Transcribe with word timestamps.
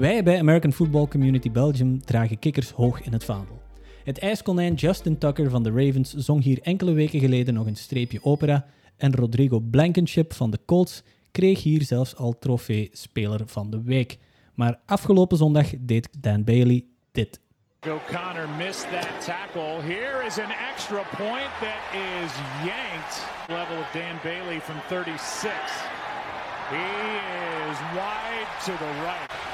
Wij 0.00 0.22
bij 0.22 0.38
American 0.38 0.72
Football 0.72 1.06
Community 1.06 1.50
Belgium 1.50 2.04
dragen 2.04 2.38
kikkers 2.38 2.70
hoog 2.70 3.00
in 3.00 3.12
het 3.12 3.24
vaandel. 3.24 3.62
Het 4.04 4.18
ijskonijn 4.18 4.74
Justin 4.74 5.18
Tucker 5.18 5.50
van 5.50 5.62
de 5.62 5.70
Ravens 5.70 6.14
zong 6.14 6.42
hier 6.42 6.58
enkele 6.62 6.92
weken 6.92 7.20
geleden 7.20 7.54
nog 7.54 7.66
een 7.66 7.76
streepje 7.76 8.24
opera 8.24 8.66
en 8.96 9.14
Rodrigo 9.14 9.58
Blankenship 9.58 10.32
van 10.32 10.50
de 10.50 10.58
Colts 10.66 11.02
kreeg 11.30 11.62
hier 11.62 11.82
zelfs 11.82 12.16
al 12.16 12.38
trofee 12.38 12.88
Speler 12.92 13.40
van 13.46 13.70
de 13.70 13.82
Week. 13.82 14.18
Maar 14.54 14.80
afgelopen 14.86 15.36
zondag 15.36 15.70
deed 15.80 16.08
Dan 16.18 16.44
Bailey 16.44 16.84
dit. 17.12 17.40
O'Connor 17.80 18.48
missed 18.58 18.90
that 18.90 19.24
tackle. 19.24 19.82
Here 19.82 20.26
is 20.26 20.38
an 20.38 20.50
extra 20.72 21.02
point 21.16 21.52
that 21.60 21.82
is 21.92 22.32
yanked. 22.64 23.26
Level 23.48 23.76
of 23.76 23.90
Dan 23.92 24.16
Bailey 24.22 24.60
from 24.60 24.76
36. 24.88 25.52
He 26.70 26.90
is 27.70 27.78
wide 27.94 28.50
to 28.64 28.72
the 28.72 28.92
right. 29.02 29.49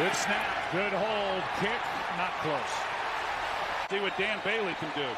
Good 0.00 0.16
snap, 0.16 0.72
good 0.72 0.92
hold, 0.92 1.42
kick, 1.60 1.82
not 2.16 2.32
close. 2.42 2.72
See 3.90 4.00
what 4.00 4.16
Dan 4.16 4.38
Bailey 4.44 4.74
can 4.80 4.88
do. 4.94 5.08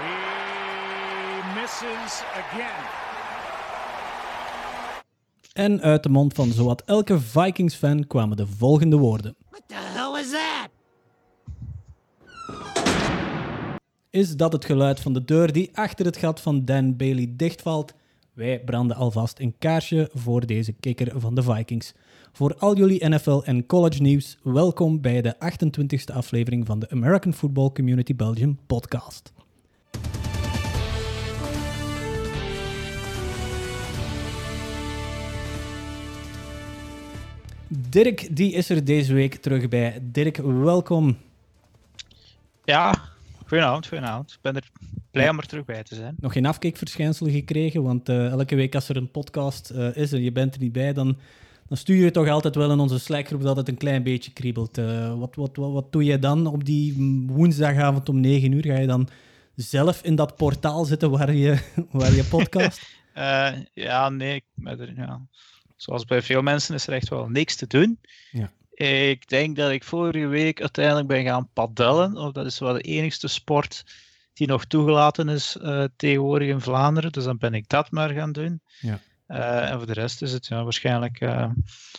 He 0.00 1.60
misses 1.60 2.22
again. 2.34 2.84
En 5.52 5.82
uit 5.82 6.02
de 6.02 6.08
mond 6.08 6.34
van 6.34 6.50
zowat 6.52 6.82
elke 6.86 7.20
Vikings-fan 7.20 8.06
kwamen 8.06 8.36
de 8.36 8.46
volgende 8.46 8.96
woorden. 8.96 9.36
What 9.50 9.62
the 9.66 9.74
hell 9.74 10.10
was 10.10 10.30
that? 10.30 10.68
Is 14.10 14.36
dat 14.36 14.52
het 14.52 14.64
geluid 14.64 15.00
van 15.00 15.12
de 15.12 15.24
deur 15.24 15.52
die 15.52 15.70
achter 15.74 16.06
het 16.06 16.16
gat 16.16 16.40
van 16.40 16.64
Dan 16.64 16.96
Bailey 16.96 17.32
dichtvalt? 17.36 17.94
Wij 18.38 18.60
branden 18.64 18.96
alvast 18.96 19.38
een 19.38 19.54
kaarsje 19.58 20.10
voor 20.14 20.46
deze 20.46 20.72
kikker 20.72 21.20
van 21.20 21.34
de 21.34 21.42
Vikings. 21.42 21.94
Voor 22.32 22.56
al 22.58 22.76
jullie 22.76 23.08
NFL 23.08 23.40
en 23.44 23.66
college 23.66 24.02
nieuws, 24.02 24.38
welkom 24.42 25.00
bij 25.00 25.22
de 25.22 25.34
28e 25.34 26.14
aflevering 26.14 26.66
van 26.66 26.78
de 26.78 26.90
American 26.90 27.32
Football 27.32 27.70
Community 27.72 28.16
Belgium 28.16 28.58
podcast. 28.66 29.32
Dirk, 37.68 38.36
die 38.36 38.52
is 38.52 38.70
er 38.70 38.84
deze 38.84 39.14
week 39.14 39.34
terug 39.34 39.68
bij. 39.68 39.98
Dirk, 40.02 40.36
welkom. 40.36 41.16
Ja, 42.64 42.94
goedenavond, 43.46 43.86
goedenavond. 43.86 44.32
Ik 44.32 44.38
ben 44.40 44.56
er 44.56 44.70
blij 45.18 45.30
om 45.30 45.38
er 45.38 45.46
terug 45.46 45.64
bij 45.64 45.82
te 45.82 45.94
zijn. 45.94 46.14
Nog 46.20 46.32
geen 46.32 46.46
afkikverschijnsel 46.46 47.26
gekregen, 47.30 47.82
want 47.82 48.08
eh, 48.08 48.30
elke 48.30 48.54
week 48.54 48.74
als 48.74 48.88
er 48.88 48.96
een 48.96 49.10
podcast 49.10 49.70
eh, 49.70 49.96
is 49.96 50.12
en 50.12 50.22
je 50.22 50.32
bent 50.32 50.54
er 50.54 50.60
niet 50.60 50.72
bij, 50.72 50.92
dan, 50.92 51.18
dan 51.68 51.76
stuur 51.76 52.04
je 52.04 52.10
toch 52.10 52.28
altijd 52.28 52.54
wel 52.54 52.70
in 52.70 52.78
onze 52.78 52.98
Slackgroep 52.98 53.42
dat 53.42 53.56
het 53.56 53.68
een 53.68 53.76
klein 53.76 54.02
beetje 54.02 54.32
kriebelt. 54.32 54.78
Eh, 54.78 55.18
wat, 55.18 55.34
wat, 55.34 55.56
wat, 55.56 55.72
wat 55.72 55.92
doe 55.92 56.04
jij 56.04 56.18
dan 56.18 56.46
op 56.46 56.64
die 56.64 56.94
woensdagavond 57.26 58.08
om 58.08 58.20
9 58.20 58.52
uur? 58.52 58.64
Ga 58.64 58.78
je 58.78 58.86
dan 58.86 59.08
zelf 59.54 60.02
in 60.02 60.14
dat 60.14 60.36
portaal 60.36 60.84
zitten 60.84 61.10
waar 61.10 61.34
je, 61.34 61.58
waar 61.90 62.12
je 62.12 62.24
podcast? 62.24 62.80
Ja, 63.74 64.08
nee, 64.08 64.44
er, 64.64 64.94
ja. 64.96 65.26
zoals 65.76 66.04
bij 66.04 66.22
veel 66.22 66.42
mensen 66.42 66.74
is 66.74 66.86
er 66.86 66.92
echt 66.92 67.08
wel 67.08 67.28
niks 67.28 67.56
te 67.56 67.66
doen. 67.66 67.98
Ja. 68.30 68.50
Ik 69.10 69.28
denk 69.28 69.56
dat 69.56 69.70
ik 69.70 69.84
vorige 69.84 70.26
week 70.26 70.60
uiteindelijk 70.60 71.06
ben 71.06 71.24
gaan 71.24 71.48
padellen. 71.52 72.16
Of 72.16 72.32
dat 72.32 72.46
is 72.46 72.58
wel 72.58 72.72
de 72.72 72.80
enigste 72.80 73.28
sport 73.28 73.84
die 74.38 74.46
nog 74.46 74.64
toegelaten 74.64 75.28
is 75.28 75.56
eh, 75.56 75.84
tegenwoordig 75.96 76.48
in 76.48 76.60
Vlaanderen. 76.60 77.12
Dus 77.12 77.24
dan 77.24 77.38
ben 77.38 77.54
ik 77.54 77.68
dat 77.68 77.90
maar 77.90 78.10
gaan 78.10 78.32
doen. 78.32 78.60
Ja. 78.80 78.98
Eh, 79.26 79.70
en 79.70 79.76
voor 79.76 79.86
de 79.86 79.92
rest 79.92 80.22
is 80.22 80.32
het 80.32 80.46
ja, 80.46 80.62
waarschijnlijk 80.62 81.20
eh 81.20 81.50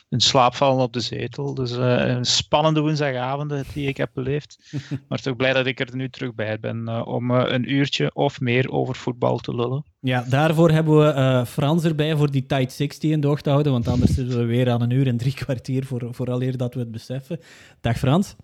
een 0.09 0.19
slaapvallen 0.19 0.84
op 0.84 0.94
de 0.94 1.00
zetel. 1.00 1.53
Dus 1.53 1.72
een 1.72 2.25
spannende 2.25 2.80
woensdagavonden 2.80 3.64
die 3.74 3.88
ik 3.88 3.97
heb 3.97 4.09
beleefd. 4.14 4.74
maar 5.08 5.22
toch 5.22 5.36
blij 5.36 5.53
dat 5.53 5.66
ik 5.66 5.80
er 5.80 5.96
nu 5.96 6.09
terug 6.09 6.36
bij 6.36 6.59
ben 6.59 7.06
om 7.06 7.31
een 7.31 7.72
uurtje 7.72 8.16
of 8.16 8.40
meer 8.40 8.72
over 8.72 8.96
voetbal 8.96 9.38
te 9.38 9.56
lullen. 9.56 9.84
Ja, 10.00 10.25
daarvoor 10.30 10.72
hebben 10.72 10.97
we 10.97 11.46
Frans 11.46 11.84
erbij 11.84 12.16
voor 12.16 12.31
die 12.31 12.46
tight 12.46 12.72
60 12.72 13.12
in 13.12 13.22
doog 13.22 13.41
te 13.41 13.50
houden, 13.50 13.72
want 13.72 13.88
anders 13.88 14.14
zitten 14.14 14.38
we 14.38 14.46
weer 14.46 14.69
aan 14.69 14.81
een 14.81 14.90
uur 14.90 15.08
en 15.08 15.18
drie 15.18 15.34
kwartier 15.34 15.85
voor, 15.85 16.08
vooraleer 16.12 16.58
dat 16.58 16.74
we 16.74 16.80
het 16.80 16.91
beseffen. 16.91 17.40
Dag 17.81 17.97
Frans. 17.97 18.35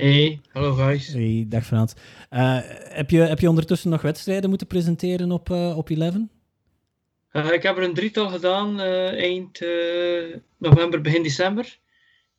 Hey, 0.00 0.40
hallo 0.52 0.72
guys. 0.74 1.12
Hey, 1.12 1.44
dag 1.48 1.66
Frans. 1.66 1.92
Eh, 2.30 2.58
heb, 2.88 3.10
je, 3.10 3.20
heb 3.20 3.40
je 3.40 3.48
ondertussen 3.48 3.90
nog 3.90 4.02
wedstrijden 4.02 4.48
moeten 4.48 4.66
presenteren 4.66 5.32
op, 5.32 5.50
eh, 5.50 5.76
op 5.76 5.90
11? 5.90 6.14
Eh, 7.30 7.52
ik 7.52 7.62
heb 7.62 7.76
er 7.76 7.82
een 7.82 7.94
drietal 7.94 8.28
gedaan 8.28 8.80
eind 8.80 9.60
november, 10.58 11.00
begin 11.00 11.22
december. 11.22 11.78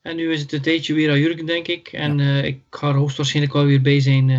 En 0.02 0.16
nu 0.16 0.32
is 0.32 0.42
het 0.42 0.52
een 0.52 0.62
tijdje 0.62 0.94
weer 0.94 1.12
aan 1.12 1.20
Jurgen, 1.20 1.46
denk 1.46 1.68
ik. 1.68 1.88
En 1.88 2.20
ik 2.20 2.62
ga 2.70 2.88
er 2.88 2.96
hoogstwaarschijnlijk 2.96 3.54
wel 3.54 3.66
weer 3.66 3.82
bij 3.82 4.00
zijn 4.00 4.30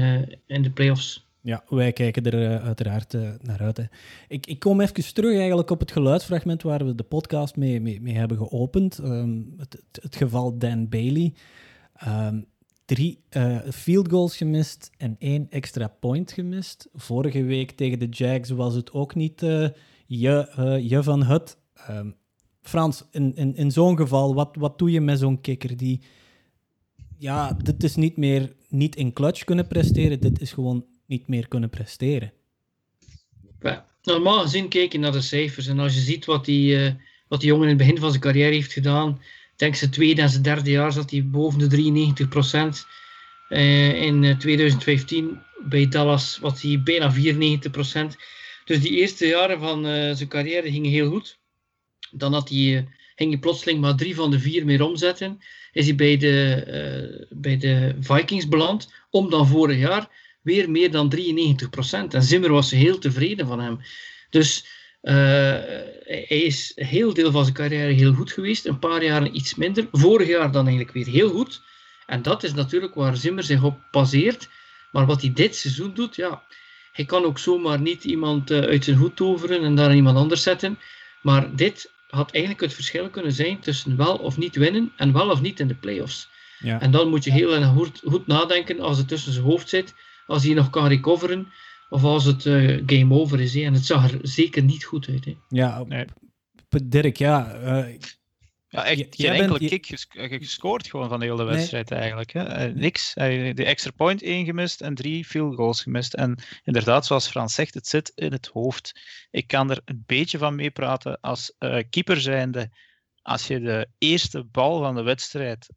in 0.47 0.63
de 0.63 0.71
playoffs. 0.71 1.27
Ja, 1.41 1.65
wij 1.69 1.93
kijken 1.93 2.31
er 2.31 2.61
uiteraard 2.61 3.13
naar 3.43 3.61
uit. 3.61 3.77
Hè. 3.77 3.85
Ik, 4.29 4.47
ik 4.47 4.59
kom 4.59 4.81
even 4.81 5.15
terug 5.15 5.37
eigenlijk 5.39 5.71
op 5.71 5.81
het 5.81 5.93
geluidsfragment 5.93 6.63
waar 6.63 6.87
we 6.87 6.95
de 6.95 7.03
podcast 7.03 7.57
mee, 7.57 7.81
mee, 7.81 8.01
mee 8.01 8.15
hebben 8.15 8.37
geopend. 8.37 8.99
Ehm, 8.99 9.41
het, 9.57 9.73
het, 9.73 10.03
het 10.03 10.17
geval 10.17 10.59
Dan 10.59 10.89
Bailey. 10.89 11.33
Ehm, 11.95 12.41
drie 12.95 13.25
eh, 13.29 13.59
field 13.71 14.11
goals 14.11 14.37
gemist 14.37 14.91
en 14.97 15.17
één 15.19 15.47
extra 15.51 15.89
point 15.89 16.33
gemist. 16.33 16.89
Vorige 16.95 17.43
week 17.43 17.71
tegen 17.71 17.99
de 17.99 18.09
Jags 18.09 18.51
was 18.51 18.75
het 18.75 18.93
ook 18.93 19.15
niet 19.15 19.43
eh, 19.43 19.69
je, 20.07 20.49
eh, 20.49 20.91
je 20.91 21.03
van 21.03 21.23
het. 21.23 21.57
Ehm, 21.75 22.11
Frans, 22.61 23.05
in, 23.11 23.35
in, 23.35 23.55
in 23.57 23.71
zo'n 23.71 23.97
geval, 23.97 24.35
wat, 24.35 24.57
wat 24.59 24.79
doe 24.79 24.91
je 24.91 25.01
met 25.01 25.19
zo'n 25.19 25.41
kikker 25.41 25.77
die... 25.77 26.01
Ja, 27.19 27.53
dit 27.53 27.83
is 27.83 27.95
niet 27.95 28.17
meer 28.17 28.53
niet 28.69 28.97
in 28.97 29.13
clutch 29.13 29.45
kunnen 29.45 29.67
presteren, 29.67 30.21
dit 30.21 30.41
is 30.41 30.53
gewoon 30.53 30.85
niet 31.07 31.29
meer 31.29 31.49
kunnen 31.49 31.71
presteren. 31.71 32.33
Normaal 34.03 34.41
gezien 34.41 34.69
kijk 34.69 34.93
je 34.93 34.99
naar 34.99 35.13
de 35.13 35.21
cijfers. 35.21 35.67
En 35.67 35.79
als 35.79 35.95
je 35.95 36.01
ziet 36.01 36.25
wat 36.25 36.45
die, 36.45 36.97
wat 37.29 37.41
die 37.41 37.49
jongen 37.49 37.69
in 37.69 37.69
het 37.69 37.79
begin 37.79 37.99
van 37.99 38.11
zijn 38.11 38.23
carrière 38.23 38.55
heeft 38.55 38.73
gedaan. 38.73 39.21
Denk 39.57 39.75
zijn 39.75 39.91
tweede 39.91 40.23
en 40.23 40.29
zijn 40.29 40.43
derde 40.43 40.71
jaar 40.71 40.93
zat 40.93 41.11
hij 41.11 41.27
boven 41.27 41.59
de 41.59 41.69
93% 41.69 42.87
in 43.49 44.25
eh, 44.25 44.37
2015 44.37 45.43
bij 45.65 45.89
Dallas 45.89 46.39
was 46.39 46.63
hij 46.63 46.83
bijna 46.83 47.15
94% 47.15 48.17
Dus 48.65 48.81
die 48.81 48.91
eerste 48.91 49.27
jaren 49.27 49.59
van 49.61 49.87
eh, 49.87 50.15
zijn 50.15 50.29
carrière 50.29 50.71
gingen 50.71 50.91
heel 50.91 51.11
goed. 51.11 51.39
Dan 52.11 52.33
had 52.33 52.49
hij, 52.49 52.77
eh, 52.77 52.83
ging 53.15 53.31
hij 53.31 53.39
plotseling 53.39 53.81
maar 53.81 53.97
drie 53.97 54.15
van 54.15 54.31
de 54.31 54.39
vier 54.39 54.65
meer 54.65 54.83
omzetten. 54.83 55.39
Is 55.73 55.87
hij 55.87 55.95
bij 55.95 56.17
de, 56.17 56.55
eh, 56.55 57.27
bij 57.31 57.57
de 57.57 57.95
Vikings 58.01 58.49
beland. 58.49 58.93
Om 59.11 59.31
dan 59.31 59.47
vorig 59.47 59.79
jaar 59.79 60.09
weer 60.43 60.71
meer 60.71 60.91
dan 60.91 61.09
93% 61.09 62.15
En 62.15 62.23
Zimmer 62.23 62.53
was 62.53 62.71
heel 62.71 62.99
tevreden 62.99 63.47
van 63.47 63.61
hem. 63.61 63.79
Dus 64.31 64.67
eh, 65.03 65.15
hij 66.05 66.43
is 66.43 66.73
heel 66.75 67.15
deel 67.15 67.31
van 67.31 67.43
zijn 67.43 67.57
carrière 67.57 67.93
heel 67.93 68.13
goed 68.13 68.33
geweest. 68.33 68.67
Een 68.67 68.79
paar 68.79 69.05
jaren 69.05 69.37
iets 69.37 69.55
minder. 69.55 69.89
Vorig 69.93 70.29
jaar 70.29 70.53
dan 70.53 70.67
eigenlijk 70.67 70.95
weer 70.95 71.07
heel 71.07 71.31
goed. 71.31 71.63
En 72.07 72.23
dat 72.23 72.43
is 72.43 72.55
natuurlijk 72.55 72.95
waar 72.95 73.17
Zimmer 73.17 73.45
zich 73.45 73.63
op 73.63 73.79
baseert. 73.91 74.49
Maar 74.91 75.07
wat 75.07 75.21
hij 75.21 75.33
dit 75.33 75.57
seizoen 75.57 75.95
doet, 75.95 76.17
ja, 76.17 76.43
hij 76.93 77.05
kan 77.05 77.25
ook 77.25 77.39
zomaar 77.39 77.81
niet 77.81 78.05
iemand 78.05 78.51
eh, 78.51 78.59
uit 78.59 78.85
zijn 78.85 78.97
hoed 78.97 79.17
toveren 79.17 79.65
en 79.65 79.75
daar 79.75 79.95
iemand 79.95 80.17
anders 80.17 80.43
zetten. 80.43 80.79
Maar 81.21 81.57
dit 81.57 81.91
had 82.09 82.31
eigenlijk 82.31 82.65
het 82.65 82.75
verschil 82.75 83.11
kunnen 83.11 83.33
zijn 83.33 83.61
tussen 83.61 83.97
wel 83.97 84.17
of 84.17 84.37
niet 84.37 84.57
winnen 84.57 84.93
en 84.97 85.13
wel 85.13 85.31
of 85.31 85.41
niet 85.41 85.61
in 85.61 85.69
de 85.69 85.75
playoffs. 85.75 86.29
Ja. 86.59 86.81
En 86.81 86.91
dan 86.91 87.09
moet 87.09 87.25
je 87.25 87.33
heel 87.33 87.63
goed 88.05 88.27
nadenken 88.27 88.81
als 88.81 88.99
het 88.99 89.09
tussen 89.09 89.33
zijn 89.33 89.45
hoofd 89.45 89.69
zit, 89.69 89.95
als 90.27 90.45
hij 90.45 90.55
nog 90.55 90.71
kan 90.71 90.87
recoveren, 90.87 91.53
of 91.93 92.05
als 92.05 92.25
het 92.25 92.47
eh, 92.47 92.83
game 92.87 93.15
over 93.15 93.41
is. 93.41 93.55
hè. 93.55 93.61
En 93.63 93.73
het 93.75 93.87
zag 93.87 94.13
er 94.13 94.19
zeker 94.23 94.63
niet 94.63 94.85
goed 94.85 95.09
uit. 95.09 95.25
Hè. 95.25 95.37
Ja, 95.49 95.85
Nee. 95.89 96.05
Dirk, 96.85 97.17
ja. 97.17 97.53
eh, 97.53 97.99
Ja, 98.69 98.85
echt 98.85 98.99
geen 98.99 99.09
jij 99.17 99.31
enkele 99.31 99.49
bent- 99.59 99.61
je- 99.61 99.69
kick 99.69 99.87
ges- 99.87 100.07
eh, 100.09 100.39
gescoord 100.39 100.87
gewoon 100.91 101.09
van 101.09 101.21
de 101.21 101.27
hele 101.27 101.45
Nee. 101.45 101.55
wedstrijd 101.55 101.91
eigenlijk. 101.91 102.33
Hè. 102.33 102.73
Niks. 102.73 103.15
De 103.15 103.65
extra 103.65 103.91
point 103.91 104.23
één 104.23 104.45
gemist 104.45 104.81
en 104.81 104.95
drie 104.95 105.25
field 105.25 105.55
goals 105.55 105.83
gemist. 105.83 106.15
En 106.15 106.39
inderdaad, 106.65 107.07
zoals 107.07 107.29
Frans 107.29 107.55
zegt, 107.55 107.75
het 107.75 107.87
zit 107.87 108.13
in 108.15 108.33
het 108.33 108.47
hoofd. 108.53 109.01
Ik 109.31 109.47
kan 109.47 109.71
er 109.71 109.81
een 109.85 110.03
beetje 110.07 110.39
van 110.39 110.55
meepraten 110.55 111.21
als 111.21 111.55
eh, 111.59 111.79
keeper 111.91 112.21
zijnde. 112.21 112.71
Als 113.23 113.47
je 113.47 113.61
de 113.61 113.89
eerste 113.99 114.45
bal 114.45 114.79
van 114.83 114.95
de 114.95 115.03
wedstrijd 115.03 115.69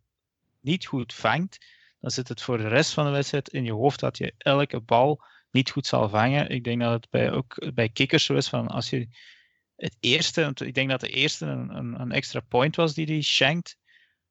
niet 0.62 0.86
goed 0.86 1.14
vangt, 1.14 1.66
dan 2.00 2.12
zit 2.12 2.28
het 2.28 2.42
voor 2.42 2.58
de 2.58 2.68
rest 2.68 2.94
van 2.94 3.06
de 3.06 3.12
wedstrijd 3.12 3.50
in 3.50 3.64
je 3.66 3.74
hoofd 3.74 4.00
dat 4.00 4.18
je 4.18 4.34
elke 4.38 4.80
bal 4.80 5.22
niet 5.56 5.72
goed 5.72 5.88
zal 5.88 6.10
vangen. 6.10 6.50
Ik 6.50 6.64
denk 6.64 6.82
dat 6.82 6.92
het 6.92 7.10
bij, 7.10 7.32
ook 7.32 7.72
bij 7.74 7.90
kickers 7.90 8.26
zo 8.26 8.34
is 8.34 8.50
van 8.50 8.68
als 8.68 8.90
je 8.90 9.08
het 9.76 9.98
eerste, 10.00 10.52
ik 10.56 10.74
denk 10.74 10.90
dat 10.90 11.00
de 11.00 11.10
eerste 11.10 11.46
een, 11.46 12.00
een, 12.02 12.12
extra 12.12 12.40
point 12.40 12.76
was 12.76 12.94
die 12.94 13.06
hij 13.06 13.22
shankt. 13.22 13.78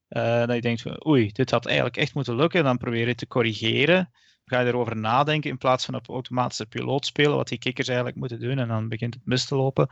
Eh, 0.08 0.46
dat 0.46 0.54
je 0.54 0.60
denkt, 0.60 0.82
van, 0.82 1.06
oei, 1.06 1.32
dit 1.32 1.50
had 1.50 1.66
eigenlijk 1.66 1.96
echt 1.96 2.14
moeten 2.14 2.36
lukken. 2.36 2.64
Dan 2.64 2.78
probeer 2.78 3.06
je 3.06 3.14
te 3.14 3.26
corrigeren. 3.26 4.10
Ga 4.44 4.60
je 4.60 4.66
erover 4.66 4.96
nadenken 4.96 5.50
in 5.50 5.58
plaats 5.58 5.84
van 5.84 5.94
op 5.94 6.08
automatische 6.08 6.66
piloot 6.66 7.06
spelen, 7.06 7.36
wat 7.36 7.48
die 7.48 7.58
kikkers 7.58 7.88
eigenlijk 7.88 8.18
moeten 8.18 8.40
doen. 8.40 8.58
En 8.58 8.68
dan 8.68 8.88
begint 8.88 9.14
het 9.14 9.26
mis 9.26 9.44
te 9.44 9.56
lopen. 9.56 9.88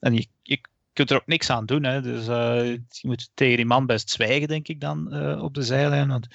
En 0.00 0.14
je, 0.14 0.26
je 0.42 0.60
kunt 0.92 1.10
er 1.10 1.16
ook 1.16 1.26
niks 1.26 1.50
aan 1.50 1.66
doen. 1.66 1.82
Hè. 1.82 2.02
Dus 2.02 2.28
uh, 2.28 2.72
je 2.72 3.06
moet 3.06 3.30
tegen 3.34 3.56
die 3.56 3.66
man 3.66 3.86
best 3.86 4.10
zwijgen, 4.10 4.48
denk 4.48 4.68
ik 4.68 4.80
dan, 4.80 5.08
uh, 5.10 5.42
op 5.42 5.54
de 5.54 5.62
zijlijn. 5.62 6.08
Want 6.08 6.26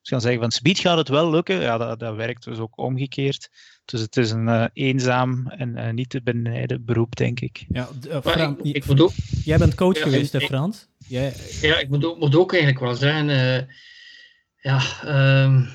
ze 0.00 0.14
gaan 0.14 0.20
zeggen 0.20 0.40
van 0.40 0.50
speed 0.50 0.78
gaat 0.78 0.98
het 0.98 1.08
wel 1.08 1.30
lukken. 1.30 1.60
Ja, 1.60 1.78
dat, 1.78 1.98
dat 1.98 2.16
werkt 2.16 2.44
dus 2.44 2.58
ook 2.58 2.78
omgekeerd. 2.78 3.50
Dus 3.84 4.00
het 4.00 4.16
is 4.16 4.30
een 4.30 4.48
uh, 4.48 4.64
eenzaam 4.72 5.46
en 5.46 5.94
niet 5.94 6.10
te 6.10 6.22
benijden 6.22 6.84
beroep, 6.84 7.16
denk 7.16 7.40
ik. 7.40 7.64
Ja, 7.68 7.88
Frans, 8.22 8.58
ik, 8.62 8.74
ik 8.74 8.86
moet 8.86 9.00
ook, 9.00 9.12
jij 9.44 9.58
bent 9.58 9.74
coach 9.74 9.96
ja, 9.96 10.02
geweest, 10.02 10.32
hè, 10.32 10.40
Frans? 10.40 10.86
Jij... 11.06 11.34
Ja, 11.60 11.78
ik 11.78 11.88
moet 11.88 12.04
ook, 12.04 12.18
moet 12.18 12.36
ook 12.36 12.52
eigenlijk 12.52 12.82
wel 12.82 12.94
zeggen... 12.94 13.26
ja, 14.60 14.82
um, 15.44 15.68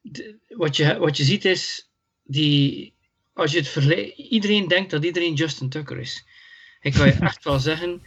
de, 0.00 0.38
wat, 0.48 0.76
je, 0.76 0.98
wat 0.98 1.16
je 1.16 1.24
ziet 1.24 1.44
is... 1.44 1.90
Die, 2.26 2.94
als 3.32 3.52
je 3.52 3.58
het 3.58 3.68
vergelijkt... 3.68 4.18
Iedereen 4.18 4.68
denkt 4.68 4.90
dat 4.90 5.04
iedereen 5.04 5.34
Justin 5.34 5.68
Tucker 5.68 5.98
is. 5.98 6.24
Ik 6.80 6.92
kan 6.92 7.06
je 7.06 7.12
echt 7.12 7.44
wel 7.50 7.58
zeggen, 7.58 8.02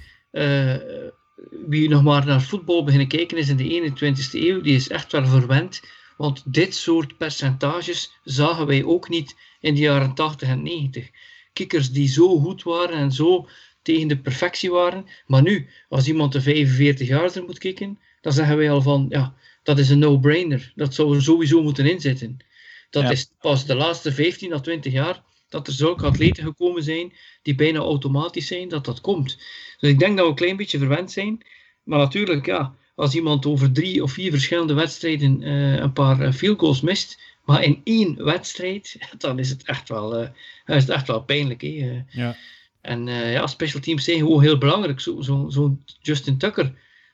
wie 1.67 1.89
nog 1.89 2.03
maar 2.03 2.25
naar 2.25 2.41
voetbal 2.41 2.83
beginnen 2.83 3.07
kijken 3.07 3.37
is 3.37 3.49
in 3.49 3.57
de 3.57 3.91
21ste 3.91 4.31
eeuw, 4.31 4.61
die 4.61 4.75
is 4.75 4.89
echt 4.89 5.11
wel 5.11 5.25
verwend. 5.25 5.81
Want 6.17 6.43
dit 6.45 6.75
soort 6.75 7.17
percentages 7.17 8.17
zagen 8.23 8.65
wij 8.65 8.83
ook 8.83 9.09
niet 9.09 9.35
in 9.59 9.73
de 9.73 9.79
jaren 9.79 10.13
80 10.13 10.47
en 10.47 10.63
90. 10.63 11.09
Kikkers 11.53 11.91
die 11.91 12.07
zo 12.07 12.39
goed 12.39 12.63
waren 12.63 12.97
en 12.97 13.11
zo 13.11 13.47
tegen 13.81 14.07
de 14.07 14.17
perfectie 14.17 14.71
waren. 14.71 15.05
Maar 15.27 15.41
nu, 15.41 15.67
als 15.89 16.07
iemand 16.07 16.31
de 16.31 16.41
45 16.41 17.07
jaar 17.07 17.35
er 17.35 17.43
moet 17.43 17.57
kijken, 17.57 17.99
dan 18.21 18.33
zeggen 18.33 18.57
wij 18.57 18.71
al 18.71 18.81
van, 18.81 19.05
ja, 19.09 19.35
dat 19.63 19.77
is 19.77 19.89
een 19.89 19.99
no-brainer. 19.99 20.71
Dat 20.75 20.93
zou 20.93 21.15
er 21.15 21.21
sowieso 21.21 21.61
moeten 21.61 21.85
inzitten. 21.85 22.37
Dat 22.89 23.11
is 23.11 23.31
pas 23.39 23.65
de 23.65 23.75
laatste 23.75 24.11
15 24.11 24.53
à 24.53 24.59
20 24.59 24.91
jaar 24.93 25.23
dat 25.49 25.67
er 25.67 25.73
zulke 25.73 26.05
atleten 26.05 26.43
gekomen 26.43 26.83
zijn 26.83 27.13
die 27.41 27.55
bijna 27.55 27.79
automatisch 27.79 28.47
zijn, 28.47 28.67
dat 28.67 28.85
dat 28.85 29.01
komt. 29.01 29.37
Dus 29.79 29.89
ik 29.89 29.99
denk 29.99 30.15
dat 30.15 30.25
we 30.25 30.31
een 30.31 30.37
klein 30.37 30.57
beetje 30.57 30.77
verwend 30.77 31.11
zijn. 31.11 31.45
Maar 31.83 31.99
natuurlijk, 31.99 32.45
ja, 32.45 32.75
als 32.95 33.15
iemand 33.15 33.45
over 33.45 33.71
drie 33.71 34.03
of 34.03 34.11
vier 34.11 34.31
verschillende 34.31 34.73
wedstrijden 34.73 35.41
uh, 35.41 35.75
een 35.75 35.93
paar 35.93 36.21
eh, 36.21 36.31
field 36.31 36.59
goals 36.59 36.81
mist, 36.81 37.19
maar 37.45 37.63
in 37.63 37.81
één 37.83 38.23
wedstrijd, 38.23 38.97
dan 39.17 39.39
is 39.39 39.49
het 39.49 39.63
echt 39.63 39.89
wel, 39.89 40.21
uh, 40.21 40.29
is 40.65 40.81
het 40.81 40.89
echt 40.89 41.07
wel 41.07 41.21
pijnlijk. 41.21 41.61
Hè? 41.61 42.03
Ja. 42.09 42.35
En 42.81 43.07
uh, 43.07 43.33
ja, 43.33 43.47
special 43.47 43.81
teams 43.81 44.03
zijn 44.03 44.17
gewoon 44.17 44.41
heel 44.41 44.57
belangrijk. 44.57 44.99
Zo'n 44.99 45.23
zo, 45.23 45.49
zo 45.49 45.77
Justin 46.01 46.37
Tucker, 46.37 46.73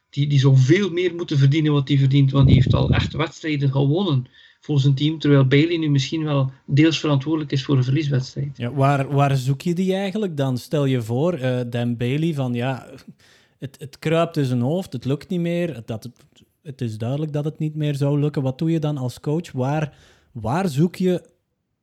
die, 0.10 0.28
die 0.28 0.40
zou 0.40 0.58
veel 0.58 0.90
meer 0.90 1.16
moeten 1.16 1.38
verdienen 1.38 1.74
wat 1.74 1.88
hij 1.88 1.98
verdient, 1.98 2.32
want 2.32 2.46
die 2.48 2.56
heeft 2.56 2.74
al 2.74 2.90
echt 2.90 3.14
wedstrijden 3.14 3.72
gewonnen 3.72 4.28
voor 4.64 4.80
zijn 4.80 4.96
team, 4.96 5.20
terwijl 5.20 5.48
Bailey 5.48 5.78
nu 5.78 5.90
misschien 5.90 6.24
wel 6.24 6.52
deels 6.66 7.00
verantwoordelijk 7.00 7.52
is 7.52 7.64
voor 7.64 7.78
een 7.78 7.84
verlieswedstrijd. 7.84 8.58
Ja, 8.58 8.72
waar, 8.72 9.14
waar 9.14 9.36
zoek 9.36 9.62
je 9.62 9.74
die 9.74 9.94
eigenlijk 9.94 10.38
dan? 10.38 10.58
Stel 10.58 10.86
je 10.86 11.02
voor, 11.02 11.40
uh, 11.40 11.60
Dan 11.68 11.98
Bailey, 11.98 12.34
van 12.34 12.54
ja, 12.54 12.90
het, 13.60 13.76
het 13.80 14.00
kruipt 14.00 14.38
in 14.38 14.46
zijn 14.46 14.62
hoofd, 14.62 14.94
het 14.94 15.06
lukt 15.06 15.30
niet 15.30 15.40
meer, 15.40 15.82
dat 15.86 16.04
het, 16.04 16.14
het 16.62 16.82
is 16.82 16.98
duidelijk 16.98 17.34
dat 17.34 17.46
het 17.46 17.60
niet 17.60 17.76
meer 17.76 17.96
zou 17.96 18.20
lukken. 18.20 18.42
Wat 18.42 18.58
doe 18.58 18.72
je 18.72 18.80
dan 18.80 18.98
als 18.98 19.20
coach? 19.20 19.52
Waar, 19.52 19.96
waar 20.32 20.70
zoek 20.70 20.96
je 20.96 21.24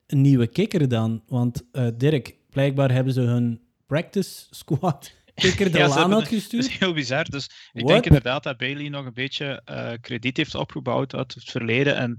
een 0.07 0.21
nieuwe 0.21 0.47
kikker 0.47 0.89
dan? 0.89 1.23
Want 1.29 1.63
uh, 1.73 1.87
Dirk, 1.97 2.37
blijkbaar 2.51 2.93
hebben 2.93 3.13
ze 3.13 3.21
hun 3.21 3.61
practice 3.87 4.47
squad 4.51 5.15
kikker 5.35 5.75
er 5.77 5.85
al 5.85 5.99
aan 5.99 6.13
had 6.13 6.29
gestuurd. 6.29 6.63
Dat 6.63 6.73
is 6.73 6.79
heel 6.79 6.93
bizar. 6.93 7.25
Dus 7.25 7.51
ik 7.73 7.87
denk 7.87 8.07
inderdaad 8.07 8.43
dat 8.43 8.57
Bailey 8.57 8.89
nog 8.89 9.07
een 9.07 9.15
beetje 9.15 9.63
uh, 9.71 9.93
krediet 10.01 10.37
heeft 10.37 10.55
opgebouwd 10.55 11.15
uit 11.15 11.35
het 11.35 11.45
verleden. 11.45 11.97
En 11.97 12.17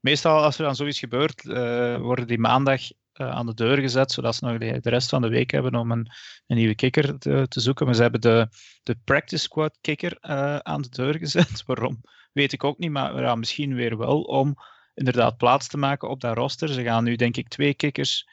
meestal 0.00 0.42
als 0.42 0.58
er 0.58 0.64
dan 0.64 0.76
zoiets 0.76 0.98
gebeurt, 0.98 1.44
uh, 1.44 1.96
worden 1.96 2.26
die 2.26 2.38
maandag 2.38 2.80
uh, 2.80 3.30
aan 3.30 3.46
de 3.46 3.54
deur 3.54 3.78
gezet, 3.78 4.12
zodat 4.12 4.34
ze 4.34 4.44
nog 4.44 4.58
de, 4.58 4.90
rest 4.90 5.08
van 5.08 5.22
de 5.22 5.28
week 5.28 5.50
hebben 5.50 5.74
om 5.74 5.90
een, 5.90 6.10
een 6.46 6.56
nieuwe 6.56 6.74
kikker 6.74 7.18
te, 7.18 7.46
te, 7.48 7.60
zoeken. 7.60 7.86
Maar 7.86 7.94
ze 7.94 8.02
hebben 8.02 8.20
de, 8.20 8.48
de 8.82 8.96
practice 9.04 9.42
squad 9.42 9.78
kikker 9.80 10.18
uh, 10.20 10.56
aan 10.56 10.82
de 10.82 10.88
deur 10.88 11.18
gezet. 11.18 11.62
Waarom? 11.66 12.00
Weet 12.32 12.52
ik 12.52 12.64
ook 12.64 12.78
niet, 12.78 12.90
maar 12.90 13.38
misschien 13.38 13.74
weer 13.74 13.98
wel 13.98 14.20
om 14.20 14.54
inderdaad 14.94 15.36
plaats 15.36 15.68
te 15.68 15.78
maken 15.78 16.08
op 16.08 16.20
dat 16.20 16.36
roster. 16.36 16.68
Ze 16.68 16.82
gaan 16.82 17.04
nu 17.04 17.16
denk 17.16 17.36
ik 17.36 17.48
twee 17.48 17.74
kikkers, 17.74 18.28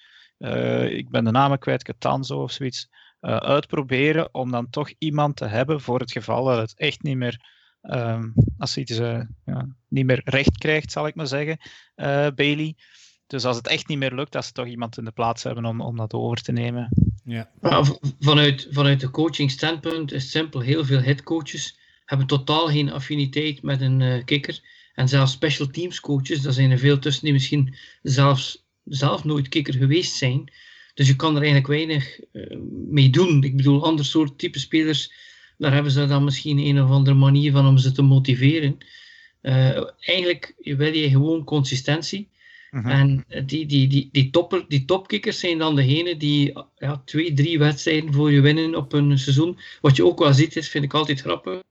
ik 0.89 1.09
ben 1.09 1.23
de 1.23 1.31
namen 1.31 1.59
kwijt, 1.59 1.83
Catanzo 1.83 2.41
of 2.41 2.51
zoiets, 2.51 2.89
uitproberen 3.19 4.33
om 4.33 4.51
dan 4.51 4.69
toch 4.69 4.93
iemand 4.97 5.35
te 5.35 5.45
hebben 5.45 5.81
voor 5.81 5.99
het 5.99 6.11
geval 6.11 6.43
dat 6.43 6.57
het 6.57 6.77
echt 6.77 7.03
niet 7.03 7.17
meer 7.17 7.39
Um, 7.89 8.33
als 8.57 8.75
hij 8.75 8.83
iets 8.83 8.99
uh, 8.99 9.21
ja, 9.45 9.75
niet 9.87 10.05
meer 10.05 10.21
recht 10.23 10.57
krijgt, 10.57 10.91
zal 10.91 11.07
ik 11.07 11.15
maar 11.15 11.27
zeggen, 11.27 11.57
uh, 11.95 12.27
Bailey. 12.35 12.75
Dus 13.27 13.45
als 13.45 13.57
het 13.57 13.67
echt 13.67 13.87
niet 13.87 13.97
meer 13.97 14.13
lukt, 14.13 14.31
dat 14.31 14.45
ze 14.45 14.51
toch 14.51 14.67
iemand 14.67 14.97
in 14.97 15.05
de 15.05 15.11
plaats 15.11 15.43
hebben 15.43 15.65
om, 15.65 15.81
om 15.81 15.97
dat 15.97 16.13
over 16.13 16.41
te 16.41 16.51
nemen. 16.51 16.89
Ja. 17.25 17.51
vanuit, 18.19 18.67
vanuit 18.71 18.99
de 18.99 19.09
coaching 19.09 19.51
standpunt 19.51 20.11
is 20.11 20.21
het 20.21 20.31
simpel. 20.31 20.59
Heel 20.59 20.85
veel 20.85 21.01
headcoaches 21.01 21.79
hebben 22.05 22.27
totaal 22.27 22.67
geen 22.67 22.91
affiniteit 22.91 23.61
met 23.61 23.81
een 23.81 23.99
uh, 23.99 24.23
kikker. 24.23 24.59
En 24.93 25.07
zelfs 25.07 25.31
special 25.31 25.67
teams 25.67 25.99
coaches, 25.99 26.41
daar 26.41 26.53
zijn 26.53 26.71
er 26.71 26.79
veel 26.79 26.99
tussen 26.99 27.23
die 27.23 27.33
misschien 27.33 27.75
zelfs 28.01 28.65
zelf 28.83 29.23
nooit 29.23 29.47
kikker 29.47 29.73
geweest 29.73 30.15
zijn. 30.15 30.51
Dus 30.93 31.07
je 31.07 31.15
kan 31.15 31.35
er 31.35 31.41
eigenlijk 31.41 31.67
weinig 31.67 32.19
mee 32.87 33.09
doen. 33.09 33.43
Ik 33.43 33.55
bedoel, 33.55 33.85
ander 33.85 34.05
soort 34.05 34.37
type 34.37 34.59
spelers 34.59 35.11
daar 35.57 35.73
hebben 35.73 35.91
ze 35.91 36.07
dan 36.07 36.23
misschien 36.23 36.57
een 36.57 36.81
of 36.81 36.89
andere 36.89 37.15
manier 37.15 37.51
van 37.51 37.67
om 37.67 37.77
ze 37.77 37.91
te 37.91 38.01
motiveren. 38.01 38.77
Uh, 39.41 39.89
eigenlijk 39.99 40.53
wil 40.57 40.93
je 40.93 41.09
gewoon 41.09 41.43
consistentie. 41.43 42.29
Mhm. 42.71 42.87
En 42.87 43.25
die, 43.45 43.65
die, 43.65 43.87
die, 43.87 44.09
die, 44.11 44.29
topper, 44.29 44.65
die 44.67 44.85
topkickers 44.85 45.39
zijn 45.39 45.57
dan 45.57 45.75
degene 45.75 46.17
die 46.17 46.53
ja, 46.77 47.01
twee, 47.05 47.33
drie 47.33 47.59
wedstrijden 47.59 48.13
voor 48.13 48.31
je 48.31 48.41
winnen 48.41 48.75
op 48.75 48.93
een 48.93 49.19
seizoen. 49.19 49.59
Wat 49.81 49.95
je 49.95 50.05
ook 50.05 50.19
wel 50.19 50.33
ziet, 50.33 50.55
is, 50.55 50.69
vind 50.69 50.83
ik 50.83 50.93
altijd 50.93 51.21
grappig, 51.21 51.63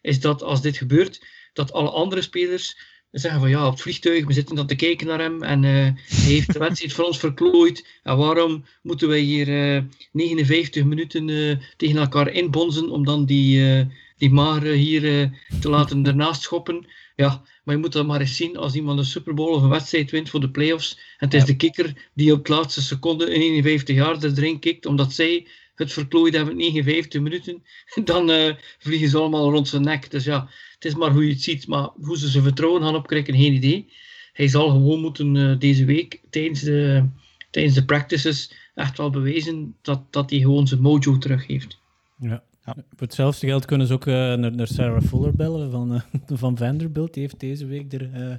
is 0.00 0.20
dat 0.20 0.42
als 0.42 0.62
dit 0.62 0.76
gebeurt, 0.76 1.26
dat 1.52 1.72
alle 1.72 1.90
andere 1.90 2.22
spelers 2.22 2.76
zeggen 3.10 3.40
van 3.40 3.50
ja, 3.50 3.66
op 3.66 3.72
het 3.72 3.80
vliegtuig, 3.80 4.26
we 4.26 4.32
zitten 4.32 4.56
dan 4.56 4.66
te 4.66 4.74
kijken 4.74 5.06
naar 5.06 5.18
hem 5.18 5.42
en 5.42 5.62
uh, 5.62 5.70
hij 5.70 5.94
heeft 6.06 6.52
de 6.52 6.58
wedstrijd 6.68 6.92
voor 6.92 7.04
ons 7.04 7.18
verklooid. 7.18 7.86
En 8.02 8.16
waarom 8.16 8.64
moeten 8.82 9.08
wij 9.08 9.20
hier 9.20 9.48
uh, 9.48 9.76
eh, 9.76 9.84
59 10.12 10.84
minuten 10.84 11.28
uh, 11.28 11.56
tegen 11.76 12.00
elkaar 12.00 12.28
inbonzen 12.32 12.90
om 12.90 13.04
dan 13.04 13.24
die, 13.24 13.86
die 14.16 14.30
maar 14.30 14.62
hier 14.62 15.30
te 15.60 15.68
laten 15.68 16.06
ernaast 16.06 16.42
schoppen? 16.42 16.86
Ja, 17.16 17.42
maar 17.64 17.74
je 17.74 17.80
moet 17.80 17.92
dat 17.92 18.06
maar 18.06 18.20
eens 18.20 18.36
zien 18.36 18.56
als 18.56 18.74
iemand 18.74 18.98
een 18.98 19.04
Super 19.04 19.34
Bowl 19.34 19.54
of 19.54 19.62
een 19.62 19.68
wedstrijd 19.68 20.10
wint 20.10 20.30
voor 20.30 20.40
de 20.40 20.50
playoffs. 20.50 20.94
En 21.18 21.26
het 21.26 21.34
is 21.34 21.44
de 21.44 21.56
kikker 21.56 22.10
die 22.14 22.32
op 22.32 22.46
de 22.46 22.52
laatste 22.54 22.82
seconde 22.82 23.34
in 23.34 23.40
51 23.40 23.96
jaar 23.96 24.24
erin 24.24 24.58
kikt, 24.58 24.86
omdat 24.86 25.12
zij 25.12 25.46
het 25.80 25.92
verklooid 25.92 26.34
hebben 26.34 26.56
59 26.56 27.20
minuten. 27.20 27.62
Dan 28.04 28.56
vliegen 28.78 29.08
ze 29.08 29.18
allemaal 29.18 29.50
rond 29.50 29.68
zijn 29.68 29.82
nek. 29.82 30.10
Dus 30.10 30.24
ja, 30.24 30.48
het 30.74 30.84
is 30.84 30.94
maar 30.94 31.10
hoe 31.10 31.26
je 31.26 31.32
het 31.32 31.42
ziet. 31.42 31.66
Maar 31.66 31.88
hoe 32.00 32.18
ze 32.18 32.28
zijn 32.28 32.42
vertrouwen 32.42 32.82
gaan 32.82 32.94
opkrijgen, 32.94 33.34
geen 33.34 33.52
idee. 33.52 33.92
Hij 34.32 34.48
zal 34.48 34.68
gewoon 34.68 35.00
moeten 35.00 35.34
uh, 35.34 35.58
deze 35.58 35.84
week 35.84 36.20
tijdens 36.30 36.60
de, 36.60 37.08
tijdens 37.50 37.74
de 37.74 37.84
practices 37.84 38.52
echt 38.74 38.98
wel 38.98 39.10
bewijzen 39.10 39.76
dat, 39.82 40.12
dat 40.12 40.30
hij 40.30 40.38
gewoon 40.38 40.66
zijn 40.66 40.80
mojo 40.80 41.18
terug 41.18 41.46
heeft. 41.46 41.78
Ja. 42.20 42.42
Ja. 42.64 42.74
Voor 42.74 43.06
hetzelfde 43.06 43.46
geld 43.46 43.64
kunnen 43.64 43.86
ze 43.86 43.92
ook 43.92 44.06
uh, 44.06 44.14
naar, 44.14 44.52
naar, 44.52 44.66
Sarah 44.66 45.02
Fuller 45.02 45.34
bellen 45.34 45.70
van, 45.70 45.94
uh, 45.94 46.00
van 46.38 46.56
Vanderbilt. 46.56 47.14
Die 47.14 47.22
heeft 47.22 47.40
deze 47.40 47.66
week 47.66 47.90
de, 47.90 48.10
uh, 48.14 48.34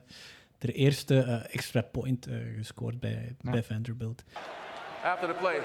de 0.57 0.71
eerste 0.71 1.21
extra 1.51 1.81
point 1.81 2.27
gescoord 2.57 2.99
bij, 2.99 3.35
ja. 3.41 3.51
bij 3.51 3.63
Vanderbilt. 3.63 4.23
After 5.03 5.27
the 5.27 5.35
play, 5.39 5.59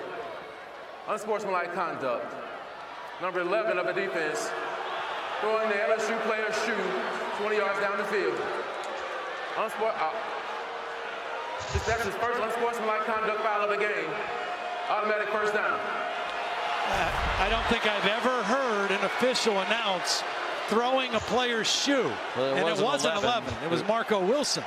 unsportsmanlike 1.09 1.73
conduct. 1.75 2.35
Number 3.23 3.41
11 3.41 3.79
of 3.79 3.87
the 3.87 3.93
defense 3.93 4.51
throwing 5.41 5.69
the 5.69 5.75
LSU 5.77 6.19
player's 6.25 6.55
shoe 6.65 6.77
20 7.39 7.57
yards 7.57 7.81
down 7.81 7.97
the 7.99 8.05
field. 8.05 8.37
Unsport, 9.57 9.95
uh, 10.01 10.13
that's 11.87 12.05
his 12.05 12.15
first 12.17 12.41
unsportsmanlike 12.41 13.05
conduct 13.07 13.41
foul 13.41 13.63
of 13.63 13.71
the 13.71 13.77
game. 13.77 14.11
Automatic 14.91 15.29
first 15.29 15.55
down. 15.55 15.79
Uh, 16.89 17.11
I 17.41 17.49
don't 17.51 17.65
think 17.67 17.87
I've 17.87 18.07
ever 18.07 18.43
heard 18.45 18.91
an 18.93 19.05
official 19.05 19.59
announce 19.61 20.23
throwing 20.69 21.15
a 21.15 21.21
player's 21.21 21.67
shoe. 21.69 22.11
Well, 22.37 22.55
it 22.55 22.59
and 22.59 22.65
wasn't 22.65 22.81
it 22.81 22.85
wasn't 22.85 23.15
11. 23.25 23.45
11. 23.51 23.65
It 23.65 23.71
was 23.71 23.85
Marco 23.85 24.25
Wilson. 24.25 24.65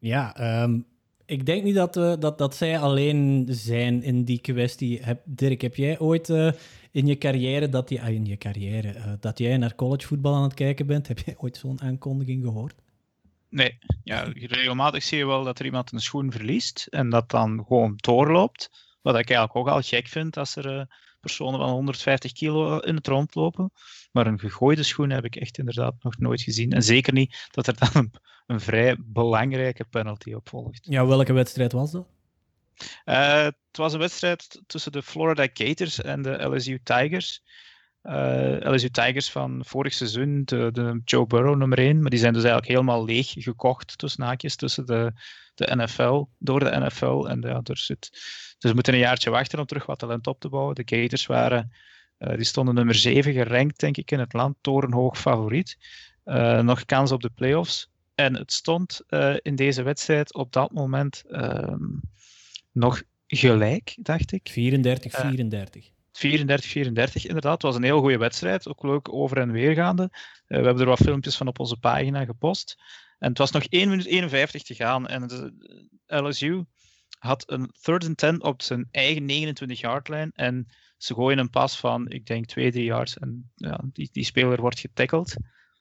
Yeah. 0.00 0.30
um, 0.36 0.84
ik 1.28 1.46
denk 1.46 1.64
niet 1.64 1.74
dat, 1.74 1.96
uh, 1.96 2.14
dat, 2.18 2.38
dat 2.38 2.56
zij 2.56 2.78
alleen 2.78 3.46
zijn 3.50 4.02
in 4.02 4.24
die 4.24 4.40
kwestie. 4.40 5.02
Heb, 5.02 5.20
Dirk, 5.24 5.60
heb 5.60 5.74
jij 5.74 5.98
ooit 5.98 6.28
uh, 6.28 6.52
in 6.90 7.06
je 7.06 7.18
carrière 7.18 7.68
dat 7.68 7.88
je, 7.88 8.00
ah, 8.00 8.08
in 8.08 8.24
je 8.24 8.36
carrière, 8.36 8.94
uh, 8.94 9.12
dat 9.20 9.38
jij 9.38 9.56
naar 9.56 9.74
collegevoetbal 9.74 10.34
aan 10.34 10.42
het 10.42 10.54
kijken 10.54 10.86
bent? 10.86 11.08
Heb 11.08 11.18
jij 11.18 11.34
ooit 11.38 11.56
zo'n 11.56 11.80
aankondiging 11.80 12.44
gehoord? 12.44 12.74
Nee, 13.48 13.78
ja, 14.04 14.22
regelmatig 14.34 15.02
zie 15.02 15.18
je 15.18 15.26
wel 15.26 15.44
dat 15.44 15.58
er 15.58 15.64
iemand 15.64 15.92
een 15.92 16.00
schoen 16.00 16.32
verliest 16.32 16.86
en 16.90 17.10
dat 17.10 17.30
dan 17.30 17.64
gewoon 17.66 17.92
doorloopt. 17.96 18.70
Wat 19.02 19.18
ik 19.18 19.30
eigenlijk 19.30 19.56
ook 19.56 19.74
al 19.74 19.82
gek 19.82 20.06
vind 20.06 20.36
als 20.36 20.56
er 20.56 20.88
personen 21.20 21.58
van 21.58 21.68
150 21.68 22.32
kilo 22.32 22.78
in 22.78 22.94
het 22.94 23.06
rondlopen. 23.06 23.72
Maar 24.12 24.26
een 24.26 24.38
gegooide 24.38 24.82
schoen 24.82 25.10
heb 25.10 25.24
ik 25.24 25.36
echt 25.36 25.58
inderdaad 25.58 25.94
nog 26.02 26.18
nooit 26.18 26.42
gezien. 26.42 26.72
En 26.72 26.82
zeker 26.82 27.12
niet 27.12 27.48
dat 27.50 27.66
er 27.66 27.78
dan 27.78 27.90
een, 27.92 28.12
een 28.46 28.60
vrij 28.60 28.96
belangrijke 28.98 29.84
penalty 29.84 30.32
op 30.32 30.48
volgt. 30.48 30.86
Ja, 30.90 31.06
welke 31.06 31.32
wedstrijd 31.32 31.72
was 31.72 31.90
dat? 31.90 32.06
Uh, 33.04 33.44
het 33.44 33.56
was 33.72 33.92
een 33.92 33.98
wedstrijd 33.98 34.62
tussen 34.66 34.92
de 34.92 35.02
Florida 35.02 35.48
Gators 35.52 36.00
en 36.00 36.22
de 36.22 36.44
LSU 36.44 36.80
Tigers. 36.82 37.42
Uh, 38.08 38.72
LSU 38.72 38.90
Tigers 38.90 39.30
van 39.30 39.62
vorig 39.64 39.92
seizoen, 39.92 40.42
de, 40.44 40.68
de, 40.72 41.00
Joe 41.04 41.26
Burrow 41.26 41.56
nummer 41.56 41.78
1, 41.78 42.00
maar 42.00 42.10
die 42.10 42.18
zijn 42.18 42.32
dus 42.32 42.42
eigenlijk 42.42 42.72
helemaal 42.72 43.04
leeg 43.04 43.32
gekocht 43.36 43.98
tussen 43.98 44.20
naakjes 44.20 44.56
tussen 44.56 44.86
de, 44.86 45.12
de 45.54 45.76
NFL, 45.76 46.24
door 46.38 46.60
de 46.60 46.78
NFL. 46.78 47.26
En 47.26 47.40
ja, 47.40 47.60
er 47.64 47.78
zit, 47.78 48.08
dus 48.58 48.70
we 48.70 48.72
moeten 48.72 48.92
een 48.92 48.98
jaartje 48.98 49.30
wachten 49.30 49.58
om 49.58 49.66
terug 49.66 49.86
wat 49.86 49.98
talent 49.98 50.26
op 50.26 50.40
te 50.40 50.48
bouwen. 50.48 50.74
De 50.74 50.82
Gators 50.84 51.26
waren, 51.26 51.72
uh, 52.18 52.34
die 52.34 52.44
stonden 52.44 52.74
nummer 52.74 52.94
7 52.94 53.32
gerankt, 53.32 53.80
denk 53.80 53.96
ik, 53.96 54.10
in 54.10 54.18
het 54.18 54.32
land, 54.32 54.56
torenhoog 54.60 55.18
favoriet. 55.18 55.78
Uh, 56.24 56.60
nog 56.60 56.84
kans 56.84 57.12
op 57.12 57.22
de 57.22 57.30
playoffs. 57.34 57.90
En 58.14 58.36
het 58.36 58.52
stond 58.52 59.00
in 59.42 59.56
deze 59.56 59.82
wedstrijd 59.82 60.34
op 60.34 60.52
dat 60.52 60.72
moment 60.72 61.24
um, 61.30 62.00
nog 62.72 63.02
gelijk, 63.26 63.96
dacht 64.00 64.32
ik. 64.32 64.50
34-34. 64.50 65.97
34-34, 66.12 67.22
inderdaad. 67.22 67.52
Het 67.52 67.62
was 67.62 67.76
een 67.76 67.82
heel 67.82 68.00
goede 68.00 68.18
wedstrijd. 68.18 68.68
Ook 68.68 68.82
leuk 68.82 69.12
over 69.12 69.38
en 69.38 69.52
weer 69.52 69.74
gaande. 69.74 70.08
Uh, 70.12 70.18
we 70.58 70.64
hebben 70.64 70.80
er 70.80 70.88
wat 70.88 70.98
filmpjes 70.98 71.36
van 71.36 71.46
op 71.46 71.58
onze 71.58 71.76
pagina 71.76 72.24
gepost. 72.24 72.76
En 73.18 73.28
het 73.28 73.38
was 73.38 73.50
nog 73.50 73.64
1 73.64 73.88
minuut 73.88 74.06
51 74.06 74.62
te 74.62 74.74
gaan. 74.74 75.06
En 75.06 75.26
de 75.26 75.52
LSU 76.06 76.64
had 77.18 77.50
een 77.50 77.70
third 77.80 78.06
and 78.06 78.16
10 78.16 78.42
op 78.42 78.62
zijn 78.62 78.88
eigen 78.90 79.54
29-yard-lijn. 79.56 80.30
En 80.34 80.68
ze 80.96 81.14
gooien 81.14 81.38
een 81.38 81.50
pas 81.50 81.78
van, 81.78 82.08
ik 82.08 82.26
denk, 82.26 82.46
2, 82.46 82.70
3 82.70 82.84
yards. 82.84 83.18
En 83.18 83.50
ja, 83.54 83.80
die, 83.92 84.08
die 84.12 84.24
speler 84.24 84.60
wordt 84.60 84.80
getackled. 84.80 85.36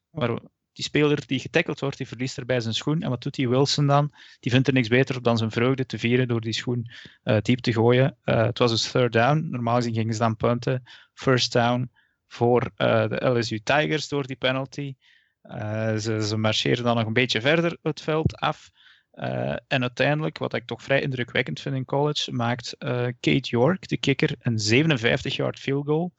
Maar 0.10 0.40
die 0.78 0.86
speler 0.86 1.28
die 1.28 1.40
getackled 1.40 1.80
wordt, 1.80 1.98
die 1.98 2.08
verliest 2.08 2.38
erbij 2.38 2.60
zijn 2.60 2.74
schoen. 2.74 3.02
En 3.02 3.10
wat 3.10 3.22
doet 3.22 3.36
die 3.36 3.50
Wilson 3.50 3.88
dan? 3.88 4.14
Die 4.40 4.52
vindt 4.52 4.68
er 4.68 4.74
niks 4.74 4.88
beter 4.88 5.22
dan 5.22 5.38
zijn 5.38 5.52
vreugde 5.52 5.86
te 5.86 6.00
vieren 6.00 6.28
door 6.28 6.42
die 6.42 6.54
schoen 6.54 6.92
uh, 7.24 7.38
diep 7.42 7.60
te 7.60 7.74
gooien. 7.74 8.18
Uh, 8.26 8.44
het 8.46 8.60
was 8.60 8.72
dus 8.72 8.92
third 8.92 9.14
down. 9.14 9.48
Normaal 9.50 9.76
gezien 9.76 9.94
gingen 9.94 10.14
ze 10.14 10.20
dan 10.20 10.36
punten. 10.36 10.84
First 11.14 11.54
down 11.54 11.92
voor 12.28 12.72
uh, 12.78 13.08
de 13.08 13.26
LSU 13.26 13.60
Tigers 13.60 14.08
door 14.08 14.28
die 14.28 14.36
penalty. 14.36 14.96
ze, 15.98 16.26
ze 16.28 16.38
marcheerden 16.38 16.84
dan 16.84 16.96
nog 16.96 17.06
een 17.06 17.14
beetje 17.14 17.42
verder 17.42 17.78
het 17.82 18.02
veld 18.02 18.36
af. 18.36 18.70
en 19.68 19.82
uiteindelijk, 19.82 20.38
wat 20.38 20.54
ik 20.54 20.66
toch 20.66 20.84
vrij 20.84 21.02
indrukwekkend 21.02 21.60
vind 21.60 21.76
in 21.76 21.86
college, 21.86 22.32
maakt 22.32 22.76
Kate 23.20 23.50
York, 23.50 23.88
de 23.88 23.98
kikker, 23.98 24.36
een 24.40 24.60
57-yard 25.00 25.60
field 25.60 25.86
goal. 25.86 26.14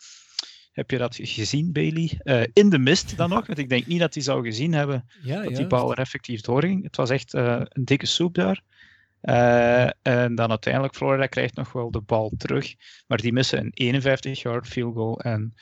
Heb 0.79 0.91
je 0.91 0.99
dat 0.99 1.19
gezien, 1.23 1.73
Bailey? 1.73 2.21
Uh, 2.25 2.43
in 2.53 2.71
de 2.71 2.79
mist 2.79 3.17
dan 3.17 3.29
nog, 3.29 3.47
want 3.47 3.59
ik 3.59 3.69
denk 3.69 3.87
niet 3.87 4.01
dat 4.01 4.15
hij 4.15 4.23
zou 4.23 4.45
gezien 4.45 4.73
hebben 4.73 5.05
ja, 5.23 5.43
dat 5.43 5.51
ja, 5.51 5.57
die 5.57 5.67
bal 5.67 5.91
er 5.91 5.99
effectief 5.99 6.41
doorging. 6.41 6.83
Het 6.83 6.97
was 6.97 7.11
echt 7.11 7.35
uh, 7.35 7.61
een 7.69 7.85
dikke 7.85 8.07
soep 8.07 8.35
daar. 8.35 8.63
Uh, 9.23 9.85
en 10.03 10.35
dan 10.35 10.51
uiteindelijk, 10.51 10.95
Florida 10.95 11.27
krijgt 11.27 11.57
nog 11.57 11.73
wel 11.73 11.91
de 11.91 12.01
bal 12.01 12.33
terug, 12.37 12.75
maar 13.07 13.19
die 13.19 13.33
missen 13.33 13.71
een 13.75 14.03
51-yard 14.03 14.67
field 14.67 14.95
goal 14.95 15.21
en 15.21 15.55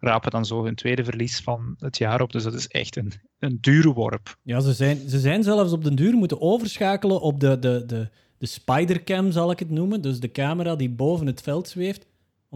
rapen 0.00 0.30
dan 0.30 0.44
zo 0.44 0.64
hun 0.64 0.74
tweede 0.74 1.04
verlies 1.04 1.40
van 1.40 1.74
het 1.78 1.98
jaar 1.98 2.20
op. 2.20 2.32
Dus 2.32 2.42
dat 2.42 2.54
is 2.54 2.66
echt 2.66 2.96
een, 2.96 3.12
een 3.38 3.58
dure 3.60 3.92
worp. 3.92 4.36
Ja, 4.42 4.60
ze 4.60 4.72
zijn, 4.72 5.08
ze 5.08 5.18
zijn 5.20 5.42
zelfs 5.42 5.72
op 5.72 5.84
den 5.84 5.94
duur 5.94 6.14
moeten 6.14 6.40
overschakelen 6.40 7.20
op 7.20 7.40
de, 7.40 7.58
de, 7.58 7.84
de, 7.86 8.08
de 8.38 8.46
spidercam, 8.46 9.30
zal 9.30 9.50
ik 9.50 9.58
het 9.58 9.70
noemen. 9.70 10.00
Dus 10.02 10.20
de 10.20 10.32
camera 10.32 10.76
die 10.76 10.90
boven 10.90 11.26
het 11.26 11.42
veld 11.42 11.68
zweeft 11.68 12.06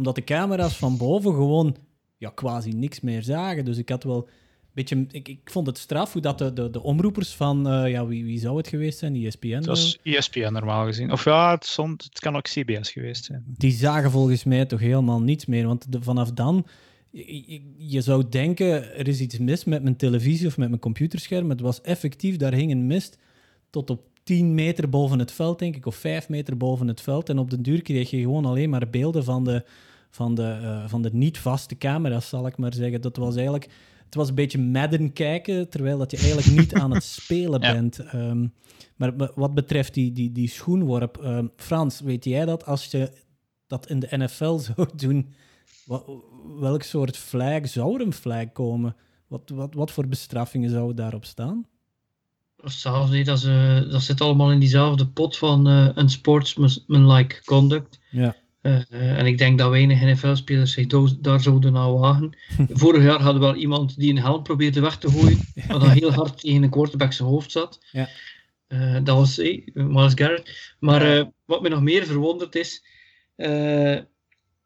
omdat 0.01 0.15
de 0.15 0.25
camera's 0.25 0.77
van 0.77 0.97
boven 0.97 1.33
gewoon 1.33 1.77
ja, 2.17 2.31
quasi 2.35 2.71
niks 2.71 3.01
meer 3.01 3.23
zagen. 3.23 3.65
Dus 3.65 3.79
ik 3.79 3.89
had 3.89 4.05
wel 4.05 4.17
een 4.17 4.71
beetje... 4.73 5.07
Ik, 5.11 5.29
ik 5.29 5.41
vond 5.45 5.67
het 5.67 5.79
straf 5.79 6.13
hoe 6.13 6.23
dat 6.23 6.39
de, 6.39 6.53
de, 6.53 6.71
de 6.71 6.83
omroepers 6.83 7.35
van... 7.35 7.73
Uh, 7.73 7.91
ja, 7.91 8.07
wie, 8.07 8.25
wie 8.25 8.39
zou 8.39 8.57
het 8.57 8.69
geweest 8.69 8.99
zijn? 8.99 9.13
Die 9.13 9.27
ESPN? 9.27 9.49
Het 9.49 9.67
was 9.67 9.99
ESPN 10.03 10.53
normaal 10.53 10.85
gezien. 10.85 11.13
Of 11.13 11.25
ja, 11.25 11.51
het, 11.51 11.65
stond, 11.67 12.05
het 12.05 12.19
kan 12.19 12.37
ook 12.37 12.49
CBS 12.49 12.91
geweest 12.91 13.25
zijn. 13.25 13.45
Die 13.47 13.73
zagen 13.73 14.11
volgens 14.11 14.45
mij 14.45 14.67
toch 14.67 14.81
helemaal 14.81 15.21
niets 15.21 15.47
meer. 15.47 15.67
Want 15.67 15.93
de, 15.93 16.03
vanaf 16.03 16.33
dan... 16.33 16.67
Je, 17.11 17.63
je 17.77 18.01
zou 18.01 18.29
denken, 18.29 18.97
er 18.97 19.09
is 19.09 19.21
iets 19.21 19.39
mis 19.39 19.65
met 19.65 19.83
mijn 19.83 19.97
televisie 19.97 20.47
of 20.47 20.57
met 20.57 20.69
mijn 20.69 20.81
computerscherm. 20.81 21.51
Het 21.51 21.61
was 21.61 21.81
effectief, 21.81 22.37
daar 22.37 22.55
hing 22.55 22.71
een 22.71 22.87
mist 22.87 23.19
tot 23.71 23.91
op 23.91 24.03
10 24.23 24.55
meter 24.55 24.89
boven 24.89 25.19
het 25.19 25.33
veld, 25.33 25.59
denk 25.59 25.77
ik, 25.77 25.87
of 25.87 25.97
5 25.97 26.29
meter 26.29 26.57
boven 26.57 26.89
het 26.89 27.01
veld. 27.01 27.29
En 27.29 27.39
op 27.39 27.51
den 27.51 27.63
duur 27.63 27.83
kreeg 27.83 28.11
je 28.11 28.21
gewoon 28.21 28.45
alleen 28.45 28.71
maar 28.71 28.91
beelden 28.91 29.25
van 29.25 29.45
de, 29.45 29.65
van 30.11 30.35
de, 30.35 30.59
uh, 30.63 30.89
van 30.89 31.03
de 31.03 31.11
niet-vaste 31.13 31.79
camera's, 31.79 32.29
zal 32.29 32.47
ik 32.47 32.57
maar 32.57 32.75
zeggen. 32.75 33.01
Dat 33.01 33.17
was 33.17 33.35
eigenlijk... 33.35 33.69
Het 34.05 34.19
was 34.19 34.29
een 34.29 34.35
beetje 34.35 34.59
Madden 34.59 35.13
kijken, 35.13 35.69
terwijl 35.69 35.99
dat 35.99 36.11
je 36.11 36.17
eigenlijk 36.17 36.51
niet 36.51 36.75
aan 36.75 36.91
het 36.91 37.05
spelen 37.23 37.61
ja. 37.61 37.73
bent. 37.73 38.15
Um, 38.15 38.53
maar 38.97 39.33
wat 39.35 39.55
betreft 39.55 39.95
die, 39.95 40.13
die, 40.13 40.33
die 40.33 40.49
schoenworp, 40.49 41.21
um, 41.25 41.51
Frans, 41.57 42.01
weet 42.01 42.25
jij 42.25 42.45
dat 42.45 42.67
als 42.67 42.85
je 42.85 43.13
dat 43.67 43.89
in 43.89 44.01
de 44.01 44.17
NFL 44.17 44.57
zou 44.75 44.89
doen, 44.97 45.35
wat, 45.85 46.05
welk 46.59 46.83
soort 46.83 47.17
flag 47.17 47.69
zou 47.69 47.95
er 47.95 48.07
een 48.07 48.13
flag 48.13 48.53
komen? 48.53 48.97
Wat, 49.27 49.51
wat, 49.55 49.75
wat 49.75 49.91
voor 49.91 50.07
bestraffingen 50.07 50.71
zouden 50.71 50.97
daarop 50.97 51.25
staan? 51.25 51.67
Hetzelfde, 52.57 53.23
dat, 53.23 53.41
ze, 53.41 53.87
dat 53.91 54.03
zit 54.03 54.21
allemaal 54.21 54.53
in 54.53 54.59
diezelfde 54.59 55.09
pot 55.09 55.37
van 55.37 55.69
uh, 55.69 55.89
een 55.95 56.11
sportsmanlike 56.11 57.45
conduct. 57.45 58.01
Ja. 58.11 58.37
Uh, 58.63 59.19
en 59.19 59.27
ik 59.27 59.39
denk 59.39 59.59
dat 59.59 59.71
weinig 59.71 60.01
NFL-spelers 60.01 60.73
zich 60.73 60.87
do- 60.87 61.21
daar 61.21 61.41
zouden 61.41 61.77
aan 61.77 61.99
wagen. 61.99 62.37
Vorig 62.69 63.03
jaar 63.03 63.21
hadden 63.21 63.41
we 63.41 63.47
wel 63.47 63.57
iemand 63.57 63.99
die 63.99 64.11
een 64.11 64.19
helm 64.19 64.43
probeerde 64.43 64.81
weg 64.81 64.99
te 64.99 65.11
gooien, 65.11 65.39
wat 65.69 65.81
dan 65.81 65.91
heel 65.91 66.13
hard 66.13 66.41
tegen 66.41 66.63
een 66.63 66.71
quarterback 66.71 67.13
zijn 67.13 67.29
hoofd 67.29 67.51
zat. 67.51 67.79
Ja. 67.91 68.09
Uh, 68.69 68.99
dat 69.05 69.17
was 69.17 69.37
hey, 69.37 69.69
Miles 69.75 70.13
Garrett. 70.15 70.75
Maar 70.79 71.19
uh, 71.19 71.25
wat 71.45 71.63
me 71.63 71.69
nog 71.69 71.83
meer 71.83 72.07
verwonderd 72.07 72.55
is, 72.55 72.85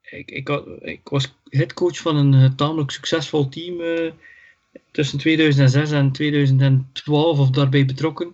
ik, 0.03 0.31
ik, 0.31 0.49
had, 0.49 0.67
ik, 0.81 1.09
was 1.09 1.35
headcoach 1.49 1.97
van 1.97 2.17
een 2.17 2.57
tamelijk 2.57 2.91
succesvol 2.91 3.49
team 3.49 3.83
tussen 4.91 5.19
2006 5.19 5.91
en 5.91 6.13
2012 6.13 7.39
of 7.39 7.51
daarbij 7.51 7.85
betrokken. 7.85 8.33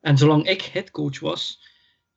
En 0.00 0.18
zolang 0.18 0.48
ik 0.48 0.62
headcoach 0.62 1.20
was, 1.20 1.67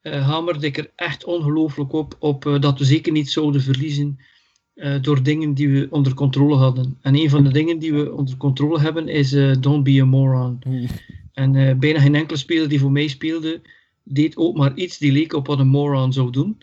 uh, 0.03 0.27
hamerde 0.27 0.65
ik 0.65 0.77
er 0.77 0.91
echt 0.95 1.25
ongelooflijk 1.25 1.93
op, 1.93 2.15
op 2.19 2.45
uh, 2.45 2.59
dat 2.59 2.79
we 2.79 2.85
zeker 2.85 3.11
niet 3.11 3.31
zouden 3.31 3.61
verliezen 3.61 4.19
uh, 4.75 4.95
door 5.01 5.23
dingen 5.23 5.53
die 5.53 5.69
we 5.69 5.87
onder 5.89 6.13
controle 6.13 6.55
hadden. 6.55 6.97
En 7.01 7.15
een 7.15 7.29
van 7.29 7.43
de 7.43 7.51
dingen 7.51 7.79
die 7.79 7.93
we 7.93 8.13
onder 8.13 8.37
controle 8.37 8.79
hebben 8.79 9.07
is 9.07 9.29
don't 9.59 9.83
be 9.83 10.01
a 10.01 10.05
moron. 10.05 10.59
Mm. 10.67 10.87
En 11.33 11.79
bijna 11.79 11.99
geen 11.99 12.15
enkele 12.15 12.37
speler 12.37 12.69
die 12.69 12.79
voor 12.79 12.91
mij 12.91 13.07
speelde, 13.07 13.61
deed 14.03 14.37
ook 14.37 14.57
maar 14.57 14.75
iets 14.75 14.97
die 14.97 15.11
leek 15.11 15.33
op 15.33 15.47
wat 15.47 15.59
een 15.59 15.67
moron 15.67 16.13
zou 16.13 16.31
doen. 16.31 16.57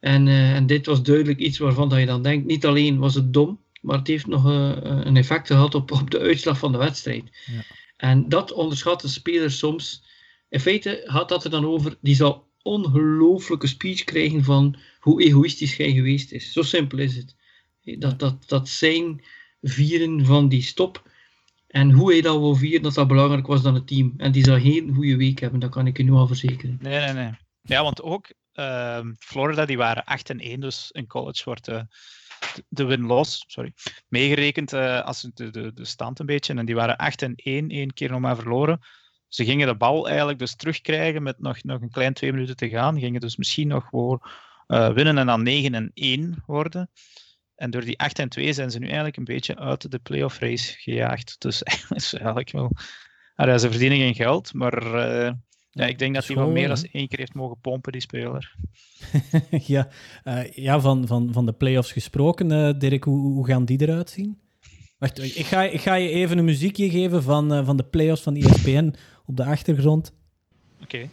En, 0.00 0.28
en 0.28 0.66
dit 0.66 0.86
was 0.86 1.02
duidelijk 1.02 1.38
iets 1.38 1.58
waarvan 1.58 1.88
dat 1.88 1.98
je 1.98 2.06
dan 2.06 2.22
denkt, 2.22 2.46
niet 2.46 2.66
alleen 2.66 2.98
was 2.98 3.14
het 3.14 3.32
dom, 3.32 3.60
maar 3.80 3.98
het 3.98 4.06
heeft 4.06 4.26
nog 4.26 4.44
een 4.44 5.16
effect 5.16 5.46
gehad 5.46 5.74
op, 5.74 5.90
op 5.90 6.10
de 6.10 6.18
uitslag 6.18 6.58
van 6.58 6.72
de 6.72 6.78
wedstrijd. 6.78 7.24
Ja. 7.46 7.62
En 7.96 8.28
dat 8.28 8.52
onderschatten 8.52 9.08
spelers 9.08 9.58
soms. 9.58 10.04
In 10.48 10.60
feite 10.60 11.02
gaat 11.04 11.28
dat 11.28 11.44
er 11.44 11.50
dan 11.50 11.66
over, 11.66 11.96
die 12.00 12.14
zal 12.14 12.50
ongelooflijke 12.62 13.66
speech 13.66 14.04
krijgen 14.04 14.44
van 14.44 14.76
hoe 15.00 15.22
egoïstisch 15.22 15.76
jij 15.76 15.92
geweest 15.92 16.32
is. 16.32 16.52
Zo 16.52 16.62
simpel 16.62 16.98
is 16.98 17.16
het. 17.16 17.36
Dat, 17.98 18.18
dat, 18.18 18.48
dat 18.48 18.68
zijn 18.68 19.24
vieren 19.62 20.24
van 20.24 20.48
die 20.48 20.62
stop. 20.62 21.10
En 21.66 21.90
hoe 21.90 22.12
hij 22.12 22.20
dat 22.20 22.38
wil 22.38 22.54
vieren, 22.54 22.82
dat 22.82 22.94
dat 22.94 23.08
belangrijk 23.08 23.46
was 23.46 23.62
dan 23.62 23.74
het 23.74 23.86
team. 23.86 24.14
En 24.16 24.32
die 24.32 24.44
zal 24.44 24.60
geen 24.60 24.94
goede 24.94 25.16
week 25.16 25.38
hebben, 25.38 25.60
dat 25.60 25.70
kan 25.70 25.86
ik 25.86 25.96
je 25.96 26.02
nu 26.02 26.10
al 26.10 26.26
verzekeren. 26.26 26.78
Nee, 26.80 27.00
nee, 27.00 27.12
nee. 27.12 27.30
Ja, 27.62 27.82
want 27.82 28.02
ook 28.02 28.32
uh, 28.54 29.00
Florida, 29.18 29.64
die 29.64 29.76
waren 29.76 30.04
8 30.04 30.30
en 30.30 30.40
1, 30.40 30.60
dus 30.60 30.90
in 30.90 31.06
college 31.06 31.42
wordt 31.44 31.68
uh, 31.68 31.82
de 32.68 32.84
win-loss, 32.84 33.44
sorry, 33.46 33.72
meegerekend 34.08 34.72
uh, 34.72 35.00
als 35.00 35.28
de, 35.34 35.50
de, 35.50 35.72
de 35.72 35.84
stand 35.84 36.18
een 36.18 36.26
beetje. 36.26 36.54
En 36.54 36.66
die 36.66 36.74
waren 36.74 36.96
8 36.96 37.22
en 37.22 37.34
1, 37.34 37.68
één 37.68 37.92
keer 37.92 38.10
nog 38.10 38.20
maar 38.20 38.36
verloren. 38.36 38.80
Ze 39.34 39.44
gingen 39.44 39.66
de 39.66 39.74
bal 39.74 40.08
eigenlijk 40.08 40.38
dus 40.38 40.54
terugkrijgen 40.54 41.22
met 41.22 41.40
nog, 41.40 41.62
nog 41.62 41.80
een 41.80 41.90
klein 41.90 42.12
twee 42.12 42.32
minuten 42.32 42.56
te 42.56 42.68
gaan. 42.68 42.98
Gingen 42.98 43.20
dus 43.20 43.36
misschien 43.36 43.68
nog 43.68 43.88
voor 43.90 44.30
uh, 44.68 44.92
winnen 44.92 45.18
en 45.18 45.26
dan 45.26 45.42
9 45.42 45.74
en 45.74 45.90
1 45.94 46.42
worden. 46.46 46.90
En 47.54 47.70
door 47.70 47.84
die 47.84 47.98
8 47.98 48.18
en 48.18 48.28
2 48.28 48.52
zijn 48.52 48.70
ze 48.70 48.78
nu 48.78 48.86
eigenlijk 48.86 49.16
een 49.16 49.24
beetje 49.24 49.56
uit 49.56 49.90
de 49.90 49.98
playoff 49.98 50.38
race 50.38 50.74
gejaagd. 50.78 51.36
Dus 51.38 51.62
eigenlijk 52.12 52.50
wel. 52.50 52.70
Ah, 53.34 53.58
ze 53.58 53.70
verdienen 53.70 53.98
geen 53.98 54.14
geld, 54.14 54.54
maar 54.54 54.86
uh, 54.86 55.32
ja, 55.70 55.86
ik 55.86 55.98
denk 55.98 56.14
dat 56.14 56.26
hij 56.26 56.36
wel 56.36 56.50
meer 56.50 56.68
dan 56.68 56.84
één 56.92 57.08
keer 57.08 57.18
heeft 57.18 57.34
mogen 57.34 57.60
pompen, 57.60 57.92
die 57.92 58.00
speler. 58.00 58.54
ja, 59.74 59.88
uh, 60.24 60.50
ja 60.50 60.80
van, 60.80 61.06
van, 61.06 61.32
van 61.32 61.46
de 61.46 61.52
playoffs 61.52 61.92
gesproken, 61.92 62.78
Dirk, 62.78 63.04
hoe, 63.04 63.32
hoe 63.32 63.46
gaan 63.46 63.64
die 63.64 63.80
eruit 63.80 64.10
zien? 64.10 64.40
Wacht, 65.02 65.36
ik 65.36 65.46
ga, 65.46 65.62
ik 65.62 65.80
ga 65.80 65.94
je 65.94 66.08
even 66.08 66.38
een 66.38 66.44
muziekje 66.44 66.90
geven 66.90 67.22
van, 67.22 67.52
uh, 67.52 67.66
van 67.66 67.76
de 67.76 67.84
playoffs 67.84 68.22
van 68.22 68.36
ESPN 68.36 68.94
op 69.26 69.36
de 69.36 69.44
achtergrond. 69.44 70.12
Oké. 70.82 70.82
Okay. 70.82 71.10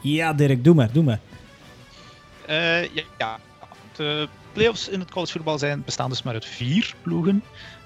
Ja, 0.00 0.32
Dirk, 0.32 0.64
doe 0.64 0.74
maar, 0.74 0.92
doe 0.92 1.02
maar. 1.02 1.20
ja, 2.92 3.02
ja, 3.18 3.38
de 3.96 4.28
playoffs 4.52 4.88
in 4.88 5.00
het 5.00 5.10
collegevoetbal 5.10 5.58
zijn 5.58 5.82
bestaan 5.84 6.10
dus 6.10 6.22
maar 6.22 6.34
uit 6.34 6.44
vier 6.44 6.94
ploegen. 7.02 7.42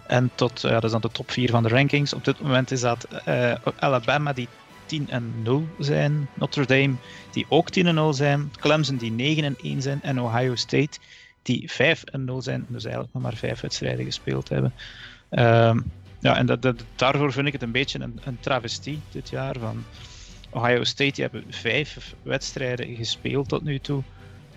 En 0.06 0.30
tot, 0.34 0.60
ja, 0.60 0.70
dat 0.70 0.84
is 0.84 0.90
dan 0.90 1.00
de 1.00 1.10
top 1.10 1.30
4 1.30 1.50
van 1.50 1.62
de 1.62 1.68
rankings. 1.68 2.12
Op 2.12 2.24
dit 2.24 2.40
moment 2.40 2.70
is 2.70 2.80
dat 2.80 3.08
uh, 3.28 3.54
Alabama 3.78 4.32
die 4.32 4.48
10 4.86 5.10
en 5.10 5.42
0 5.42 5.66
zijn. 5.78 6.28
Notre 6.34 6.66
Dame, 6.66 6.94
die 7.30 7.46
ook 7.48 7.70
10 7.70 7.86
en 7.86 7.94
0 7.94 8.12
zijn. 8.12 8.52
Clemson, 8.60 8.96
die 8.96 9.10
9 9.10 9.44
en 9.44 9.56
1 9.62 9.82
zijn. 9.82 10.02
En 10.02 10.20
Ohio 10.20 10.54
State, 10.54 10.98
die 11.42 11.70
5 11.70 12.02
en 12.04 12.24
0 12.24 12.42
zijn. 12.42 12.66
Dus 12.68 12.84
eigenlijk 12.84 13.14
nog 13.14 13.22
maar 13.22 13.34
5 13.34 13.60
wedstrijden 13.60 14.04
gespeeld 14.04 14.48
hebben. 14.48 14.72
Um, 15.30 15.92
ja, 16.22 16.36
en 16.36 16.46
dat, 16.46 16.62
dat, 16.62 16.84
daarvoor 16.96 17.32
vind 17.32 17.46
ik 17.46 17.52
het 17.52 17.62
een 17.62 17.72
beetje 17.72 18.00
een, 18.00 18.20
een 18.24 18.40
travestie 18.40 19.00
dit 19.10 19.28
jaar. 19.30 19.58
Van 19.58 19.84
Ohio 20.50 20.84
State, 20.84 21.12
die 21.12 21.22
hebben 21.22 21.44
5 21.48 22.14
wedstrijden 22.22 22.96
gespeeld 22.96 23.48
tot 23.48 23.62
nu 23.62 23.78
toe. 23.78 24.02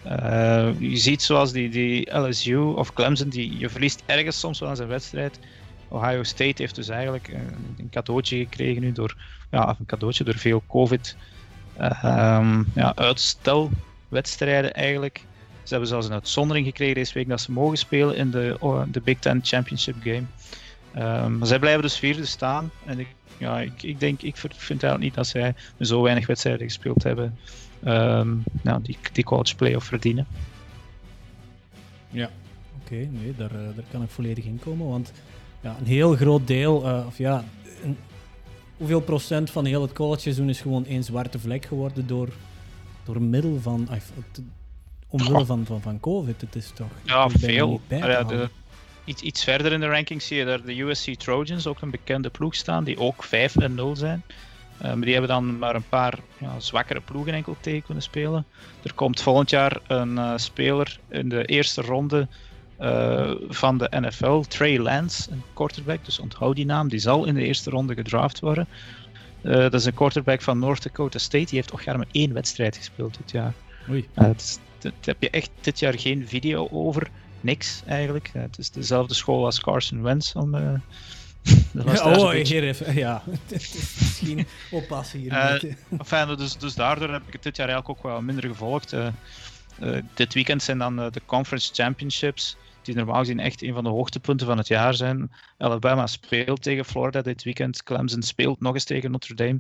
Uh, 0.06 0.70
je 0.80 0.98
ziet 0.98 1.22
zoals 1.22 1.52
die, 1.52 1.70
die 1.70 2.18
LSU 2.18 2.58
of 2.58 2.94
Clemson, 2.94 3.30
die, 3.30 3.58
je 3.58 3.70
verliest 3.70 4.04
ergens 4.06 4.40
soms 4.40 4.60
wel 4.60 4.70
aan 4.70 4.76
zijn 4.76 4.88
wedstrijd. 4.88 5.40
Ohio 5.88 6.24
State 6.24 6.62
heeft 6.62 6.76
dus 6.76 6.90
eigenlijk 6.90 7.28
een, 7.28 7.76
een 7.78 7.90
cadeautje 7.90 8.38
gekregen 8.38 8.82
nu 8.82 8.92
door, 8.92 9.16
ja, 9.52 9.76
een 9.80 9.86
cadeautje 9.86 10.24
door 10.24 10.38
veel 10.38 10.64
COVID 10.68 11.16
uh, 11.82 12.50
ja, 12.76 12.96
uitstelwedstrijden 12.96 14.74
eigenlijk. 14.74 15.26
Ze 15.64 15.72
hebben 15.72 15.90
zelfs 15.90 16.06
een 16.06 16.14
uitzondering 16.14 16.66
gekregen 16.66 16.96
deze 16.96 17.14
week 17.14 17.28
dat 17.28 17.42
ze 17.42 17.52
mogen 17.52 17.78
spelen 17.78 18.16
in 18.16 18.32
de, 18.32 18.58
oh, 18.60 18.82
de 18.88 19.02
Big 19.02 19.20
Ten 19.20 19.40
Championship 19.44 19.96
game. 20.04 20.24
Um, 20.98 21.38
maar 21.38 21.48
zij 21.48 21.60
blijven 21.60 21.82
dus 21.82 21.98
vierde 21.98 22.26
staan. 22.26 22.72
En 22.86 23.00
ik, 23.00 23.08
ja, 23.38 23.60
ik, 23.60 23.84
ik 23.84 24.00
denk, 24.00 24.22
ik 24.22 24.38
vind 24.38 24.84
eigenlijk 24.84 25.04
niet 25.04 25.14
dat 25.14 25.28
zij 25.28 25.56
zo 25.80 26.02
weinig 26.02 26.28
wedstrijden 26.28 26.68
gespeeld 26.68 27.04
hebben. 27.04 27.38
Um, 27.86 28.44
nou, 28.62 28.82
die, 28.82 28.98
die 29.12 29.24
college 29.24 29.56
playoff 29.56 29.86
verdienen. 29.86 30.28
Ja, 32.10 32.30
oké, 32.82 32.96
nee, 32.96 33.34
daar, 33.38 33.52
uh, 33.52 33.76
daar 33.76 33.86
kan 33.92 34.04
ik 34.04 34.10
volledig 34.10 34.46
in 34.46 34.60
komen. 34.64 34.88
Want 34.88 35.12
ja, 35.62 35.76
een 35.80 35.86
heel 35.86 36.16
groot 36.16 36.48
deel, 36.48 36.88
uh, 36.88 37.04
of 37.08 37.18
ja, 37.18 37.44
een, 37.84 37.98
hoeveel 38.78 39.02
procent 39.02 39.52
van 39.52 39.66
heel 39.66 39.82
het 39.82 39.94
college 39.94 40.22
seizoen 40.22 40.50
is 40.50 40.62
gewoon 40.62 40.86
één 40.86 41.04
zwarte 41.04 41.40
vlek 41.40 41.66
geworden 41.66 42.08
door, 42.08 42.30
door 43.04 43.22
middel 43.22 43.60
van, 43.62 43.88
uh, 43.92 43.98
omwille 45.08 45.46
van, 45.46 45.66
van, 45.66 45.82
van 45.82 46.00
COVID. 46.00 46.42
Het 46.42 46.56
is 46.56 46.72
toch. 46.76 46.92
Ja, 47.04 47.30
veel. 47.30 47.82
Ja, 47.88 48.24
de, 48.24 48.50
iets, 49.06 49.22
iets 49.22 49.44
verder 49.44 49.72
in 49.72 49.80
de 49.80 49.88
rankings 49.88 50.28
zie 50.28 50.38
je 50.38 50.46
daar 50.46 50.62
de 50.62 50.82
USC 50.82 51.14
Trojans, 51.14 51.68
ook 51.68 51.82
een 51.82 51.92
bekende 51.92 52.30
ploeg 52.30 52.56
staan, 52.56 52.84
die 52.84 53.00
ook 53.00 53.24
5 53.24 53.56
en 53.56 53.76
0 53.76 53.96
zijn. 53.96 54.24
Uh, 54.82 54.82
maar 54.82 55.02
die 55.02 55.12
hebben 55.12 55.30
dan 55.30 55.58
maar 55.58 55.76
een 55.76 55.90
paar 55.90 56.20
ja, 56.38 56.60
zwakkere 56.60 57.02
ploegen 57.02 57.34
enkel 57.34 57.58
tegen 57.60 57.84
kunnen 57.84 58.04
spelen. 58.04 58.46
Er 58.84 58.94
komt 58.94 59.22
volgend 59.22 59.50
jaar 59.50 59.80
een 59.88 60.12
uh, 60.12 60.34
speler 60.36 61.00
in 61.10 61.30
de 61.30 61.46
eerste 61.46 61.82
ronde 61.82 62.28
uh, 62.80 63.32
van 63.50 63.78
de 63.78 63.88
NFL, 63.90 64.40
Trey 64.40 64.80
Lance, 64.80 65.32
een 65.32 65.44
quarterback. 65.54 66.06
Dus 66.06 66.20
onthoud 66.20 66.56
die 66.56 66.66
naam, 66.66 66.90
die 66.90 67.00
zal 67.00 67.26
in 67.26 67.34
de 67.34 67.44
eerste 67.44 67.70
ronde 67.70 67.94
gedraft 67.94 68.40
worden. 68.40 68.68
dat 69.42 69.74
is 69.74 69.86
een 69.86 69.94
quarterback 69.94 70.42
van 70.42 70.60
North 70.60 70.84
Dakota 70.84 71.18
State. 71.18 71.46
Die 71.46 71.56
heeft 71.56 71.68
toch 71.68 71.86
maar 71.86 72.06
één 72.12 72.34
wedstrijd 72.34 72.78
gespeeld 72.78 73.18
dit 73.18 73.32
jaar. 73.32 73.54
Oei. 73.90 74.08
daar 74.14 74.36
heb 75.02 75.22
je 75.22 75.30
echt 75.30 75.50
dit 75.62 75.80
jaar 75.80 76.00
geen 76.00 76.28
video 76.28 76.68
over. 76.72 77.10
Niks 77.46 77.82
eigenlijk. 77.86 78.30
het 78.34 78.58
is 78.58 78.72
dezelfde 78.72 79.14
school 79.14 79.46
als 79.46 79.60
Carson 79.60 80.02
Wentz 80.02 80.36
om 80.36 80.82
ja, 81.86 82.16
oh, 82.18 82.30
hier 82.30 82.64
even, 82.64 82.96
ja. 82.96 83.24
Misschien 83.52 84.48
oppassen 84.72 85.20
hier. 85.20 85.32
Uh, 85.32 85.74
enfin, 85.98 86.38
dus, 86.38 86.58
dus 86.58 86.76
daardoor 86.76 87.10
heb 87.10 87.28
ik 87.28 87.34
het 87.34 87.44
dit 87.44 87.56
jaar 87.56 87.70
eigenlijk 87.70 87.98
ook 87.98 88.12
wel 88.12 88.22
minder 88.22 88.50
gevolgd. 88.50 88.94
Uh, 88.94 89.08
uh, 89.80 89.98
dit 90.14 90.34
weekend 90.34 90.64
zijn 90.64 90.78
dan 90.78 90.96
de 90.96 91.22
Conference 91.26 91.74
Championships, 91.74 92.58
die 92.82 92.96
normaal 92.96 93.20
gezien 93.20 93.40
echt 93.40 93.62
een 93.62 93.74
van 93.74 93.84
de 93.84 93.90
hoogtepunten 93.90 94.48
van 94.48 94.58
het 94.58 94.68
jaar 94.68 94.94
zijn. 94.94 95.32
Alabama 95.58 96.08
speelt 96.08 96.62
tegen 96.62 96.86
Florida 96.86 97.22
dit 97.22 97.44
weekend. 97.44 97.84
Clemson 97.84 98.22
speelt 98.22 98.60
nog 98.60 98.74
eens 98.74 98.84
tegen 98.84 99.12
Notre 99.12 99.36
Dame. 99.36 99.60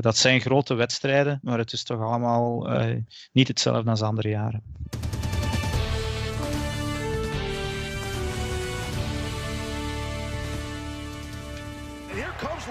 dat 0.00 0.16
zijn 0.16 0.40
grote 0.40 0.74
wedstrijden, 0.74 1.40
maar 1.42 1.58
het 1.58 1.72
is 1.72 1.82
toch 1.82 2.00
allemaal 2.00 2.68
niet 3.32 3.48
hetzelfde 3.48 3.90
als 3.90 4.02
andere 4.02 4.28
jaren. 4.28 4.62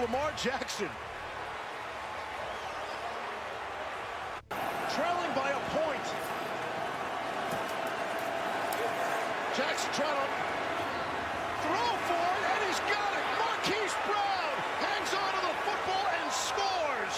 Lamar 0.02 0.32
Jackson. 0.36 0.88
Trailing 4.50 5.32
by 5.32 5.50
a 5.50 5.60
point. 5.70 6.06
Jackson 9.56 9.92
trying 9.92 10.16
to 10.16 10.26
throw 11.62 11.94
for 12.08 12.18
it, 12.18 12.42
and 12.50 12.64
he's 12.66 12.80
got 12.80 13.12
it. 13.14 13.24
Marquise 13.38 13.94
Brown 14.04 14.54
hangs 14.82 15.14
on 15.14 15.30
to 15.34 15.40
the 15.46 15.54
football 15.62 16.06
and 16.20 16.32
scores. 16.32 17.16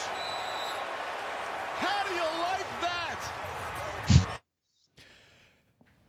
How 1.79 2.05
do 2.07 2.13
you 2.13 2.29
like 2.43 2.69
that? 2.83 3.21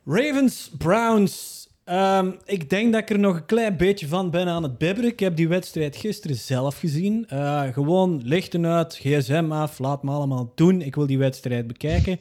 Ravens, 0.06 0.68
Browns. 0.68 1.65
Um, 1.92 2.38
ik 2.46 2.70
denk 2.70 2.94
dat 2.94 3.02
ik 3.02 3.10
er 3.10 3.20
nog 3.20 3.36
een 3.36 3.46
klein 3.46 3.78
beetje 3.78 4.08
van 4.08 4.30
ben 4.30 4.48
aan 4.48 4.64
het 4.64 4.78
bibberen. 4.78 5.12
Ik 5.12 5.20
heb 5.20 5.36
die 5.36 5.48
wedstrijd 5.48 5.96
gisteren 5.96 6.36
zelf 6.36 6.80
gezien. 6.80 7.28
Uh, 7.34 7.64
gewoon 7.64 8.22
lichten 8.24 8.66
uit, 8.66 8.96
gsm 8.96 9.52
af, 9.52 9.80
laat 9.80 10.04
me 10.04 10.12
allemaal 10.12 10.52
doen. 10.56 10.82
Ik 10.82 10.96
wil 10.96 11.06
die 11.06 11.18
wedstrijd 11.18 11.68
bekijken. 11.68 12.20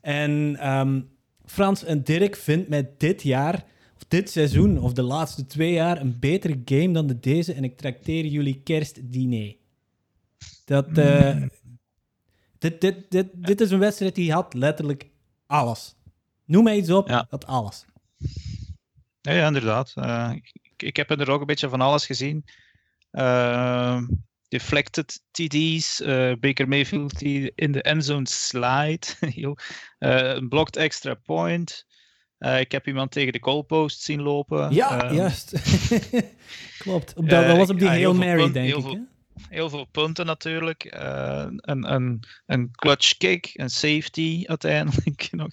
En 0.00 0.30
um, 0.70 1.08
Frans 1.44 1.84
en 1.84 2.02
Dirk 2.02 2.36
vindt 2.36 2.68
mij 2.68 2.90
dit 2.98 3.22
jaar, 3.22 3.64
of 3.96 4.04
dit 4.08 4.30
seizoen, 4.30 4.80
of 4.80 4.92
de 4.92 5.02
laatste 5.02 5.46
twee 5.46 5.72
jaar, 5.72 6.00
een 6.00 6.16
betere 6.20 6.62
game 6.64 6.92
dan 6.92 7.06
de 7.06 7.20
deze. 7.20 7.52
En 7.52 7.64
ik 7.64 7.76
trakteer 7.76 8.24
jullie 8.24 8.60
kerstdiner. 8.64 9.56
Dat, 10.64 10.86
uh, 10.98 11.42
dit, 12.58 12.80
dit, 12.80 12.96
dit, 13.08 13.26
dit 13.34 13.60
is 13.60 13.70
een 13.70 13.78
wedstrijd 13.78 14.14
die 14.14 14.32
had 14.32 14.54
letterlijk 14.54 15.10
alles. 15.46 15.94
Noem 16.44 16.64
mij 16.64 16.76
iets 16.76 16.90
op, 16.90 17.08
ja. 17.08 17.26
dat 17.30 17.46
alles. 17.46 17.84
Ja, 19.26 19.32
ja 19.32 19.46
inderdaad. 19.46 19.92
Uh, 19.96 20.30
ik, 20.34 20.52
ik, 20.76 20.96
heb 20.96 21.10
er 21.10 21.30
ook 21.30 21.40
een 21.40 21.46
beetje 21.46 21.68
van 21.68 21.80
alles 21.80 22.06
gezien. 22.06 22.44
Uh, 23.12 24.02
deflected 24.48 25.22
TD's, 25.30 26.00
uh, 26.00 26.32
Baker 26.40 26.68
Mayfield 26.68 27.18
die 27.18 27.52
in 27.54 27.72
de 27.72 27.82
endzone 27.82 28.28
slide, 28.28 29.06
een 29.98 30.48
blocked 30.48 30.76
extra 30.76 31.14
point. 31.14 31.86
ik 32.38 32.72
heb 32.72 32.86
iemand 32.86 33.10
tegen 33.10 33.32
de 33.32 33.42
goalpost 33.42 34.00
zien 34.00 34.22
lopen. 34.22 34.74
Ja, 34.74 35.12
juist. 35.12 35.52
Klopt. 36.78 37.14
Op 37.14 37.28
dat, 37.28 37.46
dat, 37.46 37.56
was 37.56 37.70
op 37.70 37.78
die 37.78 37.88
Hail 37.88 38.14
Mary, 38.14 38.52
denk 38.52 38.74
ik. 38.74 38.82
Veel, 38.82 39.06
heel 39.48 39.70
veel 39.70 39.84
punten 39.84 40.26
natuurlijk. 40.26 40.84
een, 40.90 41.92
een, 41.92 42.22
een 42.46 42.70
clutch 42.70 43.16
kick, 43.16 43.50
een 43.52 43.70
safety 43.70 44.42
uiteindelijk 44.46 45.28
nog. 45.42 45.52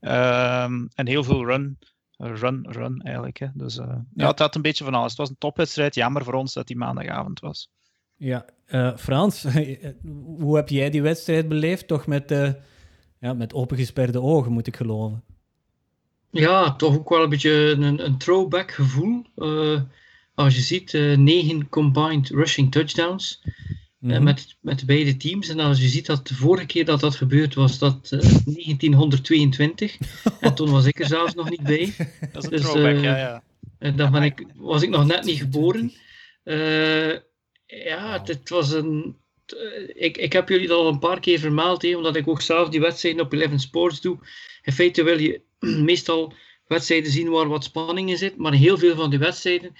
Um, 0.00 0.88
en 0.94 1.06
heel 1.06 1.24
veel 1.24 1.44
run 1.44 1.78
run, 2.16 2.66
run 2.68 3.00
eigenlijk. 3.00 3.38
Hè. 3.38 3.46
Dus 3.54 3.76
uh, 3.78 3.94
ja. 4.14 4.28
het 4.28 4.38
had 4.38 4.54
een 4.54 4.62
beetje 4.62 4.84
van 4.84 4.94
alles. 4.94 5.08
Het 5.08 5.18
was 5.18 5.28
een 5.28 5.38
topwedstrijd. 5.38 5.94
Jammer 5.94 6.24
voor 6.24 6.34
ons 6.34 6.52
dat 6.52 6.66
die 6.66 6.76
maandagavond 6.76 7.40
was. 7.40 7.70
Ja, 8.16 8.44
uh, 8.68 8.96
Frans, 8.96 9.44
hoe 10.38 10.56
heb 10.56 10.68
jij 10.68 10.90
die 10.90 11.02
wedstrijd 11.02 11.48
beleefd? 11.48 11.88
Toch 11.88 12.06
met, 12.06 12.30
uh, 12.30 12.52
ja, 13.20 13.32
met 13.32 13.54
opengesperde 13.54 14.20
ogen, 14.20 14.52
moet 14.52 14.66
ik 14.66 14.76
geloven. 14.76 15.22
Ja, 16.30 16.76
toch 16.76 16.96
ook 16.96 17.08
wel 17.08 17.22
een 17.22 17.28
beetje 17.28 17.70
een, 17.70 18.04
een 18.04 18.18
throwback 18.18 18.70
gevoel. 18.70 19.24
als 20.34 20.54
je 20.54 20.60
ziet, 20.60 20.92
negen 21.16 21.68
combined 21.68 22.28
rushing 22.28 22.72
touchdowns. 22.72 23.42
Mm 24.06 24.22
met, 24.22 24.56
met 24.60 24.86
beide 24.86 25.16
teams. 25.16 25.48
En 25.48 25.60
als 25.60 25.80
je 25.80 25.88
ziet 25.88 26.06
dat 26.06 26.28
de 26.28 26.34
vorige 26.34 26.66
keer 26.66 26.84
dat 26.84 27.00
dat 27.00 27.16
gebeurd 27.16 27.54
was, 27.54 27.78
dat 27.78 28.10
uh, 28.12 28.20
1922. 28.20 29.96
en 30.40 30.54
toen 30.54 30.70
was 30.70 30.86
ik 30.86 31.00
er 31.00 31.06
zelfs 31.06 31.34
nog 31.34 31.50
niet 31.50 31.62
bij. 31.62 31.94
Dat 32.32 32.42
is 32.42 32.44
een 32.44 32.50
dus, 32.50 32.60
throwback, 32.60 32.94
uh, 32.94 33.02
ja, 33.02 33.16
ja. 33.16 33.42
En 33.78 33.96
dan 33.96 34.12
ben 34.12 34.22
ik, 34.22 34.46
was 34.54 34.82
ik 34.82 34.88
nog 34.88 35.06
net 35.06 35.24
niet 35.24 35.38
geboren. 35.38 35.92
Uh, 36.44 37.12
ja, 37.66 38.22
het, 38.24 38.48
was 38.48 38.72
een... 38.72 39.16
Ik, 39.94 40.16
ik 40.16 40.32
heb 40.32 40.48
jullie 40.48 40.68
dat 40.68 40.78
al 40.78 40.88
een 40.88 40.98
paar 40.98 41.20
keer 41.20 41.38
vermeld, 41.38 41.82
he, 41.82 41.96
omdat 41.96 42.16
ik 42.16 42.28
ook 42.28 42.40
zelf 42.40 42.68
die 42.68 42.80
wedstrijden 42.80 43.24
op 43.24 43.32
Eleven 43.32 43.60
Sports 43.60 44.00
doe. 44.00 44.18
In 44.62 44.72
feite 44.72 45.02
wil 45.02 45.18
je 45.18 45.40
meestal 45.90 46.32
wedstrijden 46.66 47.10
zien 47.10 47.28
waar 47.28 47.48
wat 47.48 47.64
spanning 47.64 48.10
in 48.10 48.16
zit, 48.16 48.36
maar 48.36 48.52
heel 48.52 48.78
veel 48.78 48.96
van 48.96 49.10
die 49.10 49.18
wedstrijden 49.18 49.76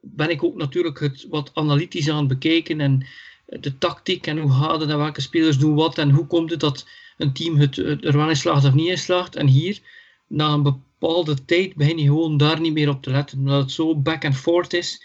ben 0.00 0.30
ik 0.30 0.42
ook 0.42 0.56
natuurlijk 0.56 1.00
het 1.00 1.26
wat 1.28 1.50
analytisch 1.54 2.10
aan 2.10 2.18
het 2.18 2.28
bekijken 2.28 2.80
en 2.80 3.06
de 3.46 3.78
tactiek 3.78 4.26
en 4.26 4.38
hoe 4.38 4.52
gaat 4.52 4.80
het 4.80 4.90
en 4.90 4.98
welke 4.98 5.20
spelers 5.20 5.58
doen 5.58 5.74
wat 5.74 5.98
en 5.98 6.10
hoe 6.10 6.26
komt 6.26 6.50
het 6.50 6.60
dat 6.60 6.86
een 7.16 7.32
team 7.32 7.56
het, 7.56 7.76
er 7.78 8.16
wel 8.16 8.28
in 8.28 8.36
slaagt 8.36 8.64
of 8.64 8.74
niet 8.74 8.88
in 8.88 8.98
slaagt. 8.98 9.36
En 9.36 9.46
hier, 9.46 9.78
na 10.26 10.52
een 10.52 10.62
bepaalde 10.62 11.44
tijd, 11.44 11.74
begin 11.74 11.98
je 11.98 12.04
gewoon 12.04 12.36
daar 12.36 12.60
niet 12.60 12.72
meer 12.72 12.88
op 12.88 13.02
te 13.02 13.10
letten, 13.10 13.38
omdat 13.38 13.62
het 13.62 13.70
zo 13.70 13.96
back 13.96 14.24
and 14.24 14.36
forth 14.36 14.72
is, 14.72 15.02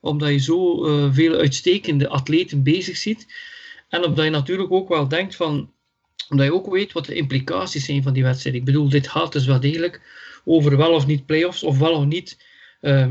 omdat 0.00 0.28
je 0.28 0.38
zo 0.38 0.86
uh, 0.86 1.12
veel 1.12 1.34
uitstekende 1.34 2.08
atleten 2.08 2.62
bezig 2.62 2.96
ziet. 2.96 3.26
En 3.88 4.04
omdat 4.04 4.24
je 4.24 4.30
natuurlijk 4.30 4.72
ook 4.72 4.88
wel 4.88 5.08
denkt 5.08 5.36
van, 5.36 5.72
omdat 6.28 6.46
je 6.46 6.54
ook 6.54 6.70
weet 6.72 6.92
wat 6.92 7.04
de 7.04 7.14
implicaties 7.14 7.84
zijn 7.84 8.02
van 8.02 8.12
die 8.12 8.22
wedstrijd. 8.22 8.56
Ik 8.56 8.64
bedoel, 8.64 8.88
dit 8.88 9.08
gaat 9.08 9.32
dus 9.32 9.46
wel 9.46 9.60
degelijk 9.60 10.00
over 10.44 10.76
wel 10.76 10.92
of 10.92 11.06
niet 11.06 11.26
playoffs, 11.26 11.62
of 11.62 11.78
wel 11.78 11.92
of 11.92 12.04
niet 12.04 12.38
uh, 12.80 13.10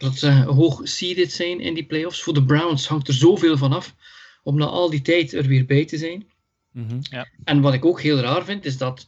dat 0.00 0.16
ze 0.16 0.30
hoog 0.30 0.80
seeded 0.82 1.32
zijn 1.32 1.60
in 1.60 1.74
die 1.74 1.84
playoffs. 1.84 2.22
Voor 2.22 2.34
de 2.34 2.44
Browns 2.44 2.86
hangt 2.86 3.08
er 3.08 3.14
zoveel 3.14 3.56
van 3.56 3.72
af. 3.72 3.94
om 4.42 4.56
na 4.56 4.64
al 4.64 4.90
die 4.90 5.02
tijd 5.02 5.32
er 5.32 5.46
weer 5.46 5.66
bij 5.66 5.84
te 5.84 5.96
zijn. 5.96 6.26
Mhm. 6.72 7.00
En 7.44 7.60
wat 7.60 7.74
ik 7.74 7.84
ook 7.84 8.00
heel 8.00 8.18
raar 8.18 8.44
vind, 8.44 8.64
is 8.64 8.76
dat 8.76 9.06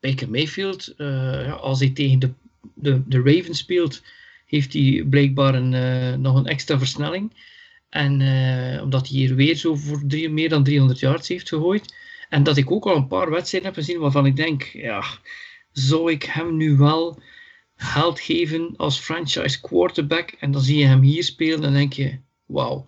Baker 0.00 0.30
Mayfield, 0.30 0.94
eh, 0.96 1.06
ja, 1.44 1.52
als 1.52 1.78
hij 1.78 1.90
tegen 1.90 2.18
de, 2.18 2.30
de, 2.74 3.02
de 3.06 3.22
Ravens 3.22 3.58
speelt, 3.58 4.02
heeft 4.46 4.72
hij 4.72 5.04
blijkbaar 5.10 5.54
een, 5.54 5.74
eh, 5.74 6.18
nog 6.18 6.36
een 6.36 6.46
extra 6.46 6.78
versnelling. 6.78 7.32
En 7.88 8.20
eh, 8.20 8.82
omdat 8.82 9.08
hij 9.08 9.18
hier 9.18 9.34
weer 9.34 9.54
zo 9.56 9.74
voor 9.74 10.02
drie, 10.06 10.30
meer 10.30 10.48
dan 10.48 10.64
300 10.64 10.98
yards 10.98 11.28
heeft 11.28 11.48
gegooid. 11.48 11.94
En 12.28 12.42
dat 12.42 12.56
ik 12.56 12.70
ook 12.70 12.86
al 12.86 12.96
een 12.96 13.06
paar 13.06 13.30
wedstrijden 13.30 13.70
heb 13.70 13.78
gezien 13.78 13.98
waarvan 14.00 14.26
ik 14.26 14.36
denk, 14.36 14.62
ja, 14.62 15.04
zou 15.72 16.10
ik 16.10 16.22
hem 16.22 16.56
nu 16.56 16.76
wel 16.76 17.22
geld 17.80 18.20
geven 18.20 18.74
als 18.76 18.98
franchise 18.98 19.60
quarterback? 19.60 20.30
En 20.30 20.50
dan 20.50 20.62
zie 20.62 20.78
je 20.78 20.86
hem 20.86 21.00
hier 21.00 21.24
spelen 21.24 21.54
en 21.54 21.62
dan 21.62 21.72
denk 21.72 21.92
je, 21.92 22.18
wauw. 22.46 22.84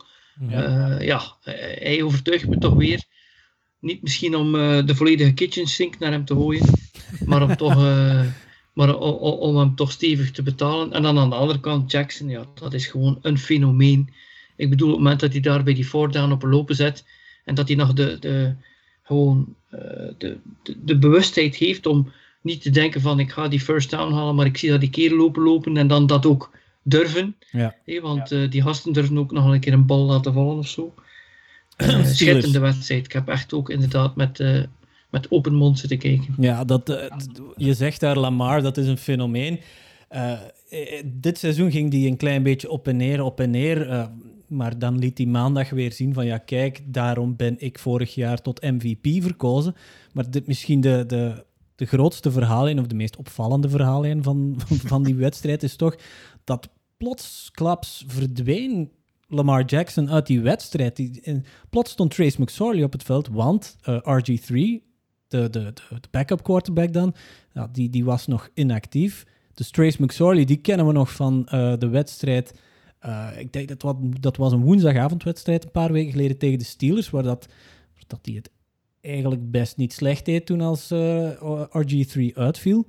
Ja. 0.49 0.97
Eh, 0.99 1.07
ja, 1.07 1.37
eh, 1.43 1.55
hij 1.83 2.03
overtuigt 2.03 2.49
me 2.49 2.59
toch 2.59 2.75
weer. 2.75 3.05
Niet 3.81 4.03
misschien 4.03 4.37
om 4.37 4.55
eh, 4.55 4.87
de 4.87 4.95
volledige 4.95 5.33
kitchen 5.33 5.67
sink 5.67 5.99
naar 5.99 6.11
hem 6.11 6.25
te 6.25 6.35
gooien, 6.35 6.65
maar 7.27 7.43
om, 7.43 7.57
toch, 7.57 7.75
maar 8.75 8.97
o- 8.97 9.19
o- 9.19 9.39
om 9.39 9.57
hem 9.57 9.75
toch 9.75 9.93
stevig 9.93 10.31
te 10.31 10.43
betalen. 10.43 10.93
En 10.93 11.03
dan 11.03 11.19
aan 11.19 11.31
de 11.31 11.37
andere 11.37 11.61
kant, 11.61 11.91
Jackson, 11.91 12.29
ja, 12.29 12.47
dat 12.55 12.75
is 12.75 12.87
gewoon 12.87 13.19
een 13.23 13.39
fenomeen. 13.39 14.15
Ik 14.57 14.71
bedoel, 14.71 14.89
op 14.89 14.95
het 14.95 15.03
moment 15.03 15.21
dat 15.21 15.33
hij 15.33 15.41
daar 15.41 15.63
bij 15.63 15.75
die 15.75 15.85
four 15.85 16.11
down 16.13 16.33
op 16.33 16.43
een 16.43 16.51
lopen 16.51 16.75
zet 16.75 17.05
en 17.45 17.55
dat 17.55 17.69
hij 17.69 17.77
nog 17.77 17.93
de, 17.93 18.19
de, 18.19 18.55
gewoon, 19.03 19.57
de, 20.19 20.39
de, 20.63 20.77
de 20.85 20.99
bewustheid 20.99 21.57
heeft 21.57 21.87
om 21.87 22.13
niet 22.43 22.63
te 22.63 22.71
denken 22.71 23.01
van 23.01 23.21
ik 23.21 23.31
ga 23.31 23.49
die 23.49 23.61
first 23.61 23.91
down 23.91 24.13
halen, 24.13 24.35
maar 24.35 24.47
ik 24.47 24.57
zie 24.57 24.71
dat 24.71 24.81
die 24.81 24.91
keer 24.91 25.15
lopen 25.15 25.43
lopen 25.43 25.77
en 25.77 25.87
dan 25.87 26.07
dat 26.07 26.27
ook 26.27 26.51
durven. 26.83 27.37
Ja. 27.51 27.75
Want 28.03 28.33
eh, 28.33 28.51
die 28.51 28.63
gasten 28.63 28.93
durven 28.93 29.19
ook 29.19 29.33
nog 29.33 29.45
een 29.53 29.61
keer 29.61 29.73
een 29.73 29.87
bal 29.87 30.05
laten 30.05 30.33
vallen 30.33 30.57
of 30.59 30.69
zo. 30.69 30.95
Eh, 31.77 31.89
Steelers. 31.89 32.17
schitterende 32.17 32.59
wedstrijd. 32.59 33.05
Ik 33.05 33.13
heb 33.13 33.29
echt 33.29 33.53
ook 33.55 33.71
inderdaad 33.71 34.17
met, 34.17 34.41
eh, 34.41 34.63
met 35.11 35.31
open 35.31 35.55
mond 35.55 35.79
zitten 35.79 35.99
kijken. 35.99 36.35
Ja, 36.39 36.65
dat, 36.65 36.89
eh, 36.89 37.11
je 37.57 37.75
zegt 37.75 38.01
daar 38.01 38.19
Lamar, 38.19 38.63
dat 38.63 38.77
is 38.77 38.87
een 38.87 38.99
fenomeen. 38.99 39.61
Eh, 40.09 40.33
eh, 40.71 41.03
dit 41.05 41.39
seizoen 41.39 41.71
ging 41.71 41.91
die 41.91 42.09
een 42.09 42.17
klein 42.17 42.43
beetje 42.43 42.71
op 42.71 42.89
en 42.89 42.97
neer, 42.97 43.23
op 43.23 43.41
en 43.41 43.51
neer. 43.51 43.89
eh, 43.91 44.05
maar 44.47 44.79
dan 44.79 44.99
liet 44.99 45.19
hij 45.19 45.27
maandag 45.27 45.71
weer 45.71 45.93
zien 45.93 46.15
van 46.15 46.27
ja, 46.27 46.39
kijk, 46.39 46.81
daarom 46.85 47.37
ben 47.37 47.55
ik 47.59 47.79
vorig 47.79 48.15
jaar 48.15 48.43
tot 48.43 48.63
MVP 48.63 49.23
verkozen. 49.23 49.75
Maar 50.13 50.31
dit 50.31 50.47
misschien 50.47 50.81
de, 50.81 51.05
de, 51.07 51.45
de 51.83 51.89
grootste 51.89 52.31
verhaallijn, 52.31 52.79
of 52.79 52.87
de 52.87 52.95
meest 52.95 53.17
opvallende 53.17 53.69
verhaallijn 53.69 54.23
van, 54.23 54.55
van 54.93 55.03
die 55.03 55.15
wedstrijd 55.15 55.63
is 55.63 55.77
toch 55.77 55.97
dat 56.45 56.69
plotsklaps 56.97 58.05
verdween 58.07 58.91
Lamar 59.29 59.65
Jackson 59.65 60.11
uit 60.11 60.27
die 60.27 60.41
wedstrijd. 60.41 60.97
Die, 60.97 61.43
plots 61.71 61.91
stond 61.91 62.15
Trace 62.15 62.43
McSorley 62.43 62.83
op 62.83 62.93
het 62.93 63.03
veld, 63.03 63.29
want 63.29 63.77
eh, 63.83 63.97
RG3, 63.97 64.53
de, 64.53 64.81
de, 65.29 65.49
de, 65.51 65.73
de 66.01 66.09
backup 66.11 66.43
quarterback 66.43 66.93
dan, 66.93 67.15
die, 67.73 67.91
die 67.91 68.05
was 68.05 68.27
nog 68.27 68.49
inactief. 68.55 69.27
Dus 69.55 69.71
Trace 69.71 70.03
McSorley, 70.03 70.45
die 70.45 70.57
kennen 70.57 70.87
we 70.87 70.93
nog 70.93 71.13
van 71.13 71.47
eh, 71.47 71.73
de 71.79 71.89
wedstrijd. 71.89 72.55
eh, 72.99 73.29
ik 73.39 73.53
denk 73.53 73.69
dat 73.69 73.83
wat, 73.83 73.97
dat 74.21 74.37
was 74.37 74.53
een 74.53 74.65
woensdagavondwedstrijd 74.65 75.65
een 75.65 75.71
paar 75.71 75.93
weken 75.93 76.13
geleden 76.13 76.39
tegen 76.39 76.59
de 76.59 76.65
Steelers, 76.65 77.11
waar 77.11 77.23
dat, 77.23 77.49
dat 78.07 78.25
die 78.25 78.37
het 78.37 78.51
eigenlijk 79.03 79.51
best 79.51 79.77
niet 79.77 79.93
slecht 79.93 80.25
deed 80.25 80.47
toen 80.47 80.61
als 80.61 80.91
eh, 80.91 81.67
RG3 81.69 82.35
uitviel. 82.35 82.87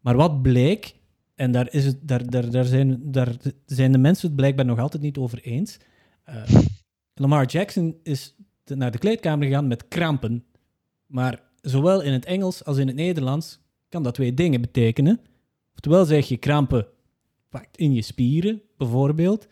Maar 0.00 0.16
wat 0.16 0.42
bleek, 0.42 0.94
en 1.34 1.52
daar, 1.52 1.72
is 1.72 1.84
het, 1.84 1.98
daar, 2.02 2.30
daar, 2.30 2.50
daar, 2.50 2.64
zijn, 2.64 3.00
daar 3.12 3.36
zijn 3.66 3.92
de 3.92 3.98
mensen 3.98 4.26
het 4.26 4.36
blijkbaar 4.36 4.64
nog 4.64 4.78
altijd 4.78 5.02
niet 5.02 5.18
over 5.18 5.40
eens. 5.42 5.78
Eh, 6.24 6.48
Lamar 7.14 7.46
Jackson 7.46 7.96
is 8.02 8.36
naar 8.64 8.90
de 8.90 8.98
kleedkamer 8.98 9.46
gegaan 9.46 9.66
met 9.66 9.88
krampen. 9.88 10.44
Maar 11.06 11.42
zowel 11.60 12.00
in 12.00 12.12
het 12.12 12.24
Engels 12.24 12.64
als 12.64 12.76
in 12.76 12.86
het 12.86 12.96
Nederlands 12.96 13.60
kan 13.88 14.02
dat 14.02 14.14
twee 14.14 14.34
dingen 14.34 14.60
betekenen. 14.60 15.20
Oftewel 15.74 16.04
zeg 16.04 16.28
je 16.28 16.36
krampen 16.36 16.86
pakt 17.48 17.76
in 17.76 17.92
je 17.92 18.02
spieren, 18.02 18.62
bijvoorbeeld. 18.76 19.48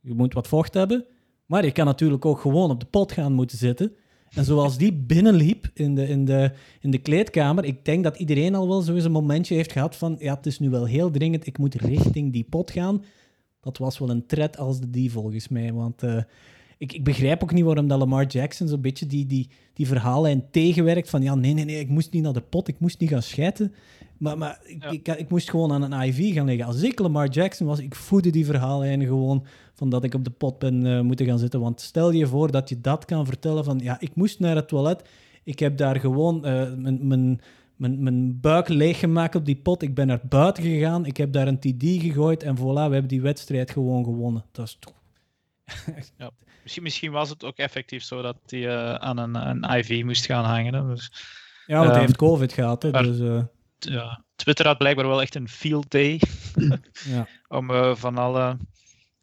Je 0.00 0.14
moet 0.14 0.34
wat 0.34 0.48
vocht 0.48 0.74
hebben. 0.74 1.04
Maar 1.46 1.64
je 1.64 1.72
kan 1.72 1.86
natuurlijk 1.86 2.24
ook 2.24 2.40
gewoon 2.40 2.70
op 2.70 2.80
de 2.80 2.86
pot 2.86 3.12
gaan 3.12 3.32
moeten 3.32 3.58
zitten. 3.58 3.96
En 4.34 4.44
zoals 4.44 4.78
die 4.78 4.92
binnenliep 4.92 5.70
in 5.74 5.94
de, 5.94 6.08
in, 6.08 6.24
de, 6.24 6.50
in 6.80 6.90
de 6.90 6.98
kleedkamer, 6.98 7.64
ik 7.64 7.84
denk 7.84 8.04
dat 8.04 8.16
iedereen 8.16 8.54
al 8.54 8.68
wel 8.68 8.80
zo 8.80 8.94
eens 8.94 9.04
een 9.04 9.12
momentje 9.12 9.54
heeft 9.54 9.72
gehad 9.72 9.96
van, 9.96 10.16
ja, 10.18 10.34
het 10.34 10.46
is 10.46 10.58
nu 10.58 10.70
wel 10.70 10.84
heel 10.84 11.10
dringend, 11.10 11.46
ik 11.46 11.58
moet 11.58 11.74
richting 11.74 12.32
die 12.32 12.46
pot 12.50 12.70
gaan. 12.70 13.04
Dat 13.60 13.78
was 13.78 13.98
wel 13.98 14.10
een 14.10 14.26
tred 14.26 14.58
als 14.58 14.80
de 14.80 14.90
die, 14.90 15.12
volgens 15.12 15.48
mij. 15.48 15.72
Want 15.72 16.02
eh, 16.02 16.22
ik, 16.78 16.92
ik 16.92 17.04
begrijp 17.04 17.42
ook 17.42 17.52
niet 17.52 17.64
waarom 17.64 17.88
dat 17.88 17.98
Lamar 17.98 18.26
Jackson 18.26 18.68
zo'n 18.68 18.80
beetje 18.80 19.06
die, 19.06 19.26
die, 19.26 19.48
die 19.74 19.86
verhaallijn 19.86 20.44
tegenwerkt 20.50 21.10
van, 21.10 21.22
ja, 21.22 21.34
nee, 21.34 21.52
nee, 21.52 21.64
nee, 21.64 21.78
ik 21.80 21.88
moest 21.88 22.12
niet 22.12 22.22
naar 22.22 22.32
de 22.32 22.40
pot, 22.40 22.68
ik 22.68 22.80
moest 22.80 23.00
niet 23.00 23.10
gaan 23.10 23.22
schijten. 23.22 23.72
Maar, 24.18 24.38
maar 24.38 24.60
ik, 24.64 24.82
Ja. 24.82 24.90
ik, 24.90 25.08
ik 25.08 25.30
moest 25.30 25.50
gewoon 25.50 25.72
aan 25.72 25.92
een 25.92 26.02
IV 26.08 26.34
gaan 26.34 26.46
liggen. 26.46 26.66
Als 26.66 26.82
ik 26.82 26.98
Lamar 26.98 27.28
Jackson 27.28 27.66
was, 27.66 27.78
ik 27.78 27.94
voedde 27.94 28.30
die 28.30 28.44
verhaallijn 28.44 29.02
gewoon 29.04 29.44
van 29.74 29.88
dat 29.90 30.04
ik 30.04 30.14
op 30.14 30.24
de 30.24 30.30
pot 30.30 30.58
ben 30.58 30.86
eh, 30.86 31.00
moeten 31.00 31.26
gaan 31.26 31.38
zitten. 31.38 31.60
Want 31.60 31.80
stel 31.80 32.10
je 32.10 32.26
voor 32.26 32.50
dat 32.50 32.68
je 32.68 32.80
dat 32.80 33.04
kan 33.04 33.26
vertellen 33.26 33.64
van, 33.64 33.78
ja, 33.78 33.96
ik 34.00 34.14
moest 34.14 34.40
naar 34.40 34.56
het 34.56 34.68
toilet. 34.68 35.08
Ik 35.44 35.58
heb 35.58 35.76
daar 35.76 36.00
gewoon 36.00 36.44
eh, 36.44 36.72
mijn, 36.74 37.06
mijn, 37.06 37.40
mijn, 37.76 38.02
mijn 38.02 38.40
buik 38.40 38.68
leeggemaakt 38.68 39.34
op 39.34 39.44
die 39.44 39.56
pot. 39.56 39.82
Ik 39.82 39.94
ben 39.94 40.06
naar 40.06 40.20
buiten 40.28 40.62
gegaan. 40.62 41.06
Ik 41.06 41.16
heb 41.16 41.32
daar 41.32 41.46
een 41.48 41.58
TD 41.58 41.84
gegooid. 42.02 42.42
En 42.42 42.56
voilà, 42.56 42.60
we 42.60 42.80
hebben 42.80 43.06
die 43.08 43.22
wedstrijd 43.22 43.70
gewoon 43.70 44.04
gewonnen. 44.04 44.44
Dat 44.52 44.66
is 44.66 44.76
toch... 44.80 44.94
Misschien, 46.62 46.82
misschien 46.84 47.12
was 47.12 47.30
het 47.30 47.44
ook 47.44 47.56
effectief 47.56 48.02
zo 48.02 48.22
dat 48.22 48.36
hij 48.46 48.68
eh, 48.68 48.94
aan 48.94 49.18
een, 49.18 49.34
een 49.34 49.78
IV 49.78 50.02
moest 50.04 50.26
gaan 50.26 50.44
hangen. 50.44 50.74
Hè. 50.74 50.86
Dus, 50.86 51.12
Ja, 51.66 51.74
want 51.74 51.86
hij 51.86 51.96
Ehm, 51.96 52.00
heeft 52.06 52.16
COVID 52.16 52.52
gehad. 52.52 52.82
Hè, 52.82 52.90
maar- 52.90 53.02
dus, 53.02 53.42
ja, 53.78 54.24
Twitter 54.36 54.66
had 54.66 54.78
blijkbaar 54.78 55.06
wel 55.06 55.20
echt 55.22 55.34
een 55.34 55.48
field 55.48 55.90
day 55.90 56.20
ja. 57.14 57.28
om 57.58 57.96
van 57.96 58.18
alle... 58.18 58.56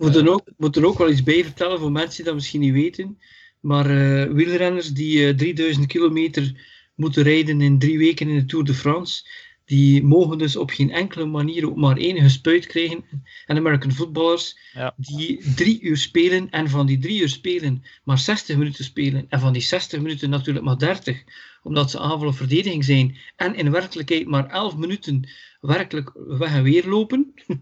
We 0.01 0.07
moeten 0.07 0.27
ook, 0.27 0.43
moeten 0.57 0.85
ook 0.85 0.97
wel 0.97 1.09
iets 1.09 1.23
bij 1.23 1.43
vertellen 1.43 1.79
voor 1.79 1.91
mensen 1.91 2.15
die 2.15 2.25
dat 2.25 2.33
misschien 2.33 2.59
niet 2.59 2.73
weten. 2.73 3.17
Maar 3.59 3.85
eh, 3.89 4.31
wielrenners 4.31 4.93
die 4.93 5.27
eh, 5.27 5.35
3000 5.35 5.87
kilometer 5.87 6.53
moeten 6.95 7.23
rijden 7.23 7.61
in 7.61 7.79
drie 7.79 7.97
weken 7.97 8.29
in 8.29 8.35
de 8.35 8.45
Tour 8.45 8.65
de 8.65 8.73
France, 8.73 9.23
die 9.65 10.03
mogen 10.03 10.37
dus 10.37 10.55
op 10.55 10.69
geen 10.69 10.91
enkele 10.91 11.25
manier 11.25 11.67
ook 11.67 11.75
maar 11.75 11.97
enige 11.97 12.29
spuit 12.29 12.65
krijgen. 12.65 13.03
En 13.45 13.57
American 13.57 13.91
voetballers 13.91 14.57
Ja. 14.73 14.93
die 14.97 15.53
drie 15.55 15.81
uur 15.81 15.97
spelen 15.97 16.49
en 16.49 16.69
van 16.69 16.85
die 16.85 16.97
drie 16.99 17.21
uur 17.21 17.29
spelen 17.29 17.83
maar 18.03 18.19
60 18.19 18.57
minuten 18.57 18.83
spelen. 18.83 19.25
En 19.29 19.39
van 19.39 19.53
die 19.53 19.61
60 19.61 20.01
minuten 20.01 20.29
natuurlijk 20.29 20.65
maar 20.65 20.77
30, 20.77 21.23
omdat 21.63 21.91
ze 21.91 21.99
aanval 21.99 22.27
of 22.27 22.37
verdediging 22.37 22.83
zijn. 22.83 23.17
En 23.35 23.55
in 23.55 23.71
werkelijkheid 23.71 24.27
maar 24.27 24.49
11 24.49 24.77
minuten 24.77 25.29
werkelijk 25.59 26.11
weg 26.15 26.53
en 26.53 26.63
weer 26.63 26.87
lopen. 26.87 27.33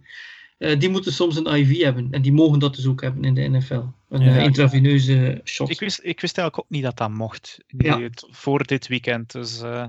Eh, 0.59 0.79
die 0.79 0.89
moeten 0.89 1.13
soms 1.13 1.35
een 1.35 1.55
IV 1.55 1.81
hebben. 1.83 2.07
En 2.11 2.21
die 2.21 2.33
mogen 2.33 2.59
dat 2.59 2.75
dus 2.75 2.85
ook 2.87 3.01
hebben 3.01 3.23
in 3.23 3.33
de 3.33 3.41
NFL. 3.49 3.81
Een 4.09 4.21
Ja. 4.21 4.35
eh, 4.35 4.43
intraveneuze 4.43 5.41
shot. 5.43 5.69
Ik 5.69 5.79
wist, 5.79 5.99
ik 6.03 6.21
wist 6.21 6.37
eigenlijk 6.37 6.67
ook 6.67 6.75
niet 6.75 6.83
dat 6.83 6.97
dat 6.97 7.09
mocht 7.09 7.57
Ja. 7.67 7.95
die- 7.95 8.03
het- 8.05 8.27
voor 8.29 8.63
dit 8.63 8.87
weekend. 8.87 9.31
Dus 9.31 9.61
eh, 9.61 9.85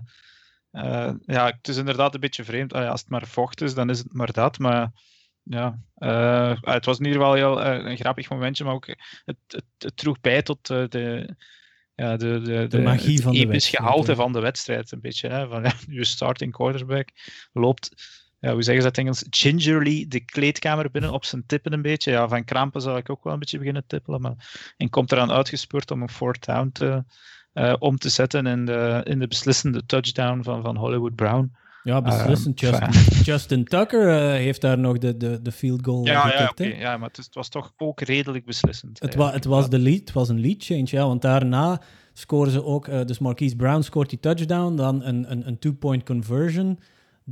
eh, 0.71 1.13
ja, 1.27 1.47
het 1.47 1.69
is 1.69 1.77
inderdaad 1.77 2.15
een 2.15 2.21
beetje 2.21 2.45
vreemd. 2.45 2.73
Ah 2.73 2.83
ja, 2.83 2.89
als 2.89 3.01
het 3.01 3.11
maar 3.11 3.27
vocht 3.27 3.61
is, 3.61 3.75
dan 3.75 3.91
is 3.91 3.99
het 3.99 4.13
maar 4.13 4.33
dat. 4.33 4.59
Maar 4.59 4.91
ja, 5.43 5.79
eh, 5.95 6.57
het 6.61 6.85
was 6.85 6.99
in 6.99 7.05
ieder 7.05 7.21
geval 7.21 7.35
heel, 7.35 7.65
een 7.65 7.97
grappig 7.97 8.31
momentje, 8.31 8.65
maar 8.65 8.75
ook 8.75 8.87
het, 8.87 9.37
het, 9.47 9.65
het 9.79 9.97
droeg 9.97 10.21
bij 10.21 10.43
tot 10.43 10.67
de, 10.67 11.37
ja, 11.95 12.17
de, 12.17 12.41
de, 12.41 12.67
de, 12.69 12.81
magie 12.81 13.15
het 13.15 13.23
van 13.23 13.33
de 13.33 13.39
episch 13.39 13.51
wedstrijd, 13.53 13.85
gehalte 13.85 14.11
ja. 14.11 14.17
van 14.17 14.33
de 14.33 14.41
wedstrijd. 14.41 14.93
Een 14.93 15.01
beetje. 15.01 15.29
Hè, 15.29 15.49
van, 15.49 15.63
ja, 15.63 15.73
je 15.89 16.05
starting 16.05 16.53
quarterback 16.53 17.09
loopt, 17.53 17.91
ja, 18.41 18.53
hoe 18.53 18.63
zeggen 18.63 18.83
ze 18.83 18.89
dat 18.89 18.99
Engels, 18.99 19.25
gingerly 19.31 20.05
de 20.09 20.21
kleedkamer 20.21 20.91
binnen 20.91 21.13
op 21.13 21.25
zijn 21.25 21.43
tippen 21.47 21.73
een 21.73 21.83
beetje. 21.83 22.11
Ja, 22.11 22.29
van 22.29 22.45
krampen 22.45 22.81
zou 22.81 22.99
ik 22.99 23.11
ook 23.11 23.25
wel 23.25 23.33
een 23.33 23.39
beetje 23.39 23.59
beginnen 23.59 23.85
tippelen. 23.87 24.21
Maar, 24.21 24.73
en 24.77 24.91
komt 24.91 25.13
eraan 25.13 25.31
uitgespeurd 25.33 25.91
om 25.91 26.03
een 26.03 26.09
fourth 26.09 26.45
down 26.47 26.71
te, 26.73 27.05
eh, 27.53 27.75
om 27.79 27.97
te 27.97 28.09
zetten 28.09 28.47
in 28.47 28.65
de, 28.67 29.01
in 29.05 29.19
de 29.19 29.27
beslissende 29.29 29.87
touchdown 29.87 30.43
van, 30.43 30.63
van 30.63 30.77
Hollywood 30.77 31.15
Brown. 31.15 31.53
ja, 31.83 32.03
beslissend. 32.03 32.63
Ehm, 32.63 32.73
Justin, 32.73 33.23
Justin 33.23 33.65
Tucker 33.65 34.09
eh, 34.09 34.31
heeft 34.31 34.61
daar 34.61 34.79
nog 34.79 34.99
de, 34.99 35.17
de, 35.17 35.43
de 35.43 35.53
field 35.53 35.85
goal 35.85 36.07
Ja, 36.07 36.29
ja, 36.33 36.53
hè. 36.55 36.65
ja 36.65 36.97
maar 36.97 37.09
het, 37.09 37.19
is- 37.19 37.25
het 37.25 37.35
was 37.35 37.49
toch 37.49 37.73
ook 37.77 38.01
redelijk 38.01 38.45
beslissend. 38.45 39.01
Het, 39.01 39.15
wa 39.15 39.33
het, 39.33 39.45
was 39.45 39.69
de 39.71 39.79
lead, 39.79 39.99
het 40.01 40.13
was 40.13 40.29
een 40.29 40.41
lead 40.41 40.65
change, 40.65 40.87
ja, 40.91 41.07
want 41.07 41.23
daarna 41.23 41.81
scoren 42.13 42.53
ze 42.53 42.65
ook, 42.65 42.89
eh, 42.89 43.05
dus 43.05 43.19
Marquise 43.19 43.57
Brown 43.57 43.81
scoort 43.81 44.11
die 44.11 44.21
touchdown, 44.21 44.75
dan 44.77 45.03
een, 45.05 45.31
een, 45.31 45.47
een 45.47 45.59
two-point 45.59 46.05
conversion. 46.05 46.79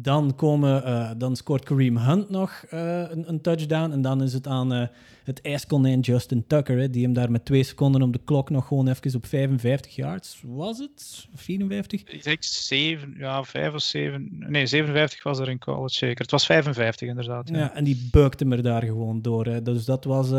Dan, 0.03 0.35
komen, 0.35 0.85
eh, 0.85 1.11
dan 1.17 1.37
scoort 1.37 1.65
Kareem 1.65 1.97
Hunt 1.97 2.31
nog 2.31 2.65
eh, 2.71 3.11
een, 3.11 3.29
een 3.29 3.41
touchdown. 3.41 3.91
En 3.93 4.03
dan 4.03 4.23
is 4.23 4.33
het 4.33 4.47
aan 4.47 4.73
eh, 4.73 4.87
het 5.25 5.41
ijskonijn 5.41 6.01
Justin 6.01 6.45
Tucker, 6.47 6.79
hè, 6.79 6.91
die 6.91 7.03
hem 7.05 7.13
daar 7.13 7.31
met 7.31 7.45
twee 7.45 7.63
seconden 7.63 8.03
op 8.03 8.13
de 8.13 8.21
klok 8.25 8.51
nog 8.51 8.67
gewoon 8.67 8.89
even 8.89 9.15
op 9.15 9.27
55 9.27 9.95
yards, 9.95 10.43
was 10.47 10.79
het? 10.79 11.27
54? 11.35 12.05
Ik 12.05 12.25
denk 12.25 12.43
zeven, 12.45 13.15
ja, 13.19 13.45
vijf 13.45 13.75
of 13.75 13.83
zeven. 13.83 14.29
Nee, 14.39 14.67
57 14.67 15.23
was 15.23 15.39
er 15.39 15.49
in 15.49 15.59
college 15.59 15.95
zeker. 15.95 16.21
Het 16.23 16.31
was 16.31 16.47
55 16.47 17.09
inderdaad. 17.09 17.49
Ja. 17.49 17.57
Ja, 17.59 17.75
en 17.75 17.85
die 17.85 18.09
beukte 18.11 18.45
me 18.45 18.61
daar 18.63 18.83
gewoon 18.83 19.23
door. 19.23 19.47
Hè. 19.47 19.63
Dus 19.63 19.85
dat 19.85 20.05
was, 20.05 20.31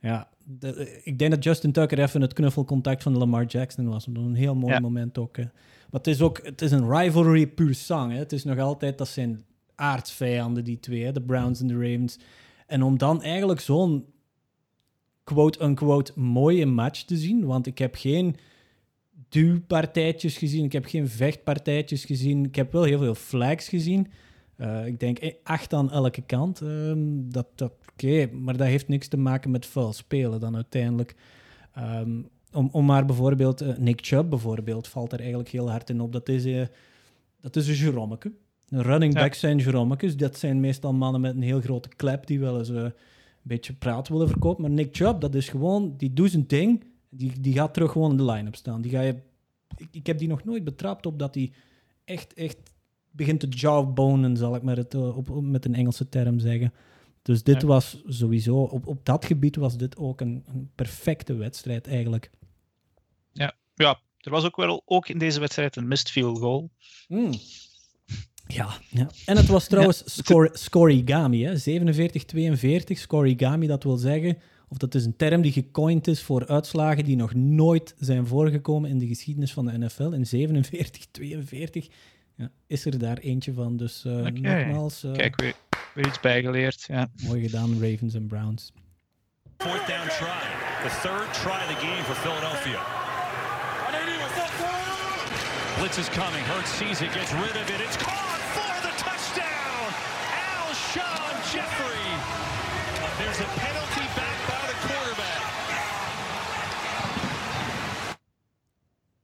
Ja, 0.00 0.28
de, 0.44 1.00
ik 1.04 1.18
denk 1.18 1.30
dat 1.30 1.44
Justin 1.44 1.72
Tucker 1.72 1.98
even 1.98 2.20
het 2.20 2.32
knuffelcontact 2.32 3.02
van 3.02 3.18
Lamar 3.18 3.44
Jackson 3.44 3.88
was. 3.88 4.06
Een 4.06 4.34
heel 4.34 4.54
mooi 4.54 4.72
Ja. 4.72 4.80
moment 4.80 5.18
ook. 5.18 5.36
Hè. 5.36 5.44
Maar 5.92 6.00
het 6.00 6.06
is 6.06 6.20
ook 6.20 6.40
het 6.42 6.62
is 6.62 6.70
een 6.70 6.90
rivalry 6.90 7.46
puur 7.46 7.74
sang. 7.74 8.12
Het 8.12 8.32
is 8.32 8.44
nog 8.44 8.58
altijd, 8.58 8.98
dat 8.98 9.08
zijn 9.08 9.44
aardsvijanden, 9.74 10.64
die 10.64 10.80
twee, 10.80 11.12
de 11.12 11.22
Browns 11.22 11.60
en 11.60 11.66
de 11.66 11.74
Ravens. 11.74 12.18
En 12.66 12.82
om 12.82 12.98
dan 12.98 13.22
eigenlijk 13.22 13.60
zo'n 13.60 14.06
quote-unquote 15.24 16.12
mooie 16.20 16.66
match 16.66 17.02
te 17.02 17.16
zien, 17.16 17.44
want 17.44 17.66
ik 17.66 17.78
heb 17.78 17.94
geen 17.94 18.36
duwpartijtjes 19.28 20.36
gezien, 20.36 20.64
ik 20.64 20.72
heb 20.72 20.84
geen 20.84 21.08
vechtpartijtjes 21.08 22.04
gezien, 22.04 22.44
ik 22.44 22.54
heb 22.54 22.72
wel 22.72 22.82
heel 22.82 22.98
veel 22.98 23.14
flags 23.14 23.68
gezien. 23.68 24.08
Eh, 24.56 24.86
ik 24.86 25.00
denk 25.00 25.18
eh, 25.18 25.34
acht 25.42 25.72
aan 25.72 25.90
elke 25.90 26.22
kant. 26.22 26.60
Ehm, 26.60 27.30
dat, 27.30 27.46
dat, 27.54 27.72
Oké, 27.92 28.28
maar 28.32 28.56
dat 28.56 28.66
heeft 28.66 28.88
niks 28.88 29.08
te 29.08 29.16
maken 29.16 29.50
met 29.50 29.66
vuil 29.66 29.92
spelen 29.92 30.40
dan 30.40 30.54
uiteindelijk. 30.54 31.14
Ehm, 31.72 32.22
om, 32.52 32.68
om 32.72 32.84
maar 32.84 33.04
bijvoorbeeld, 33.04 33.60
eh, 33.60 33.76
Nick 33.76 33.98
Chubb 34.06 34.30
bijvoorbeeld, 34.30 34.88
valt 34.88 35.12
er 35.12 35.18
eigenlijk 35.18 35.48
heel 35.48 35.70
hard 35.70 35.90
in 35.90 36.00
op. 36.00 36.12
Dat 36.12 36.28
is, 36.28 36.44
eh, 36.44 36.66
dat 37.40 37.56
is 37.56 37.68
een 37.68 37.74
Jerommeke. 37.74 38.32
Een 38.68 38.82
running 38.82 39.14
Ja. 39.14 39.20
back 39.20 39.34
zijn 39.34 39.58
Jerommekes. 39.58 40.16
Dat 40.16 40.38
zijn 40.38 40.60
meestal 40.60 40.92
mannen 40.92 41.20
met 41.20 41.34
een 41.34 41.42
heel 41.42 41.60
grote 41.60 41.88
klep 41.88 42.26
die 42.26 42.40
wel 42.40 42.58
eens 42.58 42.70
eh, 42.70 42.76
een 42.82 42.92
beetje 43.42 43.72
praat 43.72 44.08
willen 44.08 44.28
verkopen. 44.28 44.62
Maar 44.62 44.70
Nick 44.70 44.96
Chubb, 44.96 45.20
dat 45.20 45.34
is 45.34 45.48
gewoon, 45.48 45.94
die 45.96 46.12
doet 46.12 46.30
zijn 46.30 46.46
ding. 46.46 46.84
Die, 47.08 47.40
die 47.40 47.52
gaat 47.52 47.74
terug 47.74 47.92
gewoon 47.92 48.10
in 48.10 48.16
de 48.16 48.24
line-up 48.24 48.54
staan. 48.56 48.80
Die 48.82 48.90
ga 48.90 49.00
je, 49.00 49.14
ik, 49.76 49.88
ik 49.90 50.06
heb 50.06 50.18
die 50.18 50.28
nog 50.28 50.44
nooit 50.44 50.64
betrapt 50.64 51.06
op 51.06 51.18
dat 51.18 51.34
hij 51.34 51.52
echt, 52.04 52.34
echt 52.34 52.58
begint 53.10 53.40
te 53.40 53.48
jawbonen, 53.48 54.36
zal 54.36 54.54
ik 54.54 54.62
maar 54.62 54.76
het, 54.76 54.94
op, 54.94 55.30
op- 55.30 55.42
met 55.44 55.64
een 55.64 55.74
Engelse 55.74 56.08
term 56.08 56.38
zeggen. 56.38 56.72
Dus 57.22 57.42
dit 57.42 57.60
Ja. 57.60 57.66
was 57.66 58.02
sowieso, 58.06 58.56
op, 58.56 58.86
op 58.86 59.04
dat 59.06 59.24
gebied 59.24 59.56
was 59.56 59.76
dit 59.76 59.96
ook 59.96 60.20
een, 60.20 60.42
een 60.46 60.70
perfecte 60.74 61.34
wedstrijd 61.34 61.86
eigenlijk. 61.86 62.30
Ja, 63.74 64.00
er 64.18 64.30
was 64.30 64.44
ook 64.44 64.56
wel 64.56 64.82
ook 64.84 65.08
in 65.08 65.18
deze 65.18 65.40
wedstrijd 65.40 65.76
een 65.76 65.88
missed 65.88 66.10
field 66.10 66.38
goal. 66.38 66.70
Mm. 67.08 67.34
Ja, 68.46 68.68
ja, 68.90 69.10
en 69.26 69.36
het 69.36 69.46
was 69.46 69.66
trouwens 69.66 70.02
score, 70.04 70.50
scorigami, 70.52 71.44
hè? 71.44 71.54
47-42. 72.94 72.98
Scorigami, 72.98 73.66
dat 73.66 73.82
wil 73.82 73.96
zeggen, 73.96 74.38
of 74.68 74.76
dat 74.76 74.94
is 74.94 75.04
een 75.04 75.16
term 75.16 75.42
die 75.42 75.52
gecoind 75.52 76.06
is 76.06 76.22
voor 76.22 76.46
uitslagen 76.46 77.04
die 77.04 77.16
nog 77.16 77.34
nooit 77.34 77.94
zijn 77.98 78.26
voorgekomen 78.26 78.90
in 78.90 78.98
de 78.98 79.06
geschiedenis 79.06 79.52
van 79.52 79.64
de 79.64 79.78
NFL. 79.78 80.12
In 80.12 80.64
47-42 81.84 81.92
ja, 82.36 82.50
is 82.66 82.84
er 82.84 82.98
daar 82.98 83.18
eentje 83.18 83.52
van. 83.52 83.76
Dus 83.76 84.04
eh, 84.04 84.12
nogmaals, 84.12 85.04
eh, 85.04 85.12
Kijk, 85.12 85.40
weer, 85.40 85.54
weer 85.94 86.06
iets 86.06 86.20
bijgeleerd. 86.20 86.84
Ja. 86.88 87.10
mooi 87.26 87.42
gedaan, 87.42 87.72
Ravens 87.72 88.14
en 88.14 88.26
Browns. 88.26 88.72
Fourth 89.56 89.86
down 89.86 90.08
try. 90.08 90.40
The 90.82 90.98
third 91.02 91.34
try 91.34 91.52
of 91.52 91.68
the 91.68 91.86
game 91.86 92.02
for 92.02 92.14
Philadelphia. 92.14 93.01
Blitz 95.82 95.98
is 95.98 96.08
coming. 96.08 96.44
Hurts 96.44 96.72
sees 96.78 97.00
it, 97.00 97.10
gets 97.12 97.32
rid 97.32 97.56
of 97.62 97.68
it. 97.74 97.80
It's 97.86 97.96
caught 97.96 98.40
for 98.54 98.72
the 98.86 98.92
touchdown. 99.04 99.84
Alshon 100.54 101.34
Jeffrey. 101.52 102.06
There's 103.18 103.40
a 103.40 103.48
penalty 103.64 104.06
back 104.18 104.38
by 104.50 104.62
the 104.70 104.76
quarterback. 104.86 105.42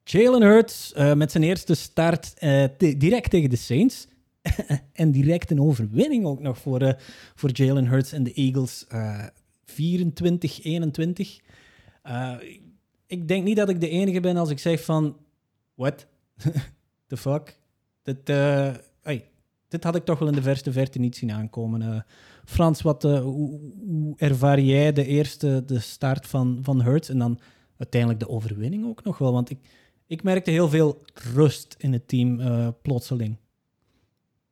Jalen 0.05 0.43
Hurts 0.43 0.93
eh, 0.93 1.15
met 1.15 1.33
zijn 1.33 1.45
eerste 1.45 1.75
start 1.75 2.37
te- 2.79 2.95
direct 2.97 3.31
tegen 3.31 3.51
de 3.51 3.57
Saints. 3.57 4.07
en 4.93 5.11
direct 5.11 5.51
een 5.51 5.61
overwinning 5.61 6.25
ook 6.25 6.41
nog 6.41 6.59
voor, 6.59 6.81
eh, 6.81 6.95
voor 7.35 7.51
Jalen 7.53 7.87
Hurts 7.87 8.13
en 8.13 8.23
de 8.23 8.33
Eagles. 8.33 8.87
eh 8.89 9.27
24-21. 9.65 11.41
Eh, 12.03 12.35
ik 13.07 13.29
denk 13.29 13.45
niet 13.45 13.57
dat 13.57 13.69
ik 13.69 13.81
de 13.81 13.89
enige 13.89 14.21
ben 14.21 14.37
als 14.37 14.51
ik 14.51 14.59
zeg 14.59 14.85
van... 14.85 15.17
What? 15.75 16.07
The 17.09 17.17
fuck? 17.17 17.57
Dit, 18.03 18.29
eh, 18.29 18.75
dit 19.69 19.85
had 19.85 19.97
ik 19.97 20.05
toch 20.05 20.19
wel 20.19 20.29
in 20.29 20.35
de 20.35 20.43
verste 20.43 20.73
verte 20.73 20.99
niet 20.99 21.17
zien 21.17 21.33
aankomen. 21.33 21.83
Eh, 21.83 22.01
Frans, 22.45 22.83
wat, 22.83 23.05
eh, 23.05 23.21
hoe, 23.21 23.61
hoe 23.87 24.15
ervaar 24.19 24.61
jij 24.61 24.93
de 24.93 25.07
eerste 25.07 25.63
de 25.67 25.81
start 25.81 26.27
van, 26.27 26.59
van 26.63 26.83
Hurts 26.83 27.09
en 27.09 27.19
dan 27.19 27.41
uiteindelijk 27.79 28.21
de 28.21 28.29
overwinning 28.29 28.87
ook 28.87 29.05
nog 29.05 29.19
wel? 29.19 29.33
Want 29.33 29.51
ik, 29.51 29.59
ik 30.07 30.23
merkte 30.23 30.51
heel 30.51 30.69
veel 30.69 31.03
rust 31.35 31.75
in 31.79 31.93
het 31.93 32.09
team 32.09 32.41
plotseling. 32.83 33.37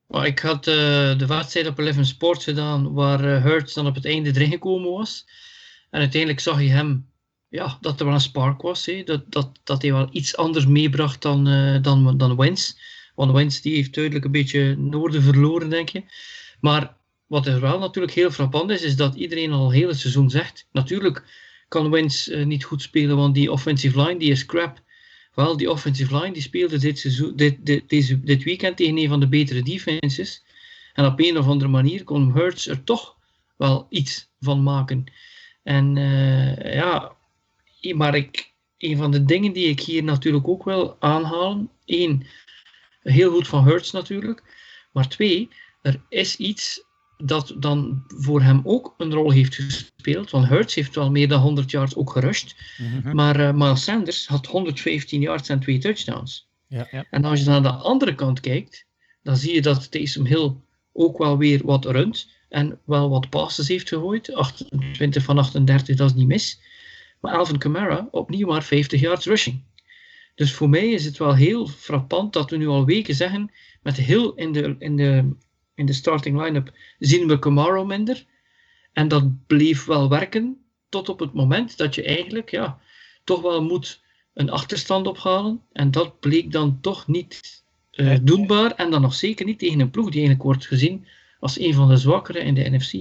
Ik 0.08 0.38
had 0.38 0.64
de 0.64 1.24
wedstrijd 1.26 1.66
op 1.66 1.78
Eleven 1.78 2.06
Sports 2.06 2.44
gedaan, 2.44 2.92
waar 2.92 3.42
Hurts 3.42 3.74
dan 3.74 3.86
op 3.86 3.94
het 3.94 4.04
einde 4.04 4.30
erin 4.34 4.50
gekomen 4.50 4.90
was. 4.90 5.26
En 5.90 6.00
uiteindelijk 6.00 6.40
zag 6.40 6.60
je 6.60 6.68
hem, 6.68 7.08
ja, 7.56 7.78
dat 7.80 8.00
er 8.00 8.06
wel 8.06 8.14
een 8.14 8.20
spark 8.20 8.62
was. 8.62 8.86
Hè? 8.86 9.02
Dat, 9.04 9.32
dat, 9.32 9.60
dat 9.64 9.82
hij 9.82 9.92
wel 9.92 10.08
iets 10.10 10.36
anders 10.36 10.66
meebracht 10.66 11.22
dan, 11.22 11.48
eh 11.48 11.82
dan, 11.82 12.16
dan 12.16 12.36
Wentz. 12.36 12.74
Want 13.14 13.32
Wentz 13.32 13.60
die 13.60 13.74
heeft 13.74 13.94
duidelijk 13.94 14.24
een 14.24 14.30
beetje 14.30 14.76
noorden 14.76 15.22
verloren, 15.22 15.70
denk 15.70 15.88
je. 15.88 16.02
Maar 16.60 16.96
wat 17.26 17.46
er 17.46 17.60
wel 17.60 17.78
natuurlijk 17.78 18.14
heel 18.14 18.30
frappant 18.30 18.70
is, 18.70 18.82
is 18.82 18.96
dat 18.96 19.14
iedereen 19.14 19.52
al 19.52 19.70
heel 19.70 19.88
het 19.88 19.98
seizoen 19.98 20.30
zegt, 20.30 20.68
natuurlijk 20.72 21.24
kan 21.68 21.90
Wentz 21.90 22.28
eh, 22.28 22.44
niet 22.44 22.64
goed 22.64 22.82
spelen, 22.82 23.16
want 23.16 23.34
die 23.34 23.52
offensive 23.52 24.02
line 24.02 24.18
die 24.18 24.30
is 24.30 24.46
crap. 24.46 24.84
Wel, 25.34 25.56
die 25.56 25.70
offensive 25.70 26.18
line 26.18 26.32
die 26.32 26.42
speelde 26.42 26.78
dit, 26.78 26.98
seizoen, 26.98 27.36
dit, 27.36 27.66
dit, 27.66 27.88
deze, 27.88 28.20
dit 28.20 28.42
weekend 28.44 28.76
tegen 28.76 28.98
een 28.98 29.08
van 29.08 29.20
de 29.20 29.28
betere 29.28 29.62
defenses. 29.62 30.44
En 30.92 31.04
op 31.04 31.20
een 31.20 31.38
of 31.38 31.46
andere 31.46 31.70
manier 31.70 32.04
kon 32.04 32.32
Hurts 32.32 32.66
er 32.66 32.84
toch 32.84 33.16
wel 33.56 33.86
iets 33.90 34.28
van 34.40 34.62
maken. 34.62 35.04
En 35.62 35.96
eh, 35.96 36.74
ja, 36.74 37.15
maar 37.94 38.14
ik, 38.14 38.54
een 38.78 38.96
van 38.96 39.10
de 39.10 39.24
dingen 39.24 39.52
die 39.52 39.68
ik 39.68 39.80
hier 39.80 40.04
natuurlijk 40.04 40.48
ook 40.48 40.64
wil 40.64 40.96
aanhalen. 41.00 41.70
één, 41.84 42.26
heel 43.02 43.30
goed 43.30 43.48
van 43.48 43.64
Hurts 43.64 43.90
natuurlijk. 43.90 44.42
Maar 44.92 45.08
twee, 45.08 45.48
er 45.82 46.00
is 46.08 46.36
iets 46.36 46.84
dat 47.16 47.54
dan 47.58 48.04
voor 48.06 48.42
hem 48.42 48.60
ook 48.64 48.94
een 48.98 49.12
rol 49.12 49.30
heeft 49.30 49.54
gespeeld. 49.54 50.30
Want 50.30 50.48
Hurts 50.48 50.74
heeft 50.74 50.94
wel 50.94 51.10
meer 51.10 51.28
dan 51.28 51.40
100 51.40 51.70
yards 51.70 51.96
ook 51.96 52.10
gerusht. 52.10 52.56
Maar 53.12 53.40
eh, 53.40 53.54
Miles 53.54 53.84
Sanders 53.84 54.26
had 54.26 54.46
115 54.46 55.20
yards 55.20 55.48
en 55.48 55.60
twee 55.60 55.78
touchdowns. 55.78 56.48
Ja. 56.68 56.88
Ja. 56.90 57.04
En 57.10 57.24
als 57.24 57.40
je 57.40 57.46
naar 57.46 57.62
de 57.62 57.70
andere 57.70 58.14
kant 58.14 58.40
kijkt, 58.40 58.86
dan 59.22 59.36
zie 59.36 59.54
je 59.54 59.62
dat 59.62 59.90
Taysom 59.90 60.26
Hill 60.26 60.52
ook 60.92 61.18
wel 61.18 61.38
weer 61.38 61.60
wat 61.64 61.84
runt 61.84 62.28
en 62.48 62.80
wel 62.84 63.08
wat 63.08 63.30
passes 63.30 63.68
heeft 63.68 63.88
gegooid. 63.88 64.34
28 64.34 65.22
van 65.22 65.38
38, 65.38 65.96
dat 65.96 66.10
is 66.10 66.16
niet 66.16 66.26
mis. 66.26 66.60
Maar 67.20 67.34
Alvin 67.36 67.58
Kamara 67.58 68.08
opnieuw 68.10 68.46
maar 68.46 68.62
50 68.62 69.00
yards 69.00 69.26
rushing. 69.26 69.62
Dus 70.34 70.52
voor 70.54 70.68
mij 70.68 70.90
is 70.90 71.04
het 71.04 71.16
wel 71.16 71.34
heel 71.34 71.66
frappant 71.66 72.32
dat 72.32 72.50
we 72.50 72.56
nu 72.56 72.66
al 72.66 72.84
weken 72.84 73.14
zeggen, 73.14 73.50
met 73.82 73.96
Hill 73.96 74.32
in 74.34 74.52
de, 74.52 74.76
in 74.78 74.96
de, 74.96 75.30
in 75.74 75.86
de 75.86 75.92
starting 75.92 76.42
line-up 76.42 76.72
zien 76.98 77.28
we 77.28 77.38
Kamara 77.38 77.82
minder. 77.84 78.24
En 78.92 79.08
dat 79.08 79.46
bleef 79.46 79.84
wel 79.84 80.08
werken 80.08 80.64
tot 80.88 81.08
op 81.08 81.18
het 81.20 81.32
moment 81.32 81.76
dat 81.76 81.94
je 81.94 82.02
eigenlijk 82.02 82.50
ja, 82.50 82.78
toch 83.24 83.40
wel 83.42 83.62
moet 83.62 84.02
een 84.34 84.50
achterstand 84.50 85.06
ophalen. 85.06 85.62
En 85.72 85.90
dat 85.90 86.20
bleek 86.20 86.52
dan 86.52 86.80
toch 86.80 87.06
niet 87.06 87.64
Nee. 87.96 88.22
doenbaar. 88.22 88.70
En 88.70 88.90
dan 88.90 89.00
nog 89.02 89.14
zeker 89.14 89.46
niet 89.46 89.58
tegen 89.58 89.80
een 89.80 89.90
ploeg 89.90 90.04
die 90.04 90.14
eigenlijk 90.20 90.42
wordt 90.42 90.66
gezien 90.66 91.06
als 91.40 91.58
een 91.58 91.74
van 91.74 91.88
de 91.88 91.96
zwakkere 91.96 92.38
in 92.38 92.54
de 92.54 92.70
NFC. 92.70 92.92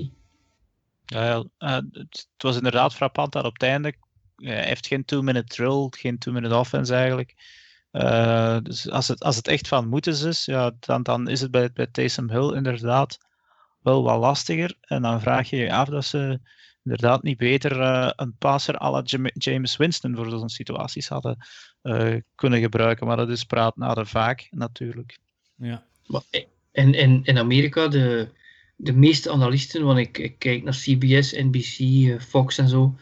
Ja, 1.06 1.44
eh, 1.58 1.76
het, 1.76 1.94
het 2.02 2.28
was 2.38 2.56
inderdaad 2.56 2.96
frappant 2.96 3.32
dat 3.32 3.46
op 3.46 3.54
het 3.54 3.64
einde. 3.64 3.94
Eh, 4.36 4.48
Hij 4.48 4.66
heeft 4.66 4.88
geen 4.88 5.06
two-minute 5.06 5.56
drill, 5.56 5.88
geen 5.90 6.18
two-minute 6.18 6.56
offense 6.56 6.94
eigenlijk. 6.94 7.34
Eh, 7.92 8.58
dus 8.64 8.90
als 8.90 9.08
het, 9.08 9.24
als 9.24 9.36
het 9.36 9.48
echt 9.48 9.68
van 9.68 9.88
moeten 9.88 10.28
is, 10.28 10.46
ja, 10.46 10.72
dan, 10.80 11.04
dan 11.04 11.28
is 11.28 11.42
het 11.42 11.52
bij, 11.52 11.72
bij 11.74 11.88
Taysom 11.88 12.30
Hill 12.30 12.54
inderdaad 12.56 13.18
wel 13.82 14.04
wat 14.04 14.20
lastiger. 14.20 14.76
En 14.82 15.02
dan 15.02 15.22
vraag 15.22 15.50
je 15.50 15.56
je 15.58 15.74
af 15.74 15.90
dat 15.90 16.06
ze 16.06 16.40
inderdaad 16.84 17.24
niet 17.24 17.38
beter 17.38 17.82
eh, 17.82 18.12
een 18.16 18.36
passer 18.38 18.82
à 18.82 18.92
la 18.92 19.02
Jam- 19.04 19.32
James 19.34 19.78
Winston 19.78 20.16
voor 20.16 20.30
zo'n 20.30 20.50
situaties 20.50 21.08
hadden 21.08 21.38
eh, 21.82 22.16
kunnen 22.36 22.60
gebruiken. 22.60 23.08
Maar 23.08 23.18
dat 23.18 23.30
is 23.30 23.44
praat 23.44 23.76
na 23.78 23.94
de 23.94 24.06
vaak 24.06 24.48
natuurlijk. 24.50 25.18
Ja. 25.56 25.86
Maar 26.06 26.22
in, 26.72 26.94
in, 26.94 27.22
in 27.24 27.38
Amerika, 27.38 27.88
de, 27.88 28.30
de 28.76 28.94
meeste 28.94 29.32
analisten, 29.32 29.84
want 29.84 30.00
ik, 30.00 30.18
ik 30.18 30.40
kijk 30.40 30.64
naar 30.64 30.74
CBS, 30.74 31.32
NBC, 31.32 31.78
Fox 32.22 32.58
en 32.58 32.70
zo, 32.70 32.96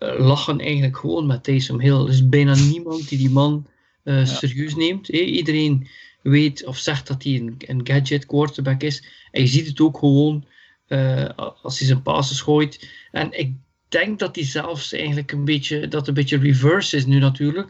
lachen 0.00 0.60
eigenlijk 0.60 0.96
gewoon 0.96 1.26
met 1.26 1.44
Taysom 1.44 1.80
Hill. 1.80 2.02
Er 2.02 2.08
is 2.08 2.28
bijna 2.28 2.54
niemand 2.54 3.08
die 3.08 3.18
die 3.18 3.30
man 3.30 3.66
eh, 4.02 4.24
serieus 4.24 4.74
neemt. 4.74 5.08
Iedereen 5.08 5.88
weet 6.22 6.64
of 6.66 6.78
zegt 6.78 7.06
dat 7.06 7.22
hij 7.22 7.34
een, 7.34 7.54
een 7.58 7.86
gadget 7.86 8.26
quarterback 8.26 8.82
is. 8.82 9.04
En 9.30 9.42
je 9.42 9.48
ziet 9.48 9.66
het 9.66 9.80
ook 9.80 9.98
gewoon 9.98 10.44
eh, 10.86 11.28
als 11.62 11.78
hij 11.78 11.86
zijn 11.86 12.02
passes 12.02 12.40
gooit. 12.40 12.88
En 13.10 13.38
ik 13.38 13.52
denk 13.88 14.18
dat 14.18 14.34
hij 14.36 14.44
zelfs 14.44 14.92
eigenlijk 14.92 15.32
een 15.32 15.44
beetje, 15.44 15.88
dat 15.88 16.08
een 16.08 16.14
beetje 16.14 16.38
reverse 16.38 16.96
is 16.96 17.06
nu 17.06 17.18
natuurlijk. 17.18 17.68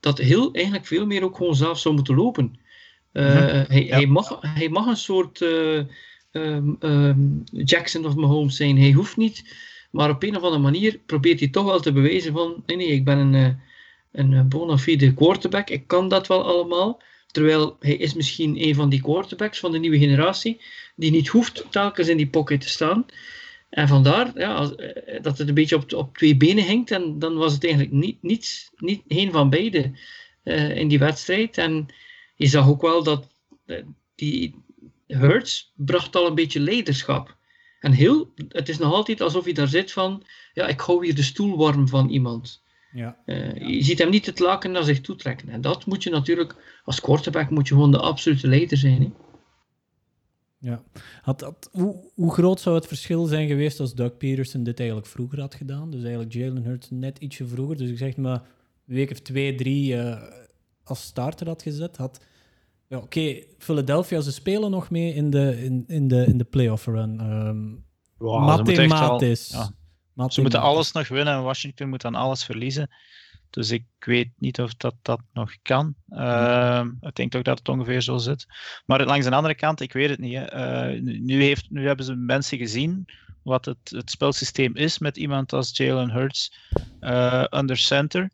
Dat 0.00 0.18
Hill 0.18 0.48
eigenlijk 0.52 0.86
veel 0.86 1.06
meer 1.06 1.24
ook 1.24 1.36
gewoon 1.36 1.56
zelf 1.56 1.78
zou 1.78 1.94
moeten 1.94 2.14
lopen. 2.14 2.58
Eh, 3.12 3.24
Mhm. 3.24 3.64
hij, 3.68 3.84
Ja. 3.84 3.96
hij, 3.96 4.06
mag, 4.06 4.38
hij 4.40 4.68
mag 4.68 4.86
een 4.86 4.96
soort 4.96 5.40
eh, 5.42 5.78
ehm, 6.30 6.72
ehm, 6.78 7.20
Jackson 7.44 8.06
of 8.06 8.14
Mahomes 8.14 8.56
zijn. 8.56 8.78
Hij 8.78 8.92
hoeft 8.92 9.16
niet 9.16 9.54
Maar 9.92 10.10
op 10.10 10.22
een 10.22 10.36
of 10.36 10.42
andere 10.42 10.62
manier 10.62 11.00
probeert 11.06 11.40
hij 11.40 11.48
toch 11.48 11.64
wel 11.64 11.80
te 11.80 11.92
bewijzen 11.92 12.32
van, 12.32 12.62
nee, 12.66 12.76
nee, 12.76 12.86
ik 12.86 13.04
ben 13.04 13.18
een, 13.18 13.34
eh, 13.34 13.54
een 14.12 14.48
bona 14.48 14.78
fide 14.78 15.14
quarterback, 15.14 15.70
ik 15.70 15.86
kan 15.86 16.08
dat 16.08 16.26
wel 16.26 16.44
allemaal. 16.44 17.02
Terwijl 17.26 17.76
hij 17.80 17.96
is 17.96 18.14
misschien 18.14 18.62
een 18.62 18.74
van 18.74 18.88
die 18.88 19.02
quarterbacks 19.02 19.58
van 19.58 19.72
de 19.72 19.78
nieuwe 19.78 19.98
generatie, 19.98 20.60
die 20.96 21.10
niet 21.10 21.28
hoeft 21.28 21.64
telkens 21.70 22.08
in 22.08 22.16
die 22.16 22.28
pocket 22.28 22.60
te 22.60 22.68
staan. 22.68 23.06
En 23.70 23.88
vandaar 23.88 24.38
ja, 24.38 24.70
eh, 24.70 25.22
dat 25.22 25.38
het 25.38 25.48
een 25.48 25.54
beetje 25.54 25.76
op, 25.76 25.92
op 25.92 26.16
twee 26.16 26.36
benen 26.36 26.66
hangt. 26.66 26.90
En 26.90 27.18
dan 27.18 27.34
was 27.34 27.52
het 27.52 27.64
eigenlijk 27.64 27.94
niet, 27.94 28.22
niets, 28.22 28.70
niet 28.76 29.02
een 29.08 29.32
van 29.32 29.50
beide 29.50 29.92
in 30.74 30.88
die 30.88 30.98
wedstrijd. 30.98 31.58
En 31.58 31.86
je 32.36 32.46
zag 32.46 32.68
ook 32.68 32.82
wel 32.82 33.02
dat 33.02 33.28
die 34.14 34.54
Hurts 35.06 35.72
bracht 35.76 36.16
al 36.16 36.26
een 36.26 36.34
beetje 36.34 36.60
leiderschap. 36.60 37.36
En 37.82 37.92
heel, 37.92 38.32
het 38.48 38.68
is 38.68 38.78
nog 38.78 38.92
altijd 38.92 39.20
alsof 39.20 39.44
hij 39.44 39.52
daar 39.52 39.68
zit 39.68 39.92
van, 39.92 40.22
ja, 40.52 40.66
ik 40.66 40.80
hou 40.80 41.04
hier 41.04 41.14
de 41.14 41.22
stoel 41.22 41.56
warm 41.56 41.88
van 41.88 42.08
iemand. 42.08 42.62
Ja. 42.92 43.16
Uh, 43.26 43.54
je 43.54 43.82
ziet 43.82 43.98
hem 43.98 44.10
niet 44.10 44.26
het 44.26 44.38
laken 44.38 44.72
naar 44.72 44.84
zich 44.84 45.00
toe 45.00 45.16
trekken. 45.16 45.48
En 45.48 45.60
dat 45.60 45.86
moet 45.86 46.02
je 46.02 46.10
natuurlijk, 46.10 46.80
als 46.84 47.00
quarterback 47.00 47.50
moet 47.50 47.68
je 47.68 47.74
gewoon 47.74 47.90
de 47.90 48.00
absolute 48.00 48.48
leider 48.48 48.76
zijn. 48.76 49.02
Hè? 49.02 49.10
Ja. 50.58 50.82
Had, 51.22 51.40
had, 51.40 51.68
hoe, 51.72 52.10
hoe, 52.14 52.32
groot 52.32 52.60
zou 52.60 52.74
het 52.74 52.86
verschil 52.86 53.24
zijn 53.24 53.48
geweest 53.48 53.80
als 53.80 53.94
Doug 53.94 54.16
Peterson 54.16 54.62
dit 54.62 54.78
eigenlijk 54.78 55.08
vroeger 55.08 55.40
had 55.40 55.54
gedaan? 55.54 55.90
Dus 55.90 56.00
eigenlijk 56.00 56.32
Jalen 56.32 56.62
Hurts 56.62 56.90
net 56.90 57.18
ietsje 57.18 57.46
vroeger. 57.46 57.76
Dus 57.76 57.90
ik 57.90 57.98
zeg 57.98 58.16
maar 58.16 58.42
een 58.86 58.94
week 58.94 59.10
of 59.10 59.20
twee, 59.20 59.54
drie 59.54 59.94
uh, 59.94 60.22
als 60.84 61.02
starter 61.02 61.46
had 61.46 61.62
gezet. 61.62 61.96
Had, 61.96 62.20
ja, 62.92 62.98
Oké, 62.98 63.06
okay, 63.06 63.46
Philadelphia, 63.58 64.20
ze 64.20 64.32
spelen 64.32 64.70
nog 64.70 64.90
mee 64.90 65.14
in 65.14 65.30
de, 65.30 65.64
in, 65.64 65.84
in 65.86 66.08
de, 66.08 66.26
in 66.26 66.38
de 66.38 66.44
playoff 66.44 66.86
run. 66.86 67.20
Um, 67.20 67.84
wow, 68.18 68.44
mathematisch. 68.44 69.46
Ze, 69.46 69.56
moeten, 69.56 69.76
ja. 70.14 70.28
ze 70.28 70.40
moeten 70.40 70.60
alles 70.60 70.92
nog 70.92 71.08
winnen 71.08 71.34
en 71.34 71.42
Washington 71.42 71.88
moet 71.88 72.00
dan 72.00 72.14
alles 72.14 72.44
verliezen. 72.44 72.90
Dus 73.50 73.70
ik 73.70 73.84
weet 73.98 74.30
niet 74.38 74.60
of 74.60 74.74
dat, 74.74 74.94
dat 75.02 75.20
nog 75.32 75.52
kan. 75.62 75.94
Uh, 76.08 76.84
ik 77.00 77.14
denk 77.14 77.30
toch 77.30 77.42
dat 77.42 77.58
het 77.58 77.68
ongeveer 77.68 78.00
zo 78.00 78.16
zit. 78.16 78.46
Maar 78.86 79.04
langs 79.04 79.26
de 79.26 79.34
andere 79.34 79.54
kant, 79.54 79.80
ik 79.80 79.92
weet 79.92 80.10
het 80.10 80.18
niet. 80.18 80.32
Uh, 80.32 81.00
nu, 81.00 81.42
heeft, 81.42 81.70
nu 81.70 81.86
hebben 81.86 82.04
ze 82.04 82.14
mensen 82.14 82.58
gezien 82.58 83.08
wat 83.42 83.64
het, 83.64 83.90
het 83.90 84.10
spelsysteem 84.10 84.76
is 84.76 84.98
met 84.98 85.16
iemand 85.16 85.52
als 85.52 85.76
Jalen 85.76 86.10
Hurts 86.10 86.54
uh, 87.00 87.44
under 87.50 87.76
center. 87.76 88.30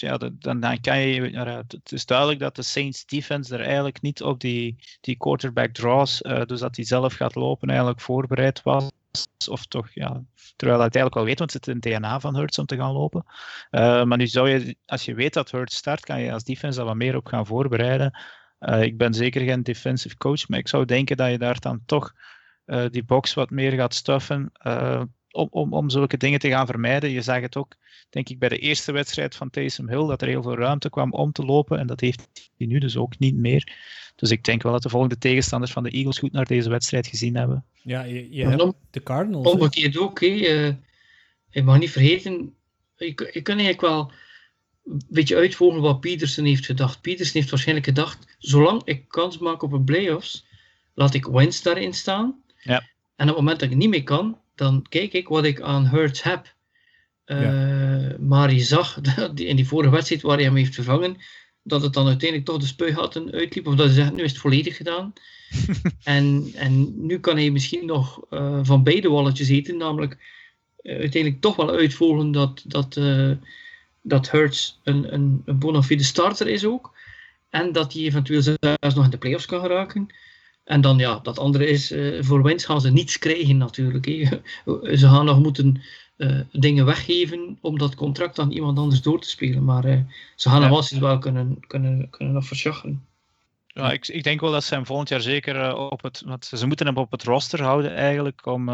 Ja, 0.00 0.16
dan, 0.16 0.60
dan 0.60 0.80
kan 0.80 0.98
je. 0.98 1.22
het 1.68 1.92
is 1.92 2.06
duidelijk 2.06 2.38
dat 2.38 2.56
de 2.56 2.62
Saints 2.62 3.06
defense 3.06 3.54
er 3.54 3.64
eigenlijk 3.64 4.02
niet 4.02 4.22
op 4.22 4.40
die, 4.40 4.76
die 5.00 5.16
quarterback 5.16 5.72
draws, 5.72 6.22
uh, 6.22 6.44
dus 6.44 6.60
dat 6.60 6.76
hij 6.76 6.84
zelf 6.84 7.14
gaat 7.14 7.34
lopen, 7.34 7.68
eigenlijk 7.68 8.00
voorbereid 8.00 8.62
was. 8.62 8.90
Of 9.48 9.66
toch, 9.66 9.88
ja, 9.92 10.22
terwijl 10.56 10.78
hij 10.78 10.86
het 10.86 10.96
eigenlijk 10.96 11.14
wel 11.14 11.24
weet, 11.24 11.38
want 11.38 11.52
het 11.52 11.64
zit 11.64 11.74
in 11.74 11.92
het 11.92 12.00
DNA 12.00 12.20
van 12.20 12.36
Hurts 12.36 12.58
om 12.58 12.66
te 12.66 12.76
gaan 12.76 12.92
lopen. 12.92 13.24
Uh, 13.70 14.04
maar 14.04 14.18
nu 14.18 14.26
zou 14.26 14.48
je, 14.48 14.76
als 14.86 15.04
je 15.04 15.14
weet 15.14 15.32
dat 15.32 15.50
Hurts 15.50 15.76
start, 15.76 16.04
kan 16.04 16.20
je 16.20 16.32
als 16.32 16.44
defense 16.44 16.76
daar 16.76 16.86
wat 16.86 16.96
meer 16.96 17.16
op 17.16 17.26
gaan 17.26 17.46
voorbereiden. 17.46 18.18
Uh, 18.60 18.82
ik 18.82 18.98
ben 18.98 19.14
zeker 19.14 19.40
geen 19.40 19.62
defensive 19.62 20.16
coach, 20.16 20.48
maar 20.48 20.58
ik 20.58 20.68
zou 20.68 20.84
denken 20.84 21.16
dat 21.16 21.30
je 21.30 21.38
daar 21.38 21.60
dan 21.60 21.82
toch 21.86 22.12
die 22.90 23.04
box 23.04 23.34
wat 23.34 23.50
meer 23.50 23.72
gaat 23.72 23.94
stuffen 23.94 24.52
om, 25.36 25.48
om, 25.50 25.72
om 25.72 25.90
zulke 25.90 26.16
dingen 26.16 26.38
te 26.38 26.48
gaan 26.48 26.66
vermijden. 26.66 27.10
Je 27.10 27.22
zag 27.22 27.40
het 27.40 27.56
ook, 27.56 27.76
denk 28.10 28.28
ik, 28.28 28.38
bij 28.38 28.48
de 28.48 28.58
eerste 28.58 28.92
wedstrijd 28.92 29.34
van 29.34 29.50
Taysom 29.50 29.88
Hill, 29.88 30.06
dat 30.06 30.22
er 30.22 30.28
heel 30.28 30.42
veel 30.42 30.56
ruimte 30.56 30.90
kwam 30.90 31.12
om 31.12 31.32
te 31.32 31.44
lopen 31.44 31.78
en 31.78 31.86
dat 31.86 32.00
heeft 32.00 32.28
hij 32.56 32.66
nu 32.66 32.78
dus 32.78 32.96
ook 32.96 33.18
niet 33.18 33.34
meer. 33.34 33.72
Dus 34.16 34.30
ik 34.30 34.44
denk 34.44 34.62
wel 34.62 34.72
dat 34.72 34.82
de 34.82 34.88
volgende 34.88 35.18
tegenstanders 35.18 35.72
van 35.72 35.82
de 35.82 35.90
Eagles 35.90 36.18
goed 36.18 36.32
naar 36.32 36.46
deze 36.46 36.68
wedstrijd 36.68 37.06
gezien 37.06 37.36
hebben. 37.36 37.64
Ja, 37.82 38.02
je, 38.02 38.34
je 38.34 38.46
hebt 38.46 38.72
de 38.90 39.02
Cardinals. 39.02 39.46
Omgekeerd 39.46 39.98
ook. 39.98 40.20
Hè. 40.20 40.26
Je, 40.26 41.62
mag 41.62 41.78
niet 41.78 41.90
vergeten, 41.90 42.54
je, 42.96 43.30
je 43.32 43.42
kan 43.42 43.58
eigenlijk 43.58 43.80
wel 43.80 44.12
een 44.84 45.02
beetje 45.08 45.36
uitvolgen 45.36 45.80
wat 45.80 46.00
Peterson 46.00 46.44
heeft 46.44 46.66
gedacht. 46.66 47.00
Peterson 47.00 47.40
heeft 47.40 47.50
waarschijnlijk 47.50 47.86
gedacht, 47.86 48.36
zolang 48.38 48.82
ik 48.84 49.08
kans 49.08 49.38
maak 49.38 49.62
op 49.62 49.72
een 49.72 49.84
playoffs, 49.84 50.46
laat 50.94 51.14
ik 51.14 51.26
Wentz 51.26 51.62
daarin 51.62 51.94
staan. 51.94 52.42
Ja. 52.62 52.78
En 53.16 53.28
op 53.28 53.36
het 53.36 53.36
moment 53.36 53.60
dat 53.60 53.70
ik 53.70 53.76
niet 53.76 53.88
meer 53.88 54.02
kan, 54.02 54.38
dan 54.56 54.86
kijk 54.88 55.12
ik 55.12 55.28
wat 55.28 55.44
ik 55.44 55.60
aan 55.60 55.86
Hurts 55.86 56.22
heb. 56.22 56.54
Uh, 57.26 57.42
ja. 57.42 58.16
Maar 58.18 58.52
je 58.52 58.60
zag 58.60 59.00
in 59.34 59.56
die 59.56 59.66
vorige 59.66 59.90
wedstrijd 59.90 60.22
waar 60.22 60.36
hij 60.36 60.44
hem 60.44 60.56
heeft 60.56 60.74
vervangen, 60.74 61.16
dat 61.62 61.82
het 61.82 61.92
dan 61.92 62.06
uiteindelijk 62.06 62.48
toch 62.50 62.60
de 62.60 62.66
spuigaten 62.66 63.32
uitliep. 63.32 63.66
Of 63.66 63.74
dat 63.74 63.86
hij 63.86 63.94
zegt, 63.94 64.12
nu 64.12 64.22
is 64.22 64.30
het 64.30 64.40
volledig 64.40 64.76
gedaan. 64.76 65.12
en, 66.04 66.50
en 66.54 67.06
nu 67.06 67.20
kan 67.20 67.36
hij 67.36 67.50
misschien 67.50 67.86
nog 67.86 68.20
uh, 68.30 68.58
van 68.62 68.82
beide 68.82 69.08
walletjes 69.08 69.48
eten. 69.48 69.76
Namelijk 69.76 70.16
uh, 70.82 70.98
uiteindelijk 70.98 71.42
toch 71.42 71.56
wel 71.56 71.70
uitvolgen 71.70 72.32
dat, 72.32 72.64
dat, 72.66 72.96
uh, 72.96 73.32
dat 74.02 74.30
Hurts 74.30 74.80
een, 74.82 75.14
een, 75.14 75.42
een 75.44 75.58
bona 75.58 75.82
fide 75.82 76.04
starter 76.04 76.48
is 76.48 76.64
ook. 76.64 76.94
En 77.50 77.72
dat 77.72 77.92
hij 77.92 78.02
eventueel 78.02 78.42
zelfs 78.42 78.94
nog 78.94 79.04
in 79.04 79.10
de 79.10 79.18
playoffs 79.18 79.46
kan 79.46 79.60
geraken. 79.60 80.08
En 80.66 80.80
dan 80.80 80.98
ja, 80.98 81.18
dat 81.22 81.38
andere 81.38 81.66
is, 81.68 81.94
voor 82.20 82.42
Wens 82.42 82.64
gaan 82.64 82.80
ze 82.80 82.90
niets 82.90 83.18
krijgen 83.18 83.56
natuurlijk. 83.56 84.04
Hè. 84.04 84.28
ze 84.96 85.08
gaan 85.08 85.24
nog 85.24 85.38
moeten 85.38 85.82
uh, 86.16 86.40
dingen 86.52 86.84
weggeven 86.84 87.58
om 87.60 87.78
dat 87.78 87.94
contract 87.94 88.38
aan 88.38 88.50
iemand 88.50 88.78
anders 88.78 89.02
door 89.02 89.20
te 89.20 89.28
spelen. 89.28 89.64
Maar 89.64 89.84
uh, 89.84 90.00
ze 90.36 90.48
gaan 90.48 90.62
hem 90.62 90.72
ja. 90.72 90.98
wel 90.98 91.18
kunnen, 91.18 91.60
kunnen, 91.66 92.10
kunnen. 92.10 92.44
Ja, 93.66 93.92
ik, 93.92 94.08
ik 94.08 94.22
denk 94.22 94.40
wel 94.40 94.50
dat 94.50 94.64
ze 94.64 94.74
hem 94.74 94.86
volgend 94.86 95.08
jaar 95.08 95.20
zeker 95.20 95.76
op 95.76 96.02
het. 96.02 96.22
Want 96.26 96.44
ze 96.44 96.66
moeten 96.66 96.86
hem 96.86 96.96
op 96.96 97.10
het 97.10 97.22
roster 97.22 97.62
houden 97.62 97.94
eigenlijk 97.94 98.46
om 98.46 98.70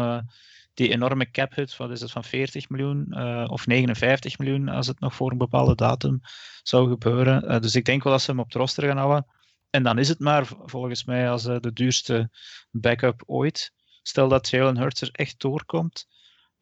die 0.73 0.89
enorme 0.89 1.31
cap 1.31 1.55
hit, 1.55 1.77
wat 1.77 1.91
is 1.91 2.01
het, 2.01 2.11
van 2.11 2.23
40 2.23 2.69
miljoen 2.69 3.15
of 3.49 3.67
59 3.67 4.37
miljoen 4.37 4.69
als 4.69 4.87
het 4.87 4.99
nog 4.99 5.15
voor 5.15 5.31
een 5.31 5.37
bepaalde 5.37 5.75
datum 5.75 6.21
zou 6.63 6.89
gebeuren. 6.89 7.61
dus 7.61 7.75
ik 7.75 7.85
denk 7.85 8.03
wel 8.03 8.13
dat 8.13 8.21
ze 8.21 8.31
hem 8.31 8.39
op 8.39 8.45
het 8.45 8.55
roster 8.55 8.87
gaan 8.87 8.97
houden. 8.97 9.25
En 9.73 9.83
dan 9.83 9.99
is 9.99 10.09
het 10.09 10.19
maar 10.19 10.47
volgens 10.65 11.03
mij 11.03 11.29
als 11.29 11.43
de 11.43 11.73
duurste 11.73 12.29
backup 12.71 13.23
ooit. 13.25 13.73
Stel 14.01 14.27
dat 14.27 14.49
Jalen 14.49 14.77
Hurts 14.77 15.01
er 15.01 15.09
echt 15.11 15.39
doorkomt 15.39 16.07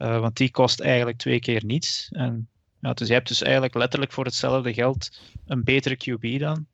uh, 0.02 0.19
want 0.19 0.38
die 0.38 0.52
kost 0.52 0.80
eigenlijk 0.80 1.17
twee 1.17 1.39
keer 1.39 1.65
niets. 1.65 2.08
En, 2.12 2.50
ja, 2.80 2.93
dus 2.93 3.08
je 3.08 3.13
hebt 3.13 3.28
dus 3.28 3.41
eigenlijk 3.41 3.74
letterlijk 3.74 4.12
voor 4.12 4.26
hetzelfde 4.26 4.74
geld 4.74 5.19
een 5.45 5.63
betere 5.63 5.97
QB 5.97 6.39
dan. 6.39 6.65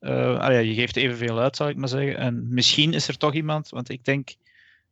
Uh, 0.00 0.38
ah 0.38 0.52
ja, 0.52 0.58
je 0.58 0.74
geeft 0.74 0.96
evenveel 0.96 1.38
uit, 1.38 1.56
zal 1.56 1.68
ik 1.68 1.76
maar 1.76 1.88
zeggen. 1.88 2.16
En 2.16 2.46
misschien 2.48 2.92
is 2.92 3.08
er 3.08 3.16
toch 3.16 3.34
iemand, 3.34 3.68
want 3.68 3.88
ik 3.88 4.04
denk 4.04 4.34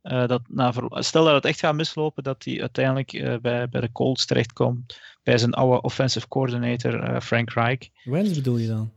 dat, 0.02 0.42
nou, 0.48 1.02
stel 1.02 1.24
dat 1.24 1.34
het 1.34 1.44
echt 1.44 1.58
gaat 1.58 1.74
mislopen, 1.74 2.22
dat 2.22 2.44
hij 2.44 2.60
uiteindelijk 2.60 3.40
bij, 3.42 3.68
bij 3.68 3.80
de 3.80 3.92
Colts 3.92 4.26
terechtkomt, 4.26 5.00
bij 5.22 5.38
zijn 5.38 5.52
oude 5.52 5.80
offensive 5.80 6.28
coordinator 6.28 7.20
Frank 7.20 7.50
Reich. 7.50 7.88
Wens 8.04 8.34
bedoel 8.34 8.56
je 8.56 8.66
dan? 8.66 8.92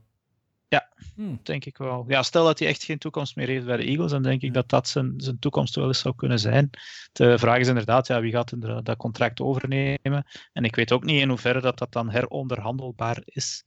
Ja, 0.68 0.88
hmm. 1.14 1.40
denk 1.42 1.64
ik 1.64 1.78
wel. 1.78 2.04
Ja, 2.08 2.22
stel 2.22 2.44
dat 2.44 2.58
hij 2.58 2.68
echt 2.68 2.84
geen 2.84 2.98
toekomst 2.98 3.36
meer 3.36 3.46
heeft 3.46 3.64
bij 3.64 3.76
de 3.76 3.84
Eagles, 3.84 4.10
dan 4.10 4.22
denk 4.22 4.42
ik 4.42 4.54
dat 4.54 4.68
dat 4.68 4.88
zijn, 4.88 5.14
zijn 5.16 5.38
toekomst 5.38 5.74
wel 5.74 5.86
eens 5.86 5.98
zou 5.98 6.14
kunnen 6.14 6.38
zijn. 6.38 6.70
De 7.12 7.38
vraag 7.38 7.58
is 7.58 7.68
inderdaad, 7.68 8.06
ja, 8.06 8.20
wie 8.20 8.32
gaat 8.32 8.54
dat 8.84 8.96
contract 8.96 9.40
overnemen? 9.40 10.26
En 10.52 10.64
ik 10.64 10.76
weet 10.76 10.92
ook 10.92 11.04
niet 11.04 11.20
in 11.20 11.28
hoeverre 11.28 11.60
dat, 11.60 11.78
dat 11.78 11.92
dan 11.92 12.10
heronderhandelbaar 12.10 13.22
is. 13.24 13.64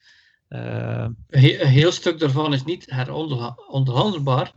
Uh... 0.49 1.07
Een 1.29 1.67
heel 1.67 1.91
stuk 1.91 2.19
daarvan 2.19 2.53
is 2.53 2.63
niet 2.63 2.91
heronderhandelbaar, 2.91 4.53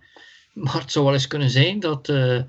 maar 0.53 0.81
het 0.81 0.93
zou 0.93 1.05
wel 1.05 1.15
eens 1.15 1.27
kunnen 1.27 1.51
zijn 1.51 1.81
dat, 1.81 2.09
uh, 2.09 2.43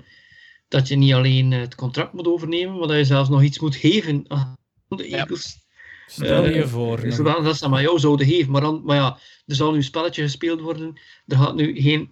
dat 0.68 0.88
je 0.88 0.96
niet 0.96 1.12
alleen 1.12 1.50
het 1.50 1.74
contract 1.74 2.12
moet 2.12 2.26
overnemen, 2.26 2.78
maar 2.78 2.88
dat 2.88 2.96
je 2.96 3.04
zelfs 3.04 3.28
nog 3.28 3.42
iets 3.42 3.58
moet 3.58 3.76
geven 3.76 4.24
aan 4.28 4.56
de 4.88 5.06
Eagles. 5.06 5.65
Stel 6.06 6.48
je 6.48 6.54
uh, 6.54 6.66
voor. 6.66 7.04
Zodat 7.08 7.44
dat 7.44 7.56
ze 7.56 7.68
maar 7.68 7.82
jou 7.82 7.98
zouden 7.98 8.26
geven. 8.26 8.52
Maar, 8.52 8.60
dan, 8.60 8.82
maar 8.84 8.96
ja, 8.96 9.18
er 9.46 9.54
zal 9.54 9.70
nu 9.70 9.76
een 9.76 9.82
spelletje 9.82 10.22
gespeeld 10.22 10.60
worden. 10.60 11.00
Er 11.26 11.36
gaat 11.36 11.54
nu 11.54 11.80
geen 11.80 12.10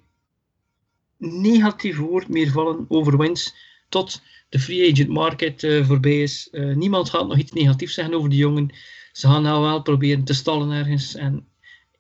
negatief 1.19 1.97
woord 1.97 2.29
meer 2.29 2.51
vallen 2.51 2.85
over 2.89 3.19
Wins 3.19 3.55
tot 3.89 4.23
de 4.49 4.59
free 4.59 4.93
agent 4.93 5.09
market 5.09 5.63
uh, 5.63 5.87
voorbij 5.87 6.23
is. 6.23 6.49
Uh, 6.53 6.77
niemand 6.77 7.11
gaat 7.11 7.29
nog 7.29 7.39
iets 7.39 7.53
negatiefs 7.53 7.95
zeggen 7.95 8.15
over 8.15 8.31
die 8.31 8.39
jongen. 8.39 8.71
Ze 9.13 9.27
gaan 9.27 9.43
nou 9.43 9.63
wel 9.63 9.83
proberen 9.83 10.25
te 10.25 10.35
stallen 10.35 10.71
ergens. 10.71 11.15
En, 11.15 11.47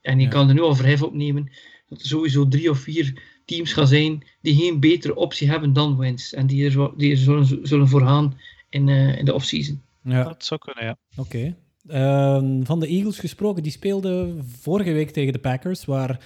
en 0.00 0.18
je 0.18 0.24
ja. 0.24 0.30
kan 0.30 0.48
er 0.48 0.54
nu 0.54 0.60
al 0.60 0.74
verhef 0.74 1.02
op 1.02 1.14
nemen 1.14 1.52
dat 1.88 2.00
er 2.00 2.06
sowieso 2.06 2.48
drie 2.48 2.70
of 2.70 2.78
vier 2.78 3.22
teams 3.44 3.72
gaan 3.72 3.86
zijn 3.86 4.26
die 4.40 4.54
geen 4.54 4.80
betere 4.80 5.14
optie 5.14 5.50
hebben 5.50 5.72
dan 5.72 5.98
Wins. 5.98 6.32
En 6.32 6.46
die 6.46 6.70
er, 6.70 6.90
die 6.96 7.10
er 7.10 7.16
zullen, 7.16 7.66
zullen 7.66 7.88
voor 7.88 8.02
gaan 8.02 8.38
in, 8.68 8.88
uh, 8.88 9.18
in 9.18 9.24
de 9.24 9.34
offseason. 9.34 9.82
Ja, 10.02 10.24
dat 10.24 10.44
zou 10.44 10.60
kunnen, 10.60 10.84
ja. 10.84 10.96
Oké. 11.16 11.36
Okay. 11.36 11.56
Uh, 11.90 12.42
van 12.62 12.80
de 12.80 12.86
Eagles 12.86 13.18
gesproken, 13.18 13.62
die 13.62 13.72
speelden 13.72 14.44
vorige 14.60 14.92
week 14.92 15.10
tegen 15.10 15.32
de 15.32 15.38
Packers, 15.38 15.84
waar, 15.84 16.20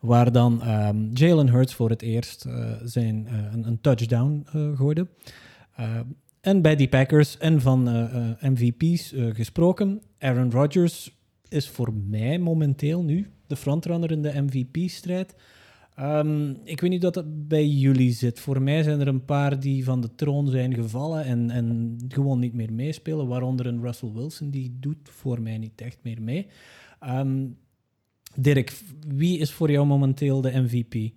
waar 0.00 0.32
dan 0.32 0.68
um, 0.68 1.10
Jalen 1.12 1.48
Hurts 1.48 1.74
voor 1.74 1.90
het 1.90 2.02
eerst 2.02 2.44
uh, 2.46 2.72
zijn, 2.84 3.26
uh, 3.30 3.52
een, 3.52 3.66
een, 3.66 3.80
touchdown 3.80 4.46
uh, 4.56 4.76
gooide. 4.76 5.06
en 6.40 6.62
bij 6.62 6.76
die 6.76 6.88
Packers 6.88 7.38
en 7.38 7.60
van 7.60 7.82
MVP's 8.40 9.14
gesproken, 9.32 10.02
Aaron 10.18 10.50
Rodgers 10.50 11.18
is 11.48 11.68
voor 11.68 11.92
mij 11.92 12.38
momenteel 12.38 13.02
nu 13.02 13.30
de 13.46 13.56
frontrunner 13.56 14.10
in 14.10 14.22
de 14.22 14.42
MVP-strijd. 14.42 15.34
Ehm, 15.94 16.50
ik 16.64 16.80
weet 16.80 16.90
niet 16.90 17.02
dat 17.02 17.14
het 17.14 17.48
bij 17.48 17.66
jullie 17.66 18.12
zit. 18.12 18.40
Voor 18.40 18.62
mij 18.62 18.82
zijn 18.82 19.00
er 19.00 19.08
een 19.08 19.24
paar 19.24 19.60
die 19.60 19.84
van 19.84 20.00
de 20.00 20.14
troon 20.14 20.48
zijn 20.48 20.74
gevallen 20.74 21.24
en, 21.24 21.50
en 21.50 21.96
gewoon 22.08 22.38
niet 22.38 22.54
meer 22.54 22.72
meespelen. 22.72 23.26
Waaronder 23.26 23.66
een 23.66 23.82
Russell 23.82 24.12
Wilson, 24.12 24.50
die 24.50 24.76
doet 24.80 25.08
voor 25.10 25.42
mij 25.42 25.58
niet 25.58 25.80
echt 25.80 25.98
meer 26.02 26.22
mee. 26.22 26.46
Um, 27.06 27.58
Dirk, 28.36 28.72
wie 29.06 29.38
is 29.38 29.52
voor 29.52 29.70
jou 29.70 29.86
momenteel 29.86 30.40
de 30.40 30.60
MVP? 30.60 31.12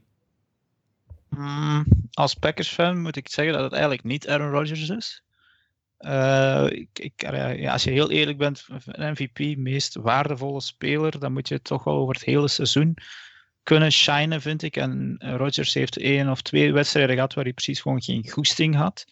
Mm, 1.29 1.85
als 2.11 2.33
Packers-fan 2.33 3.01
moet 3.01 3.15
ik 3.15 3.29
zeggen 3.29 3.53
dat 3.53 3.63
het 3.63 3.71
eigenlijk 3.71 4.03
niet 4.03 4.27
Aaron 4.27 4.49
Rodgers 4.49 4.89
is. 4.89 5.23
Uh, 5.99 6.67
ik, 6.69 6.99
ik, 6.99 7.21
ja, 7.31 7.71
als 7.71 7.83
je 7.83 7.91
heel 7.91 8.11
eerlijk 8.11 8.37
bent, 8.37 8.67
een 8.85 9.11
MVP, 9.11 9.57
meest 9.57 9.95
waardevolle 9.95 10.61
speler, 10.61 11.19
dan 11.19 11.33
moet 11.33 11.47
je 11.47 11.53
het 11.53 11.63
toch 11.63 11.83
wel 11.83 11.95
over 11.95 12.13
het 12.13 12.23
hele 12.23 12.47
seizoen 12.47 12.97
kunnen 13.67 13.91
shinen, 13.91 14.41
vind 14.41 14.63
ik. 14.63 14.75
En 14.75 15.17
Rodgers 15.19 15.73
heeft 15.73 15.97
één 15.97 16.29
of 16.29 16.41
twee 16.41 16.73
wedstrijden 16.73 17.15
gehad 17.15 17.33
waar 17.33 17.43
hij 17.43 17.53
precies 17.53 17.81
gewoon 17.81 18.01
geen 18.01 18.29
goesting 18.29 18.75
had. 18.75 19.05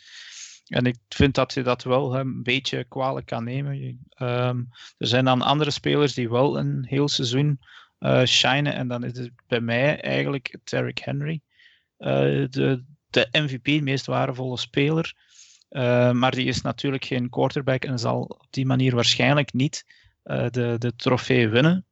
En 0.68 0.86
ik 0.86 0.96
vind 1.10 1.36
dat 1.36 1.54
je 1.54 1.62
dat 1.62 1.84
wel 1.84 2.16
een 2.16 2.44
beetje 2.44 2.84
kwalijk 2.84 3.26
kan 3.26 3.44
nemen. 3.44 3.76
Um, 4.20 4.70
er 4.98 5.08
zijn 5.08 5.26
dan 5.26 5.42
andere 5.42 5.72
spelers 5.72 6.14
die 6.14 6.30
wel 6.30 6.58
een 6.58 6.86
heel 6.88 7.08
seizoen 7.08 7.60
uh, 8.00 8.24
shinen. 8.24 8.74
En 8.74 8.88
dan 8.88 9.04
is 9.04 9.18
het 9.18 9.32
bij 9.48 9.62
mij 9.62 10.02
eigenlijk 10.02 10.58
Derrick 10.64 11.00
Henry. 11.00 11.42
Uh, 12.00 12.10
de, 12.50 12.84
de 13.10 13.28
MVP, 13.32 13.82
meest 13.82 14.06
waardevolle 14.06 14.58
speler. 14.58 15.14
Uh, 15.70 16.12
maar 16.12 16.32
die 16.32 16.46
is 16.46 16.62
natuurlijk 16.62 17.06
geen 17.06 17.30
quarterback 17.30 17.86
en 17.86 18.00
zal 18.00 18.22
op 18.22 18.48
die 18.50 18.66
manier 18.66 18.96
waarschijnlijk 18.96 19.54
niet 19.54 19.86
de, 20.24 20.76
de 20.78 20.94
trofee 20.96 21.50
winnen. 21.50 21.86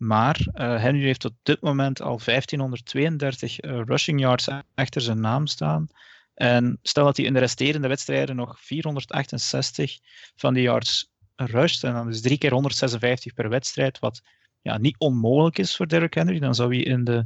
Maar 0.00 0.46
Henry 0.52 1.02
heeft 1.02 1.24
op 1.24 1.34
dit 1.42 1.60
moment 1.60 2.00
al 2.00 2.20
1532 2.24 3.56
rushing 3.60 4.20
yards 4.20 4.48
achter 4.74 5.00
zijn 5.00 5.20
naam 5.20 5.46
staan. 5.46 5.88
En 6.34 6.78
stel 6.82 7.04
dat 7.04 7.16
hij 7.16 7.26
in 7.26 7.32
de 7.32 7.38
resterende 7.38 7.88
wedstrijden 7.88 8.36
nog 8.36 8.60
468 8.60 9.98
van 10.36 10.54
die 10.54 10.62
yards 10.62 11.10
rusht, 11.36 11.84
en 11.84 11.92
dan 11.92 12.08
is 12.08 12.20
drie 12.20 12.38
keer 12.38 12.52
156 12.52 13.34
per 13.34 13.48
wedstrijd, 13.48 13.98
wat 13.98 14.22
ja, 14.60 14.78
niet 14.78 14.98
onmogelijk 14.98 15.58
is 15.58 15.76
voor 15.76 15.88
Derrick 15.88 16.14
Henry, 16.14 16.38
dan 16.38 16.54
zou 16.54 16.74
hij 16.74 16.84
in 16.84 17.04
de, 17.04 17.24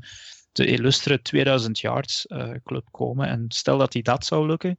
de 0.52 0.66
illustre 0.66 1.22
2000 1.22 1.80
yards 1.80 2.26
uh, 2.28 2.50
club 2.64 2.88
komen. 2.90 3.28
En 3.28 3.44
stel 3.48 3.78
dat 3.78 3.92
hij 3.92 4.02
dat 4.02 4.26
zou 4.26 4.46
lukken, 4.46 4.78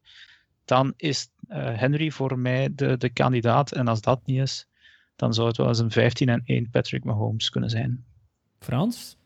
dan 0.65 0.93
is 0.97 1.27
Henry 1.47 2.11
voor 2.11 2.39
mij 2.39 2.69
de, 2.71 2.97
de 2.97 3.09
kandidaat. 3.09 3.71
En 3.71 3.87
als 3.87 4.01
dat 4.01 4.25
niet 4.25 4.39
is, 4.39 4.67
dan 5.15 5.33
zou 5.33 5.47
het 5.47 5.57
wel 5.57 5.67
eens 5.67 5.79
een 5.79 5.91
15 5.91 6.29
en 6.29 6.41
1 6.45 6.69
Patrick 6.69 7.03
Mahomes 7.03 7.49
kunnen 7.49 7.69
zijn. 7.69 8.05
Frans? 8.59 9.17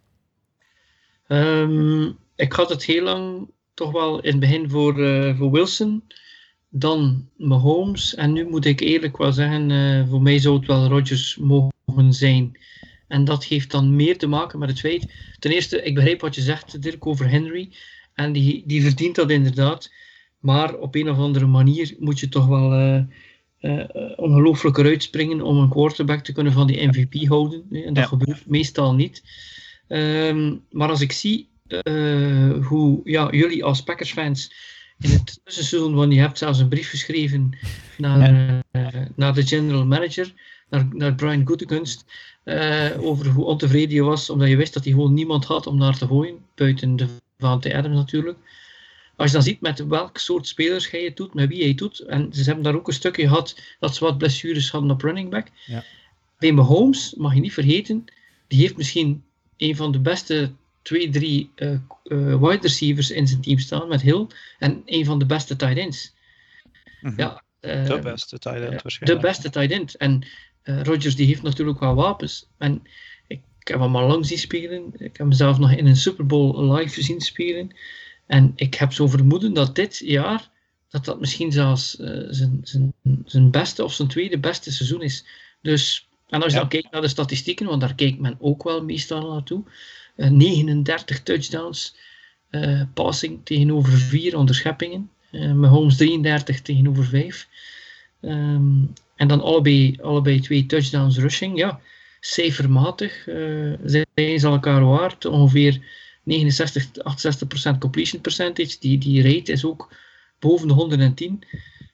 Um, 1.27 2.17
ik 2.35 2.53
had 2.53 2.69
het 2.69 2.83
heel 2.83 3.03
lang 3.03 3.51
toch 3.73 3.91
wel 3.91 4.19
in 4.19 4.31
het 4.31 4.39
begin 4.39 4.69
voor, 4.69 4.99
uh, 4.99 5.37
voor 5.37 5.51
Wilson, 5.51 6.03
dan 6.69 7.29
Mahomes. 7.37 8.15
En 8.15 8.33
nu 8.33 8.49
moet 8.49 8.65
ik 8.65 8.79
eerlijk 8.79 9.17
wel 9.17 9.31
zeggen, 9.31 10.07
voor 10.07 10.21
mij 10.21 10.39
zou 10.39 10.57
het 10.57 10.67
wel 10.67 10.87
Rodgers 10.87 11.37
mogen 11.37 12.13
zijn. 12.13 12.57
En 13.07 13.25
dat 13.25 13.45
heeft 13.45 13.71
dan 13.71 13.95
meer 13.95 14.17
te 14.17 14.27
maken 14.27 14.59
met 14.59 14.69
het 14.69 14.79
feit. 14.79 15.13
Ten 15.39 15.51
eerste, 15.51 15.83
ik 15.83 15.95
begrijp 15.95 16.21
wat 16.21 16.35
je 16.35 16.41
zegt, 16.41 16.81
Dirk, 16.81 17.05
over 17.05 17.29
Henry. 17.29 17.71
En 18.13 18.31
die, 18.31 18.63
die 18.65 18.81
verdient 18.81 19.15
dat 19.15 19.29
inderdaad. 19.29 19.91
Maar 20.39 20.75
op 20.75 20.95
een 20.95 21.09
of 21.09 21.17
andere 21.17 21.45
manier 21.45 21.95
moet 21.99 22.19
je 22.19 22.29
toch 22.29 22.47
wel 22.47 22.79
uh, 22.79 23.01
uh, 23.61 23.83
ongelooflijk 24.15 24.77
eruit 24.77 25.03
springen 25.03 25.41
om 25.41 25.57
een 25.57 25.69
quarterback 25.69 26.23
te 26.23 26.31
kunnen 26.31 26.53
van 26.53 26.67
die 26.67 26.87
MVP 26.87 27.27
houden. 27.27 27.65
En 27.71 27.93
dat 27.93 28.05
gebeurt 28.05 28.45
meestal 28.47 28.93
niet. 28.93 29.23
Um, 29.87 30.63
maar 30.71 30.89
als 30.89 31.01
ik 31.01 31.11
zie 31.11 31.49
uh, 31.67 32.65
hoe 32.65 33.01
ja, 33.03 33.27
jullie 33.31 33.63
als 33.63 33.83
Packers-fans 33.83 34.53
in 34.99 35.09
het 35.09 35.25
tussenseizoen, 35.43 35.93
want 35.93 36.13
je 36.13 36.19
hebt 36.19 36.37
zelfs 36.37 36.59
een 36.59 36.67
brief 36.67 36.89
geschreven 36.89 37.57
naar, 37.97 38.33
ja. 38.71 38.91
naar 39.15 39.33
de 39.33 39.47
general 39.47 39.85
manager, 39.85 40.33
naar, 40.69 40.87
naar 40.91 41.15
Brian 41.15 41.47
Gutekunst, 41.47 42.05
over 42.99 43.27
hoe 43.27 43.45
ontevreden 43.45 43.95
je 43.95 44.03
was, 44.03 44.29
omdat 44.29 44.47
je 44.47 44.55
wist 44.55 44.73
dat 44.73 44.83
hij 44.83 44.93
gewoon 44.93 45.13
niemand 45.13 45.45
had 45.45 45.67
om 45.67 45.77
naar 45.77 45.97
te 45.97 46.07
gooien, 46.07 46.37
buiten 46.55 46.95
de 46.95 47.07
Vante 47.37 47.77
Adams 47.77 47.95
natuurlijk. 47.95 48.37
Als 49.19 49.27
je 49.27 49.35
dan 49.35 49.45
ziet 49.45 49.61
met 49.61 49.87
welk 49.87 50.17
soort 50.17 50.47
spelers 50.47 50.91
hij 50.91 51.03
het 51.03 51.17
doet, 51.17 51.33
met 51.33 51.49
wie 51.49 51.59
hij 51.59 51.67
het 51.67 51.77
doet, 51.77 51.99
en 51.99 52.33
ze 52.33 52.43
hebben 52.43 52.63
daar 52.63 52.75
ook 52.75 52.87
een 52.87 52.93
stukje 52.93 53.27
gehad 53.27 53.61
dat 53.79 53.95
ze 53.95 54.03
wat 54.03 54.17
blessures 54.17 54.71
hadden 54.71 54.91
op 54.91 55.01
running 55.01 55.29
back. 55.29 55.47
Ja. 55.65 55.83
Bij 56.37 56.51
Mahomes, 56.51 57.13
mag 57.17 57.33
je 57.33 57.39
niet 57.39 57.53
vergeten, 57.53 58.05
die 58.47 58.59
heeft 58.59 58.77
misschien 58.77 59.23
een 59.57 59.75
van 59.75 59.91
de 59.91 59.99
beste 59.99 60.51
twee, 60.81 61.09
drie 61.09 61.51
uh, 61.55 61.71
uh, 62.03 62.41
wide 62.41 62.61
receivers 62.61 63.11
in 63.11 63.27
zijn 63.27 63.41
team 63.41 63.59
staan 63.59 63.87
met 63.87 64.01
Hill 64.01 64.27
en 64.59 64.81
een 64.85 65.05
van 65.05 65.19
de 65.19 65.25
beste 65.25 65.55
tight 65.55 65.77
ends. 65.77 66.13
Mm 67.01 67.09
-hmm. 67.09 67.19
ja, 67.19 67.43
de 67.59 67.99
beste 68.03 68.39
tight 68.39 68.61
end 68.61 68.81
waarschijnlijk. 68.81 69.21
De 69.21 69.27
beste 69.27 69.49
tight 69.49 69.71
end. 69.71 69.95
En 69.95 70.25
uh, 70.63 70.81
Rodgers 70.81 71.15
die 71.15 71.27
heeft 71.27 71.41
natuurlijk 71.41 71.79
wel 71.79 71.95
wapens. 71.95 72.47
En 72.57 72.81
ik, 73.27 73.41
ik 73.59 73.67
heb 73.67 73.79
hem 73.79 73.95
al 73.95 74.07
lang 74.07 74.25
zien 74.25 74.37
spelen. 74.37 74.85
Ik 74.93 74.99
heb 74.99 75.17
hem 75.17 75.31
zelf 75.31 75.59
nog 75.59 75.71
in 75.71 75.87
een 75.87 75.95
Super 75.95 76.25
Bowl 76.25 76.73
live 76.73 77.01
zien 77.01 77.21
spelen. 77.21 77.71
En 78.29 78.53
ik 78.55 78.75
heb 78.75 78.93
zo 78.93 79.07
vermoeden 79.07 79.53
dat 79.53 79.75
dit 79.75 79.97
jaar 79.97 80.49
dat 80.89 81.05
dat 81.05 81.19
misschien 81.19 81.51
zelfs 81.51 81.99
uh, 81.99 82.25
zijn, 82.29 82.59
zijn, 82.63 82.93
zijn 83.25 83.51
beste 83.51 83.83
of 83.83 83.93
zijn 83.93 84.07
tweede 84.07 84.39
beste 84.39 84.71
seizoen 84.71 85.01
is. 85.01 85.25
Dus, 85.61 86.07
en 86.27 86.43
als 86.43 86.51
je 86.51 86.53
ja. 86.53 86.59
dan 86.59 86.69
kijkt 86.69 86.91
naar 86.91 87.01
de 87.01 87.07
statistieken, 87.07 87.65
want 87.65 87.81
daar 87.81 87.95
kijkt 87.95 88.19
men 88.19 88.37
ook 88.39 88.63
wel 88.63 88.83
meestal 88.83 89.31
naartoe. 89.31 89.63
Uh, 90.15 90.29
39 90.29 91.23
touchdowns 91.23 91.95
uh, 92.51 92.81
passing 92.93 93.39
tegenover 93.43 93.91
4 93.91 94.37
onderscheppingen. 94.37 95.09
Uh, 95.31 95.53
Mahomes 95.53 95.97
33 95.97 96.61
tegenover 96.61 97.05
5. 97.05 97.47
Um, 98.21 98.93
en 99.15 99.27
dan 99.27 99.41
allebei, 99.41 99.97
allebei 100.01 100.39
twee 100.39 100.65
touchdowns 100.65 101.17
rushing. 101.17 101.57
Ja, 101.57 101.79
cijfermatig 102.19 103.23
zijn 103.83 104.39
ze 104.39 104.47
elkaar 104.47 104.85
waard. 104.85 105.25
Ongeveer 105.25 105.81
69, 106.23 106.87
68% 107.73 107.77
completion 107.79 108.21
percentage. 108.21 108.77
Die, 108.79 108.97
die 108.97 109.21
rate 109.21 109.51
is 109.51 109.65
ook 109.65 109.93
boven 110.39 110.67
de 110.67 110.73
110. 110.73 111.43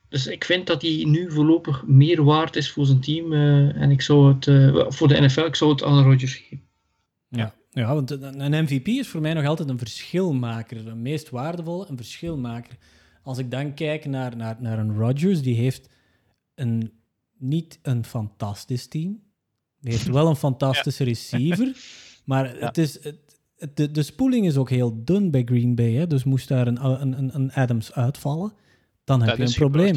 Dus 0.09 0.27
ik 0.27 0.45
vind 0.45 0.67
dat 0.67 0.81
hij 0.81 1.03
nu 1.07 1.31
voorlopig 1.31 1.85
meer 1.85 2.23
waard 2.23 2.55
is 2.55 2.71
voor 2.71 2.85
zijn 2.85 3.01
team. 3.01 3.33
Uh, 3.33 3.81
en 3.81 3.91
ik 3.91 4.01
zou 4.01 4.33
het, 4.33 4.45
uh, 4.45 4.85
voor 4.87 5.07
de 5.07 5.21
NFL, 5.21 5.45
ik 5.45 5.55
zou 5.55 5.71
het 5.71 5.83
aan 5.83 6.03
Rodgers 6.03 6.35
geven. 6.35 6.63
Ja. 7.29 7.55
ja, 7.71 7.93
want 7.93 8.11
een 8.11 8.63
MVP 8.63 8.87
is 8.87 9.07
voor 9.07 9.21
mij 9.21 9.33
nog 9.33 9.45
altijd 9.45 9.69
een 9.69 9.77
verschilmaker. 9.77 10.87
Een 10.87 11.01
meest 11.01 11.29
waardevolle, 11.29 11.85
een 11.89 11.97
verschilmaker. 11.97 12.77
Als 13.23 13.37
ik 13.37 13.51
dan 13.51 13.73
kijk 13.73 14.05
naar, 14.05 14.35
naar, 14.35 14.57
naar 14.59 14.79
een 14.79 14.97
Rodgers, 14.97 15.41
die 15.41 15.55
heeft 15.55 15.89
een 16.55 16.91
niet 17.37 17.79
een 17.81 18.05
fantastisch 18.05 18.87
team. 18.87 19.23
Hij 19.81 19.91
heeft 19.91 20.07
wel 20.07 20.27
een 20.27 20.35
fantastische 20.49 21.03
ja. 21.03 21.09
receiver. 21.09 21.75
Maar 22.25 22.57
ja. 22.57 22.65
het 22.65 22.77
is, 22.77 23.03
het, 23.03 23.24
de, 23.73 23.91
de 23.91 24.03
spoeling 24.03 24.45
is 24.45 24.57
ook 24.57 24.69
heel 24.69 25.03
dun 25.03 25.31
bij 25.31 25.41
Green 25.45 25.75
Bay. 25.75 25.93
Hè? 25.93 26.07
Dus 26.07 26.23
moest 26.23 26.47
daar 26.47 26.67
een, 26.67 26.85
een, 27.01 27.35
een 27.35 27.51
Adams 27.53 27.93
uitvallen, 27.93 28.53
dan 29.03 29.19
heb 29.19 29.29
dat 29.29 29.37
je 29.37 29.43
een 29.43 29.69
probleem. 29.69 29.95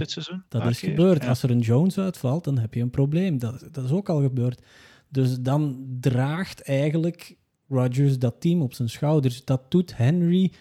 Dat 0.49 0.63
ah, 0.63 0.71
is 0.71 0.81
gebeurd. 0.81 1.23
Ja. 1.23 1.29
Als 1.29 1.43
er 1.43 1.51
een 1.51 1.59
Jones 1.59 1.99
uitvalt, 1.99 2.45
dan 2.45 2.59
heb 2.59 2.75
je 2.75 2.81
een 2.81 2.91
probleem. 2.91 3.39
Dat, 3.39 3.69
dat 3.73 3.85
is 3.85 3.91
ook 3.91 4.09
al 4.09 4.21
gebeurd. 4.21 4.63
Dus 5.09 5.41
dan 5.41 5.87
draagt 6.01 6.63
eigenlijk 6.63 7.37
Rodgers 7.69 8.19
dat 8.19 8.41
team 8.41 8.63
op 8.63 8.75
zijn 8.75 8.89
schouders. 8.89 9.45
Dat 9.45 9.71
doet 9.71 9.97
Henry 9.97 10.53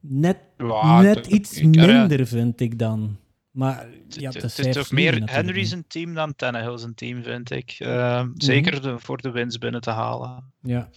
net, 0.00 0.38
ja, 0.56 1.00
net 1.00 1.26
iets 1.26 1.60
minder, 1.62 2.26
vind 2.26 2.60
ik 2.60 2.78
dan. 2.78 3.16
Maar 3.50 3.86
ja, 4.08 4.30
het, 4.30 4.42
het 4.42 4.58
is 4.58 4.74
toch 4.74 4.90
meer 4.90 5.30
Henry 5.30 5.64
zijn 5.64 5.84
team 5.86 6.14
dan 6.14 6.34
Tannehill 6.34 6.78
zijn 6.78 6.94
team, 6.94 7.22
vind 7.22 7.50
ik. 7.50 7.76
Uh, 7.78 7.88
mm 7.88 8.26
-hmm. 8.26 8.40
Zeker 8.40 8.82
de, 8.82 8.98
voor 8.98 9.22
de 9.22 9.30
winst 9.30 9.58
binnen 9.58 9.80
te 9.80 9.90
halen. 9.90 10.52
Ja, 10.62 10.88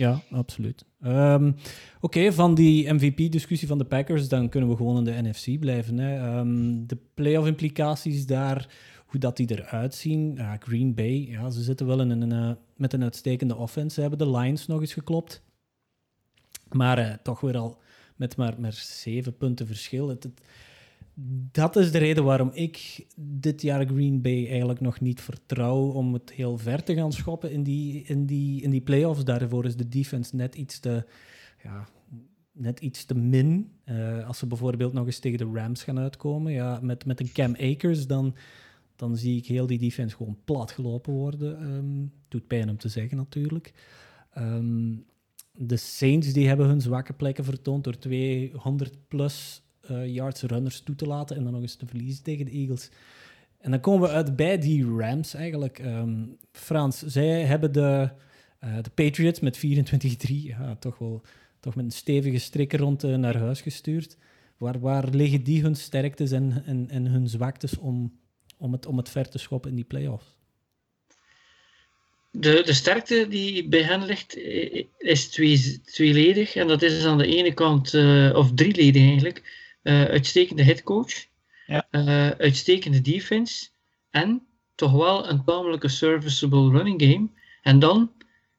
ja 0.00 0.22
absoluut. 0.30 0.84
Um, 1.04 1.54
Oké, 2.00 2.32
van 2.32 2.54
die 2.54 2.92
MVP-discussie 2.92 3.68
van 3.68 3.78
de 3.78 3.84
Packers, 3.84 4.28
dan 4.28 4.48
kunnen 4.48 4.70
we 4.70 4.76
gewoon 4.76 4.96
in 4.96 5.04
de 5.04 5.28
NFC 5.28 5.58
blijven. 5.58 5.98
Hè. 5.98 6.38
Um, 6.38 6.86
de 6.86 6.98
playoff 7.14 7.46
implicaties 7.46 8.26
daar, 8.26 8.68
hoe 9.06 9.20
dat 9.20 9.36
die 9.36 9.50
eruit 9.50 9.94
zien. 9.94 10.40
Green 10.58 10.94
Bay, 10.94 11.28
ja, 11.28 11.50
ze 11.50 11.62
zitten 11.62 11.86
wel 11.86 12.00
in 12.00 12.10
een, 12.10 12.32
uh, 12.32 12.50
met 12.76 12.92
een 12.92 13.02
uitstekende 13.02 13.56
offense. 13.56 13.94
Ze 13.94 14.00
hebben 14.00 14.18
de 14.18 14.30
Lions 14.30 14.66
nog 14.66 14.80
eens 14.80 14.92
geklopt. 14.92 15.42
Maar 16.72 16.98
uh, 16.98 17.14
toch 17.22 17.40
weer 17.40 17.56
al 17.56 17.78
met 18.16 18.36
maar, 18.36 18.54
maar 18.60 18.72
zeven 18.72 19.36
punten 19.36 19.66
verschil. 19.66 20.08
Het, 20.08 20.28
dat 21.52 21.76
is 21.76 21.92
de 21.92 21.98
reden 21.98 22.24
waarom 22.24 22.50
ik 22.52 23.06
dit 23.16 23.62
jaar 23.62 23.86
Green 23.86 24.22
Bay 24.22 24.48
eigenlijk 24.48 24.80
nog 24.80 25.00
niet 25.00 25.20
vertrouw 25.20 25.90
om 25.90 26.12
het 26.12 26.32
heel 26.32 26.58
ver 26.58 26.82
te 26.82 26.94
gaan 26.94 27.12
schoppen 27.12 27.50
in 27.50 27.62
die, 27.62 28.02
in 28.02 28.26
die, 28.26 28.62
in 28.62 28.70
die 28.70 28.80
playoffs. 28.80 29.24
Daarvoor 29.24 29.64
is 29.64 29.76
de 29.76 29.88
defense 29.88 30.36
net 30.36 30.54
iets 30.54 30.78
te, 30.78 31.06
ja, 31.62 31.88
net 32.52 32.80
iets 32.80 33.04
te 33.04 33.14
min. 33.14 33.70
Uh, 33.84 34.26
als 34.26 34.38
ze 34.38 34.46
bijvoorbeeld 34.46 34.92
nog 34.92 35.06
eens 35.06 35.18
tegen 35.18 35.38
de 35.38 35.58
Rams 35.60 35.82
gaan 35.82 35.98
uitkomen, 35.98 36.52
ja, 36.52 36.78
met, 36.82 37.04
met 37.04 37.20
een 37.20 37.32
Cam 37.32 37.54
Akers, 37.56 38.06
dan, 38.06 38.34
dan 38.96 39.16
zie 39.16 39.36
ik 39.36 39.46
heel 39.46 39.66
die 39.66 39.78
defense 39.78 40.16
gewoon 40.16 40.38
plat 40.44 40.70
gelopen 40.70 41.12
worden. 41.12 41.62
Um, 41.62 42.12
doet 42.28 42.46
pijn 42.46 42.70
om 42.70 42.76
te 42.76 42.88
zeggen 42.88 43.16
natuurlijk. 43.16 43.72
Um, 44.38 45.04
de 45.52 45.76
Saints 45.76 46.32
die 46.32 46.48
hebben 46.48 46.66
hun 46.66 46.80
zwakke 46.80 47.12
plekken 47.12 47.44
vertoond 47.44 47.84
door 47.84 47.98
200 47.98 49.08
plus 49.08 49.59
uh, 49.90 50.14
yards 50.14 50.42
runners 50.42 50.80
toe 50.80 50.94
te 50.94 51.06
laten 51.06 51.36
en 51.36 51.44
dan 51.44 51.52
nog 51.52 51.62
eens 51.62 51.76
te 51.76 51.86
verliezen 51.86 52.22
tegen 52.22 52.44
de 52.44 52.50
Eagles. 52.50 52.90
En 53.60 53.70
dan 53.70 53.80
komen 53.80 54.08
we 54.08 54.14
uit 54.14 54.36
bij 54.36 54.58
die 54.58 54.96
Rams 54.96 55.34
eigenlijk. 55.34 55.78
Um, 55.78 56.36
Frans, 56.52 56.98
zij 56.98 57.44
hebben 57.44 57.72
de, 57.72 58.10
uh, 58.64 58.76
de 58.82 58.90
Patriots 58.90 59.40
met 59.40 59.56
24-3 59.56 59.60
ja, 60.28 60.76
toch 60.76 60.98
wel 60.98 61.22
toch 61.60 61.74
met 61.74 61.84
een 61.84 61.90
stevige 61.90 62.38
strikker 62.38 62.78
rond 62.78 63.04
uh, 63.04 63.16
naar 63.16 63.36
huis 63.36 63.60
gestuurd. 63.60 64.16
Waar, 64.56 64.80
waar 64.80 65.08
liggen 65.08 65.42
die 65.42 65.62
hun 65.62 65.74
sterktes 65.74 66.30
en, 66.30 66.62
en, 66.66 66.86
en 66.90 67.06
hun 67.06 67.28
zwaktes 67.28 67.78
om, 67.78 68.18
om, 68.56 68.72
het, 68.72 68.86
om 68.86 68.96
het 68.96 69.08
ver 69.08 69.28
te 69.28 69.38
schoppen 69.38 69.70
in 69.70 69.76
die 69.76 69.84
playoffs? 69.84 70.38
De, 72.30 72.62
de 72.64 72.72
sterkte 72.72 73.26
die 73.28 73.68
bij 73.68 73.82
hen 73.82 74.04
ligt 74.04 74.36
is 74.98 75.28
twee, 75.28 75.80
tweeledig. 75.84 76.54
En 76.54 76.68
dat 76.68 76.82
is 76.82 77.04
aan 77.04 77.18
de 77.18 77.26
ene 77.26 77.54
kant, 77.54 77.92
uh, 77.92 78.34
of 78.34 78.52
drieledig 78.54 79.02
eigenlijk, 79.02 79.59
uitstekende 79.82 80.62
headcoach, 80.62 81.26
ja. 81.66 81.86
uh, 81.90 82.30
uitstekende 82.30 83.00
defense 83.00 83.68
en 84.10 84.46
toch 84.74 84.92
wel 84.92 85.28
een 85.28 85.44
tamelijke 85.44 85.88
serviceable 85.88 86.70
running 86.70 87.02
game. 87.02 87.28
En 87.62 87.78
dan 87.78 88.12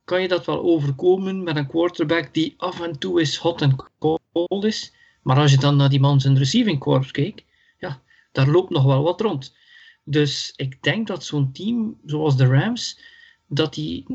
kan 0.04 0.22
je 0.22 0.28
dat 0.28 0.46
wel 0.46 0.62
overkomen 0.62 1.44
met 1.44 1.56
een 1.56 1.68
quarterback 1.68 2.34
die 2.34 2.54
af 2.58 2.82
en 2.82 3.00
toe 3.00 3.22
is 3.22 3.36
hot 3.36 3.62
en 3.62 3.76
cold 4.00 4.64
is. 4.64 4.94
Maar 5.22 5.38
als 5.38 5.52
je 5.52 5.58
dan 5.58 5.76
naar 5.76 5.90
die 5.90 6.00
man 6.00 6.22
zijn 6.22 6.38
receiving 6.38 6.80
corps 6.80 7.12
kijkt, 7.12 7.44
ja, 7.80 8.02
daar 8.32 8.48
loopt 8.48 8.70
nog 8.70 8.84
wel 8.84 9.04
wat 9.04 9.22
rond. 9.22 9.56
Dus 10.04 10.54
ik 10.56 10.84
denk 10.84 11.08
dat 11.08 11.24
zo'n 11.24 11.52
team 11.52 12.00
zoals 12.06 12.38
de 12.38 12.46
Rams, 12.46 13.00
dat 13.48 13.74
die 13.74 14.06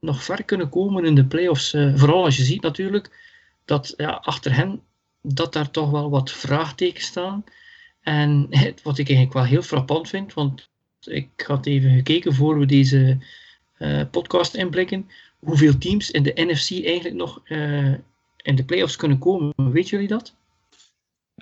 nog 0.00 0.22
ver 0.24 0.44
kunnen 0.44 0.68
komen 0.68 1.04
in 1.04 1.14
de 1.14 1.26
playoffs. 1.26 1.74
Uh, 1.74 1.96
vooral 1.96 2.24
als 2.24 2.36
je 2.36 2.42
ziet 2.42 2.62
natuurlijk 2.62 3.10
dat 3.64 3.94
ja, 3.96 4.10
achter 4.10 4.54
hen 4.54 4.82
dat 5.22 5.52
daar 5.52 5.70
toch 5.70 5.90
wel 5.90 6.10
wat 6.10 6.30
vraagtekens 6.30 7.06
staan. 7.06 7.44
En 8.00 8.48
wat 8.82 8.98
ik 8.98 9.08
eigenlijk 9.08 9.32
wel 9.32 9.44
heel 9.44 9.62
frappant 9.62 10.08
vind, 10.08 10.34
want 10.34 10.68
ik 11.00 11.44
had 11.46 11.66
even 11.66 11.90
gekeken 11.90 12.34
voor 12.34 12.58
we 12.58 12.66
deze 12.66 13.18
uh, 13.78 14.02
podcast 14.10 14.54
inblikken, 14.54 15.10
hoeveel 15.38 15.78
teams 15.78 16.10
in 16.10 16.22
de 16.22 16.32
NFC 16.34 16.70
eigenlijk 16.70 17.14
nog 17.14 17.40
uh, 17.44 17.94
in 18.36 18.56
de 18.56 18.64
playoffs 18.64 18.96
kunnen 18.96 19.18
komen. 19.18 19.52
Weet 19.56 19.88
jullie 19.88 20.08
dat? 20.08 20.36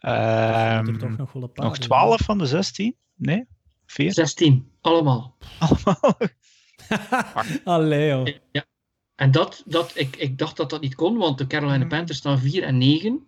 Um, 0.03 0.99
toch 0.99 1.16
nog, 1.16 1.33
wel 1.33 1.43
een 1.43 1.53
paar 1.53 1.64
nog 1.64 1.79
12 1.79 2.20
van 2.20 2.39
de 2.39 2.47
16? 2.47 2.97
Nee? 3.14 3.47
4? 3.87 4.12
16, 4.12 4.70
allemaal. 4.81 5.37
Allemaal? 5.59 6.16
Allee, 7.64 8.41
Ja. 8.53 8.64
En 9.14 9.31
dat, 9.31 9.62
dat, 9.66 9.93
ik, 9.95 10.16
ik 10.16 10.39
dacht 10.39 10.57
dat 10.57 10.70
dat 10.70 10.81
niet 10.81 10.95
kon, 10.95 11.16
want 11.16 11.39
de 11.39 11.47
Carolina 11.47 11.79
mhm. 11.79 11.89
Panthers 11.89 12.18
staan 12.18 12.39
4 12.39 12.62
en 12.62 12.79
9. 12.79 13.27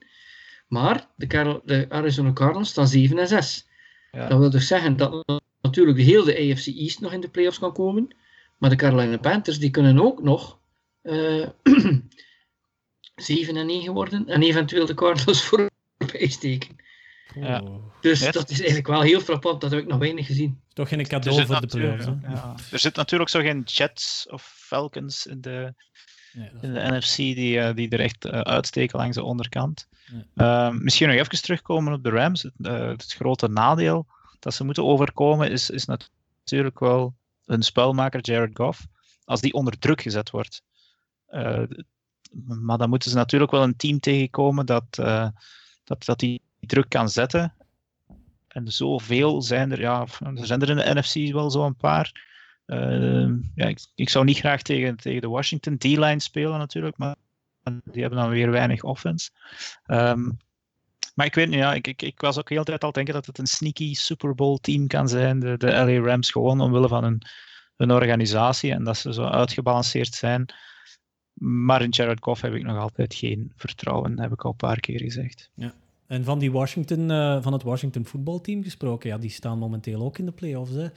Maar 0.68 1.06
de, 1.16 1.26
Carol, 1.26 1.60
de 1.64 1.86
Arizona 1.88 2.32
Cardinals 2.32 2.68
staan 2.68 2.88
7 2.88 3.18
en 3.18 3.28
6. 3.28 3.66
Ja. 4.12 4.28
Dat 4.28 4.38
wil 4.38 4.50
dus 4.50 4.66
zeggen 4.66 4.96
dat 4.96 5.40
natuurlijk 5.60 5.96
de 5.96 6.02
hele 6.02 6.52
AFC 6.52 6.66
East 6.66 7.00
nog 7.00 7.12
in 7.12 7.20
de 7.20 7.28
playoffs 7.28 7.58
kan 7.58 7.72
komen. 7.72 8.14
Maar 8.58 8.70
de 8.70 8.76
Carolina 8.76 9.16
Panthers 9.16 9.58
die 9.58 9.70
kunnen 9.70 10.00
ook 10.00 10.22
nog 10.22 10.58
uh, 11.02 11.42
eh, 11.42 11.48
7 13.16 13.56
en 13.56 13.66
9 13.66 13.92
worden. 13.92 14.28
En 14.28 14.42
eventueel 14.42 14.86
de 14.86 14.94
Cardinals 14.94 15.44
voorbij 15.48 16.28
steken. 16.28 16.76
Ja. 17.34 17.62
Dus 18.00 18.30
dat 18.30 18.50
is 18.50 18.58
eigenlijk 18.58 18.88
wel 18.88 19.00
heel 19.00 19.20
frappant. 19.20 19.60
Dat 19.60 19.70
heb 19.70 19.80
ik 19.80 19.86
nog 19.86 19.98
weinig 19.98 20.26
gezien. 20.26 20.60
Toch 20.72 20.88
geen 20.88 21.06
cadeau 21.06 21.46
voor 21.46 21.60
de 21.60 21.66
playoffs. 21.66 22.06
Ja. 22.22 22.54
Er 22.70 22.78
zit 22.78 22.96
natuurlijk 22.96 23.30
zo 23.30 23.40
geen 23.40 23.62
Jets 23.62 24.26
of 24.30 24.52
Falcons 24.56 25.26
in 25.26 25.40
de, 25.40 25.74
in 26.32 26.72
de 26.72 26.96
NFC 26.96 27.16
die, 27.16 27.56
uh, 27.56 27.74
die 27.74 27.88
er 27.88 28.00
echt 28.00 28.26
uh, 28.26 28.40
uitsteken 28.40 28.98
langs 28.98 29.16
de 29.16 29.22
onderkant. 29.22 29.88
Uh, 30.34 30.70
misschien 30.70 31.08
nog 31.08 31.16
even 31.16 31.42
terugkomen 31.42 31.92
op 31.92 32.02
de 32.02 32.10
Rams. 32.10 32.42
Het, 32.42 32.52
het, 33.00 33.12
grote 33.12 33.48
nadeel 33.48 34.06
dat 34.38 34.54
ze 34.54 34.64
moeten 34.64 34.84
overkomen 34.84 35.50
is, 35.50 35.70
is 35.70 35.84
natuurlijk 35.84 36.78
wel 36.78 37.14
hun 37.44 37.62
spelmaker 37.62 38.20
Jared 38.20 38.56
Goff. 38.56 38.86
Als 39.24 39.40
die 39.40 39.52
onder 39.52 39.78
druk 39.78 40.02
gezet 40.02 40.30
wordt. 40.30 40.62
maar 42.40 42.78
dan 42.78 42.88
moeten 42.88 43.10
ze 43.10 43.16
natuurlijk 43.16 43.50
wel 43.50 43.62
een 43.62 43.76
team 43.76 44.00
tegenkomen 44.00 44.66
dat, 44.66 44.84
dat, 45.84 46.04
dat 46.04 46.18
die 46.18 46.42
druk 46.60 46.88
kan 46.88 47.08
zetten. 47.08 47.54
En 48.48 48.72
zoveel 48.72 49.42
zijn 49.42 49.72
er, 49.72 49.80
ja, 49.80 50.06
er 50.34 50.46
zijn 50.46 50.62
er 50.62 50.70
in 50.70 50.76
de 50.76 50.94
NFC 50.94 51.32
wel 51.32 51.50
zo'n 51.50 51.76
paar. 51.76 52.27
Uh, 52.68 53.28
ja, 53.54 53.66
ik, 53.66 53.78
ik, 53.94 54.08
zou 54.08 54.24
niet 54.24 54.38
graag 54.38 54.62
tegen, 54.62 54.96
tegen 54.96 55.20
de 55.20 55.28
Washington 55.28 55.78
D-line 55.78 56.20
spelen 56.20 56.58
natuurlijk, 56.58 56.98
maar 56.98 57.16
die 57.84 58.00
hebben 58.00 58.18
dan 58.18 58.30
weer 58.30 58.50
weinig 58.50 58.82
offense. 58.82 59.30
Um, 59.86 60.36
maar 61.14 61.26
ik 61.26 61.34
weet 61.34 61.48
niet, 61.48 61.58
ja, 61.58 61.74
ik, 61.74 61.86
ik, 61.86 62.02
ik 62.02 62.20
was 62.20 62.38
ook 62.38 62.48
heel 62.48 62.64
tijd 62.64 62.84
al 62.84 62.92
denken 62.92 63.14
dat 63.14 63.26
het 63.26 63.38
een 63.38 63.46
sneaky 63.46 63.94
Super 63.94 64.34
Bowl 64.34 64.56
team 64.56 64.86
kan 64.86 65.08
zijn, 65.08 65.40
de, 65.40 65.56
de 65.56 65.66
LA 65.66 65.98
Rams, 65.98 66.30
gewoon 66.30 66.60
omwille 66.60 66.88
van 66.88 67.04
hun, 67.04 67.22
hun 67.76 67.92
organisatie 67.92 68.72
en 68.72 68.84
dat 68.84 68.96
ze 68.96 69.12
zo 69.12 69.24
uitgebalanceerd 69.24 70.14
zijn. 70.14 70.46
Maar 71.40 71.82
in 71.82 71.90
Jared 71.90 72.22
Goff 72.22 72.40
heb 72.40 72.54
ik 72.54 72.62
nog 72.62 72.78
altijd 72.78 73.14
geen 73.14 73.52
vertrouwen, 73.56 74.20
heb 74.20 74.32
ik 74.32 74.44
al 74.44 74.50
een 74.50 74.56
paar 74.56 74.80
keer 74.80 75.00
gezegd. 75.00 75.50
Ja. 75.54 75.74
En 76.06 76.24
van, 76.24 76.38
die 76.38 76.52
Washington, 76.52 77.10
uh, 77.10 77.42
van 77.42 77.52
het 77.52 77.62
Washington 77.62 78.04
voetbalteam 78.04 78.62
gesproken, 78.62 79.08
ja, 79.08 79.18
die 79.18 79.30
staan 79.30 79.58
momenteel 79.58 80.02
ook 80.02 80.18
in 80.18 80.24
de 80.24 80.32
playoffs. 80.32 80.72
Hè. 80.72 80.88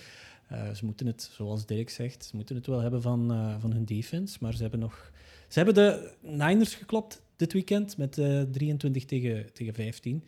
Uh, 0.51 0.69
ze 0.73 0.85
moeten 0.85 1.07
het, 1.07 1.29
zoals 1.33 1.65
Dirk 1.65 1.89
zegt, 1.89 2.25
ze 2.25 2.35
moeten 2.35 2.55
het 2.55 2.67
wel 2.67 2.79
hebben 2.79 3.01
van, 3.01 3.31
uh, 3.31 3.55
van 3.59 3.71
hun 3.71 3.85
defense, 3.85 4.37
maar 4.41 4.53
ze 4.53 4.61
hebben 4.61 4.79
nog... 4.79 5.11
Ze 5.47 5.59
hebben 5.59 5.75
de 5.75 6.11
Niners 6.21 6.75
geklopt 6.75 7.21
dit 7.35 7.53
weekend 7.53 7.97
met 7.97 8.13
23 8.51 9.05
tegen, 9.05 9.53
tegen 9.53 9.73
15. 9.73 10.23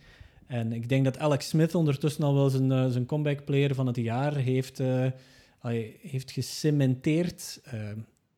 En 0.47 0.71
ik 0.71 0.89
denk 0.89 1.03
dat 1.03 1.17
Alex 1.17 1.47
Smith 1.47 1.75
ondertussen 1.75 2.23
al 2.23 2.33
wel 2.33 2.49
zijn, 2.49 2.91
zijn 2.91 3.05
comeback 3.05 3.45
player 3.45 3.75
van 3.75 3.87
het 3.87 3.95
jaar 3.95 4.35
heeft, 4.35 4.81
heeft 6.01 6.31
gecementeerd. 6.31 7.61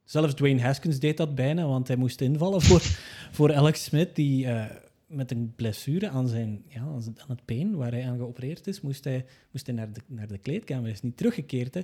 zelfs 0.03 0.33
Dwayne 0.33 0.61
Haskins 0.61 0.99
deed 0.99 1.17
dat 1.17 1.35
bijna, 1.35 1.65
want 1.65 1.87
hij 1.87 1.97
moest 1.97 2.21
invallen 2.21 2.61
voor, 2.61 2.81
voor 3.37 3.53
Alex 3.53 3.83
Smith, 3.83 4.15
die 4.15 4.47
met 5.07 5.31
een 5.31 5.53
blessure 5.55 6.09
aan, 6.09 6.27
zijn, 6.27 6.63
ja, 6.67 6.81
aan 6.81 7.03
het 7.27 7.45
been 7.45 7.75
waar 7.75 7.91
hij 7.91 8.07
aan 8.07 8.17
geopereerd 8.17 8.67
is, 8.67 8.81
moest 8.81 9.03
hij, 9.03 9.25
moest 9.51 9.65
hij 9.65 9.75
naar, 9.75 9.93
de, 9.93 10.01
naar 10.07 10.27
de 10.27 10.37
kleedkamer. 10.37 10.83
Hij 10.83 10.91
is 10.91 11.01
niet 11.01 11.17
teruggekeerd. 11.17 11.73
Hè. 11.73 11.81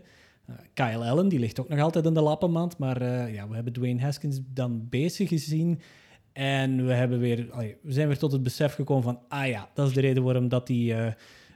Uh, 0.49 0.55
Kyle 0.73 1.09
Allen, 1.09 1.29
die 1.29 1.39
ligt 1.39 1.59
ook 1.59 1.69
nog 1.69 1.79
altijd 1.79 2.05
in 2.05 2.13
de 2.13 2.21
lappenmand, 2.21 2.77
maar 2.77 3.01
uh, 3.01 3.33
ja, 3.33 3.47
we 3.47 3.55
hebben 3.55 3.73
Dwayne 3.73 4.01
Haskins 4.01 4.39
dan 4.53 4.89
bezig 4.89 5.29
gezien. 5.29 5.79
En 6.33 6.85
we, 6.85 6.93
hebben 6.93 7.19
weer, 7.19 7.47
we 7.81 7.91
zijn 7.91 8.07
weer 8.07 8.17
tot 8.17 8.31
het 8.31 8.43
besef 8.43 8.73
gekomen 8.73 9.03
van, 9.03 9.19
ah 9.27 9.47
ja, 9.47 9.69
dat 9.73 9.87
is 9.87 9.93
de 9.93 10.01
reden 10.01 10.23
waarom 10.23 10.49
dat 10.49 10.67
hij 10.67 11.13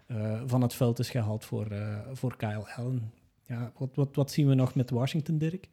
uh, 0.08 0.42
van 0.46 0.62
het 0.62 0.74
veld 0.74 1.00
is 1.00 1.10
gehaald 1.10 1.46
voor, 1.46 1.68
voor 2.14 2.36
Kyle 2.38 2.74
Allen. 2.76 3.12
Ja, 3.48 3.72
wat, 3.78 3.90
wat, 3.94 4.16
wat 4.16 4.32
zien 4.32 4.48
we 4.48 4.54
nog 4.54 4.76
met 4.76 4.90
Washington, 4.90 5.38
Dirk? 5.38 5.70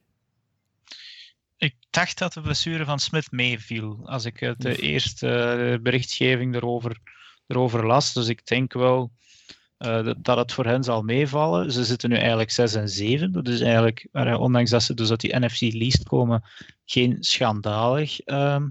Ik 1.63 1.77
dacht 1.91 2.19
dat 2.19 2.33
de 2.33 2.41
blessure 2.41 2.85
van 2.85 2.99
Smith 2.99 3.31
meeviel 3.31 4.01
als 4.05 4.25
ik 4.25 4.55
de 4.59 4.77
eerste 4.77 5.79
berichtgeving 5.83 6.55
erover, 6.55 6.99
erover 7.47 7.87
las. 7.87 8.13
Dus 8.13 8.29
ik 8.29 8.47
denk 8.47 8.73
wel 8.73 9.13
uh, 9.79 10.13
dat 10.19 10.37
het 10.37 10.53
voor 10.53 10.67
hen 10.67 10.85
zal 10.85 11.03
meevallen. 11.03 11.73
Ze 11.73 11.85
zitten 11.85 12.11
nu 12.11 12.17
eigenlijk 12.17 12.51
6 12.51 12.75
en 12.75 12.89
7. 12.89 13.33
Dat 13.33 13.49
is 13.49 13.61
eigenlijk, 13.61 14.09
uh, 14.13 14.41
ondanks 14.41 14.71
dat 14.71 14.83
ze 14.83 14.95
dus 14.95 15.11
uit 15.11 15.21
die 15.21 15.39
NFC 15.39 15.61
least 15.61 16.03
komen, 16.03 16.43
geen 16.85 17.17
schandalig 17.21 18.27
uh, 18.27 18.65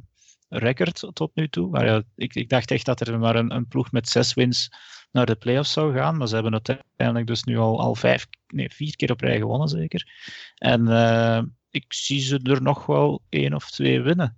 record 0.50 1.10
tot 1.14 1.32
nu 1.36 1.50
toe. 1.50 1.70
Maar 1.70 1.86
ja, 1.86 2.04
ik, 2.16 2.36
ik, 2.36 2.50
dacht 2.50 2.72
echt 2.72 2.86
dat 2.86 3.08
er 3.08 3.20
maar 3.20 3.36
een, 3.36 3.56
een, 3.56 3.68
ploeg 3.68 3.92
met 3.92 4.10
6 4.10 4.34
wins 4.34 4.70
naar 5.12 5.26
de 5.26 5.36
playoffs 5.36 5.72
zou 5.72 5.94
gaan. 5.94 6.18
Maar 6.18 6.28
ze 6.28 6.34
hebben 6.34 6.62
uiteindelijk 6.66 7.28
dus 7.28 7.44
nu 7.44 7.58
al, 7.58 7.80
al 7.80 7.96
vijf, 7.96 8.28
nee, 8.48 8.70
vier 8.70 8.96
keer 8.96 9.12
op 9.12 9.22
rij 9.22 9.38
gewonnen, 9.38 9.68
zeker. 9.68 10.08
En 10.56 10.88
eh, 10.88 11.42
ik 11.72 11.94
zie 11.94 12.20
ze 12.20 12.40
er 12.44 12.62
nog 12.62 12.86
wel 12.86 13.22
één 13.30 13.54
of 13.54 13.72
twee 13.72 14.02
winnen. 14.02 14.38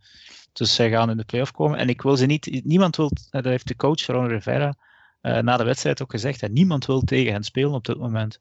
Dus 0.54 0.76
zij 0.76 0.90
gaan 0.90 1.10
in 1.10 1.18
de 1.18 1.26
playoff 1.26 1.52
komen. 1.52 1.78
En 1.78 1.90
ik 1.90 2.02
wil 2.02 2.18
ze 2.18 2.26
niet, 2.26 2.62
niemand 2.64 2.96
wil, 2.96 3.12
dat 3.30 3.44
heeft 3.44 3.68
de 3.68 3.76
coach 3.76 4.06
Ron 4.06 4.28
Rivera 4.28 4.76
uh, 5.22 5.40
na 5.40 5.58
de 5.58 5.64
wedstrijd 5.64 6.02
ook 6.02 6.12
gezegd, 6.12 6.42
en 6.42 6.54
niemand 6.54 6.86
wil 6.86 7.02
tegen 7.02 7.32
hen 7.32 7.44
spelen 7.44 7.74
op 7.74 7.86
dit 7.86 7.98
moment. 7.98 8.40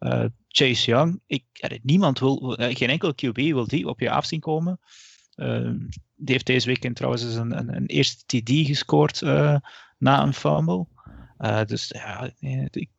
Uh, 0.00 0.24
Chase 0.48 0.90
Young, 0.90 1.20
ik, 1.26 1.44
niemand 1.82 2.18
wil, 2.18 2.56
geen 2.58 2.88
enkel 2.88 3.14
QB 3.14 3.36
wil 3.36 3.66
die 3.66 3.88
op 3.88 4.00
je 4.00 4.10
af 4.10 4.24
zien 4.24 4.40
komen. 4.40 4.80
die 6.16 6.32
heeft 6.32 6.46
deze 6.46 6.66
weekend 6.66 6.96
trouwens 6.96 7.22
een, 7.22 7.58
een, 7.58 7.76
een 7.76 7.86
eerste 7.86 8.40
TD 8.40 8.50
gescoord 8.66 9.20
na 9.98 10.22
een 10.22 10.34
fumble. 10.34 10.86
dus 11.66 11.88
ja, 11.88 12.30
ik, 12.70 12.90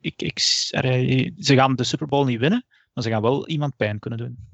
ik, 0.00 0.22
ik, 0.22 0.38
ze 0.38 1.54
gaan 1.54 1.76
de 1.76 1.84
Super 1.84 2.06
Bowl 2.06 2.24
niet 2.24 2.40
winnen, 2.40 2.64
maar 2.92 3.04
ze 3.04 3.10
gaan 3.10 3.22
wel 3.22 3.48
iemand 3.48 3.76
pijn 3.76 3.98
kunnen 3.98 4.18
doen. 4.18 4.49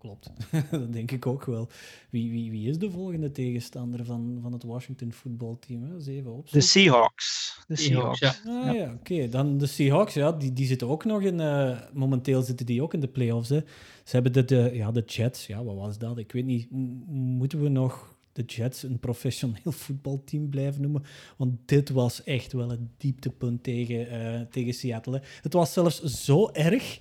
Klopt. 0.00 0.30
dat 0.70 0.92
denk 0.92 1.10
ik 1.10 1.26
ook 1.26 1.44
wel. 1.44 1.68
Wie, 2.10 2.30
wie, 2.30 2.50
wie 2.50 2.68
is 2.68 2.78
de 2.78 2.90
volgende 2.90 3.30
tegenstander 3.30 4.04
van, 4.04 4.38
van 4.42 4.52
het 4.52 4.62
Washington 4.62 5.12
voetbalteam? 5.12 5.92
Eens 5.94 6.06
even 6.06 6.32
op. 6.32 6.50
De 6.50 6.60
Seahawks. 6.60 7.58
De 7.66 7.76
Seahawks, 7.76 8.18
Seahawks. 8.18 8.42
ja. 8.44 8.68
Ah 8.68 8.74
ja, 8.74 8.92
oké. 8.92 9.28
Dan 9.28 9.58
de 9.58 9.66
Seahawks, 9.66 10.14
ja, 10.14 10.32
die, 10.32 10.52
die 10.52 10.66
zitten 10.66 10.88
ook 10.88 11.04
nog 11.04 11.22
in... 11.22 11.40
eh, 11.40 11.78
momenteel 11.92 12.42
zitten 12.42 12.66
die 12.66 12.82
ook 12.82 12.94
in 12.94 13.00
de 13.00 13.08
playoffs. 13.08 13.48
Hè. 13.48 13.58
Ze 14.04 14.10
hebben 14.16 14.32
de, 14.32 14.44
de, 14.44 14.70
ja, 14.74 14.90
de 14.92 15.02
Jets. 15.06 15.46
Ja, 15.46 15.64
wat 15.64 15.76
was 15.76 15.98
dat? 15.98 16.18
Ik 16.18 16.32
weet 16.32 16.44
niet. 16.46 16.70
m- 16.70 16.76
moeten 17.12 17.62
we 17.62 17.68
nog 17.68 18.16
de 18.32 18.42
Jets 18.42 18.82
een 18.82 18.98
professioneel 18.98 19.72
voetbalteam 19.84 20.48
blijven 20.48 20.82
noemen? 20.82 21.02
Want 21.36 21.54
dit 21.64 21.90
was 21.90 22.22
echt 22.24 22.52
wel 22.52 22.68
het 22.70 22.80
dieptepunt 22.96 23.62
tegen, 23.62 24.08
eh, 24.10 24.40
tegen 24.50 24.74
Seattle. 24.74 25.14
hè. 25.16 25.20
Het 25.42 25.52
was 25.52 25.72
zelfs 25.72 26.00
zo 26.02 26.48
erg 26.52 27.00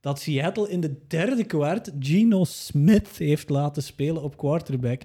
dat 0.00 0.20
Seattle 0.20 0.70
in 0.70 0.80
de 0.80 0.96
derde 1.06 1.44
kwart 1.44 1.92
Geno 1.98 2.44
Smith 2.44 3.18
heeft 3.18 3.48
laten 3.48 3.82
spelen 3.82 4.22
op 4.22 4.36
quarterback. 4.36 5.02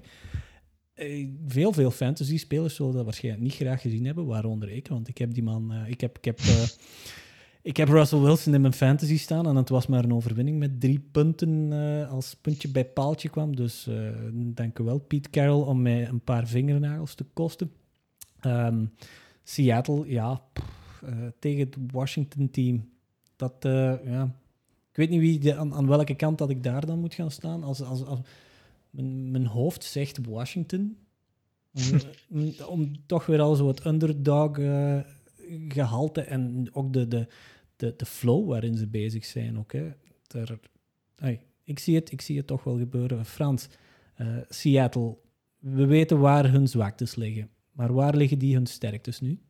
Eh, 0.94 1.28
Veel, 1.46 1.72
veel 1.72 1.90
fantasy-spelers 1.90 2.74
zullen 2.74 2.92
dat 2.94 3.04
waarschijnlijk 3.04 3.44
niet 3.44 3.54
graag 3.54 3.80
gezien 3.80 4.04
hebben, 4.06 4.26
waaronder 4.26 4.70
ik, 4.70 4.88
want 4.88 5.08
ik 5.08 5.18
heb 5.18 5.34
die 5.34 5.42
man... 5.42 5.72
eh, 5.72 5.88
ik, 5.88 6.00
heb, 6.00 6.18
ik, 6.18 6.24
heb, 6.24 6.38
eh, 6.38 6.62
ik 7.70 7.76
heb 7.76 7.88
Russell 7.88 8.18
Wilson 8.18 8.54
in 8.54 8.60
mijn 8.60 8.72
fantasy 8.72 9.18
staan 9.18 9.46
en 9.46 9.56
het 9.56 9.68
was 9.68 9.86
maar 9.86 10.04
een 10.04 10.14
overwinning 10.14 10.58
met 10.58 10.80
drie 10.80 11.00
punten 11.12 11.72
als 12.10 12.34
puntje 12.34 12.68
bij 12.68 12.84
paaltje 12.84 13.28
kwam. 13.28 13.56
Dus 13.56 13.86
eh 13.86 14.10
dank 14.32 14.78
u 14.78 14.84
wel, 14.84 14.98
Pete 14.98 15.30
Carroll, 15.30 15.62
om 15.66 15.82
mij 15.82 16.08
een 16.08 16.20
paar 16.20 16.46
vingernagels 16.46 17.14
te 17.14 17.24
kosten. 17.32 17.72
Ehm, 18.40 18.84
Seattle, 19.44 20.08
ja, 20.08 20.42
tegen 21.38 21.60
het 21.60 21.76
Washington-team. 21.92 22.88
Dat, 23.36 23.54
ja... 24.04 24.34
Ik 24.96 25.02
weet 25.08 25.10
niet 25.10 25.20
wie 25.20 25.38
de, 25.38 25.56
aan, 25.56 25.74
aan 25.74 25.86
welke 25.86 26.14
kant 26.14 26.38
dat 26.38 26.50
ik 26.50 26.62
daar 26.62 26.86
dan 26.86 26.98
moet 26.98 27.14
gaan 27.14 27.30
staan. 27.30 27.62
Als, 27.62 27.82
als, 27.82 28.04
als, 28.04 28.20
mijn, 28.90 29.30
mijn 29.30 29.46
hoofd 29.46 29.84
zegt 29.84 30.26
Washington. 30.26 30.96
Om, 31.72 32.00
om, 32.74 33.06
toch 33.06 33.26
weer 33.26 33.40
al 33.40 33.54
zo 33.54 33.68
het 33.68 33.84
underdog 33.84 34.58
eh, 34.58 34.98
gehalte 35.68 36.20
en 36.20 36.68
ook 36.72 36.92
de, 36.92 37.08
de, 37.08 37.26
de, 37.76 37.94
de 37.96 38.06
flow 38.06 38.48
waarin 38.48 38.76
ze 38.76 38.86
bezig 38.86 39.24
zijn. 39.24 39.58
Ook, 39.58 39.72
hè. 39.72 39.92
Ai, 41.16 41.40
ik, 41.62 41.78
zie 41.78 41.94
het, 41.94 42.12
ik 42.12 42.20
zie 42.20 42.36
het 42.36 42.46
toch 42.46 42.64
wel 42.64 42.78
gebeuren. 42.78 43.24
Frans, 43.24 43.68
eh, 44.14 44.36
Seattle, 44.48 45.16
we 45.58 45.86
weten 45.86 46.18
waar 46.18 46.50
hun 46.50 46.68
zwaktes 46.68 47.14
liggen. 47.14 47.50
Maar 47.72 47.92
waar 47.92 48.16
liggen 48.16 48.38
die 48.38 48.54
hun 48.54 48.66
sterktes 48.66 49.20
nu? 49.20 49.40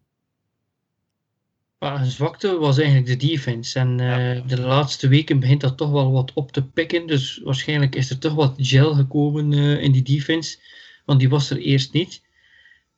Maar 1.79 2.01
een 2.01 2.11
zwakte 2.11 2.59
was 2.59 2.79
eigenlijk 2.79 3.07
de 3.07 3.27
defense. 3.27 3.79
En 3.79 4.01
eh, 4.01 4.49
de 4.49 4.61
laatste 4.61 5.09
weken 5.09 5.41
begint 5.41 5.61
dat 5.61 5.77
toch 5.77 5.91
wel 5.91 6.13
wat 6.13 6.33
op 6.33 6.53
te 6.53 6.67
pikken. 6.67 7.07
Dus 7.07 7.41
waarschijnlijk 7.45 7.95
is 7.95 8.11
er 8.11 8.19
toch 8.19 8.35
wat 8.35 8.55
gel 8.57 8.95
gekomen 8.95 9.53
eh, 9.53 9.83
in 9.83 9.93
die 9.93 10.03
defense. 10.03 10.59
Want 11.05 11.19
die 11.21 11.29
was 11.29 11.51
er 11.51 11.59
eerst 11.59 11.93
niet. 11.93 12.23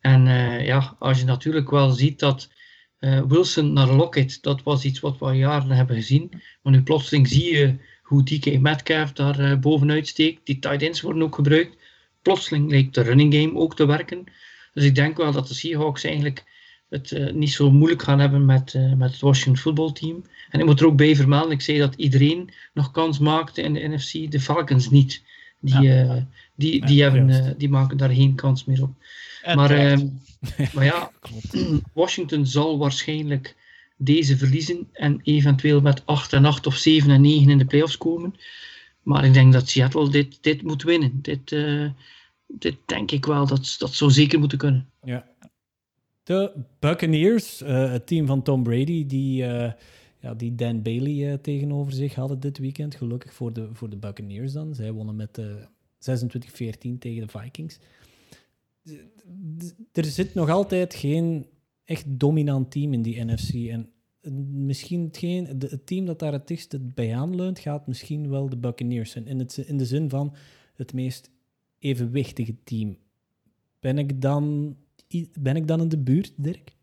En 0.01 0.27
eh, 0.27 0.67
ja, 0.67 0.97
als 0.99 1.19
je 1.19 1.25
natuurlijk 1.25 1.71
wel 1.71 1.91
ziet 1.91 2.19
dat 2.19 2.51
Wilson 3.29 3.73
naar 3.73 3.93
Lockett, 3.93 4.43
dat 4.43 4.63
was 4.63 4.85
iets 4.85 5.01
wat 5.01 5.19
we 5.19 5.25
al 5.25 5.33
jaren 5.33 5.71
hebben 5.71 5.97
gezien. 5.97 6.31
Maar 6.63 6.73
nu 6.73 6.83
plotseling 6.83 7.29
zie 7.29 7.55
je 7.55 7.77
hoe 8.03 8.25
DK 8.25 8.61
Metcalf 8.61 9.13
daar 9.13 9.59
bovenuit 9.59 10.09
steekt. 10.09 10.47
Die 10.47 10.59
tight 10.59 10.83
ends 10.83 11.01
worden 11.01 11.23
ook 11.23 11.35
gebruikt. 11.35 11.77
Plotseling 12.23 12.71
lijkt 12.71 12.95
de 12.95 13.03
running 13.03 13.35
game 13.35 13.55
ook 13.55 13.77
te 13.77 13.87
werken. 13.87 14.25
Dus 14.73 14.85
ik 14.85 14.95
denk 14.95 15.17
wel 15.17 15.33
dat 15.33 15.49
de 15.49 15.55
Seahawks 15.55 16.05
eigenlijk 16.05 16.45
het 16.89 17.13
eh, 17.13 17.33
niet 17.33 17.53
zo 17.53 17.71
moeilijk 17.71 18.03
gaan 18.03 18.19
hebben 18.19 18.45
met, 18.45 18.75
eh, 18.75 18.93
met 18.93 19.11
het 19.11 19.21
Washington 19.21 19.63
voetbalteam. 19.63 20.25
En 20.51 20.61
ik 20.61 20.67
moet 20.67 20.81
er 20.81 20.87
ook 20.87 20.97
bij 20.97 21.17
vermelden, 21.17 21.51
ik 21.51 21.61
zei 21.61 21.79
dat 21.79 21.95
iedereen 21.95 22.51
nog 22.75 22.91
kans 22.91 23.19
maakte 23.19 23.63
in 23.63 23.75
de 23.75 23.89
NFC, 23.89 24.31
de 24.31 24.41
Falcons 24.41 24.91
niet. 24.91 25.23
Die, 25.61 25.95
eh, 25.95 26.23
die, 26.55 26.87
die, 26.87 26.97
Ja, 26.97 27.11
hebben, 27.11 27.31
eh, 27.31 27.51
die 27.57 27.69
maken 27.69 27.97
daar 27.97 28.11
geen 28.11 28.35
kans 28.35 28.65
meer 28.65 28.83
op. 28.83 28.91
En 29.43 29.57
maar, 29.57 29.71
ehm, 29.71 30.07
maar 30.75 30.85
ja, 30.85 31.11
Klopt. 31.21 31.67
Washington 31.93 32.47
zal 32.47 32.79
waarschijnlijk 32.79 33.57
deze 33.97 34.37
verliezen 34.37 34.89
en 34.93 35.21
eventueel 35.23 35.81
met 35.81 36.07
8 36.07 36.33
en 36.33 36.45
8 36.45 36.67
of 36.67 36.77
7 36.77 37.11
en 37.11 37.21
9 37.21 37.51
in 37.51 37.59
de 37.59 37.65
playoffs 37.65 37.99
komen. 37.99 38.35
Maar 39.03 39.25
ik 39.25 39.33
denk 39.33 39.53
dat 39.53 39.69
Seattle 39.69 40.11
dit, 40.11 40.39
dit 40.41 40.63
moet 40.63 40.83
winnen. 40.83 41.19
Dit, 41.23 41.53
eh, 41.53 41.87
dit 42.47 42.77
denk 42.87 43.11
ik 43.11 43.27
wel, 43.27 43.47
dat, 43.47 43.75
dat 43.79 43.95
zou 43.95 44.11
zeker 44.11 44.39
moeten 44.39 44.59
kunnen. 44.59 44.91
Ja. 45.05 45.27
De 46.29 46.53
Buccaneers, 46.79 47.63
eh, 47.63 47.91
het 47.91 48.07
team 48.07 48.27
van 48.27 48.43
Tom 48.43 48.63
Brady, 48.63 49.07
die, 49.07 49.45
eh, 49.45 49.73
ja, 50.21 50.35
die 50.35 50.55
Dan 50.55 50.83
Bailey 50.83 51.33
eh, 51.33 51.39
tegenover 51.39 51.93
zich 51.93 52.15
hadden 52.15 52.41
dit 52.41 52.59
weekend. 52.59 52.95
Gelukkig 52.95 53.35
voor 53.35 53.53
de, 53.53 53.69
voor 53.73 53.91
de 53.91 53.97
Buccaneers 53.97 54.53
dan. 54.53 54.75
Zij 54.75 54.93
wonnen 54.93 55.17
met 55.17 55.39
eh 55.39 55.47
26-14 55.99 56.99
tegen 56.99 57.27
de 57.27 57.39
Vikings. 57.39 57.79
Er 59.93 60.05
zit 60.05 60.35
nog 60.35 60.51
altijd 60.51 60.95
geen 60.95 61.47
echt 61.85 62.05
dominant 62.09 62.71
team 62.71 62.93
in 62.93 63.03
die 63.03 63.25
NFC. 63.25 63.53
En 63.55 63.91
misschien 64.53 65.05
hetgeen, 65.05 65.47
het 65.47 65.87
team 65.87 66.05
dat 66.05 66.19
daar 66.19 66.33
het 66.33 66.49
dichtst 66.49 66.95
bij 66.95 67.17
aanleunt, 67.17 67.59
gaat 67.59 67.87
misschien 67.87 68.29
wel 68.31 68.49
de 68.49 68.57
Buccaneers 68.57 69.11
zijn. 69.11 69.27
In, 69.27 69.39
het, 69.39 69.57
in 69.57 69.77
de 69.77 69.87
zin 69.87 70.09
van 70.09 70.35
het 70.75 70.93
meest 70.93 71.31
evenwichtige 71.79 72.57
team. 72.65 72.97
Ben 73.81 73.99
ik 73.99 74.21
dan, 74.21 74.77
ben 75.39 75.57
ik 75.57 75.67
dan 75.67 75.81
in 75.81 75.89
de 75.89 75.99
buurt, 75.99 76.33
Dirk? 76.37 76.77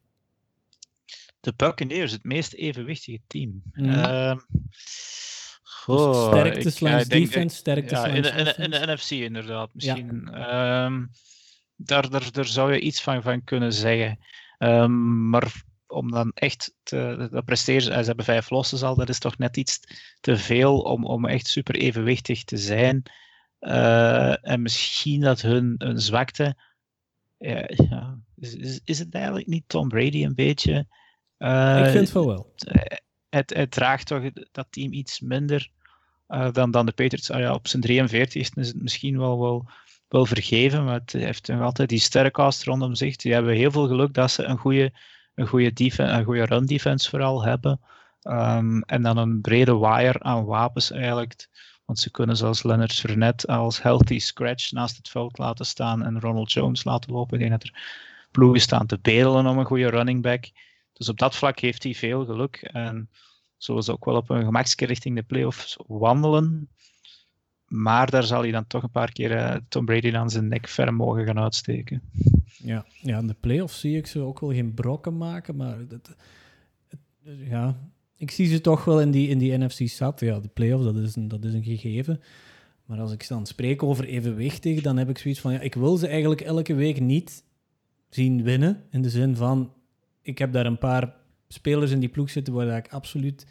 De 1.40 1.54
Buccaneers, 1.56 2.12
het 2.12 2.24
meest 2.24 2.54
evenwichtige 2.54 3.22
team. 3.28 3.62
Mhm. 3.72 3.90
Ehm, 3.90 4.38
goh, 5.64 6.28
sterkte 6.28 6.60
ik- 6.70 6.80
denk- 6.80 7.08
defense, 7.08 7.56
sterkte 7.56 7.96
ja, 7.96 8.06
in, 8.06 8.22
de, 8.22 8.30
in, 8.30 8.36
de, 8.36 8.40
in 8.40 8.48
offense. 8.48 8.86
de 8.86 8.94
NFC 8.94 9.12
inderdaad, 9.12 9.70
misschien. 9.74 10.28
Ehm, 10.34 11.06
daar, 11.76 12.10
daar, 12.10 12.32
daar 12.32 12.46
zou 12.46 12.74
je 12.74 12.80
iets 12.80 13.02
van, 13.02 13.22
van 13.22 13.44
kunnen 13.44 13.74
zeggen. 13.74 14.20
Ehm, 14.58 15.30
maar 15.30 15.64
om 15.88 16.12
dan 16.12 16.32
echt 16.34 16.74
te, 16.84 17.42
presteren, 17.46 17.82
ze 17.82 17.92
hebben 17.92 18.26
vijf 18.26 18.50
losses 18.50 18.84
al, 18.84 18.96
dat 18.96 19.10
is 19.10 19.20
toch 19.20 19.38
net 19.38 19.58
iets 19.58 19.80
te 20.20 20.38
veel 20.38 20.80
om, 20.80 21.06
om 21.06 21.26
echt 21.26 21.48
super 21.48 21.76
evenwichtig 21.76 22.44
te 22.44 22.58
zijn. 22.58 23.04
Eh, 23.60 24.48
en 24.48 24.62
misschien 24.62 25.22
dat 25.22 25.42
hun, 25.42 25.76
hun 25.78 26.00
zwakte. 26.00 26.56
Ja, 27.38 27.64
ja, 27.90 28.20
is, 28.36 28.56
is, 28.56 28.80
is 28.84 29.00
het 29.00 29.14
eigenlijk 29.14 29.48
niet 29.48 29.64
Tom 29.68 29.88
Brady 29.88 30.24
een 30.24 30.36
beetje? 30.36 30.88
Eh, 31.38 31.84
ik 31.86 31.92
vind 31.92 32.10
van 32.10 32.26
wel. 32.26 32.54
het, 33.30 33.54
het 33.54 33.72
draagt 33.72 34.08
toch 34.08 34.24
dat 34.52 34.68
team 34.70 34.94
iets 34.94 35.20
minder 35.20 35.70
eh, 36.28 36.52
dan, 36.52 36.72
dan 36.72 36.86
de 36.86 36.92
Patriots. 36.92 37.32
Ah 37.32 37.40
ja, 37.40 37.54
op 37.54 37.68
zijn 37.68 37.82
43 37.82 38.42
is 38.42 38.52
het 38.56 38.82
misschien 38.82 39.18
wel, 39.18 39.40
wel, 39.40 39.70
wel 40.08 40.26
vergeven, 40.26 40.84
maar 40.84 41.00
het 41.00 41.12
heeft 41.12 41.50
altijd 41.50 41.90
die 41.90 42.00
sterrencast 42.00 42.64
rondom 42.64 42.96
zich. 42.96 43.16
Die 43.16 43.34
hebben 43.34 43.56
heel 43.56 43.72
veel 43.72 43.88
geluk 43.88 44.14
dat 44.14 44.32
ze 44.32 44.44
een 44.44 44.58
goede, 44.58 44.94
een 45.36 45.48
goede, 45.48 45.74
defen- 45.74 46.16
een 46.16 46.24
goede 46.24 46.46
run 46.46 46.66
defense 46.66 47.10
vooral 47.10 47.44
hebben. 47.44 47.80
Ehm, 48.22 48.80
en 48.80 49.02
dan 49.02 49.18
een 49.18 49.42
brede 49.42 49.78
wire 49.78 50.20
aan 50.20 50.46
wapens 50.46 50.92
eigenlijk. 50.92 51.48
Want 51.86 52.00
ze 52.00 52.12
kunnen 52.12 52.38
zelfs 52.38 52.64
Leonard 52.64 52.94
Fournette 52.94 53.48
als 53.48 53.82
healthy 53.82 54.20
scratch 54.20 54.72
naast 54.72 54.98
het 54.98 55.10
veld 55.10 55.38
laten 55.38 55.66
staan 55.66 56.04
en 56.04 56.20
Ronald 56.20 56.52
Jones 56.52 56.84
laten 56.84 57.12
lopen. 57.12 57.34
Ik 57.34 57.40
denk 57.40 57.62
dat 57.62 57.70
er 57.70 57.80
ploegen 58.32 58.62
staan 58.62 58.86
te 58.86 59.00
bedelen 59.02 59.46
om 59.46 59.58
een 59.58 59.66
goede 59.66 59.90
running 59.90 60.22
back. 60.22 60.52
Dus 60.94 61.10
op 61.10 61.18
dat 61.18 61.36
vlak 61.36 61.60
heeft 61.60 61.84
hij 61.84 61.94
veel 61.94 62.26
geluk. 62.26 62.56
En 62.56 63.10
zullen 63.58 63.84
ze 63.84 63.92
ook 63.92 64.06
wel 64.06 64.16
op 64.16 64.30
een 64.30 64.46
gemakske 64.46 64.86
richting 64.86 65.16
de 65.16 65.24
playoffs 65.24 65.78
wandelen. 65.88 66.70
Maar 67.66 68.10
daar 68.10 68.24
zal 68.24 68.42
hij 68.42 68.52
dan 68.52 68.68
toch 68.68 68.84
een 68.84 68.92
paar 68.92 69.12
keer 69.12 69.32
eh, 69.32 69.56
Tom 69.68 69.86
Brady 69.86 70.16
aan 70.16 70.30
zijn 70.30 70.48
nek 70.48 70.70
ferm 70.70 70.96
mogen 70.96 71.26
gaan 71.26 71.40
uitsteken. 71.40 72.02
Ja, 72.58 72.86
ja, 73.02 73.18
in 73.18 73.28
de 73.28 73.36
playoffs 73.40 73.80
zie 73.80 73.98
ik 73.98 74.08
ze 74.08 74.20
ook 74.20 74.40
wel 74.40 74.54
geen 74.54 74.74
brokken 74.74 75.18
maken, 75.18 75.56
maar 75.56 75.78
ja, 77.24 77.78
ik 78.18 78.32
zie 78.32 78.48
ze 78.48 78.62
toch 78.62 78.86
wel 78.86 79.02
in 79.02 79.12
die, 79.12 79.28
in 79.30 79.38
die 79.38 79.58
NFC 79.58 79.88
South. 79.88 80.20
Ja, 80.20 80.40
de 80.40 80.48
playoffs, 80.54 80.86
dat 80.86 80.96
is, 80.96 81.16
een, 81.16 81.28
dat 81.28 81.44
is 81.44 81.54
een 81.54 81.64
gegeven. 81.64 82.22
Maar 82.86 83.00
als 83.00 83.12
ik 83.12 83.28
dan 83.28 83.46
spreek 83.46 83.84
over 83.84 84.06
evenwichtig, 84.06 84.82
dan 84.82 84.98
heb 84.98 85.10
ik 85.10 85.18
zoiets 85.18 85.40
van, 85.40 85.54
ja, 85.54 85.60
ik 85.60 85.74
wil 85.76 85.98
ze 85.98 86.08
eigenlijk 86.08 86.42
elke 86.42 86.74
week 86.74 87.00
niet 87.00 87.44
zien 88.10 88.44
winnen. 88.44 88.84
In 88.92 89.02
de 89.02 89.10
zin 89.10 89.36
van, 89.36 89.74
ik 90.22 90.38
heb 90.38 90.52
daar 90.54 90.66
een 90.66 90.78
paar 90.78 91.14
spelers 91.48 91.92
in 91.92 92.00
die 92.00 92.10
ploeg 92.10 92.30
zitten 92.30 92.54
waar 92.54 92.78
ik 92.78 92.88
absoluut 92.94 93.46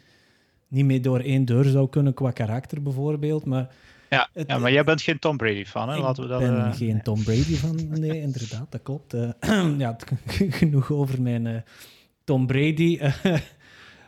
niet 0.67 0.85
mee 0.85 0.99
door 0.99 1.19
één 1.19 1.45
deur 1.45 1.63
zou 1.65 1.89
kunnen 1.89 2.13
qua 2.13 2.31
karakter 2.31 2.81
bijvoorbeeld. 2.81 3.45
Maar 3.45 3.75
Ja, 4.09 4.29
Het- 4.33 4.47
ja 4.47 4.57
maar 4.57 4.71
jij 4.71 4.83
bent 4.83 5.01
geen 5.01 5.19
Tom 5.19 5.37
Brady 5.37 5.65
fan, 5.65 5.89
hè? 5.89 5.97
Laten 5.97 6.23
we 6.23 6.29
dat. 6.29 6.41
ik 6.41 6.47
ben 6.47 6.65
eh, 6.65 6.73
geen 6.73 7.01
Tom 7.01 7.23
Brady 7.23 7.55
van. 7.55 7.99
Nee, 7.99 8.21
inderdaad, 8.21 8.71
dat 8.71 8.81
klopt. 8.83 9.13
Eh, 9.13 9.29
ja, 9.77 9.95
genoeg 10.59 10.91
over 10.91 11.21
mijn 11.21 11.47
eh, 11.47 11.61
Tom 12.23 12.47
Brady. 12.47 12.99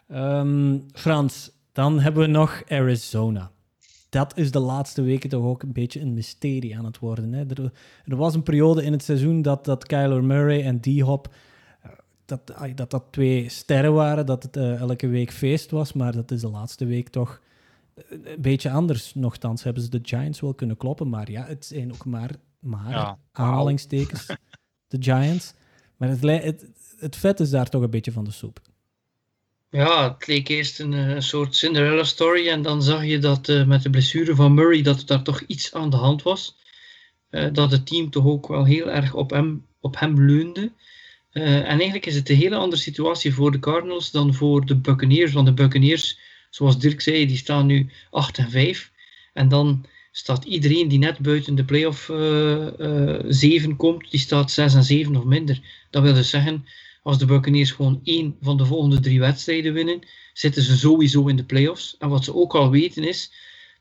Ehm, 0.07 0.77
Frans, 0.93 1.51
dan 1.71 1.99
hebben 1.99 2.21
we 2.21 2.27
nog 2.27 2.63
Arizona. 2.69 3.51
Dat 4.09 4.37
is 4.37 4.51
de 4.51 4.59
laatste 4.59 5.01
weken 5.01 5.29
toch 5.29 5.43
ook 5.43 5.63
een 5.63 5.73
beetje 5.73 5.99
een 6.01 6.13
mysterie 6.13 6.77
aan 6.77 6.85
het 6.85 6.99
worden. 6.99 7.33
Hè? 7.33 7.45
Er, 7.45 7.71
er 8.05 8.15
was 8.15 8.35
een 8.35 8.43
periode 8.43 8.83
in 8.83 8.91
het 8.91 9.03
seizoen 9.03 9.41
dat, 9.41 9.65
dat 9.65 9.85
Kyler 9.85 10.23
Murray 10.23 10.63
en 10.63 10.79
D-Hop... 10.79 11.33
eh, 11.81 11.91
Dat, 12.25 12.53
dat 12.75 12.91
dat 12.91 13.03
twee 13.11 13.49
sterren 13.49 13.93
waren, 13.93 14.25
dat 14.25 14.43
het 14.43 14.57
eh, 14.57 14.79
elke 14.79 15.07
week 15.07 15.31
feest 15.31 15.71
was. 15.71 15.93
Maar 15.93 16.11
dat 16.11 16.31
is 16.31 16.41
de 16.41 16.49
laatste 16.49 16.85
week 16.85 17.09
toch 17.09 17.41
een 18.09 18.41
beetje 18.41 18.69
anders. 18.71 19.13
Nochtans 19.15 19.63
hebben 19.63 19.83
ze 19.83 19.89
de 19.89 19.99
Giants 20.01 20.39
wel 20.39 20.53
kunnen 20.53 20.77
kloppen, 20.77 21.09
maar 21.09 21.31
ja, 21.31 21.45
het 21.45 21.65
zijn 21.65 21.93
ook 21.93 22.05
maar, 22.05 22.31
maar 22.59 22.89
Ja, 22.89 23.17
aanhalingstekens, 23.31 24.25
de 24.87 24.97
Giants. 24.99 25.53
Maar 25.97 26.09
het, 26.09 26.21
het, 26.21 26.65
het 26.99 27.15
vet 27.15 27.39
is 27.39 27.49
daar 27.49 27.69
toch 27.69 27.81
een 27.81 27.89
beetje 27.89 28.11
van 28.11 28.23
de 28.23 28.31
soep. 28.31 28.59
Ja, 29.77 30.13
het 30.13 30.27
leek 30.27 30.47
eerst 30.47 30.79
een, 30.79 30.93
eh, 30.93 31.19
soort 31.19 31.55
Cinderella 31.55 32.03
story 32.03 32.47
en 32.47 32.61
dan 32.61 32.83
zag 32.83 33.05
je 33.05 33.19
dat 33.19 33.49
eh, 33.49 33.65
met 33.65 33.83
de 33.83 33.89
blessure 33.89 34.35
van 34.35 34.53
Murray 34.53 34.81
dat 34.81 34.99
er 34.99 35.05
daar 35.05 35.23
toch 35.23 35.41
iets 35.41 35.73
aan 35.73 35.89
de 35.89 35.95
hand 35.95 36.23
was. 36.23 36.55
Eh, 37.29 37.47
dat 37.53 37.71
het 37.71 37.85
team 37.87 38.09
toch 38.09 38.25
ook 38.25 38.47
wel 38.47 38.65
heel 38.65 38.91
erg 38.91 39.13
op 39.13 39.29
hem, 39.29 39.65
op 39.79 39.99
hem 39.99 40.25
leunde. 40.25 40.71
En 41.31 41.65
eigenlijk 41.65 42.05
is 42.05 42.15
het 42.15 42.29
een 42.29 42.35
hele 42.35 42.55
andere 42.55 42.81
situatie 42.81 43.33
voor 43.33 43.51
de 43.51 43.59
Cardinals 43.59 44.11
dan 44.11 44.33
voor 44.33 44.65
de 44.65 44.75
Buccaneers. 44.75 45.33
Want 45.33 45.47
de 45.47 45.53
Buccaneers, 45.53 46.19
zoals 46.49 46.79
Dirk 46.79 47.01
zei, 47.01 47.25
die 47.27 47.37
staan 47.37 47.65
nu 47.65 47.89
8 48.09 48.37
en 48.37 48.49
5. 48.49 48.91
En 49.33 49.47
dan 49.47 49.85
staat 50.11 50.43
iedereen 50.45 50.87
die 50.87 50.99
net 50.99 51.19
buiten 51.19 51.55
de 51.55 51.65
playoff 51.65 52.09
eh 52.09 52.79
eh 52.79 53.23
7 53.27 53.75
komt, 53.75 54.11
die 54.11 54.19
staat 54.19 54.51
6 54.51 54.73
en 54.73 54.83
7 54.83 55.15
of 55.15 55.23
minder. 55.23 55.59
Dat 55.89 56.03
wil 56.03 56.13
dus 56.13 56.29
zeggen, 56.29 56.65
als 57.07 57.17
de 57.17 57.25
Buccaneers 57.25 57.71
gewoon 57.71 57.99
één 58.03 58.35
van 58.41 58.57
de 58.57 58.65
volgende 58.65 58.99
drie 58.99 59.19
wedstrijden 59.19 59.73
winnen, 59.73 59.99
zitten 60.33 60.63
ze 60.63 60.77
sowieso 60.77 61.27
in 61.27 61.35
de 61.35 61.43
playoffs. 61.43 61.95
En 61.99 62.09
wat 62.09 62.23
ze 62.23 62.35
ook 62.35 62.55
al 62.55 62.69
weten 62.69 63.03
is, 63.07 63.31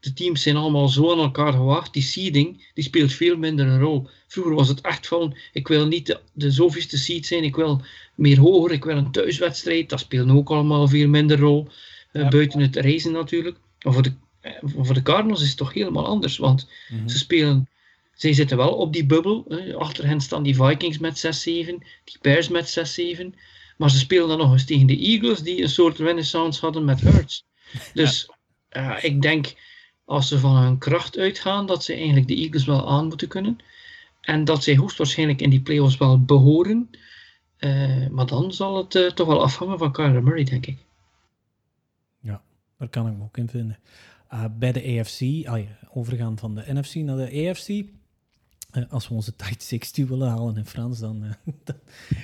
de 0.00 0.12
teams 0.12 0.42
zijn 0.42 0.56
allemaal 0.56 0.88
zo 0.88 1.12
aan 1.12 1.18
elkaar 1.18 1.52
gewaagd. 1.52 1.92
Die 1.92 2.02
seeding, 2.02 2.70
die 2.74 2.84
speelt 2.84 3.12
veel 3.12 3.36
minder 3.36 3.66
een 3.66 3.80
rol. 3.80 4.08
Vroeger 4.28 4.54
was 4.54 4.68
het 4.68 4.80
echt 4.80 5.06
van, 5.06 5.36
ik 5.52 5.68
wil 5.68 5.86
niet 5.86 6.06
de, 6.06 6.20
de 6.32 6.50
zoveelste 6.50 6.98
seed 6.98 7.26
zijn, 7.26 7.44
ik 7.44 7.56
wil 7.56 7.80
meer 8.14 8.38
hoger, 8.38 8.72
ik 8.72 8.84
wil 8.84 8.96
een 8.96 9.10
thuiswedstrijd. 9.10 9.88
Dat 9.90 10.00
speelt 10.00 10.30
ook 10.30 10.50
allemaal 10.50 10.88
veel 10.88 11.08
minder 11.08 11.38
rol. 11.38 11.68
eh, 12.12 12.22
Ja. 12.22 12.28
Buiten 12.28 12.60
het 12.60 12.76
reizen 12.76 13.12
natuurlijk. 13.12 13.56
Maar 13.82 13.92
voor 13.92 14.02
de, 14.02 14.12
eh, 14.40 14.52
voor 14.64 14.94
de 14.94 15.02
Cardinals 15.02 15.42
is 15.42 15.48
het 15.48 15.56
toch 15.56 15.72
helemaal 15.72 16.06
anders, 16.06 16.36
want 16.36 16.68
ze 17.06 17.18
spelen... 17.18 17.68
Zij 18.16 18.32
zitten 18.32 18.56
wel 18.56 18.74
op 18.74 18.92
die 18.92 19.06
bubbel. 19.06 19.46
Achter 19.78 20.06
hen 20.06 20.20
staan 20.20 20.42
die 20.42 20.54
Vikings 20.54 20.98
met 20.98 21.26
6-7, 21.26 21.30
die 22.04 22.18
Bears 22.20 22.48
met 22.48 22.98
6-7. 23.20 23.34
Maar 23.76 23.90
ze 23.90 23.98
spelen 23.98 24.28
dan 24.28 24.38
nog 24.38 24.52
eens 24.52 24.64
tegen 24.64 24.86
de 24.86 24.98
Eagles, 24.98 25.42
die 25.42 25.62
een 25.62 25.68
soort 25.68 25.98
renaissance 25.98 26.60
hadden 26.60 26.84
met 26.84 27.00
Hurts. 27.00 27.46
Dus 27.94 28.30
ja, 28.70 29.02
ik 29.02 29.22
denk, 29.22 29.54
als 30.04 30.28
ze 30.28 30.38
van 30.38 30.56
hun 30.56 30.78
kracht 30.78 31.18
uitgaan, 31.18 31.66
dat 31.66 31.84
ze 31.84 31.94
eigenlijk 31.94 32.28
de 32.28 32.34
Eagles 32.34 32.64
wel 32.64 32.88
aan 32.88 33.06
moeten 33.06 33.28
kunnen. 33.28 33.58
En 34.20 34.44
dat 34.44 34.62
zij 34.62 34.76
hoogstwaarschijnlijk 34.76 35.40
in 35.40 35.50
die 35.50 35.60
playoffs 35.60 35.96
wel 35.96 36.24
behoren. 36.24 36.90
Eh, 37.56 38.08
maar 38.08 38.26
dan 38.26 38.52
zal 38.52 38.76
het 38.76 38.94
eh, 38.94 39.06
toch 39.10 39.26
wel 39.26 39.42
afhangen 39.42 39.78
van 39.78 39.92
Kyler 39.92 40.22
Murray, 40.22 40.44
denk 40.44 40.66
ik. 40.66 40.78
Ja, 42.20 42.42
daar 42.78 42.88
kan 42.88 43.08
ik 43.08 43.16
me 43.16 43.22
ook 43.22 43.36
in 43.36 43.48
vinden. 43.48 43.78
Uh, 44.32 44.44
bij 44.58 44.72
de 44.72 44.98
AFC, 44.98 45.20
ah 45.46 45.58
ja, 45.58 45.78
overgaan 45.92 46.38
van 46.38 46.54
de 46.54 46.64
NFC 46.66 46.94
naar 46.94 47.16
de 47.16 47.48
AFC. 47.48 47.84
Uh, 48.76 48.82
als 48.88 49.08
we 49.08 49.14
onze 49.14 49.36
tight 49.36 49.62
60 49.62 50.08
willen 50.08 50.28
halen 50.28 50.56
in 50.56 50.66
Frans, 50.66 50.98
dan, 50.98 51.24
uh, 51.24 51.30
dan, 51.64 51.76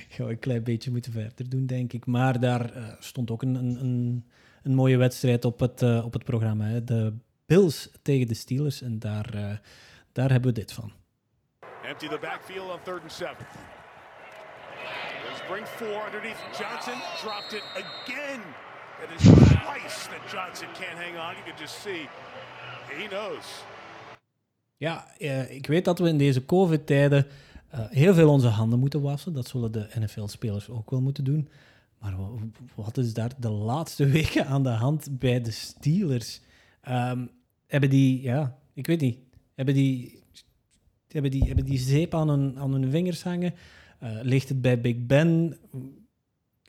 gaan 0.09 0.25
we 0.25 0.31
een 0.31 0.39
klein 0.39 0.63
beetje 0.63 0.91
moeten 0.91 1.11
verder 1.11 1.49
doen, 1.49 1.65
denk 1.65 1.93
ik. 1.93 2.05
Maar 2.05 2.39
daar 2.39 2.77
uh, 2.77 2.87
stond 2.99 3.31
ook 3.31 3.41
een, 3.41 3.55
een, 3.55 4.25
een, 4.63 4.75
mooie 4.75 4.97
wedstrijd 4.97 5.45
op 5.45 5.59
het, 5.59 5.81
op 5.81 6.13
het 6.13 6.23
programma. 6.23 6.65
Hè. 6.65 6.83
De 6.83 7.13
Bills 7.45 7.89
tegen 8.01 8.27
de 8.27 8.33
Steelers. 8.33 8.81
En 8.81 8.99
daar, 8.99 9.61
daar 10.11 10.31
hebben 10.31 10.53
we 10.53 10.59
dit 10.59 10.73
van. 10.73 10.91
Empty 11.83 12.07
the 12.07 12.19
backfield 12.21 12.71
on 12.71 12.79
third 12.83 13.01
and 13.01 13.11
seven. 13.11 13.45
Bring 15.47 15.67
four 15.67 16.05
underneath. 16.05 16.39
Johnson 16.57 16.97
dropped 17.21 17.53
it 17.53 17.63
again. 17.75 18.41
It 19.03 19.09
is 19.17 19.23
twice 19.23 20.07
that 20.07 20.31
Johnson 20.31 20.67
can't 20.73 20.97
hang 20.97 21.17
on. 21.17 21.35
You 21.35 21.43
can 21.43 21.57
just 21.57 21.81
see 21.81 22.07
he 22.97 23.07
knows. 23.07 23.63
Ja, 24.83 25.07
uh, 25.19 25.51
ik 25.51 25.67
weet 25.67 25.85
dat 25.85 25.99
we 25.99 26.07
in 26.07 26.17
deze 26.17 26.45
COVID-tijden 26.45 27.25
uh, 27.73 27.79
heel 27.89 28.13
veel 28.13 28.29
onze 28.29 28.47
handen 28.47 28.79
moeten 28.79 29.01
wassen. 29.01 29.33
Dat 29.33 29.47
zullen 29.47 29.71
de 29.71 29.87
NFL-spelers 29.99 30.69
ook 30.69 30.89
wel 30.89 31.01
moeten 31.01 31.23
doen. 31.23 31.49
Maar 31.99 32.15
wat 32.75 32.97
is 32.97 33.13
daar 33.13 33.31
de 33.39 33.49
laatste 33.49 34.05
weken 34.17 34.45
aan 34.45 34.63
de 34.63 34.69
hand 34.69 35.19
bij 35.19 35.41
de 35.41 35.51
Steelers? 35.51 36.41
Um, 36.89 37.29
hebben 37.67 37.89
die, 37.89 38.21
ja, 38.21 38.57
ik 38.73 38.87
weet 38.87 39.01
niet, 39.01 39.17
hebben 39.55 39.73
die, 39.73 40.23
hebben 41.07 41.31
die, 41.31 41.43
hebben 41.43 41.65
die 41.65 41.79
zeep 41.79 42.13
aan 42.13 42.29
hun, 42.29 42.59
aan 42.59 42.71
hun 42.73 42.91
vingers 42.91 43.23
hangen? 43.23 43.53
Uh, 44.03 44.09
ligt 44.21 44.49
het 44.49 44.61
bij 44.61 44.81
Big 44.81 45.05
Ben? 45.05 45.57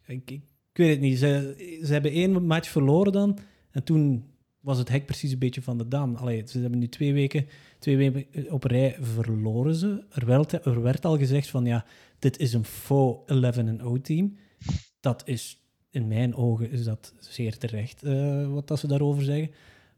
Ik, 0.07 0.31
ik, 0.31 0.31
ik 0.71 0.77
weet 0.77 0.91
het 0.91 1.01
niet. 1.01 1.19
Ze, 1.19 1.55
ze 1.85 1.93
hebben 1.93 2.11
één 2.11 2.47
match 2.47 2.69
verloren 2.69 3.13
dan. 3.13 3.39
En 3.71 3.85
toen 3.85 4.34
was 4.65 4.79
het 4.79 4.89
hek 4.89 5.07
precies 5.07 5.33
een 5.33 5.39
beetje 5.39 5.63
van 5.63 5.79
de 5.79 5.89
dam. 5.89 6.15
Allee, 6.15 6.43
ze 6.47 6.61
hebben 6.61 6.79
nu 6.79 6.89
twee 6.89 7.13
weken, 7.13 7.47
twee 7.79 7.97
weken 7.97 8.53
op 8.53 8.65
rij 8.65 8.97
verloren 9.01 9.75
ze. 9.75 10.05
Er 10.11 10.27
werd, 10.27 10.53
er 10.53 11.01
al 11.01 11.19
gezegd 11.19 11.49
van 11.49 11.65
ja, 11.65 11.85
dit 12.19 12.39
is 12.39 12.53
een 12.53 12.65
faux 12.65 13.33
11-0 13.33 14.01
team. 14.03 14.37
Dat 15.01 15.23
is, 15.27 15.61
in 15.91 16.09
mijn 16.09 16.35
ogen, 16.35 16.71
is 16.71 16.85
dat 16.85 17.15
zeer 17.19 17.59
terecht 17.59 18.05
uh, 18.05 18.53
wat 18.53 18.69
dat 18.69 18.79
ze 18.79 18.87
daarover 18.87 19.23
zeggen. 19.23 19.51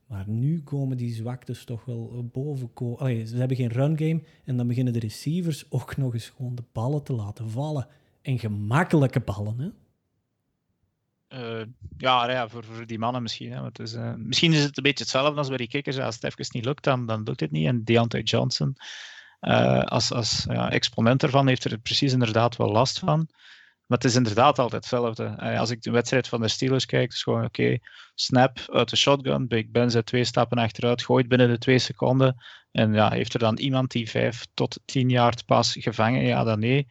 Maar 0.07 0.29
nu 0.29 0.63
komen 0.63 0.97
die 0.97 1.15
zwaktes 1.15 1.65
toch 1.65 1.85
wel 1.85 2.29
boven. 2.33 2.71
Allee, 2.97 3.27
ze 3.27 3.37
hebben 3.37 3.57
geen 3.57 3.73
run 3.73 3.99
game. 3.99 4.23
En 4.45 4.57
dan 4.57 4.67
beginnen 4.67 4.93
de 4.93 4.99
receivers 4.99 5.71
ook 5.71 5.97
nog 5.97 6.15
eens 6.15 6.29
gewoon 6.37 6.55
de 6.55 6.65
ballen 6.73 7.03
te 7.03 7.13
laten 7.13 7.51
vallen. 7.51 7.87
En 8.23 8.39
gemakkelijke 8.39 9.21
ballen, 9.21 9.59
hè? 9.59 9.69
Uh, 11.29 11.63
ja, 11.99 12.49
voor, 12.49 12.65
die 12.87 12.99
mannen 12.99 13.23
misschien. 13.23 13.53
Hè. 13.53 13.69
Is, 13.73 13.95
uh, 13.95 14.15
misschien 14.17 14.53
is 14.53 14.63
het 14.63 14.77
een 14.77 14.83
beetje 14.83 15.05
hetzelfde 15.05 15.39
als 15.39 15.49
bij 15.49 15.57
die 15.57 15.69
kickers. 15.69 15.99
Als 15.99 16.15
het 16.15 16.25
even 16.25 16.47
niet 16.51 16.65
lukt, 16.65 16.85
dan, 16.85 17.07
dan 17.07 17.23
lukt 17.23 17.41
het 17.41 17.51
niet. 17.51 17.67
En 17.67 17.85
Deontay 17.85 18.21
Johnson, 18.21 18.77
uh, 19.41 19.83
als, 19.83 20.13
als 20.13 20.47
ja, 20.49 20.71
exponent 20.71 21.23
ervan, 21.23 21.47
heeft 21.47 21.65
er 21.65 21.79
precies 21.79 22.13
inderdaad 22.13 22.57
wel 22.57 22.71
last 22.71 22.99
van. 22.99 23.29
Maar 23.87 23.99
het 23.99 24.07
is 24.07 24.15
inderdaad 24.15 24.59
altijd 24.59 24.83
hetzelfde. 24.83 25.37
Als 25.59 25.71
ik 25.71 25.83
de 25.83 25.91
wedstrijd 25.91 26.29
van 26.29 26.41
de 26.41 26.49
Steelers 26.49 26.87
kijk, 26.87 27.13
is 27.13 27.23
gewoon 27.23 27.45
oké, 27.45 27.79
snap 28.15 28.59
uit 28.67 28.91
de 28.91 28.97
shotgun, 28.97 29.49
Big 29.49 29.69
Ben 29.69 29.91
zet 29.91 30.07
twee 30.07 30.25
stappen 30.25 30.59
achteruit, 30.59 31.03
gooit 31.03 31.29
binnen 31.29 31.49
de 31.49 31.59
twee 31.59 31.79
seconden. 31.79 32.45
En 32.73 32.93
ja, 32.93 33.11
heeft 33.11 33.35
er 33.35 33.39
dan 33.39 33.59
iemand 33.59 33.91
die 33.91 34.11
vijf 34.11 34.47
tot 34.55 34.81
tien 34.85 35.09
jaar 35.09 35.35
pas 35.47 35.77
gevangen? 35.79 36.23
Ja, 36.23 36.45
dan 36.45 36.59
nee. 36.59 36.89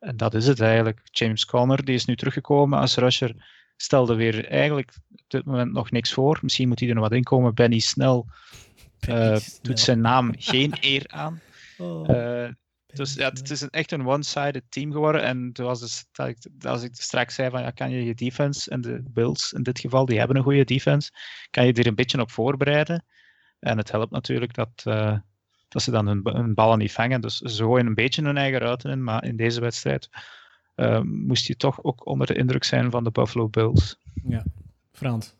En 0.00 0.16
dat 0.16 0.34
is 0.34 0.46
het 0.46 0.60
eigenlijk. 0.60 1.00
James 1.10 1.44
Conner, 1.44 1.84
die 1.84 1.94
is 1.94 2.04
nu 2.04 2.16
teruggekomen 2.16 2.78
als 2.78 2.96
rusher, 2.96 3.34
stelde 3.76 4.14
weer 4.14 4.48
eigenlijk 4.48 4.94
op 5.10 5.28
dit 5.28 5.44
moment 5.44 5.72
nog 5.72 5.90
niks 5.90 6.12
voor. 6.12 6.38
Misschien 6.42 6.68
moet 6.68 6.80
hij 6.80 6.88
er 6.88 6.94
nog 6.94 7.04
wat 7.04 7.12
in 7.12 7.22
komen. 7.22 7.54
Benny 7.54 7.78
Snell 7.78 8.24
uh, 9.08 9.36
doet 9.62 9.80
zijn 9.80 10.00
naam 10.00 10.34
geen 10.38 10.74
eer 10.80 11.04
aan. 11.08 11.40
Oh. 11.78 12.08
Uh, 12.08 12.48
dus 12.86 13.14
ja, 13.14 13.28
het 13.28 13.50
is 13.50 13.60
een, 13.60 13.70
echt 13.70 13.92
een 13.92 14.06
one-sided 14.06 14.64
team 14.68 14.92
geworden. 14.92 15.22
En 15.22 15.50
zoals 15.52 15.80
dus, 15.80 16.06
dat 16.12 16.28
ik, 16.28 16.36
als 16.64 16.82
ik 16.82 16.94
straks 16.94 17.34
zei, 17.34 17.50
van, 17.50 17.60
ja, 17.60 17.70
kan 17.70 17.90
je 17.90 18.04
je 18.04 18.14
defense, 18.14 18.70
en 18.70 18.80
de 18.80 19.02
Bills 19.10 19.52
in 19.52 19.62
dit 19.62 19.80
geval, 19.80 20.04
die 20.06 20.18
hebben 20.18 20.36
een 20.36 20.42
goede 20.42 20.64
defense, 20.64 21.10
kan 21.50 21.66
je 21.66 21.72
er 21.72 21.86
een 21.86 21.94
beetje 21.94 22.20
op 22.20 22.30
voorbereiden. 22.30 23.04
En 23.58 23.78
het 23.78 23.90
helpt 23.90 24.10
natuurlijk 24.10 24.54
dat, 24.54 24.84
uh, 24.84 25.16
dat 25.70 25.82
ze 25.82 25.90
dan 25.90 26.06
hun, 26.06 26.20
hun, 26.22 26.54
ballen 26.54 26.78
niet 26.78 26.92
vangen. 26.92 27.20
Dus 27.20 27.36
ze 27.38 27.62
gooien 27.62 27.86
een 27.86 27.94
beetje 27.94 28.22
hun 28.22 28.36
eigen 28.36 28.60
ruiten 28.60 28.90
in. 28.90 29.04
Maar 29.04 29.24
in 29.24 29.36
deze 29.36 29.60
wedstrijd 29.60 30.08
uh, 30.76 31.00
moest 31.00 31.46
je 31.46 31.56
toch 31.56 31.84
ook 31.84 32.06
onder 32.06 32.26
de 32.26 32.34
indruk 32.34 32.64
zijn 32.64 32.90
van 32.90 33.04
de 33.04 33.10
Buffalo 33.10 33.48
Bills. 33.48 33.96
Ja, 34.28 34.44
Frans. 34.92 35.34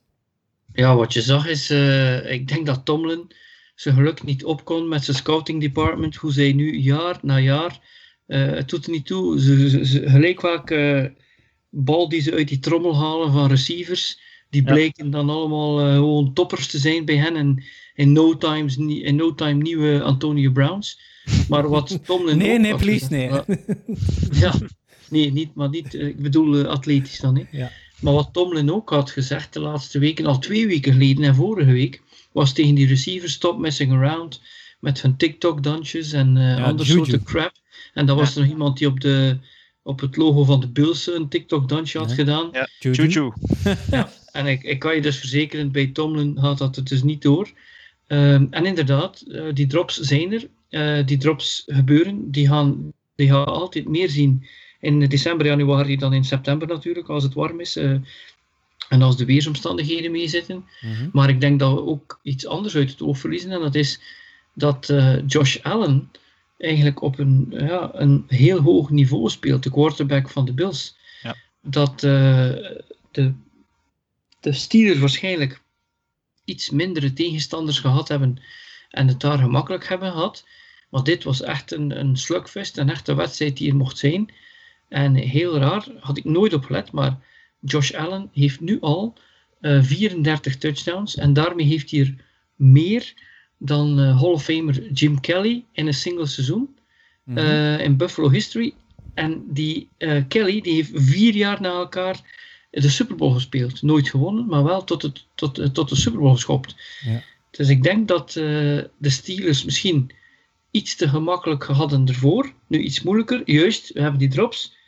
Ja, 0.73 0.95
wat 0.97 1.13
je 1.13 1.23
zag 1.23 1.47
is, 1.47 1.71
uh, 1.71 2.31
ik 2.31 2.49
denk 2.49 2.67
dat 2.67 2.85
Tomlin 2.85 3.33
zijn 3.75 3.95
geluk 3.95 4.23
niet 4.23 4.45
op 4.45 4.65
kon 4.65 4.89
met 4.89 5.05
zijn 5.05 5.17
scouting 5.17 5.61
department. 5.61 6.17
Hoe 6.17 6.33
zij 6.33 6.53
nu 6.53 6.77
jaar 6.77 7.19
na 7.23 7.39
jaar, 7.39 7.79
uh, 8.27 8.47
het 8.47 8.69
doet 8.69 8.85
er 8.85 8.91
niet 8.91 9.07
toe, 9.07 9.41
ze, 9.41 9.69
ze, 9.71 9.85
ze, 9.87 10.09
gelijk 10.11 10.41
welke 10.41 11.15
bal 11.69 12.09
die 12.09 12.21
ze 12.21 12.33
uit 12.33 12.49
die 12.49 12.59
trommel 12.59 12.97
halen 12.97 13.33
van 13.33 13.49
receivers, 13.49 14.21
die 14.51 14.63
Ja. 14.65 14.73
bleken 14.73 15.11
dan 15.11 15.31
allemaal 15.31 15.87
uh, 15.87 15.95
gewoon 15.95 16.33
toppers 16.33 16.67
te 16.67 16.79
zijn 16.79 17.05
bij 17.05 17.17
hen. 17.17 17.37
En 17.37 17.65
in 17.95 18.13
no, 18.13 18.37
times, 18.37 18.77
in 18.77 19.17
no 19.17 19.35
time 19.35 19.63
nieuwe 19.63 20.03
Antonio 20.03 20.51
Browns. 20.51 21.01
Maar 21.49 21.69
wat 21.69 21.99
Tomlin 22.07 22.37
Nee, 22.39 22.55
ook 22.55 22.61
nee, 22.61 22.75
please, 22.77 23.07
nee. 23.11 23.31
Ja, 24.33 24.55
nee, 25.11 25.33
niet, 25.33 25.55
maar 25.55 25.69
niet, 25.69 25.95
eh, 25.95 26.07
ik 26.07 26.23
bedoel 26.23 26.59
eh, 26.59 26.65
atletisch 26.71 27.21
dan. 27.21 27.37
Hè. 27.37 27.45
Ja. 27.51 27.71
Maar 28.01 28.13
wat 28.13 28.29
Tomlin 28.33 28.73
ook 28.73 28.91
had 28.91 29.11
gezegd 29.11 29.53
de 29.53 29.61
laatste 29.61 29.99
weken, 29.99 30.27
al 30.27 30.39
twee 30.39 30.67
weken 30.67 30.93
geleden 30.93 31.25
en 31.25 31.35
vorige 31.35 31.73
week, 31.73 32.03
was 32.33 32.53
tegen 32.53 32.75
die 32.75 32.87
receivers 32.87 33.33
stop 33.33 33.59
messing 33.59 33.93
around 33.93 34.41
met 34.81 35.03
hun 35.03 35.17
TikTok-dansjes 35.17 36.13
en 36.13 36.37
eh 36.37 36.43
Ja, 36.59 36.65
andere 36.65 36.89
soorten 36.91 37.23
crap. 37.25 37.53
En 37.95 38.07
dan 38.07 38.17
was 38.17 38.35
er 38.35 38.41
nog 38.41 38.51
iemand 38.51 38.79
die 38.79 38.89
op, 38.89 39.01
de, 39.01 39.39
op 39.83 40.01
het 40.01 40.17
logo 40.17 40.45
van 40.45 40.61
de 40.61 40.69
Bills 40.69 41.07
een 41.15 41.29
TikTok-dansje 41.29 41.99
had 41.99 42.09
Ja. 42.09 42.15
gedaan. 42.15 42.49
Ja. 42.53 42.69
Juju. 42.79 43.03
Juju. 43.09 43.33
En 44.33 44.47
ik, 44.47 44.63
ik 44.63 44.79
kan 44.79 44.95
je 44.95 45.01
dus 45.01 45.19
verzekeren, 45.19 45.73
bij 45.73 45.87
Tomlin 45.87 46.39
gaat 46.41 46.59
dat 46.59 46.77
het 46.77 46.89
dus 46.89 47.03
niet 47.03 47.23
door. 47.23 47.51
Ehm, 48.07 48.47
en 48.51 48.67
inderdaad, 48.67 49.21
eh, 49.21 49.45
die 49.55 49.67
drops 49.67 50.01
zijn 50.01 50.33
er. 50.33 50.49
Eh, 50.69 51.07
die 51.07 51.17
drops 51.17 51.63
gebeuren. 51.67 52.31
Die 52.31 52.49
gaan, 52.49 52.93
die 53.15 53.29
gaan 53.29 53.45
altijd 53.45 53.89
meer 53.89 54.09
zien 54.11 54.47
in 54.81 54.99
december, 54.99 55.47
januari 55.47 55.97
dan 55.97 56.13
in 56.13 56.25
september 56.25 56.69
natuurlijk, 56.69 57.09
als 57.09 57.23
het 57.23 57.35
warm 57.35 57.61
is. 57.61 57.77
Eh, 57.77 57.95
En 58.89 59.03
als 59.03 59.17
de 59.17 59.25
weersomstandigheden 59.25 60.11
meezitten. 60.11 60.65
Mhm. 60.81 61.09
Maar 61.13 61.29
ik 61.29 61.41
denk 61.41 61.59
dat 61.59 61.73
we 61.75 61.85
ook 61.85 62.21
iets 62.23 62.47
anders 62.47 62.77
uit 62.77 62.91
het 62.91 63.03
oog 63.03 63.19
verliezen. 63.19 63.51
En 63.51 63.61
dat 63.61 63.75
is 63.75 64.01
dat 64.55 64.93
Josh 65.27 65.57
Allen 65.63 66.11
eigenlijk 66.59 67.03
op 67.03 67.19
een, 67.19 67.47
ja, 67.51 67.91
een 67.95 68.25
heel 68.27 68.61
hoog 68.61 68.91
niveau 68.91 69.29
speelt. 69.29 69.63
De 69.63 69.71
quarterback 69.71 70.29
van 70.29 70.45
de 70.45 70.53
Bills. 70.53 70.97
Ja. 71.23 71.37
Dat 71.63 72.01
de, 72.01 73.33
de 74.41 74.53
Steelers 74.53 74.99
waarschijnlijk 74.99 75.63
iets 76.45 76.71
mindere 76.71 77.13
tegenstanders 77.13 77.79
gehad 77.79 78.09
hebben. 78.09 78.43
En 78.91 79.09
het 79.09 79.21
daar 79.21 79.39
gemakkelijk 79.39 79.89
hebben 79.89 80.11
gehad. 80.11 80.47
Maar 80.91 81.03
dit 81.03 81.25
was 81.25 81.43
echt 81.43 81.73
een, 81.73 81.99
een 81.99 82.17
slugfest. 82.17 82.79
Een 82.79 82.91
echte 82.91 83.15
wedstrijd 83.15 83.57
die 83.57 83.71
er 83.71 83.77
mocht 83.77 83.99
zijn. 83.99 84.33
En 84.89 85.15
heel 85.15 85.59
raar, 85.59 85.87
had 86.01 86.17
ik 86.17 86.25
nooit 86.25 86.53
op 86.53 86.65
gelet. 86.65 86.93
Maar 86.93 87.19
Josh 87.61 87.93
Allen 87.93 88.31
heeft 88.33 88.61
nu 88.61 88.81
al 88.81 89.15
eh, 89.61 89.83
34 89.83 90.57
touchdowns. 90.57 91.17
En 91.17 91.33
daarmee 91.33 91.67
heeft 91.67 91.91
hij 91.91 92.01
er 92.01 92.15
meer 92.55 93.15
dan 93.59 93.99
eh, 94.01 94.21
Hall 94.21 94.31
of 94.31 94.45
Famer 94.45 94.93
Jim 94.93 95.21
Kelly 95.21 95.65
in 95.73 95.87
een 95.87 95.95
single 95.95 96.27
seizoen. 96.27 96.79
Mhm. 97.25 97.39
eh, 97.39 97.81
in 97.81 97.97
Buffalo 97.97 98.31
history. 98.31 98.75
En 99.15 99.45
die 99.49 99.89
eh, 99.97 100.23
Kelly 100.29 100.61
die 100.61 100.75
heeft 100.75 100.91
vier 100.95 101.35
jaar 101.35 101.61
na 101.61 101.69
elkaar 101.69 102.21
de 102.71 102.89
Super 102.89 103.17
Bowl 103.17 103.33
gespeeld. 103.33 103.83
Nooit 103.83 104.09
gewonnen, 104.09 104.47
maar 104.47 104.65
wel 104.65 104.85
tot, 104.85 105.03
het, 105.03 105.27
tot, 105.35 105.59
eh, 105.59 105.67
tot 105.67 105.89
de 105.89 105.97
Super 105.97 106.21
Bowl 106.21 106.33
geschopt. 106.33 106.77
Ja. 107.05 107.23
Dus 107.51 107.69
ik 107.69 107.83
denk 107.83 108.09
dat 108.09 108.29
eh, 108.29 108.35
de 108.99 109.11
Steelers 109.11 109.65
misschien 109.65 110.11
iets 110.71 110.97
te 110.97 111.09
gemakkelijk 111.09 111.65
hadden 111.65 112.07
ervoor. 112.07 112.53
Nu 112.67 112.79
iets 112.79 113.03
moeilijker, 113.03 113.43
juist, 113.45 113.93
we 113.93 114.01
hebben 114.01 114.19
die 114.19 114.29
drops. 114.29 114.79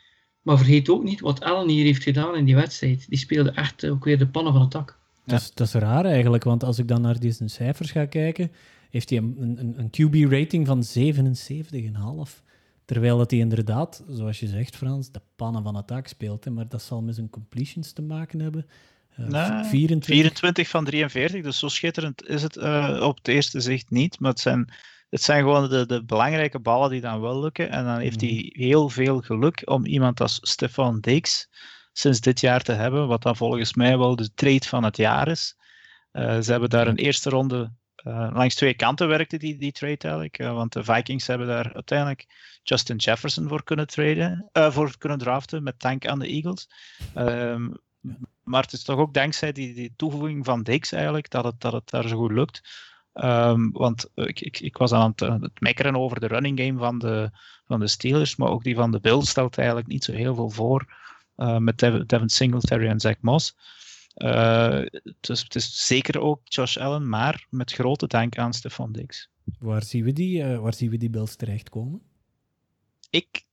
Maar 0.41 0.57
vergeet 0.57 0.89
ook 0.89 1.03
niet 1.03 1.19
wat 1.19 1.41
Allen 1.41 1.69
hier 1.69 1.83
heeft 1.83 2.03
gedaan 2.03 2.35
in 2.35 2.45
die 2.45 2.55
wedstrijd. 2.55 3.05
Die 3.09 3.17
speelde 3.17 3.51
echt 3.51 3.85
ook 3.85 4.03
weer 4.03 4.17
de 4.17 4.27
pannen 4.27 4.53
van 4.53 4.61
het 4.61 4.71
dak. 4.71 4.97
Dat, 5.25 5.41
is, 5.41 5.51
dat 5.53 5.67
is 5.67 5.73
raar 5.73 6.05
eigenlijk, 6.05 6.43
want 6.43 6.63
als 6.63 6.79
ik 6.79 6.87
dan 6.87 7.01
naar 7.01 7.17
zijn 7.19 7.49
cijfers 7.49 7.91
ga 7.91 8.05
kijken, 8.05 8.51
heeft 8.89 9.09
hij 9.09 9.17
een, 9.19 9.55
een, 9.57 9.73
een 9.77 9.89
QB-rating 9.89 10.67
van 10.67 10.83
77,5. 12.27 12.43
Terwijl 12.85 13.17
dat 13.17 13.31
hij 13.31 13.39
inderdaad, 13.39 14.03
zoals 14.07 14.39
je 14.39 14.47
zegt 14.47 14.75
Frans, 14.75 15.11
de 15.11 15.21
pannen 15.35 15.63
van 15.63 15.75
het 15.75 15.87
dak 15.87 16.07
speelt. 16.07 16.43
Hè, 16.45 16.51
maar 16.51 16.67
dat 16.69 16.81
zal 16.81 17.01
met 17.01 17.15
zijn 17.15 17.29
completions 17.29 17.91
te 17.93 18.01
maken 18.01 18.39
hebben. 18.39 18.65
Eh, 19.09 19.25
Nee, 19.25 19.63
24. 19.63 20.05
24 20.05 20.67
van 20.69 20.85
43, 20.85 21.43
dus 21.43 21.59
zo 21.59 21.67
schitterend 21.67 22.27
is 22.27 22.41
het 22.43 22.57
eh, 22.57 22.99
op 23.03 23.17
het 23.17 23.27
eerste 23.27 23.59
zicht 23.59 23.89
niet. 23.89 24.19
Maar 24.19 24.31
het 24.31 24.39
zijn, 24.39 24.73
het 25.09 25.21
zijn 25.21 25.41
gewoon 25.43 25.69
de, 25.69 25.85
de 25.85 26.03
belangrijke 26.03 26.59
ballen 26.59 26.89
die 26.89 27.01
dan 27.01 27.21
wel 27.21 27.39
lukken. 27.39 27.69
En 27.69 27.83
dan 27.85 27.99
heeft 27.99 28.21
hij 28.21 28.49
heel 28.53 28.89
veel 28.89 29.21
geluk 29.21 29.61
om 29.65 29.85
iemand 29.85 30.21
als 30.21 30.39
Stefan 30.41 30.99
Diggs 30.99 31.47
sinds 31.93 32.19
dit 32.19 32.39
jaar 32.39 32.61
te 32.61 32.71
hebben, 32.71 33.07
wat 33.07 33.21
dan 33.21 33.35
volgens 33.35 33.73
mij 33.73 33.97
wel 33.97 34.15
de 34.15 34.33
trade 34.33 34.65
van 34.67 34.83
het 34.83 34.97
jaar 34.97 35.27
is. 35.27 35.55
Eh, 36.11 36.39
ze 36.41 36.51
hebben 36.51 36.69
daar 36.69 36.87
een 36.87 36.95
eerste 36.97 37.29
ronde 37.29 37.71
eh, 37.95 38.29
langs 38.33 38.55
twee 38.55 38.73
kanten 38.73 39.07
werkte 39.07 39.37
die, 39.37 39.57
die 39.57 39.71
trade 39.71 39.97
eigenlijk. 39.97 40.39
eh, 40.39 40.53
want 40.53 40.73
de 40.73 40.83
Vikings 40.83 41.27
hebben 41.27 41.47
daar 41.47 41.73
uiteindelijk 41.73 42.25
Justin 42.63 42.95
Jefferson 42.95 43.47
voor 43.47 43.63
kunnen 43.63 43.87
traden, 43.87 44.49
eh, 44.51 44.71
voor 44.71 44.97
kunnen 44.97 45.17
draften 45.17 45.63
met 45.63 45.79
tank 45.79 46.07
aan 46.07 46.19
de 46.19 46.27
Eagles. 46.27 46.69
Ehm, 47.13 47.69
maar 48.43 48.61
het 48.61 48.73
is 48.73 48.83
toch 48.83 48.97
ook 48.97 49.13
dankzij 49.13 49.51
die, 49.51 49.73
die 49.73 49.93
toevoeging 49.95 50.45
van 50.45 50.63
Diggs 50.63 50.91
eigenlijk 50.91 51.29
dat 51.29 51.43
het, 51.43 51.61
dat 51.61 51.73
het 51.73 51.89
daar 51.89 52.07
zo 52.07 52.17
goed 52.17 52.31
lukt. 52.31 52.61
Ehm, 53.13 53.69
want 53.71 54.09
ik, 54.15 54.41
ik, 54.41 54.59
ik 54.59 54.77
was 54.77 54.91
aan 54.91 55.11
het, 55.11 55.23
aan 55.23 55.41
het 55.41 55.59
mekkeren 55.59 55.95
over 55.95 56.19
de 56.19 56.27
running 56.27 56.59
game 56.59 56.79
van 56.79 56.99
de, 56.99 57.29
van 57.65 57.79
de 57.79 57.87
Steelers, 57.87 58.35
maar 58.35 58.49
ook 58.49 58.63
die 58.63 58.75
van 58.75 58.91
de 58.91 58.99
Bills 58.99 59.29
stelt 59.29 59.57
eigenlijk 59.57 59.87
niet 59.87 60.03
zo 60.03 60.11
heel 60.11 60.35
veel 60.35 60.49
voor 60.49 60.93
eh, 61.35 61.57
met 61.57 61.79
Devin, 61.79 62.29
Singletary 62.29 62.87
en 62.87 62.99
Zach 62.99 63.21
Moss. 63.21 63.55
Eh, 64.13 64.81
dus 65.19 65.43
het 65.43 65.55
is 65.55 65.85
zeker 65.87 66.19
ook 66.19 66.41
Josh 66.43 66.77
Allen, 66.77 67.09
maar 67.09 67.47
met 67.49 67.71
grote 67.71 68.07
dank 68.07 68.37
aan 68.37 68.53
Stefan 68.53 68.91
Diggs. 68.91 69.29
Waar 69.59 69.83
zien 69.83 70.03
we 70.03 70.13
die, 70.13 70.43
eh, 70.43 70.59
waar 70.59 70.73
zien 70.73 70.89
we 70.89 70.97
die 70.97 71.09
Bills 71.09 71.35
terechtkomen? 71.35 72.01
Ik, 73.13 73.43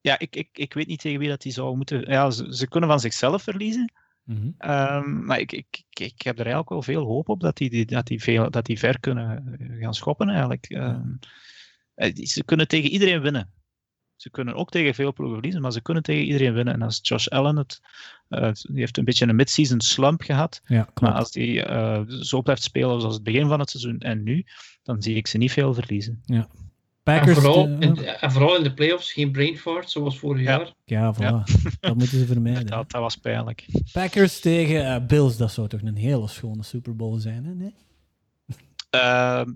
ja, 0.00 0.18
ik, 0.18 0.36
ik, 0.36 0.48
ik 0.52 0.74
weet 0.74 0.86
niet 0.86 1.00
tegen 1.00 1.18
wie 1.18 1.28
dat 1.28 1.42
die 1.42 1.52
zou 1.52 1.76
moeten. 1.76 2.10
Ja, 2.10 2.30
ze, 2.30 2.56
ze 2.56 2.68
kunnen 2.68 2.88
van 2.88 3.00
zichzelf 3.00 3.42
verliezen. 3.42 3.92
Mhm. 4.22 4.50
Ehm, 4.58 5.24
maar 5.24 5.40
ik, 5.40 5.52
ik, 5.52 5.66
ik, 5.90 6.00
ik 6.00 6.22
heb 6.22 6.34
er 6.34 6.40
eigenlijk 6.44 6.68
wel 6.68 6.82
veel 6.82 7.04
hoop 7.04 7.28
op 7.28 7.40
dat 7.40 7.56
die, 7.56 7.70
die- 7.70 7.84
dat 7.86 8.06
die, 8.06 8.22
veel, 8.22 8.50
dat 8.50 8.66
die 8.66 8.78
ver 8.78 9.00
kunnen 9.00 9.56
eh, 9.58 9.80
gaan 9.82 9.94
schoppen 9.94 10.28
eigenlijk. 10.28 10.66
Ehm, 10.70 11.12
eh, 11.94 12.14
ze 12.26 12.44
kunnen 12.44 12.68
tegen 12.68 12.90
iedereen 12.90 13.20
winnen. 13.20 13.52
Ze 14.16 14.30
kunnen 14.30 14.54
ook 14.54 14.70
tegen 14.70 14.94
veel 14.94 15.12
ploegen 15.12 15.34
verliezen, 15.36 15.62
maar 15.62 15.72
ze 15.72 15.82
kunnen 15.82 16.02
tegen 16.02 16.24
iedereen 16.24 16.52
winnen. 16.52 16.74
En 16.74 16.82
als 16.82 16.98
Josh 17.02 17.26
Allen 17.26 17.56
het, 17.56 17.80
eh, 18.28 18.52
die 18.52 18.78
heeft 18.78 18.96
een 18.98 19.04
beetje 19.04 19.26
een 19.26 19.36
mid-season 19.36 19.80
slump 19.80 20.20
gehad, 20.22 20.60
Ja, 20.64 20.88
maar 21.00 21.12
als 21.12 21.30
die 21.30 21.62
zo 22.24 22.42
blijft 22.42 22.62
spelen 22.62 23.00
zoals 23.00 23.14
het 23.14 23.24
begin 23.24 23.48
van 23.48 23.60
het 23.60 23.70
seizoen 23.70 23.98
en 23.98 24.22
nu, 24.22 24.44
dan 24.82 25.02
zie 25.02 25.16
ik 25.16 25.26
ze 25.26 25.38
niet 25.38 25.52
veel 25.52 25.74
verliezen. 25.74 26.22
Packers, 27.14 27.36
en, 27.36 27.42
vooral, 27.42 27.66
eh, 27.66 27.80
in, 27.80 27.96
en 28.04 28.32
vooral 28.32 28.56
in 28.56 28.62
de 28.62 28.74
playoffs 28.74 29.12
geen 29.12 29.30
brain 29.32 29.56
fart 29.58 29.90
zoals 29.90 30.18
vorig 30.18 30.42
Ja. 30.42 30.56
jaar. 30.56 30.72
ja, 30.84 31.14
voilà. 31.14 31.52
dat 31.80 31.96
moeten 31.96 32.18
ze 32.18 32.26
vermijden. 32.26 32.66
Dat, 32.66 32.90
dat 32.90 33.00
was 33.00 33.16
pijnlijk. 33.16 33.66
Packers 33.92 34.40
tegen 34.40 34.86
eh, 34.94 35.06
Bills, 35.06 35.36
dat 35.36 35.52
zou 35.52 35.68
toch 35.68 35.80
een 35.82 35.96
hele 35.96 36.28
schone 36.28 36.62
Super 36.62 36.96
Bowl 36.96 37.18
zijn, 37.18 37.44
hè? 37.44 37.54
Nee? 37.54 37.74
Ehm, 38.90 39.50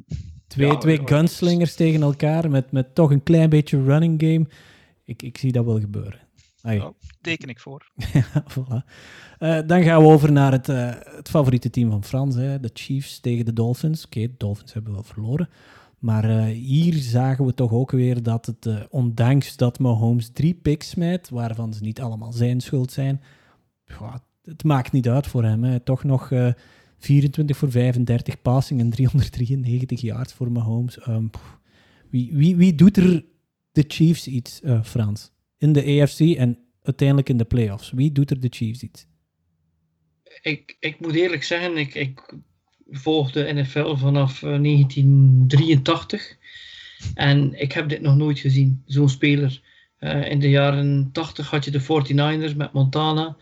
Twee, 0.47 0.67
Ja, 0.67 0.77
twee 0.77 1.01
ja, 1.01 1.07
gunslingers 1.07 1.75
tegen 1.75 2.03
elkaar 2.03 2.51
met, 2.51 2.73
met 2.73 2.95
toch 2.95 3.11
een 3.11 3.23
klein 3.23 3.49
beetje 3.51 3.83
running 3.83 4.21
game. 4.23 4.47
Ik, 5.05 5.23
ik 5.23 5.39
zie 5.39 5.53
dat 5.53 5.65
wel 5.65 5.81
gebeuren. 5.81 6.21
Ja. 6.63 6.93
teken 7.21 7.49
ik 7.49 7.61
voor. 7.61 7.91
voilà. 8.59 8.85
Eh, 9.39 9.59
dan 9.67 9.83
gaan 9.83 10.03
we 10.03 10.09
over 10.09 10.33
naar 10.33 10.53
het, 10.53 10.69
eh, 10.69 10.91
het 11.17 11.29
favoriete 11.29 11.71
team 11.71 11.91
van 11.91 12.05
Frans, 12.05 12.35
hè, 12.35 12.61
de 12.61 12.71
Chiefs 12.73 13.21
tegen 13.21 13.45
de 13.45 13.53
Dolphins. 13.53 14.05
Oké, 14.05 14.21
de 14.21 14.35
Dolphins 14.37 14.73
hebben 14.73 14.93
wel 14.93 15.03
verloren. 15.03 15.49
Maar 16.03 16.25
eh, 16.25 16.45
hier 16.45 16.95
zagen 16.95 17.45
we 17.45 17.55
toch 17.55 17.73
ook 17.73 17.91
weer 17.91 18.23
dat 18.23 18.47
het, 18.47 18.67
eh, 18.67 18.83
ondanks 18.91 19.57
dat 19.57 19.79
Mahomes 19.79 20.31
drie 20.33 20.55
picks 20.55 20.89
smijt, 20.89 21.29
waarvan 21.29 21.75
ze 21.75 21.83
niet 21.83 22.01
allemaal 22.01 22.33
zijn 22.33 22.61
schuld 22.61 22.93
zijn, 22.93 23.21
ja, 23.85 24.25
het 24.43 24.65
maakt 24.65 24.93
niet 24.93 25.09
uit 25.09 25.27
voor 25.27 25.45
hem. 25.45 25.65
Hè. 25.65 25.81
Toch 25.81 26.05
nog 26.05 26.31
eh, 26.31 26.53
24 26.99 27.57
voor 27.57 27.71
35 27.71 28.43
passing 28.43 28.81
en 28.81 28.91
393 28.91 30.01
yards 30.01 30.33
voor 30.33 30.53
Mahomes. 30.53 30.99
Ehm, 30.99 31.27
wie, 32.11 32.31
wie, 32.33 32.57
wie 32.57 32.75
doet 32.75 32.97
er 32.97 33.25
de 33.73 33.85
Chiefs 33.89 34.27
iets, 34.27 34.61
Frans? 34.83 35.33
In 35.59 35.73
de 35.73 36.01
AFC 36.03 36.21
en 36.21 36.59
uiteindelijk 36.83 37.29
in 37.29 37.37
de 37.37 37.45
playoffs. 37.45 37.91
Wie 37.91 38.13
doet 38.13 38.31
er 38.31 38.41
de 38.41 38.49
Chiefs 38.51 38.83
iets? 38.83 39.07
ik, 40.43 40.77
ik 40.81 41.01
moet 41.01 41.15
eerlijk 41.15 41.43
zeggen, 41.43 41.77
ik, 41.77 41.95
ik 41.95 42.35
volg 42.93 43.31
de 43.33 43.53
NFL 43.53 43.95
vanaf 43.95 44.43
eh, 44.43 44.61
1983. 44.63 46.37
En 47.15 47.61
ik 47.61 47.73
heb 47.73 47.89
dit 47.89 48.01
nog 48.01 48.17
nooit 48.17 48.39
gezien, 48.39 48.83
zo'n 48.87 49.09
speler. 49.09 49.61
Eh, 49.99 50.31
in 50.31 50.39
de 50.39 50.51
jaren 50.51 51.09
80 51.13 51.51
had 51.51 51.65
je 51.65 51.71
de 51.71 51.81
49ers 51.81 52.57
met 52.57 52.73
Montana. 52.73 53.37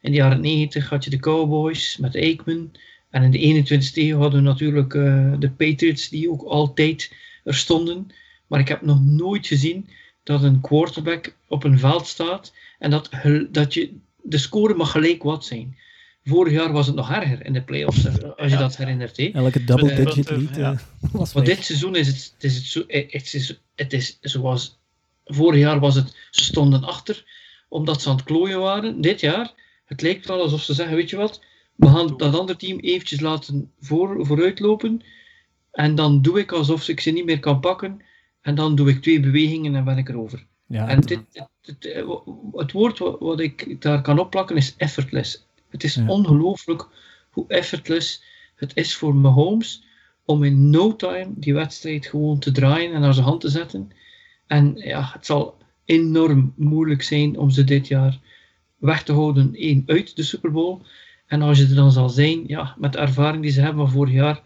In 0.00 0.10
de 0.10 0.16
jaren 0.16 0.40
90 0.40 0.88
had 0.88 1.04
je 1.04 1.10
de 1.10 1.18
Cowboys 1.18 1.96
met 1.96 2.16
Aikman. 2.16 2.70
En 3.10 3.22
in 3.22 3.30
de 3.30 3.38
21ste 3.38 3.94
eeuw 3.94 4.18
hadden 4.18 4.42
we 4.42 4.48
natuurlijk 4.48 4.94
eh, 4.94 5.32
de 5.38 5.50
Patriots, 5.50 6.08
die 6.08 6.30
ook 6.30 6.42
altijd 6.42 7.12
er 7.44 7.54
stonden. 7.54 8.06
Maar 8.46 8.60
ik 8.60 8.68
heb 8.68 8.82
nog 8.82 9.04
nooit 9.04 9.46
gezien 9.46 9.88
dat 10.22 10.42
een 10.42 10.60
quarterback 10.60 11.36
op 11.48 11.64
een 11.64 11.78
veld 11.78 12.06
staat 12.06 12.54
en 12.78 12.90
dat, 12.90 13.10
dat 13.50 13.74
je, 13.74 13.96
de 14.22 14.38
score 14.38 14.74
mag 14.74 14.90
gelijk 14.90 15.22
wat 15.22 15.44
zijn. 15.44 15.76
Vorig 16.24 16.52
jaar 16.52 16.72
was 16.72 16.86
het 16.86 16.96
nog 16.96 17.10
erger 17.10 17.44
in 17.46 17.52
de 17.52 17.62
playoffs, 17.62 18.04
eh, 18.04 18.14
als 18.36 18.52
je 18.52 18.58
dat 18.58 18.76
herinnert. 18.76 19.16
hè. 19.16 19.30
Elke 19.32 19.64
double 19.64 19.90
Eh, 19.90 19.98
eh, 19.98 20.14
lead 20.26 20.56
ja. 20.56 20.72
eh, 20.72 20.78
was 21.12 21.32
Maar 21.32 21.44
dit 21.44 21.64
seizoen 21.64 21.96
is 21.96 22.06
het, 22.06 22.32
het, 22.34 22.44
is 22.44 22.56
het, 22.56 22.64
zo, 22.64 22.80
eh, 22.86 23.12
het, 23.12 23.34
is, 23.34 23.60
het 23.74 23.92
is 23.92 24.18
zoals 24.20 24.78
vorig 25.24 25.60
jaar 25.60 25.80
was 25.80 25.94
het, 25.94 26.16
ze 26.30 26.44
stonden 26.44 26.84
achter 26.84 27.24
omdat 27.68 28.02
ze 28.02 28.08
aan 28.08 28.16
het 28.16 28.24
klooien 28.24 28.60
waren. 28.60 29.00
Dit 29.00 29.20
jaar, 29.20 29.52
het 29.84 30.02
lijkt 30.02 30.26
wel 30.26 30.40
alsof 30.42 30.62
ze 30.62 30.74
zeggen, 30.74 30.96
weet 30.96 31.10
je 31.10 31.16
wat, 31.16 31.40
we 31.76 31.86
gaan 31.86 32.16
dat 32.16 32.34
andere 32.38 32.58
team 32.58 32.78
eventjes 32.78 33.20
laten 33.20 33.72
voor, 33.80 34.26
vooruitlopen 34.26 35.02
en 35.72 35.94
dan 35.94 36.22
doe 36.22 36.38
ik 36.38 36.52
alsof 36.52 36.88
ik 36.88 37.00
ze 37.00 37.10
niet 37.10 37.24
meer 37.24 37.40
kan 37.40 37.60
pakken 37.60 38.00
en 38.40 38.54
dan 38.54 38.74
doe 38.74 38.88
ik 38.88 39.02
twee 39.02 39.20
bewegingen 39.20 39.74
en 39.74 39.84
ben 39.84 39.98
ik 39.98 40.08
erover. 40.08 40.46
Ja, 40.66 40.88
En 40.88 41.00
dit, 41.00 41.20
het, 41.32 41.48
het, 41.62 41.84
eh, 41.84 42.08
het 42.52 42.72
woord 42.72 42.98
wat, 42.98 43.16
wat 43.20 43.40
ik 43.40 43.82
daar 43.82 44.02
kan 44.02 44.18
opplakken 44.18 44.56
is 44.56 44.74
effortless. 44.76 45.46
Het 45.70 45.84
is 45.84 45.94
Ja. 45.94 46.06
ongelooflijk 46.06 46.88
hoe 47.30 47.44
effortless 47.48 48.22
het 48.54 48.76
is 48.76 48.96
voor 48.96 49.14
Mahomes 49.14 49.84
om 50.24 50.44
in 50.44 50.70
no 50.70 50.96
time 50.96 51.30
die 51.34 51.54
wedstrijd 51.54 52.06
gewoon 52.06 52.38
te 52.38 52.52
draaien 52.52 52.92
en 52.92 53.00
naar 53.00 53.14
zijn 53.14 53.26
hand 53.26 53.40
te 53.40 53.48
zetten. 53.48 53.90
En 54.46 54.72
ja, 54.76 55.10
het 55.12 55.26
zal 55.26 55.56
enorm 55.84 56.52
moeilijk 56.56 57.02
zijn 57.02 57.38
om 57.38 57.50
ze 57.50 57.64
dit 57.64 57.88
jaar 57.88 58.18
weg 58.76 59.02
te 59.02 59.12
houden 59.12 59.54
één 59.54 59.82
uit 59.86 60.16
de 60.16 60.22
Super 60.22 60.50
Bowl. 60.52 60.78
En 61.26 61.42
als 61.42 61.58
je 61.58 61.66
er 61.66 61.74
dan 61.74 61.92
zal 61.92 62.08
zijn, 62.08 62.44
ja, 62.46 62.74
met 62.78 62.92
de 62.92 62.98
ervaring 62.98 63.42
die 63.42 63.52
ze 63.52 63.60
hebben 63.60 63.84
van 63.84 63.92
vorig 63.94 64.12
jaar, 64.14 64.42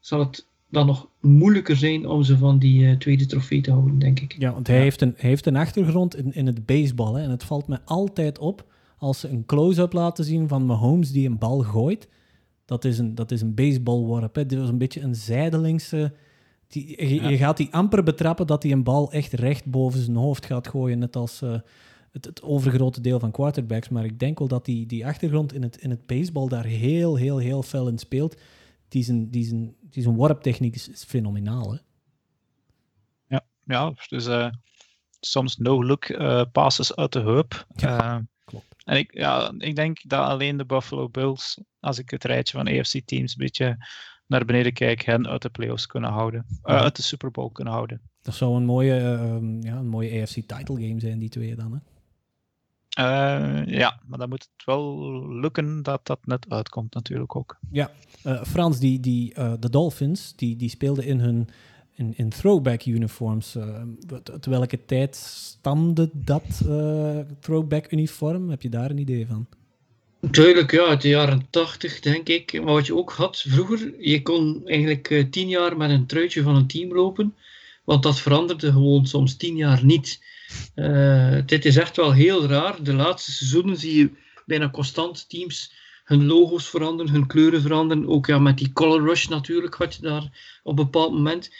zal 0.00 0.18
het 0.18 0.46
dan 0.70 0.86
nog 0.86 1.08
moeilijker 1.20 1.76
zijn 1.76 2.08
om 2.08 2.22
ze 2.22 2.38
van 2.38 2.58
die 2.58 2.86
eh, 2.86 2.96
tweede 2.96 3.26
trofee 3.26 3.60
te 3.60 3.70
houden, 3.70 3.98
denk 3.98 4.20
ik. 4.20 4.34
ja, 4.38 4.52
want 4.52 4.66
hij, 4.66 4.80
heeft 4.80 5.00
een, 5.00 5.14
hij 5.16 5.28
heeft 5.28 5.46
een 5.46 5.56
achtergrond 5.56 6.16
in, 6.16 6.34
in 6.34 6.46
het 6.46 6.66
baseball. 6.66 7.14
Hè, 7.14 7.22
en 7.22 7.30
het 7.30 7.44
valt 7.44 7.68
me 7.68 7.78
altijd 7.84 8.38
op 8.38 8.72
als 9.04 9.20
ze 9.20 9.28
een 9.28 9.46
close-up 9.46 9.92
laten 9.92 10.24
zien 10.24 10.48
van 10.48 10.66
Mahomes 10.66 11.12
die 11.12 11.28
een 11.28 11.38
bal 11.38 11.60
gooit. 11.60 12.08
Dat 12.64 12.84
is 12.84 12.98
een, 12.98 13.14
dat 13.14 13.30
is 13.30 13.40
een 13.40 13.54
baseballworp. 13.54 14.34
Hè. 14.34 14.46
Dit 14.46 14.58
was 14.58 14.68
een 14.68 14.78
beetje 14.78 15.00
een 15.00 15.14
zijdelingse... 15.14 16.14
Die, 16.66 17.08
je, 17.08 17.22
je 17.22 17.36
gaat 17.36 17.56
die 17.56 17.72
amper 17.74 18.02
betrappen 18.02 18.46
dat 18.46 18.62
hij 18.62 18.72
een 18.72 18.82
bal 18.82 19.12
echt 19.12 19.32
recht 19.32 19.64
boven 19.64 20.00
zijn 20.00 20.16
hoofd 20.16 20.46
gaat 20.46 20.68
gooien. 20.68 20.98
Net 20.98 21.16
als 21.16 21.42
eh, 21.42 21.58
het, 22.10 22.24
het 22.24 22.42
overgrote 22.42 23.00
deel 23.00 23.18
van 23.18 23.30
quarterbacks. 23.30 23.88
Maar 23.88 24.04
ik 24.04 24.18
denk 24.18 24.38
wel 24.38 24.48
dat 24.48 24.64
die, 24.64 24.86
die 24.86 25.06
achtergrond 25.06 25.52
in 25.52 25.62
het, 25.62 25.76
in 25.76 25.90
het 25.90 26.06
baseball 26.06 26.48
daar 26.48 26.64
heel, 26.64 27.16
heel, 27.16 27.38
heel 27.38 27.62
fel 27.62 27.88
in 27.88 27.98
speelt. 27.98 28.36
Die 28.88 29.02
zijn, 29.02 29.30
die 29.30 29.44
zijn, 29.44 29.74
die 29.80 30.02
zijn 30.02 30.14
worptechniek 30.14 30.74
is, 30.74 30.88
is 30.88 31.04
fenomenaal. 31.04 31.72
Hè. 31.72 31.78
Ja, 33.26 33.44
ja 33.64 33.92
dus 34.08 34.26
uh, 34.26 34.50
soms 35.20 35.56
no-look 35.56 36.08
uh, 36.08 36.42
passes 36.52 36.96
uit 36.96 37.12
de 37.12 37.20
heup. 37.20 37.66
Ja. 37.74 38.26
En 38.84 38.96
ik, 38.96 39.14
ja, 39.14 39.52
ik 39.58 39.76
denk 39.76 39.98
dat 40.08 40.26
alleen 40.26 40.56
de 40.56 40.66
Buffalo 40.66 41.08
Bills, 41.08 41.60
als 41.80 41.98
ik 41.98 42.10
het 42.10 42.24
rijtje 42.24 42.56
van 42.56 42.68
AFC-teams 42.68 43.32
een 43.32 43.44
beetje 43.44 43.86
naar 44.26 44.44
beneden 44.44 44.72
kijk, 44.72 45.02
hen 45.02 45.28
uit 45.28 45.42
de 45.42 45.48
playoffs 45.48 45.86
kunnen 45.86 46.10
houden. 46.10 46.46
Uh, 46.64 46.76
uit 46.76 46.96
de 46.96 47.02
Super 47.02 47.30
Bowl 47.30 47.50
kunnen 47.50 47.72
houden. 47.72 48.00
Dat 48.22 48.34
zou 48.34 48.56
een 48.56 48.64
mooie, 48.64 49.00
um, 49.00 49.62
ja, 49.62 49.76
een 49.76 49.88
mooie 49.88 50.22
AFC 50.22 50.34
title 50.34 50.80
game 50.88 51.00
zijn, 51.00 51.18
die 51.18 51.28
twee 51.28 51.56
dan. 51.56 51.72
Hè? 51.72 51.78
Uh, 52.98 53.66
ja, 53.66 54.00
maar 54.06 54.18
dan 54.18 54.28
moet 54.28 54.48
het 54.56 54.64
wel 54.64 55.08
lukken 55.28 55.82
dat 55.82 56.06
dat 56.06 56.26
net 56.26 56.46
uitkomt 56.48 56.94
natuurlijk 56.94 57.36
ook. 57.36 57.58
Ja, 57.70 57.90
uh, 58.26 58.42
Frans, 58.42 58.78
die, 58.78 59.00
die, 59.00 59.34
uh, 59.38 59.52
de 59.60 59.70
Dolphins, 59.70 60.36
die, 60.36 60.56
die 60.56 60.68
speelden 60.68 61.04
in 61.04 61.20
hun 61.20 61.48
in, 61.94 62.28
throwback 62.28 62.84
uniforms. 62.84 63.56
uit 64.32 64.46
welke 64.46 64.84
tijd 64.84 65.16
stamde 65.16 66.10
dat 66.12 66.62
throwback 67.40 67.92
uniform? 67.92 68.50
Heb 68.50 68.62
je 68.62 68.68
daar 68.68 68.90
een 68.90 68.98
idee 68.98 69.26
van? 69.26 69.46
Duidelijk, 70.30 70.70
ja, 70.70 70.84
uit 70.84 71.02
de 71.02 71.08
jaren 71.08 71.46
80 71.50 72.00
denk 72.00 72.28
ik. 72.28 72.52
Maar 72.62 72.72
wat 72.72 72.86
je 72.86 72.96
ook 72.96 73.12
had 73.12 73.44
vroeger, 73.46 73.94
je 73.98 74.22
kon 74.22 74.62
eigenlijk 74.64 75.10
uh, 75.10 75.24
tien 75.30 75.48
jaar 75.48 75.76
met 75.76 75.90
een 75.90 76.06
truitje 76.06 76.42
van 76.42 76.54
een 76.54 76.66
team 76.66 76.92
lopen, 76.92 77.34
want 77.84 78.02
dat 78.02 78.20
veranderde 78.20 78.72
gewoon 78.72 79.06
soms 79.06 79.36
tien 79.36 79.56
jaar 79.56 79.84
niet. 79.84 80.22
Dit 81.46 81.64
is 81.64 81.76
echt 81.76 81.96
wel 81.96 82.12
heel 82.12 82.46
raar. 82.46 82.82
De 82.82 82.92
laatste 82.92 83.32
seizoenen 83.32 83.76
zie 83.76 83.96
je 83.96 84.10
bijna 84.46 84.70
constant 84.70 85.28
teams 85.28 85.72
hun 86.04 86.26
logo's 86.26 86.68
veranderen, 86.68 87.12
hun 87.12 87.26
kleuren 87.26 87.60
veranderen. 87.60 88.08
Ook 88.08 88.26
ja, 88.26 88.38
met 88.38 88.58
die 88.58 88.72
color 88.72 89.04
rush 89.04 89.26
natuurlijk, 89.26 89.76
wat 89.76 89.94
je 89.94 90.02
daar 90.02 90.58
op 90.62 90.78
een 90.78 90.84
bepaald 90.84 91.12
moment. 91.12 91.50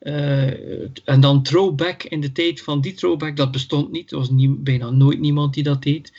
Uh, 0.00 0.82
en 1.04 1.20
dan 1.20 1.42
throwback 1.42 2.02
in 2.02 2.20
de 2.20 2.32
tijd 2.32 2.60
van 2.60 2.80
die 2.80 2.94
throwback, 2.94 3.36
dat 3.36 3.50
bestond 3.50 3.92
niet. 3.92 4.10
Er 4.10 4.18
was 4.18 4.30
nie, 4.30 4.50
bijna 4.50 4.90
nooit 4.90 5.20
niemand 5.20 5.54
die 5.54 5.62
dat 5.62 5.82
deed. 5.82 6.12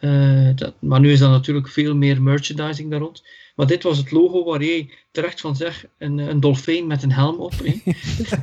Uh, 0.00 0.50
dat, 0.54 0.74
maar 0.80 1.00
nu 1.00 1.12
is 1.12 1.20
er 1.20 1.28
natuurlijk 1.28 1.68
veel 1.68 1.94
meer 1.94 2.22
merchandising 2.22 2.90
daar 2.90 3.00
rond. 3.00 3.22
Maar 3.58 3.66
dit 3.66 3.82
was 3.82 3.98
het 3.98 4.10
logo 4.10 4.44
waar 4.44 4.64
jij 4.64 4.90
terecht 5.10 5.40
van 5.40 5.56
zegt, 5.56 5.86
een, 5.98 6.18
een 6.18 6.40
dolfijn 6.40 6.86
met 6.86 7.02
een 7.02 7.12
helm 7.12 7.38
op. 7.40 7.52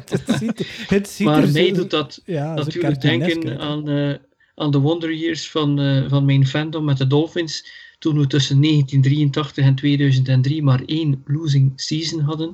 het 0.09 0.23
ziet, 0.39 0.85
het 0.87 1.07
ziet 1.07 1.27
maar 1.27 1.51
mij 1.51 1.67
zo- 1.67 1.73
doet 1.73 1.89
dat 1.89 2.21
ja, 2.25 2.53
natuurlijk 2.53 3.01
denken 3.01 3.59
aan, 3.59 3.89
eh, 3.89 4.13
aan 4.55 4.71
de 4.71 4.77
Wonder 4.77 5.13
Years 5.13 5.49
van, 5.49 5.79
eh, 5.79 6.09
van 6.09 6.25
mijn 6.25 6.47
fandom 6.47 6.85
met 6.85 6.97
de 6.97 7.07
Dolphins. 7.07 7.83
Toen 7.99 8.19
we 8.19 8.27
tussen 8.27 8.59
1983 8.59 9.65
en 9.65 9.75
2003 9.75 10.63
maar 10.63 10.81
één 10.85 11.23
losing 11.25 11.73
season 11.75 12.19
hadden. 12.19 12.49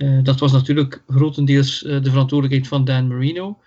Eh, 0.00 0.18
dat 0.22 0.38
was 0.40 0.52
natuurlijk 0.52 1.02
grotendeels 1.08 1.84
eh, 1.84 2.02
de 2.02 2.10
verantwoordelijkheid 2.10 2.68
van 2.68 2.84
Dan 2.84 3.08
Marino. 3.08 3.60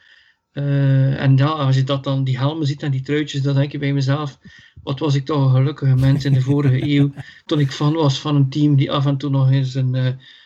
Eh, 0.51 1.21
en 1.21 1.37
ja, 1.37 1.45
als 1.45 1.75
je 1.75 1.83
dat 1.83 2.03
dan, 2.03 2.23
die 2.23 2.37
helmen 2.37 2.67
ziet 2.67 2.83
en 2.83 2.91
die 2.91 3.01
truitjes, 3.01 3.41
dan 3.41 3.55
denk 3.55 3.71
je 3.71 3.77
bij 3.77 3.93
mezelf, 3.93 4.39
wat 4.83 4.99
was 4.99 5.15
ik 5.15 5.25
toch 5.25 5.45
een 5.45 5.51
gelukkige 5.51 5.95
mens 5.95 6.25
in 6.25 6.33
de 6.33 6.41
vorige 6.41 6.87
eeuw, 6.95 7.13
toen 7.45 7.59
ik 7.59 7.71
fan 7.71 7.93
was 7.93 8.19
van 8.19 8.35
een 8.35 8.49
team 8.49 8.75
die 8.75 8.91
af 8.91 9.05
en 9.05 9.17
toe 9.17 9.29
nog 9.29 9.51
eens 9.51 9.73
een, 9.73 9.95
eh, 9.95 10.05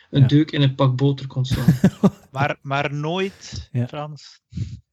een 0.10 0.22
Ja. 0.22 0.28
deuk 0.28 0.52
in 0.52 0.62
een 0.62 0.76
pak 0.76 0.96
boter 0.96 1.28
kon 1.28 1.46
slaan. 1.46 1.76
Maar, 2.32 2.58
maar 2.62 2.94
nooit, 2.94 3.70
Ja. 3.72 3.88
Frans. 3.88 4.40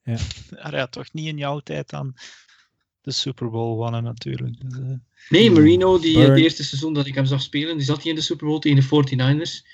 Ja. 0.04 0.16
Ja, 0.70 0.86
toch 0.86 1.12
niet 1.12 1.26
in 1.26 1.38
jouw 1.38 1.60
tijd 1.60 1.90
dan 1.90 2.14
de 3.00 3.10
Super 3.12 3.50
Bowl 3.50 3.76
wonnen 3.76 4.02
natuurlijk. 4.04 4.60
Dus, 4.60 4.78
eh, 4.78 4.96
Nee, 5.28 5.50
Marino, 5.50 5.98
die, 5.98 6.18
het 6.18 6.38
eerste 6.38 6.64
seizoen 6.64 6.94
dat 6.94 7.06
ik 7.06 7.14
hem 7.14 7.24
zag 7.26 7.42
spelen, 7.42 7.76
die 7.76 7.86
zat 7.86 8.00
hij 8.02 8.10
in 8.10 8.16
de 8.16 8.22
Super 8.22 8.46
Bowl 8.46 8.58
tegen 8.58 8.76
de 8.78 8.82
49ers. 8.82 9.64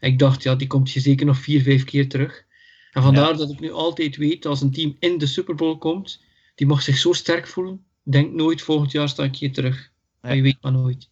Ik 0.00 0.18
dacht, 0.18 0.42
ja, 0.42 0.54
die 0.54 0.66
komt 0.66 0.90
hier 0.90 1.02
zeker 1.02 1.26
nog 1.26 1.38
vier, 1.38 1.62
vijf 1.62 1.84
keer 1.84 2.08
terug. 2.08 2.44
En 2.92 3.02
vandaar 3.02 3.30
Ja. 3.30 3.36
dat 3.36 3.50
ik 3.50 3.60
nu 3.60 3.72
altijd 3.72 4.16
weet, 4.16 4.46
als 4.46 4.60
een 4.60 4.72
team 4.72 4.96
in 4.98 5.18
de 5.18 5.26
Super 5.26 5.54
Bowl 5.54 5.78
komt, 5.78 6.22
die 6.54 6.66
mag 6.66 6.82
zich 6.82 6.96
zo 6.96 7.12
sterk 7.12 7.46
voelen, 7.46 7.84
denk 8.02 8.32
nooit, 8.32 8.62
volgend 8.62 8.92
jaar 8.92 9.08
sta 9.08 9.24
ik 9.24 9.36
hier 9.36 9.52
terug. 9.52 9.90
Ja. 10.22 10.30
je 10.32 10.42
weet 10.42 10.58
maar 10.60 10.72
nooit. 10.72 11.08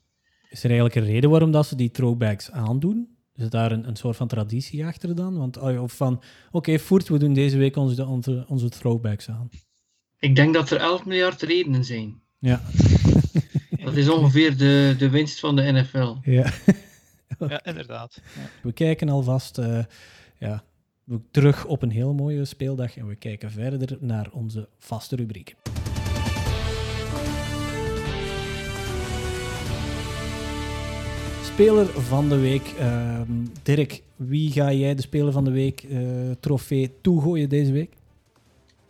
Is 0.51 0.59
er 0.65 0.71
eigenlijk 0.71 0.95
een 0.95 1.13
reden 1.13 1.31
waarom 1.31 1.51
dat 1.51 1.67
ze 1.67 1.77
die 1.77 1.91
throwbacks 1.91 2.51
aandoen? 2.51 3.09
Is 3.35 3.49
daar 3.51 3.73
een, 3.73 3.89
een 3.89 3.97
soort 3.97 4.17
van 4.17 4.29
traditie 4.29 4.85
achter 4.85 5.15
dan? 5.15 5.37
Want, 5.37 5.57
oh, 5.57 5.83
of 5.83 5.93
van, 5.93 6.23
oké, 6.51 6.79
Voert, 6.79 7.09
we 7.09 7.19
doen 7.19 7.33
deze 7.33 7.57
week 7.59 7.77
onze, 7.77 8.07
onze, 8.07 8.45
onze 8.49 8.69
throwbacks 8.69 9.29
aan. 9.29 9.49
Ik 10.19 10.37
denk 10.37 10.55
dat 10.55 10.71
er 10.71 10.79
11 10.81 11.05
miljard 11.05 11.43
redenen 11.43 11.85
zijn. 11.85 12.21
Ja. 12.39 12.63
Dat 13.85 13.97
is 13.97 14.09
ongeveer 14.09 14.57
de, 14.57 14.95
de 14.99 15.11
winst 15.11 15.41
van 15.41 15.57
de 15.57 15.63
NFL. 15.73 16.15
ja. 16.23 16.53
Ja, 17.49 17.65
inderdaad. 17.65 18.21
We 18.63 18.73
kijken 18.73 19.09
alvast 19.09 19.59
eh, 19.59 19.85
ja, 20.39 20.63
terug 21.31 21.65
op 21.67 21.83
een 21.83 21.91
heel 21.91 22.15
mooie 22.15 22.45
speeldag 22.45 22.97
en 22.97 23.07
we 23.07 23.15
kijken 23.15 23.51
verder 23.51 23.97
naar 24.01 24.31
onze 24.33 24.69
vaste 24.79 25.17
rubrieken. 25.17 25.57
Speler 31.43 31.87
van 31.87 32.29
de 32.29 32.39
week. 32.39 32.75
Ehm, 32.79 33.33
Dirk, 33.63 34.03
wie 34.17 34.53
ga 34.53 34.73
jij 34.73 34.95
de 34.95 35.03
Speler 35.03 35.33
van 35.33 35.45
de 35.45 35.51
Week 35.51 35.83
eh, 35.83 35.99
trofee 36.41 37.01
toegooien 37.01 37.49
deze 37.49 37.73
week? 37.73 37.98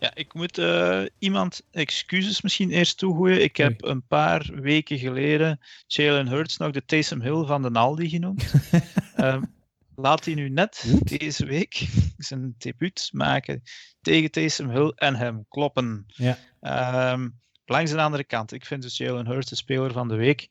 Ja, 0.00 0.14
ik 0.14 0.34
moet 0.34 0.58
eh, 0.58 1.02
iemand 1.18 1.62
excuses 1.70 2.40
misschien 2.40 2.70
eerst 2.70 2.98
toegooien. 2.98 3.42
Ik 3.42 3.56
heb 3.56 3.84
een 3.84 4.06
paar 4.06 4.50
weken 4.54 4.98
geleden 4.98 5.60
Jalen 5.86 6.28
Hurts 6.28 6.56
nog 6.56 6.70
de 6.70 6.84
Taysom 6.84 7.20
Hill 7.20 7.44
van 7.44 7.62
de 7.62 7.78
Aldi 7.78 8.08
genoemd. 8.08 8.52
Ehm, 9.16 9.42
laat 9.94 10.24
hij 10.24 10.34
nu 10.34 10.48
net 10.48 10.94
deze 11.02 11.46
week 11.46 11.88
zijn 12.16 12.54
debuut 12.58 13.08
maken 13.12 13.62
tegen 14.00 14.30
Taysom 14.30 14.70
Hill 14.70 14.92
en 14.94 15.14
hem 15.14 15.44
kloppen. 15.48 16.04
Ja. 16.06 16.38
Ehm, 16.60 17.28
langs 17.64 17.90
de 17.90 18.00
andere 18.00 18.24
kant, 18.24 18.52
ik 18.52 18.64
vind 18.64 18.82
dus 18.82 18.96
Jalen 18.96 19.26
Hurts 19.26 19.48
de 19.48 19.56
speler 19.56 19.92
van 19.92 20.08
de 20.08 20.16
week. 20.16 20.48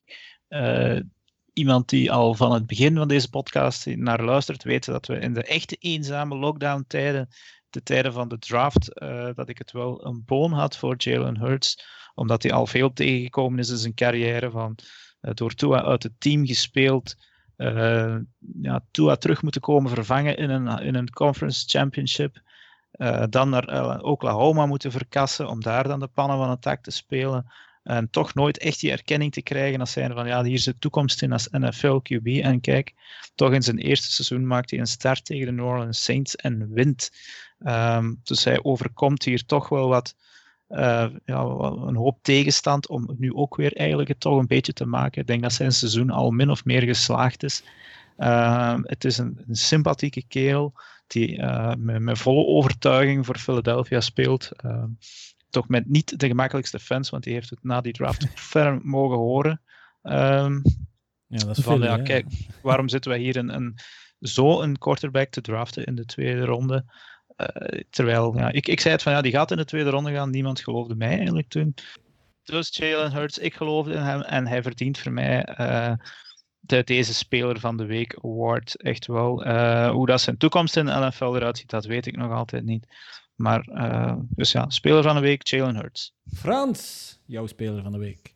Eh, 0.47 0.99
iemand 1.53 1.89
die 1.89 2.11
al 2.11 2.33
van 2.33 2.53
het 2.53 2.67
begin 2.67 2.95
van 2.95 3.07
deze 3.07 3.29
podcast 3.29 3.85
naar 3.85 4.23
luistert, 4.23 4.63
weet 4.63 4.85
dat 4.85 5.05
we 5.05 5.19
in 5.19 5.33
de 5.33 5.43
echte 5.43 5.75
eenzame 5.75 6.35
lockdown-tijden, 6.35 7.29
de 7.77 7.83
tijden 7.83 8.13
van 8.13 8.27
de 8.27 8.39
draft, 8.39 8.93
eh, 8.93 9.29
dat 9.35 9.49
ik 9.49 9.57
het 9.57 9.71
wel 9.71 10.05
een 10.05 10.23
boon 10.25 10.51
had 10.51 10.77
voor 10.77 10.95
Jalen 10.97 11.37
Hurts, 11.37 11.85
omdat 12.15 12.43
hij 12.43 12.51
al 12.51 12.67
veel 12.67 12.93
tegengekomen 12.93 13.59
is 13.59 13.69
in 13.69 13.77
zijn 13.77 13.93
carrière, 13.93 14.51
van, 14.51 14.75
eh, 15.19 15.31
door 15.33 15.53
Tua 15.53 15.83
uit 15.83 16.03
het 16.03 16.13
team 16.17 16.45
gespeeld, 16.45 17.15
eh 17.55 18.15
ja, 18.61 18.83
Tua 18.91 19.15
terug 19.15 19.41
moeten 19.41 19.61
komen 19.61 19.91
vervangen 19.91 20.37
in 20.37 20.49
een, 20.49 20.67
in 20.79 20.95
een 20.95 21.09
conference 21.09 21.67
championship, 21.67 22.41
dan 23.29 23.49
naar 23.49 24.01
Oklahoma 24.01 24.65
moeten 24.65 24.91
verkassen 24.91 25.49
om 25.49 25.61
daar 25.61 25.87
dan 25.87 25.99
de 25.99 26.07
pannen 26.07 26.37
van 26.37 26.49
het 26.49 26.61
tak 26.61 26.83
te 26.83 26.91
spelen. 26.91 27.51
En 27.87 28.09
toch 28.09 28.33
nooit 28.33 28.57
echt 28.57 28.79
die 28.79 28.91
erkenning 28.91 29.31
te 29.31 29.41
krijgen 29.41 29.79
als 29.79 29.91
zijn 29.91 30.13
van 30.13 30.27
ja, 30.27 30.43
hier 30.43 30.53
is 30.53 30.63
de 30.63 30.77
toekomst 30.77 31.21
in 31.21 31.31
als 31.31 31.47
NFL 31.51 31.99
QB. 32.03 32.27
En 32.27 32.61
kijk, 32.61 32.93
toch 33.35 33.53
in 33.53 33.61
zijn 33.61 33.77
eerste 33.77 34.11
seizoen 34.11 34.47
maakt 34.47 34.69
hij 34.69 34.79
een 34.79 34.87
start 34.87 35.25
tegen 35.25 35.45
de 35.45 35.51
New 35.51 35.65
Orleans 35.65 36.03
Saints 36.03 36.35
en 36.35 36.73
wint. 36.73 37.11
Ehm, 37.59 38.13
dus 38.23 38.43
hij 38.43 38.63
overkomt 38.63 39.23
hier 39.23 39.45
toch 39.45 39.69
wel 39.69 39.87
wat, 39.87 40.15
eh, 40.67 41.07
ja, 41.25 41.41
een 41.85 41.95
hoop 41.95 42.19
tegenstand 42.21 42.87
om 42.87 43.15
nu 43.17 43.33
ook 43.33 43.55
weer 43.55 43.75
eigenlijk 43.75 44.09
het 44.09 44.19
toch 44.19 44.39
een 44.39 44.47
beetje 44.47 44.73
te 44.73 44.85
maken. 44.85 45.21
Ik 45.21 45.27
denk 45.27 45.41
dat 45.41 45.53
zijn 45.53 45.71
seizoen 45.71 46.09
al 46.09 46.31
min 46.31 46.49
of 46.49 46.65
meer 46.65 46.81
geslaagd 46.81 47.43
is. 47.43 47.63
Ehm, 48.17 48.81
het 48.83 49.05
is 49.05 49.17
een, 49.17 49.43
sympathieke 49.51 50.23
kerel 50.27 50.73
die 51.07 51.37
eh, 51.37 51.73
met, 51.77 52.01
met 52.01 52.17
volle 52.17 52.45
overtuiging 52.45 53.25
voor 53.25 53.37
Philadelphia 53.37 54.01
speelt. 54.01 54.51
Toch 55.57 55.67
met 55.67 55.89
niet 55.89 56.19
de 56.19 56.27
gemakkelijkste 56.27 56.79
fans, 56.79 57.09
want 57.09 57.23
die 57.23 57.33
heeft 57.33 57.49
het 57.49 57.63
na 57.63 57.81
die 57.81 57.93
draft 57.93 58.27
ver 58.53 58.79
mogen 58.81 59.17
horen. 59.17 59.61
Ehm, 60.01 60.59
Ja, 61.27 61.37
dat 61.37 61.57
is 61.57 61.63
van, 61.63 61.77
veel, 61.77 61.85
ja, 61.85 61.97
kijk, 61.97 62.25
waarom 62.61 62.89
zitten 62.89 63.11
wij 63.11 63.19
hier 63.19 63.35
een, 63.37 63.53
een, 63.53 63.75
zo 64.19 64.61
een 64.61 64.77
quarterback 64.77 65.29
te 65.29 65.41
draften 65.41 65.85
in 65.85 65.95
de 65.95 66.05
tweede 66.05 66.45
ronde? 66.45 66.85
Eh, 67.35 67.81
terwijl, 67.89 68.37
ja, 68.37 68.51
ik, 68.51 68.67
ik 68.67 68.79
zei 68.79 68.93
het 68.93 69.03
van, 69.03 69.11
ja, 69.11 69.21
die 69.21 69.31
gaat 69.31 69.51
in 69.51 69.57
de 69.57 69.65
tweede 69.65 69.89
ronde 69.89 70.13
gaan. 70.13 70.29
Niemand 70.29 70.59
geloofde 70.59 70.95
mij 70.95 71.17
eigenlijk 71.17 71.47
toen. 71.47 71.75
Dus 72.43 72.75
Jalen 72.75 73.11
Hurts, 73.11 73.37
ik 73.37 73.53
geloofde 73.53 73.93
in 73.93 74.01
hem 74.01 74.21
en 74.21 74.47
hij 74.47 74.61
verdient 74.61 74.99
voor 74.99 75.11
mij 75.11 75.43
eh, 75.43 75.93
de, 76.59 76.83
deze 76.83 77.13
Speler 77.13 77.59
van 77.59 77.77
de 77.77 77.85
Week 77.85 78.19
Award 78.21 78.81
echt 78.81 79.07
wel. 79.07 79.43
Eh, 79.43 79.89
hoe 79.89 80.05
dat 80.05 80.21
zijn 80.21 80.37
toekomst 80.37 80.77
in 80.77 80.85
de 80.85 80.91
NFL 80.91 81.35
eruit 81.35 81.57
ziet, 81.57 81.69
dat 81.69 81.85
weet 81.85 82.05
ik 82.05 82.15
nog 82.15 82.31
altijd 82.31 82.63
niet. 82.63 82.87
Maar, 83.37 83.61
eh, 83.61 84.15
dus 84.29 84.51
ja, 84.51 84.69
Speler 84.69 85.03
van 85.03 85.15
de 85.15 85.21
Week, 85.21 85.47
Jalen 85.47 85.75
Hurts. 85.75 86.13
Frans, 86.33 87.19
jouw 87.25 87.47
Speler 87.47 87.83
van 87.83 87.91
de 87.91 87.97
Week. 87.97 88.35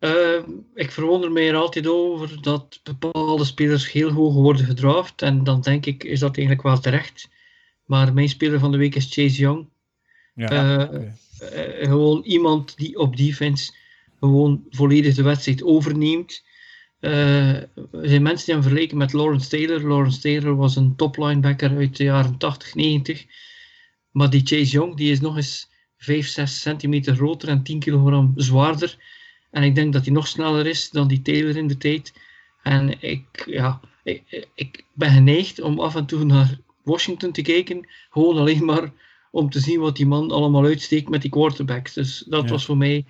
Uh, 0.00 0.42
ik 0.74 0.90
verwonder 0.90 1.32
mij 1.32 1.48
er 1.48 1.54
altijd 1.54 1.86
over 1.86 2.42
dat 2.42 2.80
bepaalde 2.82 3.44
spelers 3.44 3.92
heel 3.92 4.10
hoog 4.10 4.34
worden 4.34 4.64
gedraft. 4.64 5.22
En 5.22 5.44
dan 5.44 5.60
denk 5.60 5.86
ik, 5.86 6.04
is 6.04 6.20
dat 6.20 6.36
eigenlijk 6.36 6.66
wel 6.66 6.78
terecht. 6.80 7.28
Maar 7.84 8.12
mijn 8.12 8.28
speler 8.28 8.58
van 8.58 8.72
de 8.72 8.76
week 8.76 8.94
is 8.94 9.12
Chase 9.12 9.40
Young. 9.40 9.66
Ja, 10.34 10.78
uh, 10.78 10.82
okay. 10.82 11.12
uh, 11.42 11.88
gewoon 11.88 12.22
iemand 12.22 12.76
die 12.76 12.98
op 12.98 13.16
defense 13.16 13.72
gewoon 14.20 14.64
volledig 14.70 15.14
de 15.14 15.22
wedstrijd 15.22 15.62
overneemt. 15.62 16.44
er 17.00 17.68
zijn 18.02 18.22
mensen 18.22 18.44
die 18.44 18.54
hem 18.54 18.62
vergelijken 18.62 18.96
met 18.96 19.12
Lawrence 19.12 19.48
Taylor. 19.48 19.82
Lawrence 19.82 20.20
Taylor 20.20 20.56
was 20.56 20.76
een 20.76 20.96
top 20.96 21.16
linebacker 21.16 21.76
uit 21.76 21.96
de 21.96 22.04
jaren 22.04 22.36
80, 22.36 22.74
90. 22.74 23.26
Maar 24.16 24.30
die 24.30 24.46
Chase 24.46 24.70
Young 24.70 24.96
die 24.96 25.10
is 25.10 25.20
nog 25.20 25.36
eens 25.36 25.68
5, 25.98 26.28
6 26.28 26.60
centimeter 26.60 27.14
groter 27.14 27.48
en 27.48 27.62
10 27.62 27.78
kilogram 27.78 28.32
zwaarder. 28.36 28.96
En 29.50 29.62
ik 29.62 29.74
denk 29.74 29.92
dat 29.92 30.04
hij 30.04 30.14
nog 30.14 30.26
sneller 30.26 30.66
is 30.66 30.90
dan 30.90 31.08
die 31.08 31.22
Taylor 31.22 31.56
in 31.56 31.66
de 31.66 31.76
tijd. 31.76 32.12
En 32.62 33.02
ik, 33.02 33.44
ja, 33.46 33.80
ik, 34.02 34.48
ik 34.54 34.84
ben 34.92 35.10
geneigd 35.10 35.60
om 35.60 35.80
af 35.80 35.94
en 35.94 36.06
toe 36.06 36.24
naar 36.24 36.58
Washington 36.82 37.32
te 37.32 37.42
kijken. 37.42 37.88
Gewoon 38.10 38.38
alleen 38.38 38.64
maar 38.64 38.92
om 39.30 39.50
te 39.50 39.60
zien 39.60 39.80
wat 39.80 39.96
die 39.96 40.06
man 40.06 40.30
allemaal 40.30 40.64
uitsteekt 40.64 41.08
met 41.08 41.22
die 41.22 41.30
quarterbacks. 41.30 41.92
Dus 41.92 42.24
dat 42.28 42.50
was 42.50 42.64
voor 42.64 42.76
mij 42.76 43.04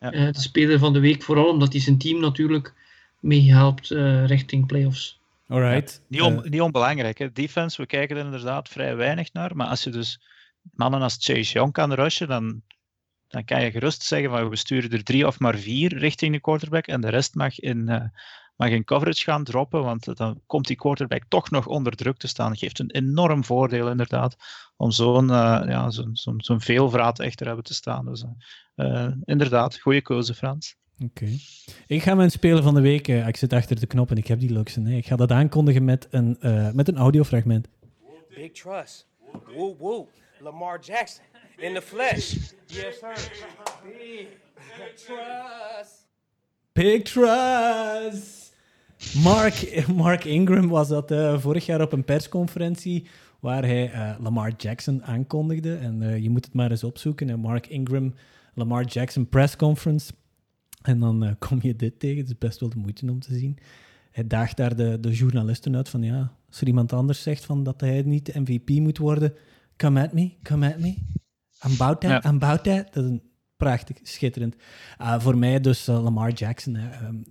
ja. 0.00 0.14
uh, 0.14 0.32
de 0.32 0.40
speler 0.40 0.78
van 0.78 0.92
de 0.92 1.00
week. 1.00 1.22
Vooral 1.22 1.48
omdat 1.48 1.72
hij 1.72 1.80
zijn 1.80 1.98
team 1.98 2.20
natuurlijk 2.20 2.74
meehelpt 3.20 3.90
uh, 3.90 4.26
richting 4.26 4.66
playoffs. 4.66 5.18
Alright. 5.48 6.02
Ja, 6.08 6.28
niet, 6.28 6.38
on, 6.38 6.50
niet 6.50 6.60
onbelangrijk. 6.60 7.18
Hè. 7.18 7.32
Defense, 7.32 7.80
we 7.80 7.86
kijken 7.86 8.16
er 8.16 8.24
inderdaad 8.24 8.68
vrij 8.68 8.96
weinig 8.96 9.32
naar. 9.32 9.56
Maar 9.56 9.66
als 9.66 9.84
je 9.84 9.90
dus 9.90 10.20
mannen 10.72 11.02
als 11.02 11.16
Chase 11.20 11.52
Young 11.52 11.72
kan 11.72 11.92
rushen, 11.92 12.28
dan, 12.28 12.62
dan 13.28 13.44
kan 13.44 13.62
je 13.62 13.70
gerust 13.70 14.02
zeggen 14.02 14.30
van 14.30 14.48
we 14.48 14.56
sturen 14.56 14.90
er 14.90 15.04
drie 15.04 15.26
of 15.26 15.38
maar 15.38 15.56
vier 15.56 15.98
richting 15.98 16.32
de 16.32 16.40
quarterback 16.40 16.86
en 16.86 17.00
de 17.00 17.08
rest 17.08 17.34
mag 17.34 17.60
in, 17.60 17.88
uh, 17.88 18.02
mag 18.56 18.68
in 18.68 18.84
coverage 18.84 19.24
gaan 19.24 19.44
droppen, 19.44 19.82
want 19.82 20.16
dan 20.16 20.40
komt 20.46 20.66
die 20.66 20.76
quarterback 20.76 21.22
toch 21.28 21.50
nog 21.50 21.66
onder 21.66 21.96
druk 21.96 22.16
te 22.16 22.28
staan. 22.28 22.48
Dat 22.48 22.58
geeft 22.58 22.78
een 22.78 22.90
enorm 22.90 23.44
voordeel 23.44 23.90
inderdaad 23.90 24.36
om 24.76 24.90
zo'n 24.90 25.24
uh, 25.24 25.62
ja, 25.66 25.90
zo'n 25.90 26.16
zo'n 26.16 26.40
zo'n 26.42 26.60
veelvraat 26.60 27.20
echter 27.20 27.46
hebben 27.46 27.64
te 27.64 27.74
staan. 27.74 28.04
Dus 28.04 28.24
uh, 28.76 29.08
inderdaad, 29.24 29.78
goede 29.78 30.00
keuze 30.00 30.34
Frans. 30.34 30.76
Oké. 30.98 31.24
Okay. 31.24 31.38
Ik 31.86 32.02
ga 32.02 32.14
mijn 32.14 32.30
speler 32.30 32.62
van 32.62 32.74
de 32.74 32.80
week, 32.80 33.08
ik 33.08 33.36
zit 33.36 33.52
achter 33.52 33.80
de 33.80 33.86
knop 33.86 34.10
en 34.10 34.16
ik 34.16 34.26
heb 34.26 34.40
die 34.40 34.52
luxe. 34.52 34.80
Nee, 34.80 34.96
ik 34.96 35.06
ga 35.06 35.16
dat 35.16 35.30
aankondigen 35.30 35.84
met 35.84 36.08
een, 36.10 36.38
met 36.74 36.88
een 36.88 36.96
audiofragment. 36.96 37.68
Big 38.34 38.52
trust. 38.52 39.06
Woo 39.56 39.76
woo. 39.78 40.08
Lamar 40.40 40.78
Jackson 40.80 41.24
in 41.58 41.74
the 41.74 41.82
flesh. 41.82 42.36
Yes, 42.66 42.98
sir. 42.98 43.14
Big 43.84 44.28
trust. 44.96 46.06
Big 46.72 47.04
trust. 47.04 48.54
Mark, 49.22 49.86
Mark 49.94 50.24
Ingram 50.24 50.68
was 50.68 50.88
dat 50.88 51.10
uh, 51.10 51.38
vorig 51.38 51.66
jaar 51.66 51.80
op 51.80 51.92
een 51.92 52.04
persconferentie 52.04 53.06
waar 53.40 53.62
hij 53.62 53.92
uh, 53.92 54.14
Lamar 54.18 54.52
Jackson 54.56 55.04
aankondigde. 55.04 55.76
En 55.76 56.02
uh, 56.02 56.18
je 56.18 56.30
moet 56.30 56.44
het 56.44 56.54
maar 56.54 56.70
eens 56.70 56.84
opzoeken. 56.84 57.30
En 57.30 57.40
Mark 57.40 57.66
Ingram, 57.66 58.14
Lamar 58.54 58.84
Jackson 58.84 59.28
press 59.28 59.56
conference. 59.56 60.12
En 60.82 61.00
dan 61.00 61.36
kom 61.38 61.58
je 61.62 61.76
dit 61.76 62.00
tegen. 62.00 62.18
Het 62.18 62.28
is 62.28 62.38
best 62.38 62.60
wel 62.60 62.68
de 62.68 62.78
moeite 62.78 63.10
om 63.10 63.20
te 63.20 63.34
zien. 63.34 63.58
Hij 64.10 64.26
daagt 64.26 64.56
daar 64.56 64.76
de, 64.76 65.00
de 65.00 65.10
journalisten 65.10 65.76
uit 65.76 65.88
van 65.88 66.02
ja, 66.02 66.32
als 66.48 66.60
er 66.60 66.66
iemand 66.66 66.92
anders 66.92 67.22
zegt 67.22 67.44
van 67.44 67.62
dat 67.62 67.80
hij 67.80 68.02
niet 68.02 68.34
MVP 68.34 68.68
moet 68.68 68.98
worden, 68.98 69.34
Come 69.76 70.02
at 70.02 70.12
me, 70.12 70.36
come 70.42 70.66
at 70.66 70.78
me. 70.78 70.88
I'm 71.64 71.72
about 71.72 72.00
that, 72.00 72.22
ja. 72.22 72.30
I'm 72.30 72.36
about 72.36 72.64
that. 72.64 72.94
Dat 72.94 73.04
is 73.04 73.10
een 73.10 73.22
prachtig, 73.56 73.96
schitterend. 74.02 74.56
Uh, 75.00 75.20
voor 75.20 75.38
mij 75.38 75.60
dus 75.60 75.88
uh, 75.88 76.02
Lamar 76.02 76.32
Jackson. 76.32 76.74
Hè. 76.74 77.06
Um, 77.06 77.24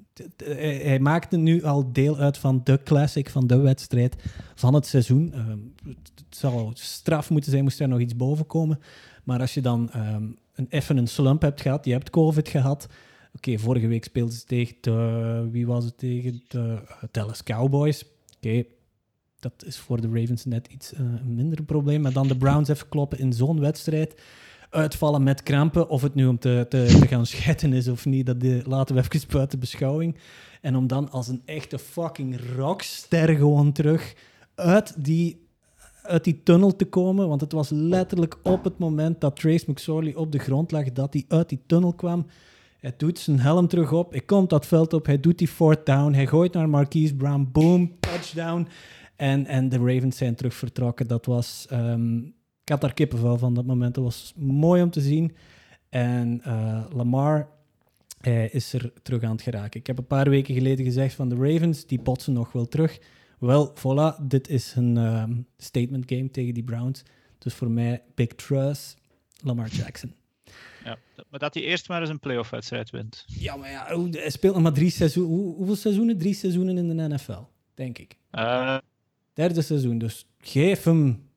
hij, 0.43 0.75
hij 0.75 0.99
maakte 0.99 1.37
nu 1.37 1.63
al 1.63 1.93
deel 1.93 2.17
uit 2.17 2.37
van 2.37 2.61
de 2.63 2.79
classic, 2.83 3.29
van 3.29 3.47
de 3.47 3.57
wedstrijd 3.57 4.15
van 4.55 4.73
het 4.73 4.85
seizoen. 4.85 5.33
Um, 5.37 5.73
het 5.85 6.23
zou 6.29 6.71
straf 6.73 7.29
moeten 7.29 7.51
zijn, 7.51 7.63
moest 7.63 7.79
er 7.79 7.87
nog 7.87 7.99
iets 7.99 8.15
boven 8.15 8.45
komen. 8.45 8.79
Maar 9.23 9.39
als 9.39 9.53
je 9.53 9.61
dan 9.61 9.89
um, 9.95 10.37
een, 10.53 10.67
even 10.69 10.97
een 10.97 11.07
slump 11.07 11.41
hebt 11.41 11.61
gehad, 11.61 11.85
je 11.85 11.91
hebt 11.91 12.09
COVID 12.09 12.49
gehad. 12.49 12.87
Oké, 13.33 13.49
okay, 13.49 13.59
vorige 13.59 13.87
week 13.87 14.03
speelden 14.03 14.33
ze 14.33 14.45
tegen 14.45 14.75
de, 14.81 15.47
wie 15.51 15.67
was 15.67 15.85
het 15.85 15.97
tegen? 15.97 16.43
De 16.47 16.57
uh, 16.57 17.03
Dallas 17.11 17.43
Cowboys. 17.43 18.03
Oké, 18.03 18.47
okay, 18.47 18.67
dat 19.45 19.65
is 19.65 19.77
voor 19.77 20.01
de 20.01 20.09
Ravens 20.13 20.45
net 20.45 20.67
iets 20.67 20.93
uh, 20.93 20.99
minder 21.25 21.63
probleem. 21.63 22.01
Maar 22.01 22.13
dan 22.13 22.27
de 22.27 22.37
Browns 22.37 22.69
even 22.69 22.89
kloppen 22.89 23.19
in 23.19 23.33
zo'n 23.33 23.59
wedstrijd. 23.59 24.21
Uitvallen 24.69 25.23
met 25.23 25.43
krampen, 25.43 25.89
of 25.89 26.01
het 26.01 26.15
nu 26.15 26.25
om 26.25 26.39
te, 26.39 26.65
te, 26.69 26.87
gaan 26.87 27.25
scheiden 27.25 27.73
is 27.73 27.87
of 27.87 28.05
niet, 28.05 28.25
dat 28.25 28.41
de, 28.41 28.61
laten 28.65 28.95
we 28.95 29.01
even 29.01 29.27
buiten 29.31 29.59
beschouwing. 29.59 30.17
En 30.61 30.75
om 30.75 30.87
dan 30.87 31.11
als 31.11 31.27
een 31.27 31.41
echte 31.45 31.79
fucking 31.79 32.39
rockster 32.55 33.35
gewoon 33.35 33.71
terug 33.71 34.13
uit 34.55 34.93
die, 34.97 35.47
uit 36.01 36.23
die 36.23 36.43
tunnel 36.43 36.75
te 36.75 36.85
komen. 36.85 37.27
Want 37.27 37.41
het 37.41 37.51
was 37.51 37.69
letterlijk 37.69 38.37
op 38.43 38.63
het 38.63 38.77
moment 38.77 39.21
dat 39.21 39.35
Trace 39.35 39.71
McSorley 39.71 40.15
op 40.15 40.31
de 40.31 40.39
grond 40.39 40.71
lag, 40.71 40.91
dat 40.91 41.13
hij 41.13 41.25
uit 41.27 41.49
die 41.49 41.61
tunnel 41.65 41.93
kwam. 41.93 42.25
Hij 42.79 42.93
doet 42.97 43.19
zijn 43.19 43.39
helm 43.39 43.67
terug 43.67 43.91
op, 43.91 44.11
hij 44.11 44.21
komt 44.21 44.49
dat 44.49 44.65
veld 44.65 44.93
op, 44.93 45.05
hij 45.05 45.19
doet 45.19 45.37
die 45.37 45.47
fourth 45.47 45.85
down, 45.85 46.13
hij 46.13 46.27
gooit 46.27 46.53
naar 46.53 46.69
Marquise 46.69 47.15
Brown, 47.15 47.49
boom, 47.51 47.95
touchdown. 47.99 48.67
En, 49.15 49.45
en 49.45 49.69
de 49.69 49.77
Ravens 49.77 50.17
zijn 50.17 50.35
terug 50.35 50.53
vertrokken. 50.53 51.07
Dat 51.07 51.25
was... 51.25 51.67
Um, 51.71 52.35
ik 52.63 52.71
had 52.71 52.81
daar 52.81 52.93
kippenvel 52.93 53.37
van 53.37 53.53
dat 53.53 53.65
moment. 53.65 53.95
Dat 53.95 54.03
was 54.03 54.33
mooi 54.35 54.81
om 54.81 54.89
te 54.89 55.01
zien. 55.01 55.35
En 55.89 56.41
uh, 56.47 56.85
Lamar 56.93 57.49
is 58.51 58.73
er 58.73 58.93
terug 59.01 59.23
aan 59.23 59.31
het 59.31 59.41
geraken. 59.41 59.79
Ik 59.79 59.87
heb 59.87 59.97
een 59.97 60.07
paar 60.07 60.29
weken 60.29 60.53
geleden 60.53 60.85
gezegd 60.85 61.13
van 61.13 61.29
de 61.29 61.35
Ravens, 61.35 61.85
die 61.85 62.01
botsen 62.01 62.33
nog 62.33 62.51
wel 62.51 62.67
terug. 62.67 62.99
Wel, 63.39 63.73
voilà, 63.77 64.21
dit 64.21 64.49
is 64.49 64.75
een 64.75 64.97
um, 64.97 65.47
statement 65.57 66.03
game 66.07 66.31
tegen 66.31 66.53
die 66.53 66.63
Browns. 66.63 67.03
Dus 67.37 67.53
voor 67.53 67.71
mij, 67.71 68.03
Big 68.15 68.27
Trust, 68.27 68.97
Lamar 69.41 69.69
Jackson. 69.69 70.13
Ja, 70.83 70.97
maar 71.29 71.39
dat 71.39 71.53
hij 71.53 71.63
eerst 71.63 71.87
maar 71.87 72.01
eens 72.01 72.09
een 72.09 72.19
playoff 72.19 72.49
wedstrijd 72.49 72.89
wint. 72.89 73.23
Ja, 73.27 73.55
maar 73.55 73.69
ja, 73.69 73.85
hij 74.11 74.29
speelt 74.29 74.53
nog 74.53 74.63
maar 74.63 74.73
drie 74.73 74.89
seizoenen. 74.89 75.35
Hoe, 75.35 75.55
hoeveel 75.55 75.75
seizoenen? 75.75 76.17
Drie 76.17 76.33
seizoenen 76.33 76.77
in 76.77 76.97
de 76.97 77.07
NFL, 77.07 77.41
denk 77.73 77.97
ik. 77.97 78.17
Uh, 78.31 78.77
Derde 79.35 79.61
seizoen, 79.61 79.97
dus 79.97 80.27
geef 80.39 80.83
hem 80.83 81.29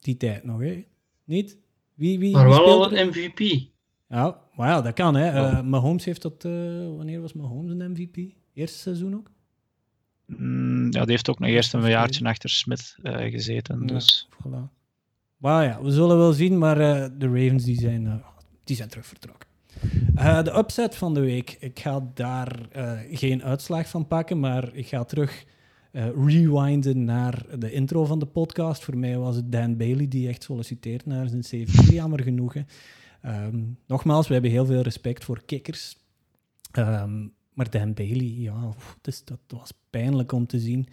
die 0.00 0.16
tijd 0.16 0.44
nog, 0.44 0.60
hè? 0.60 0.84
Niet? 1.24 1.58
Wie, 1.94 2.18
wie, 2.18 2.32
maar 2.32 2.48
wie 2.48 2.54
wel 2.54 2.84
al 2.84 2.92
een 2.92 3.08
MVP. 3.08 3.38
Ja, 4.08 4.40
maar 4.54 4.68
ja, 4.68 4.80
dat 4.80 4.94
kan, 4.94 5.14
hè. 5.14 5.34
Uh, 5.34 5.62
Mahomes 5.62 6.04
heeft 6.04 6.22
dat... 6.22 6.44
Uh, 6.44 6.52
wanneer 6.96 7.20
was 7.20 7.32
Mahomes 7.32 7.70
een 7.70 7.90
MVP? 7.90 8.34
Eerste 8.54 8.78
seizoen 8.78 9.14
ook? 9.14 9.30
Mm, 10.26 10.92
ja, 10.92 11.00
die 11.00 11.10
heeft 11.10 11.28
ook 11.28 11.38
nog 11.38 11.48
eerst 11.48 11.74
een 11.74 11.88
jaartje 11.88 12.24
achter 12.24 12.50
Smith 12.50 12.96
uh, 13.02 13.16
gezeten, 13.16 13.86
dus... 13.86 14.28
Ja, 14.30 14.48
voilà. 14.48 14.70
Maar 15.36 15.64
ja, 15.64 15.82
we 15.82 15.90
zullen 15.90 16.16
wel 16.16 16.32
zien, 16.32 16.58
maar 16.58 16.76
de 17.18 17.26
Ravens 17.26 17.64
die 17.64 17.80
zijn, 17.80 18.22
die 18.64 18.76
zijn 18.76 18.88
terug 18.88 19.06
vertrokken. 19.06 19.48
de 20.44 20.56
upset 20.56 20.94
van 20.94 21.14
de 21.14 21.20
week. 21.20 21.56
Ik 21.60 21.78
ga 21.78 22.10
daar 22.14 22.58
geen 23.10 23.42
uitslag 23.42 23.88
van 23.88 24.06
pakken, 24.06 24.40
maar 24.40 24.74
ik 24.74 24.86
ga 24.86 25.04
terug 25.04 25.44
uh, 25.92 26.06
rewinden 26.26 27.04
naar 27.04 27.58
de 27.58 27.72
intro 27.72 28.04
van 28.04 28.18
de 28.18 28.26
podcast. 28.26 28.84
Voor 28.84 28.98
mij 28.98 29.18
was 29.18 29.36
het 29.36 29.52
Dan 29.52 29.76
Bailey 29.76 30.08
die 30.08 30.28
echt 30.28 30.42
solliciteert 30.42 31.06
naar 31.06 31.28
zijn 31.28 31.40
CV. 31.40 31.90
Jammer 31.92 32.22
genoeg. 32.22 32.54
Um, 33.26 33.78
nogmaals, 33.86 34.26
we 34.26 34.32
hebben 34.32 34.50
heel 34.50 34.66
veel 34.66 34.82
respect 34.82 35.24
voor 35.24 35.42
kikkers. 35.44 35.96
Um, 36.78 37.32
maar 37.52 37.70
Dan 37.70 37.94
Bailey, 37.94 38.34
ja, 38.38 38.74
dat 39.02 39.38
was 39.46 39.72
pijnlijk 39.90 40.32
om 40.32 40.46
te 40.46 40.60
zien. 40.60 40.86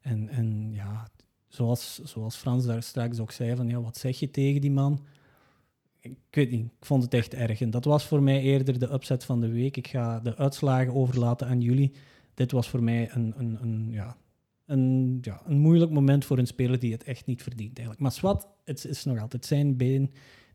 En, 0.00 0.28
en 0.28 0.72
ja, 0.72 1.08
zoals, 1.48 2.00
zoals 2.04 2.36
Frans 2.36 2.64
daar 2.64 2.82
straks 2.82 3.18
ook 3.18 3.32
zei, 3.32 3.56
van 3.56 3.68
ja, 3.68 3.80
wat 3.80 3.96
zeg 3.96 4.18
je 4.18 4.30
tegen 4.30 4.60
die 4.60 4.70
man? 4.70 5.04
Ik 6.00 6.16
weet 6.30 6.50
niet, 6.50 6.64
ik 6.64 6.86
vond 6.86 7.02
het 7.02 7.14
echt 7.14 7.34
erg. 7.34 7.60
En 7.60 7.70
dat 7.70 7.84
was 7.84 8.06
voor 8.06 8.22
mij 8.22 8.40
eerder 8.40 8.78
de 8.78 8.92
upset 8.92 9.24
van 9.24 9.40
de 9.40 9.48
week. 9.48 9.76
Ik 9.76 9.88
ga 9.88 10.20
de 10.20 10.36
uitslagen 10.36 10.94
overlaten 10.94 11.46
aan 11.46 11.60
jullie. 11.60 11.92
Dit 12.34 12.52
was 12.52 12.68
voor 12.68 12.82
mij 12.82 13.10
een, 13.12 13.34
een, 13.36 13.58
een 13.62 13.90
ja, 13.90 14.16
een, 14.72 15.18
ja, 15.20 15.42
een 15.46 15.58
moeilijk 15.58 15.90
moment 15.90 16.24
voor 16.24 16.38
een 16.38 16.46
speler 16.46 16.78
die 16.78 16.92
het 16.92 17.04
echt 17.04 17.26
niet 17.26 17.42
verdient. 17.42 17.76
Eigenlijk. 17.76 18.00
Maar 18.00 18.12
Swat, 18.12 18.48
het 18.64 18.84
is 18.84 19.04
nog 19.04 19.20
altijd 19.20 19.46
zijn 19.46 19.76
been. 19.76 20.02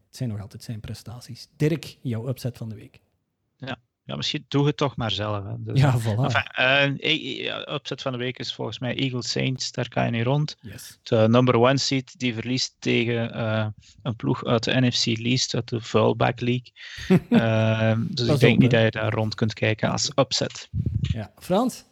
Het 0.07 0.15
zijn 0.15 0.30
nog 0.30 0.41
altijd 0.41 0.64
zijn 0.64 0.80
prestaties. 0.80 1.48
Dirk, 1.56 1.98
jouw 2.02 2.27
upset 2.27 2.57
van 2.57 2.69
de 2.69 2.76
week. 2.76 2.99
Ja, 3.57 3.77
ja 4.03 4.15
misschien 4.15 4.45
doe 4.48 4.65
het 4.65 4.77
toch 4.77 4.95
maar 4.95 5.11
zelf. 5.11 5.44
Hè. 5.44 5.53
Dus, 5.57 5.80
ja, 5.80 5.99
voilà. 5.99 6.49
Enfin, 6.52 7.45
uh, 7.45 7.73
upset 7.76 8.02
van 8.02 8.11
de 8.11 8.18
week 8.18 8.39
is 8.39 8.53
volgens 8.53 8.80
mij 8.80 8.95
Eagles 8.95 9.31
Saints. 9.31 9.72
Daar 9.72 9.89
kan 9.89 10.06
je 10.06 10.11
niet 10.11 10.26
rond. 10.26 10.57
Yes. 10.61 10.99
De 11.03 11.27
number 11.30 11.56
one 11.56 11.77
seed 11.77 12.19
die 12.19 12.34
verliest 12.34 12.76
tegen 12.80 13.38
uh, 13.38 13.68
een 14.02 14.15
ploeg 14.15 14.45
uit 14.45 14.64
de 14.64 14.81
NFC 14.81 15.06
Least, 15.06 15.56
uit 15.56 15.69
de 15.69 15.81
Vuilback 15.81 16.39
League. 16.39 16.72
uh, 17.30 17.98
dus 18.10 18.27
ik 18.27 18.39
denk 18.39 18.56
op, 18.56 18.61
niet 18.61 18.72
dat 18.72 18.81
je 18.81 18.91
daar 18.91 19.14
rond 19.14 19.35
kunt 19.35 19.53
kijken 19.53 19.91
als 19.91 20.11
upset. 20.15 20.69
Ja, 21.02 21.31
Frans? 21.39 21.85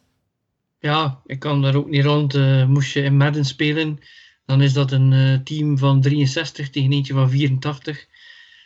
Ja, 0.86 1.22
ik 1.26 1.40
kan 1.40 1.62
daar 1.62 1.76
ook 1.76 1.90
niet 1.90 2.04
rond. 2.04 2.36
Uh, 2.36 2.66
moest 2.66 2.94
je 2.94 3.02
in 3.02 3.18
Madden 3.18 3.46
spelen, 3.46 4.00
dan 4.46 4.62
is 4.62 4.74
dat 4.74 4.92
een 4.92 5.12
uh, 5.12 5.38
team 5.44 5.78
van 5.78 6.02
63 6.02 6.70
tegen 6.70 6.92
eentje 6.92 7.14
van 7.14 7.30
84. 7.30 8.08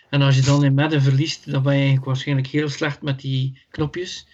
En 0.09 0.21
als 0.21 0.35
je 0.35 0.41
dan 0.41 0.63
in 0.63 0.73
Madden 0.73 1.01
verliest, 1.01 1.51
dan 1.51 1.63
ben 1.63 1.71
je 1.71 1.77
eigenlijk 1.77 2.07
waarschijnlijk 2.07 2.47
heel 2.47 2.69
slecht 2.69 3.01
met 3.01 3.19
die 3.19 3.61
knopjes. 3.69 4.27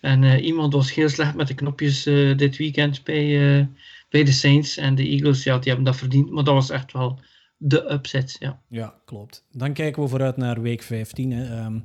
En 0.00 0.24
eh, 0.24 0.44
iemand 0.44 0.72
was 0.72 0.94
heel 0.94 1.08
slecht 1.08 1.34
met 1.34 1.48
de 1.48 1.54
knopjes 1.54 2.06
eh, 2.06 2.36
dit 2.36 2.56
weekend 2.56 3.04
bij, 3.04 3.58
eh, 3.58 3.66
bij 4.08 4.24
de 4.24 4.32
Saints. 4.32 4.76
En 4.76 4.94
de 4.94 5.08
Eagles, 5.08 5.42
ja, 5.42 5.58
die 5.58 5.66
hebben 5.66 5.84
dat 5.84 5.96
verdiend. 5.96 6.30
Maar 6.30 6.44
dat 6.44 6.54
was 6.54 6.70
echt 6.70 6.92
wel 6.92 7.20
de 7.56 7.92
upset, 7.92 8.36
ja. 8.38 8.60
Ja, 8.68 8.94
klopt. 9.04 9.44
Dan 9.50 9.72
kijken 9.72 10.02
we 10.02 10.08
vooruit 10.08 10.36
naar 10.36 10.62
week 10.62 10.82
15. 10.82 11.32
Hè. 11.32 11.44
Ehm, 11.44 11.78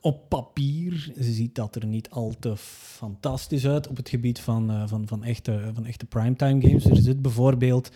op 0.00 0.28
papier 0.28 1.12
ziet 1.16 1.54
dat 1.54 1.74
er 1.74 1.86
niet 1.86 2.10
al 2.10 2.34
te 2.38 2.56
fantastisch 2.56 3.66
uit 3.66 3.88
op 3.88 3.96
het 3.96 4.08
gebied 4.08 4.40
van, 4.40 4.70
uh, 4.70 4.82
van, 4.86 5.06
van, 5.08 5.24
echte, 5.24 5.70
van 5.74 5.86
echte 5.86 6.06
primetime 6.06 6.60
games. 6.60 6.84
Er 6.84 6.96
zit 6.96 7.22
bijvoorbeeld 7.22 7.90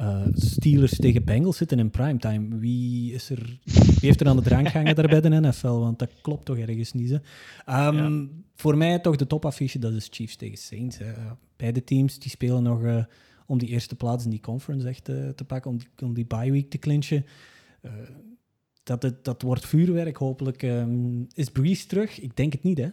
uh, 0.00 0.26
Steelers 0.32 0.96
tegen 0.96 1.24
Bengals 1.24 1.56
zitten 1.56 1.78
in 1.78 1.90
primetime. 1.90 2.58
Wie, 2.58 3.12
is 3.12 3.30
er, 3.30 3.58
wie 3.64 3.94
heeft 4.00 4.20
er 4.20 4.28
aan 4.28 4.36
de 4.36 4.42
drank 4.42 4.68
gehangen 4.68 4.94
daar 4.94 5.08
bij 5.08 5.20
de 5.20 5.40
NFL? 5.40 5.78
Want 5.78 5.98
dat 5.98 6.10
klopt 6.22 6.44
toch 6.44 6.56
ergens 6.56 6.92
niet. 6.92 7.10
Um, 7.10 7.20
ja. 7.66 8.26
Voor 8.54 8.76
mij 8.76 8.98
toch 8.98 9.16
de 9.16 9.26
topaffiche, 9.26 9.78
dat 9.78 9.92
is 9.92 10.08
Chiefs 10.10 10.36
tegen 10.36 10.58
Saints. 10.58 10.98
Hè. 10.98 11.12
Beide 11.56 11.84
teams 11.84 12.18
die 12.18 12.30
spelen 12.30 12.62
nog 12.62 12.82
uh, 12.82 13.04
om 13.46 13.58
die 13.58 13.68
eerste 13.68 13.96
plaats 13.96 14.24
in 14.24 14.30
die 14.30 14.40
conference 14.40 14.88
echt 14.88 15.04
te 15.04 15.44
pakken, 15.46 15.70
om 15.70 15.78
die, 15.78 15.88
om 16.02 16.14
die 16.14 16.26
bye 16.26 16.50
week 16.50 16.70
te 16.70 16.78
clinchen 16.78 17.24
dat, 18.82 19.02
het, 19.02 19.24
dat 19.24 19.42
wordt 19.42 19.66
vuurwerk, 19.66 20.16
hopelijk. 20.16 20.62
Um, 20.62 21.26
is 21.32 21.48
Breeze 21.48 21.86
terug? 21.86 22.20
Ik 22.20 22.36
denk 22.36 22.52
het 22.52 22.62
niet, 22.62 22.78
hè? 22.78 22.88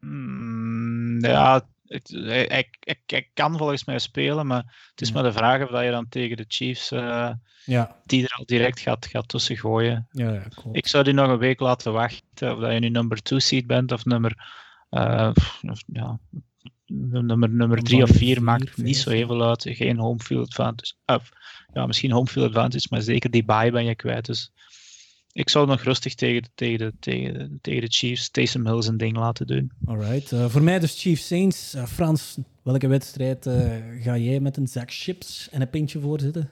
Mm, 0.00 1.24
ja, 1.24 1.66
ik, 1.86 2.76
ik, 2.80 2.98
ik, 3.06 3.30
kan 3.34 3.58
volgens 3.58 3.84
mij 3.84 3.98
spelen, 3.98 4.46
maar 4.46 4.86
het 4.90 5.00
is 5.00 5.08
ja. 5.08 5.14
maar 5.14 5.22
de 5.22 5.32
vraag 5.32 5.62
of 5.62 5.70
dat 5.70 5.84
je 5.84 5.90
dan 5.90 6.08
tegen 6.08 6.36
de 6.36 6.44
Chiefs, 6.48 6.92
uh, 6.92 7.30
ja. 7.64 8.00
die 8.04 8.22
er 8.22 8.34
al 8.38 8.44
direct 8.44 8.80
gaat, 8.80 9.06
gaat 9.06 9.28
tussen 9.28 9.56
gooien. 9.56 10.06
Ja, 10.10 10.32
ja, 10.32 10.46
cool. 10.54 10.76
Ik 10.76 10.88
zou 10.88 11.04
die 11.04 11.12
nog 11.12 11.28
een 11.28 11.38
week 11.38 11.60
laten 11.60 11.92
wachten, 11.92 12.54
of 12.54 12.60
dat 12.60 12.72
je 12.72 12.78
nu 12.78 12.88
nummer 12.88 13.22
2 13.22 13.40
seed 13.40 13.66
bent 13.66 13.92
of 13.92 14.04
nummer, 14.04 14.36
uh, 14.90 15.30
of, 15.62 15.82
ja, 15.86 16.18
nummer, 16.86 17.50
nummer 17.50 17.82
3 17.82 18.02
of 18.02 18.10
4 18.10 18.42
maakt 18.42 18.76
niet 18.76 18.96
zo 18.96 19.10
heel 19.10 19.26
veel 19.26 19.48
uit. 19.48 19.66
Geen 19.68 19.98
home 19.98 20.18
field 20.18 20.46
advantage. 20.46 20.94
Of, 21.06 21.30
ja, 21.72 21.86
misschien 21.86 22.10
home 22.10 22.26
field 22.26 22.46
advantage, 22.46 22.86
maar 22.90 23.02
zeker 23.02 23.30
die 23.30 23.44
bye 23.44 23.70
ben 23.70 23.84
je 23.84 23.94
kwijt. 23.94 24.26
Dus 24.26 24.52
ik 25.32 25.48
zou 25.48 25.66
nog 25.66 25.82
rustig 25.82 26.14
tegen, 26.14 26.42
tegen, 26.54 26.78
de, 26.78 26.92
tegen, 27.00 27.58
tegen 27.60 27.80
de 27.80 27.86
Chiefs, 27.90 28.30
Taysom 28.30 28.66
Hill 28.66 28.82
zijn 28.82 28.96
ding 28.96 29.16
laten 29.16 29.46
doen. 29.46 29.72
Alright. 29.84 30.32
Uh, 30.32 30.48
voor 30.48 30.62
mij 30.62 30.78
dus 30.78 31.00
Chiefs 31.00 31.26
Saints. 31.26 31.74
Uh, 31.74 31.86
Frans, 31.86 32.38
welke 32.62 32.86
wedstrijd 32.86 33.46
uh, 33.46 33.54
ga 34.00 34.16
jij 34.16 34.40
met 34.40 34.56
een 34.56 34.68
zak 34.68 34.90
chips 34.92 35.48
en 35.50 35.60
een 35.60 35.70
pintje 35.70 36.00
voorzitten? 36.00 36.50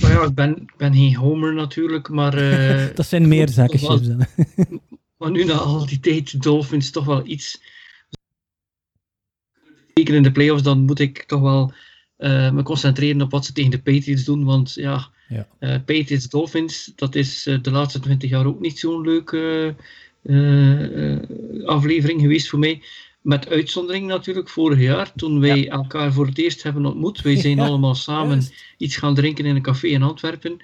Nou 0.00 0.12
ja, 0.12 0.22
ik 0.22 0.34
ben, 0.34 0.66
ben 0.76 0.94
geen 0.94 1.14
homer 1.14 1.54
natuurlijk, 1.54 2.08
maar... 2.08 2.36
dat 2.94 3.06
zijn 3.06 3.28
meer 3.28 3.48
zakken 3.48 3.78
chips. 3.78 4.06
Dan. 4.06 4.26
maar 5.18 5.30
nu 5.30 5.44
na 5.44 5.52
al 5.52 5.86
die 5.86 6.00
tijd 6.00 6.42
Dolphins 6.42 6.90
toch 6.90 7.04
wel 7.04 7.26
iets... 7.26 7.60
Zeker 9.94 10.14
in 10.14 10.22
de 10.22 10.32
playoffs, 10.32 10.62
dan 10.62 10.80
moet 10.80 10.98
ik 10.98 11.22
toch 11.22 11.40
wel 11.40 11.72
me 12.52 12.62
concentreren 12.62 13.22
op 13.22 13.30
wat 13.30 13.44
ze 13.44 13.52
tegen 13.52 13.70
de 13.70 13.82
Patriots 13.82 14.24
doen, 14.24 14.44
want 14.44 14.74
ja... 14.74 15.10
Ja. 15.32 15.48
Uh, 15.60 15.74
Patriots 15.84 16.28
Dolphins, 16.28 16.92
dat 16.96 17.14
is 17.14 17.46
uh, 17.46 17.58
de 17.62 17.70
laatste 17.70 18.00
twintig 18.00 18.30
jaar 18.30 18.46
ook 18.46 18.60
niet 18.60 18.78
zo'n 18.78 19.00
leuke 19.00 19.74
uh, 20.22 21.18
aflevering 21.64 22.20
geweest 22.20 22.48
voor 22.48 22.58
mij. 22.58 22.82
Met 23.20 23.48
uitzondering 23.48 24.06
natuurlijk 24.06 24.48
vorig 24.48 24.80
jaar, 24.80 25.12
toen 25.12 25.40
wij 25.40 25.62
ja. 25.62 25.70
elkaar 25.70 26.12
voor 26.12 26.26
het 26.26 26.38
eerst 26.38 26.62
hebben 26.62 26.86
ontmoet. 26.86 27.22
Wij 27.22 27.36
zijn 27.36 27.56
ja, 27.62 27.66
allemaal 27.66 27.94
samen 27.94 28.30
juist. 28.30 28.54
iets 28.76 28.96
gaan 28.96 29.14
drinken 29.14 29.44
in 29.44 29.56
een 29.56 29.62
café 29.62 29.86
in 29.86 30.02
Antwerpen. 30.02 30.56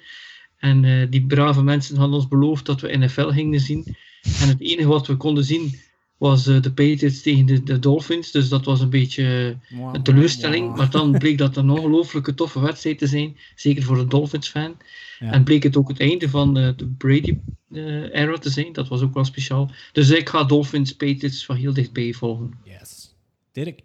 En 0.57 1.07
die 1.09 1.25
brave 1.25 1.63
mensen 1.63 1.97
hadden 1.97 2.15
ons 2.15 2.27
beloofd 2.27 2.65
dat 2.65 2.81
we 2.81 2.97
NFL 2.97 3.29
gingen 3.29 3.59
zien. 3.59 3.95
En 4.41 4.47
het 4.47 4.61
enige 4.61 4.87
wat 4.87 5.07
we 5.07 5.17
konden 5.17 5.43
zien 5.43 5.79
was 6.19 6.47
uh, 6.47 6.61
de 6.61 6.71
Patriots 6.71 7.21
tegen 7.21 7.45
de, 7.45 7.63
de, 7.63 7.79
Dolphins. 7.79 8.31
Dus 8.31 8.49
dat 8.49 8.65
was 8.65 8.81
een 8.81 8.89
beetje 8.89 9.57
een 9.93 10.03
teleurstelling. 10.03 10.67
Wow. 10.67 10.77
Maar 10.77 10.89
dan 10.89 11.11
bleek 11.11 11.37
dat 11.37 11.57
een 11.57 11.69
ongelooflijke 11.69 12.33
toffe 12.33 12.59
wedstrijd 12.59 12.97
te 12.97 13.07
zijn. 13.07 13.37
Zeker 13.55 13.83
voor 13.83 13.99
een 13.99 14.09
Dolphins-fan. 14.09 14.77
Ja. 15.19 15.31
En 15.31 15.43
bleek 15.43 15.63
het 15.63 15.77
ook 15.77 15.87
het 15.87 15.99
einde 15.99 16.29
van 16.29 16.57
uh, 16.57 16.69
de 16.75 16.87
Brady-era 16.87 18.37
te 18.37 18.49
zijn. 18.49 18.73
Dat 18.73 18.87
was 18.87 19.01
ook 19.01 19.13
wel 19.13 19.25
speciaal. 19.25 19.71
Dus 19.91 20.09
ik 20.09 20.29
ga 20.29 20.43
Dolphins-Patriots 20.43 21.45
van 21.45 21.55
heel 21.55 21.73
dichtbij 21.73 22.13
volgen. 22.13 22.53
Yes. 22.63 23.15
Dirk? 23.51 23.81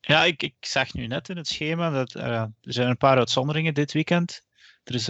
Ja, 0.00 0.24
ik, 0.24 0.42
ik 0.42 0.54
zag 0.60 0.94
nu 0.94 1.06
net 1.06 1.28
in 1.28 1.36
het 1.36 1.48
schema 1.48 1.90
dat 1.90 2.14
er 2.14 2.50
zijn 2.60 2.88
een 2.88 2.96
paar 2.96 3.16
uitzonderingen 3.16 3.74
dit 3.74 3.92
weekend. 3.92 4.42
Er 4.84 4.94
is 4.94 5.08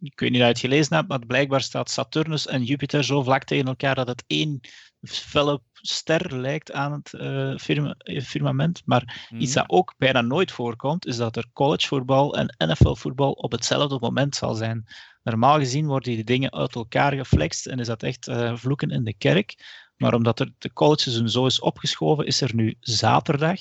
ik 0.00 0.20
weet 0.20 0.30
niet 0.30 0.40
of 0.40 0.46
je 0.46 0.52
het 0.52 0.58
gelezen 0.58 0.96
hebt, 0.96 1.08
maar 1.08 1.26
blijkbaar 1.26 1.60
staat 1.60 1.90
Saturnus 1.90 2.46
en 2.46 2.64
Jupiter 2.64 3.04
zo 3.04 3.22
vlak 3.22 3.44
tegen 3.44 3.66
elkaar 3.66 3.94
dat 3.94 4.08
het 4.08 4.24
één 4.26 4.60
felle 5.02 5.60
ster 5.72 6.36
lijkt 6.36 6.72
aan 6.72 6.92
het 6.92 7.12
uh, 7.12 7.56
firma, 7.56 7.94
firmament. 8.22 8.82
Maar 8.84 9.26
mm. 9.30 9.40
iets 9.40 9.52
dat 9.52 9.64
ook 9.68 9.94
bijna 9.98 10.20
nooit 10.20 10.52
voorkomt, 10.52 11.06
is 11.06 11.16
dat 11.16 11.36
er 11.36 11.50
collegevoetbal 11.52 12.36
en 12.36 12.54
NFL-voetbal 12.58 13.32
op 13.32 13.52
hetzelfde 13.52 13.98
moment 14.00 14.36
zal 14.36 14.54
zijn. 14.54 14.86
Normaal 15.22 15.58
gezien 15.58 15.86
worden 15.86 16.14
die 16.14 16.24
dingen 16.24 16.52
uit 16.52 16.74
elkaar 16.74 17.12
geflext 17.12 17.66
en 17.66 17.78
is 17.78 17.86
dat 17.86 18.02
echt 18.02 18.28
uh, 18.28 18.56
vloeken 18.56 18.90
in 18.90 19.04
de 19.04 19.14
kerk. 19.14 19.54
Maar 19.96 20.14
omdat 20.14 20.40
er 20.40 20.50
de 20.58 20.72
collegeseizoen 20.72 21.28
zo 21.28 21.46
is 21.46 21.60
opgeschoven, 21.60 22.26
is 22.26 22.40
er 22.40 22.54
nu 22.54 22.74
zaterdag 22.80 23.60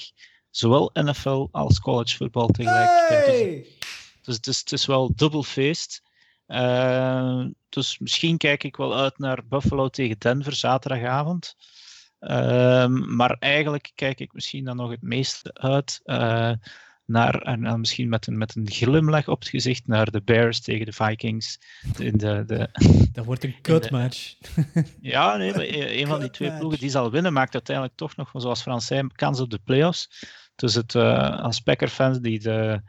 zowel 0.50 0.90
NFL 0.94 1.48
als 1.52 1.80
collegevoetbal 1.80 2.48
tegelijkertijd. 2.48 3.26
Hey! 3.26 3.66
Dus 4.22 4.36
het 4.36 4.48
is, 4.48 4.60
het 4.60 4.72
is 4.72 4.86
wel 4.86 5.12
dubbel 5.16 5.44
feest. 5.44 6.02
Uh, 6.48 7.46
dus 7.70 8.00
misschien 8.00 8.38
kijk 8.38 8.64
ik 8.64 8.76
wel 8.76 8.98
uit 8.98 9.18
naar 9.18 9.48
Buffalo 9.48 9.90
tegen 9.90 10.20
Denver 10.20 10.56
zaterdagavond. 10.56 11.56
Uh, 12.20 12.88
maar 12.88 13.36
eigenlijk 13.40 13.92
kijk 13.96 14.20
ik 14.20 14.34
misschien 14.34 14.66
dan 14.66 14.76
nog 14.76 14.90
het 14.90 15.02
meeste 15.02 15.54
uit 15.54 16.02
uh, 16.06 16.52
naar, 17.06 17.42
en 17.42 17.64
dan 17.64 17.80
misschien 17.80 18.10
met 18.10 18.28
een, 18.28 18.38
met 18.38 18.56
een 18.56 18.70
glimlach 18.70 19.28
op 19.28 19.40
het 19.40 19.50
gezicht, 19.50 19.88
naar 19.88 20.12
de 20.12 20.22
Bears 20.22 20.62
tegen 20.62 20.86
de 20.86 20.94
Vikings. 20.94 21.60
In 21.98 22.18
de, 22.18 22.44
de, 22.46 22.70
dat 23.12 23.26
wordt 23.26 23.44
een 23.44 23.62
kutmatch. 23.62 24.36
Ja, 25.02 25.36
nee, 25.38 26.00
een 26.00 26.08
van 26.08 26.20
die 26.20 26.30
twee 26.30 26.58
ploegen 26.58 26.80
die 26.80 26.90
zal 26.90 27.12
winnen, 27.12 27.34
maakt 27.34 27.54
uiteindelijk 27.54 27.96
toch 27.96 28.16
nog, 28.16 28.32
zoals 28.34 28.62
Frans 28.62 28.86
zei, 28.86 29.08
kans 29.16 29.40
op 29.40 29.50
de 29.50 29.60
playoffs. 29.64 30.26
Dus 30.56 30.74
het, 30.74 30.94
uh, 30.94 31.40
als 31.40 31.60
Packer-fans 31.60 32.20
die 32.20 32.40
de 32.40 32.82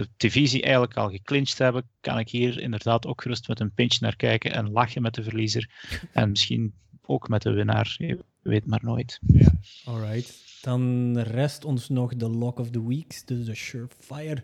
de 0.00 0.08
divisie 0.16 0.62
eigenlijk 0.62 0.96
al 0.96 1.10
geclinched 1.10 1.58
hebben, 1.58 1.88
kan 2.00 2.18
ik 2.18 2.28
hier 2.28 2.60
inderdaad 2.60 3.06
ook 3.06 3.22
gerust 3.22 3.48
met 3.48 3.60
een 3.60 3.72
pinch 3.72 4.00
naar 4.00 4.16
kijken 4.16 4.52
en 4.52 4.70
lachen 4.70 5.02
met 5.02 5.14
de 5.14 5.22
verliezer. 5.22 5.70
En 6.12 6.30
misschien 6.30 6.74
ook 7.06 7.28
met 7.28 7.42
de 7.42 7.50
winnaar. 7.50 7.94
Je 7.98 8.24
weet 8.42 8.66
maar 8.66 8.80
nooit. 8.82 9.18
Ja, 9.26 9.52
alright. 9.84 10.48
Dan 10.62 11.18
rest 11.18 11.64
ons 11.64 11.88
nog 11.88 12.16
de 12.16 12.28
Lock 12.28 12.58
of 12.58 12.70
the 12.70 12.88
Weeks, 12.88 13.24
dus 13.24 13.46
de 13.46 13.54
Surefire 13.54 14.42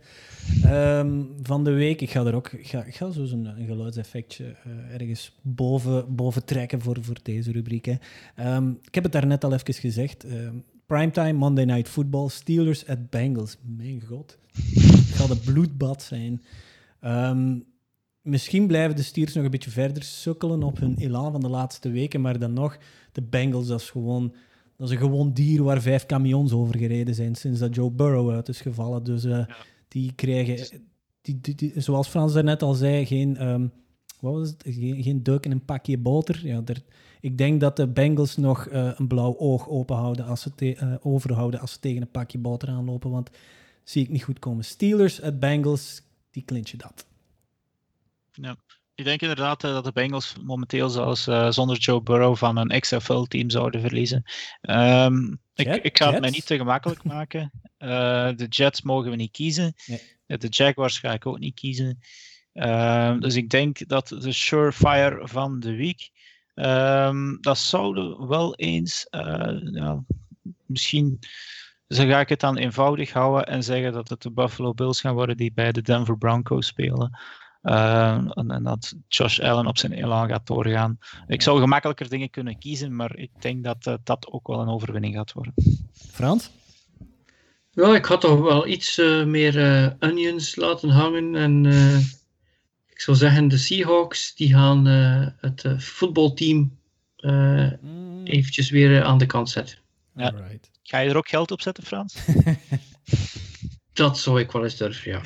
um, 0.65 1.35
van 1.43 1.65
de 1.65 1.71
week. 1.71 2.01
Ik 2.01 2.11
ga 2.11 2.25
er 2.25 2.35
ook 2.35 2.53
ik 2.53 2.67
ga, 2.67 2.85
ik 2.85 2.95
ga 2.95 3.11
zo 3.11 3.23
een, 3.23 3.45
een 3.45 3.67
geluidseffectje 3.67 4.45
uh, 4.67 4.95
ergens 4.95 5.33
boven, 5.43 6.15
boven 6.15 6.45
trekken 6.45 6.81
voor, 6.81 6.99
voor 7.01 7.19
deze 7.23 7.53
rubriek. 7.53 7.87
Um, 8.37 8.79
ik 8.83 8.95
heb 8.95 9.05
het 9.05 9.13
daarnet 9.13 9.45
al 9.45 9.53
even 9.53 9.75
gezegd. 9.75 10.25
Um, 10.25 10.65
primetime, 10.87 11.33
Monday 11.33 11.65
Night 11.65 11.89
Football, 11.89 12.29
Steelers 12.29 12.87
at 12.87 13.11
Bengals. 13.11 13.57
Mijn 13.63 14.03
god. 14.09 14.39
Het 14.53 15.15
gaat 15.15 15.31
een 15.31 15.41
bloedbad 15.41 16.03
zijn. 16.03 16.43
Um, 17.05 17.65
misschien 18.21 18.67
blijven 18.67 18.97
de 18.97 19.03
Steelers 19.03 19.35
nog 19.35 19.45
een 19.45 19.51
beetje 19.51 19.71
verder 19.71 20.03
sukkelen 20.03 20.63
op 20.63 20.79
hun 20.79 20.97
elan 20.99 21.33
van 21.33 21.41
de 21.41 21.49
laatste 21.49 21.91
weken, 21.91 22.21
maar 22.21 22.39
dan 22.39 22.53
nog, 22.53 22.79
de 23.13 23.23
Bengals, 23.23 23.67
dat 23.67 23.81
is 23.81 23.91
gewoon... 23.91 24.35
Dat 24.77 24.89
is 24.89 24.95
een 24.95 25.01
gewoon 25.01 25.33
dier 25.33 25.63
waar 25.63 25.83
vijf 25.83 26.07
camions 26.07 26.53
over 26.53 26.79
gereden 26.79 27.15
zijn 27.15 27.35
sinds 27.35 27.61
dat 27.61 27.75
Joe 27.75 27.91
Burrow 27.91 28.31
uit 28.31 28.49
is 28.49 28.61
gevallen. 28.61 29.05
Dus 29.05 29.25
uh, 29.25 29.31
ja. 29.31 29.49
die 29.89 30.13
krijgen, 30.13 30.81
die, 31.21 31.41
die, 31.41 31.55
die, 31.55 31.81
zoals 31.81 32.09
Frans 32.09 32.33
daarnet 32.33 32.63
al 32.63 32.75
zei, 32.75 33.07
geen, 33.07 33.47
um, 33.49 33.73
wat 34.21 34.35
was 34.35 34.49
het? 34.49 34.63
geen, 34.67 35.03
geen 35.03 35.23
duik 35.23 35.45
in 35.45 35.51
een 35.51 35.65
pakje 35.65 35.99
boter. 35.99 36.41
Ja, 36.47 36.63
er, 36.65 36.83
ik 37.21 37.39
denk 37.39 37.61
dat 37.61 37.77
de 37.77 37.87
Bengals 37.87 38.37
nog 38.37 38.69
uh, 38.69 38.91
een 38.95 39.07
blauw 39.07 39.37
oog 39.39 39.69
openhouden 39.69 40.27
als 40.27 40.41
ze 40.41 40.55
te, 40.55 40.77
uh, 40.77 40.95
overhouden 41.01 41.61
als 41.61 41.73
ze 41.73 41.79
tegen 41.79 42.03
een 42.03 42.11
pakje 42.11 42.39
boter 42.39 42.69
aanlopen. 42.69 43.11
Want 43.11 43.31
zie 43.85 44.03
ik 44.03 44.09
niet 44.09 44.25
goed 44.25 44.39
komen. 44.39 44.65
Steelers 44.65 45.21
uit 45.21 45.41
Bengals, 45.41 46.03
die 46.31 46.45
clinchen 46.45 46.79
dat. 46.79 47.07
Ja. 48.33 48.57
Ik 48.95 49.05
denk 49.05 49.21
inderdaad 49.21 49.65
uh, 49.65 49.73
dat 49.73 49.85
de 49.85 49.93
Bengals 49.93 50.35
momenteel 50.43 50.89
zelfs 50.89 51.27
uh, 51.27 51.51
zonder 51.51 51.77
Joe 51.77 52.03
Burrow 52.03 52.37
van 52.37 52.57
een 52.57 52.81
XFL-team 52.81 53.51
zouden 53.51 53.81
verliezen. 53.81 54.23
Um, 54.63 55.41
Jet, 55.55 55.77
ik, 55.77 55.83
ik, 55.83 55.99
ga 55.99 56.05
Jets? 56.05 56.15
het 56.15 56.21
mij 56.21 56.31
niet 56.31 56.47
te 56.47 56.57
gemakkelijk 56.57 57.05
maken. 57.05 57.51
Uh, 57.79 57.89
de 58.37 58.47
Jets 58.49 58.83
mogen 58.83 59.11
we 59.11 59.17
niet 59.17 59.31
kiezen. 59.31 59.75
Nee. 59.87 60.39
De 60.39 60.47
Jaguars 60.49 60.99
ga 60.99 61.13
ik 61.13 61.27
ook 61.27 61.39
niet 61.39 61.55
kiezen. 61.55 61.99
Ehm, 62.53 63.21
dus 63.21 63.35
ik 63.35 63.51
denk 63.51 63.89
dat 63.89 64.09
de 64.09 64.33
surefire 64.33 65.29
van 65.29 65.61
de 65.61 65.75
week, 65.75 66.11
um, 66.57 67.39
dat 67.41 67.59
zouden 67.59 68.29
wel 68.29 68.55
eens, 68.55 69.07
ja, 69.11 70.05
misschien 70.67 71.19
dus 71.87 71.97
dan 71.97 72.09
ga 72.09 72.21
ik 72.21 72.29
het 72.29 72.41
dan 72.41 72.57
eenvoudig 72.57 73.13
houden 73.13 73.47
en 73.47 73.63
zeggen 73.63 73.93
dat 73.93 74.09
het 74.09 74.23
de 74.23 74.31
Buffalo 74.31 74.75
Bills 74.75 75.01
gaan 75.01 75.15
worden 75.15 75.37
die 75.37 75.53
bij 75.53 75.73
de 75.73 75.83
Denver 75.83 76.19
Broncos 76.19 76.67
spelen. 76.67 77.19
Uh, 77.63 78.11
en, 78.11 78.51
en, 78.51 78.63
dat 78.63 78.95
Josh 79.09 79.41
Allen 79.41 79.67
op 79.67 79.79
zijn 79.79 79.93
elan 79.93 80.29
gaat 80.29 80.47
doorgaan. 80.47 80.99
Ik 81.27 81.43
zou 81.43 81.61
gemakkelijker 81.61 82.09
dingen 82.09 82.31
kunnen 82.31 82.59
kiezen, 82.59 82.97
maar 82.97 83.17
ik 83.17 83.31
denk 83.39 83.65
dat 83.65 83.87
uh, 83.87 83.95
dat 84.05 84.29
ook 84.31 84.47
wel 84.47 84.61
een 84.61 84.69
overwinning 84.69 85.15
gaat 85.15 85.33
worden. 85.33 85.55
Frans? 86.13 86.51
Ja, 87.71 87.95
ik 87.95 88.05
had 88.05 88.21
toch 88.21 88.41
wel 88.41 88.67
iets 88.67 88.99
uh, 88.99 89.25
meer 89.25 89.97
onions 90.01 90.57
laten 90.57 90.89
hangen. 90.89 91.35
En 91.35 91.67
ik 92.97 93.03
zou 93.03 93.17
zeggen, 93.17 93.49
de 93.49 93.59
Seahawks 93.59 94.35
die 94.35 94.53
gaan 94.53 94.87
het 95.41 95.65
voetbalteam 95.77 96.79
mm. 97.21 98.25
eventjes 98.25 98.71
weer 98.71 99.03
aan 99.03 99.19
de 99.19 99.27
kant 99.27 99.51
zetten. 99.51 99.79
Ja. 100.15 100.35
Ga 100.83 100.99
je 100.99 101.11
er 101.11 101.17
ook 101.17 101.29
geld 101.29 101.51
op 101.51 101.61
zetten, 101.61 101.85
Frans? 101.85 102.17
dat 103.93 104.19
zou 104.19 104.41
ik 104.41 104.53
wel 104.53 104.65
eens 104.65 104.77
durven, 104.77 105.11
ja. 105.11 105.17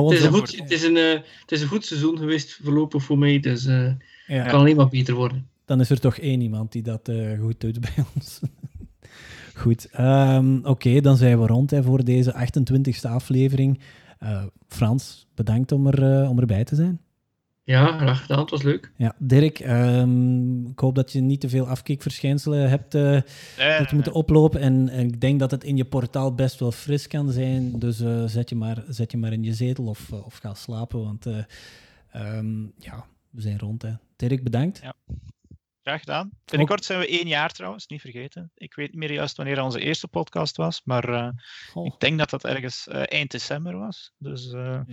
het, 0.00 0.12
is 0.12 0.22
een 0.22 0.32
goed, 0.32 0.58
het, 0.58 0.70
is 0.70 0.82
een, 0.82 0.96
uh, 0.96 1.12
het 1.40 1.52
is 1.52 1.62
een 1.62 1.68
goed 1.68 1.84
seizoen 1.84 2.18
geweest 2.18 2.58
voorlopig 2.62 3.02
voor 3.02 3.18
mij, 3.18 3.40
dus 3.40 3.66
uh, 3.66 3.86
ja. 4.26 4.26
het 4.26 4.50
kan 4.50 4.60
alleen 4.60 4.76
maar 4.76 4.88
beter 4.88 5.14
worden. 5.14 5.48
Dan 5.64 5.80
is 5.80 5.90
er 5.90 6.00
toch 6.00 6.16
één 6.16 6.40
iemand 6.40 6.72
die 6.72 6.82
dat 6.82 7.08
uh, 7.08 7.40
goed 7.40 7.60
doet 7.60 7.80
bij 7.80 8.04
ons. 8.14 8.40
goed, 9.54 9.88
um, 9.98 10.58
oké, 10.58 10.68
okay, 10.68 11.00
dan 11.00 11.16
zijn 11.16 11.40
we 11.40 11.46
rond 11.46 11.70
hè, 11.70 11.82
voor 11.82 12.04
deze 12.04 12.34
28e 12.34 13.10
aflevering. 13.10 13.80
Frans, 14.68 15.26
bedankt 15.34 15.72
om, 15.72 15.86
er, 15.86 16.28
om 16.28 16.38
erbij 16.38 16.64
te 16.64 16.74
zijn. 16.74 17.00
Ja, 17.64 17.98
graag 17.98 18.20
gedaan. 18.20 18.38
Het 18.38 18.50
was 18.50 18.62
leuk. 18.62 18.92
Ja, 18.96 19.14
Dirk, 19.18 19.58
um, 19.58 20.66
ik 20.66 20.78
hoop 20.78 20.94
dat 20.94 21.12
je 21.12 21.20
niet 21.20 21.40
te 21.40 21.48
veel 21.48 21.68
afkikverschijnselen 21.68 22.68
hebt 22.68 22.94
uh, 22.94 23.20
nee, 23.58 23.86
moeten 23.90 24.12
oplopen. 24.12 24.60
En, 24.60 24.88
en, 24.88 25.06
ik 25.06 25.20
denk 25.20 25.40
dat 25.40 25.50
het 25.50 25.64
in 25.64 25.76
je 25.76 25.84
portaal 25.84 26.34
best 26.34 26.60
wel 26.60 26.72
fris 26.72 27.06
kan 27.06 27.30
zijn. 27.30 27.78
Dus 27.78 28.00
uh, 28.00 28.24
zet, 28.24 28.48
je 28.48 28.56
maar, 28.56 28.84
zet 28.88 29.10
je 29.10 29.18
maar 29.18 29.32
in 29.32 29.42
je 29.42 29.54
zetel 29.54 29.84
of, 29.84 30.10
uh, 30.12 30.26
of 30.26 30.36
ga 30.36 30.54
slapen. 30.54 31.02
Want 31.02 31.26
um, 32.16 32.72
ja, 32.78 33.04
we 33.30 33.40
zijn 33.40 33.58
rond. 33.58 33.82
Hè. 33.82 33.92
Dirk, 34.16 34.42
bedankt. 34.42 34.80
Ja. 34.82 34.94
Graag 35.82 36.00
gedaan. 36.00 36.30
Binnenkort 36.44 36.84
zijn 36.84 36.98
we 36.98 37.06
één 37.06 37.28
jaar 37.28 37.52
trouwens, 37.52 37.86
niet 37.86 38.00
vergeten. 38.00 38.50
Ik 38.54 38.74
weet 38.74 38.88
niet 38.90 38.98
meer 38.98 39.12
juist 39.12 39.36
wanneer 39.36 39.62
onze 39.62 39.80
eerste 39.80 40.08
podcast 40.08 40.56
was, 40.56 40.80
maar 40.84 41.34
oh. 41.74 41.86
ik 41.86 41.94
denk 41.98 42.18
dat 42.18 42.30
dat 42.30 42.44
ergens 42.44 42.88
eind 42.88 43.30
december 43.30 43.78
was. 43.78 44.12
Dus 44.18 44.50
ja. 44.50 44.84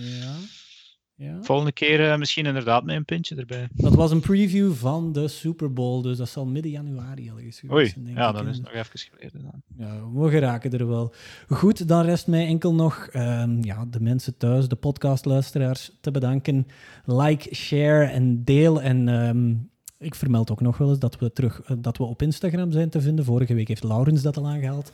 Ja. 1.20 1.42
Volgende 1.42 1.72
keer 1.72 2.20
misschien 2.20 2.46
inderdaad 2.46 2.84
met 2.84 2.96
een 2.96 3.06
pintje 3.06 3.36
erbij. 3.36 3.70
Dat 3.74 3.96
was 3.96 4.12
een 4.12 4.20
preview 4.20 4.74
van 4.74 5.12
de 5.12 5.28
Super 5.28 5.74
Bowl, 5.74 6.02
dus 6.02 6.18
dat 6.18 6.30
zal 6.30 6.46
midden 6.46 6.72
januari 6.72 7.30
al 7.30 7.38
geweest 7.38 7.64
Oei, 7.72 7.94
ja, 8.16 8.32
dan 8.32 8.48
is 8.48 8.60
nog 8.60 8.74
even 8.74 9.00
geleden. 9.00 9.42
Dan. 9.42 9.62
Ja, 9.78 10.12
we 10.12 10.30
geraken 10.30 10.72
er 10.72 10.88
wel. 10.88 11.14
Goed, 11.48 11.88
dan 11.88 12.06
rest 12.06 12.28
mij 12.28 12.46
enkel 12.46 12.74
nog 12.74 13.10
um, 13.14 13.64
ja, 13.64 13.86
de 13.86 14.00
mensen 14.00 14.38
thuis, 14.38 14.68
de 14.68 14.76
podcastluisteraars, 14.76 15.92
te 16.02 16.12
bedanken. 16.12 16.68
Like, 17.06 17.56
share 17.56 18.06
en 18.06 18.44
deel. 18.44 18.82
En 18.82 19.08
um, 19.08 19.70
ik 20.00 20.16
vermeld 20.16 20.52
ook 20.52 20.62
nog 20.62 20.78
wel 20.78 20.90
eens 20.90 21.00
dat 21.00 21.20
we, 21.20 21.32
terug, 21.34 21.62
uh, 21.70 21.78
dat 21.78 21.98
we 21.98 22.04
op 22.04 22.22
Instagram 22.22 22.72
zijn 22.72 22.90
te 22.90 23.02
vinden. 23.02 23.26
Vorige 23.26 23.54
week 23.54 23.68
heeft 23.68 23.84
Laurens 23.84 24.22
dat 24.22 24.38
al 24.38 24.48
aangehaald. 24.48 24.92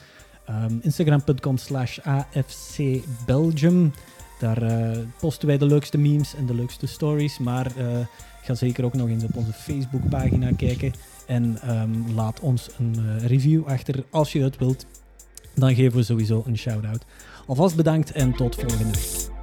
Um, 0.50 0.80
Instagram.com 0.82 1.58
slash 1.58 2.00
AFC 2.00 2.78
Belgium. 3.26 3.94
Daar 4.40 4.64
uh, 4.64 4.98
posten 5.20 5.48
wij 5.48 5.58
de 5.58 5.66
leukste 5.66 5.98
memes 5.98 6.36
en 6.36 6.46
de 6.46 6.56
leukste 6.56 6.88
stories. 6.88 7.38
Maar 7.38 7.72
uh, 7.78 7.86
ga 8.42 8.54
zeker 8.54 8.86
ook 8.86 8.94
nog 8.94 9.08
eens 9.08 9.24
op 9.24 9.36
onze 9.36 9.54
Facebookpagina 9.54 10.52
kijken. 10.52 10.94
En 11.28 11.60
um, 11.82 12.06
laat 12.16 12.40
ons 12.40 12.70
een 12.80 13.20
review 13.20 13.66
achter 13.66 14.04
als 14.10 14.32
je 14.32 14.42
het 14.42 14.58
wilt. 14.58 14.86
Dan 15.56 15.76
geven 15.76 15.98
we 15.98 16.04
sowieso 16.04 16.44
een 16.46 16.58
shout-out. 16.58 17.06
Alvast 17.48 17.76
bedankt 17.76 18.12
en 18.12 18.34
tot 18.34 18.56
volgende 18.56 18.84
week. 18.84 19.35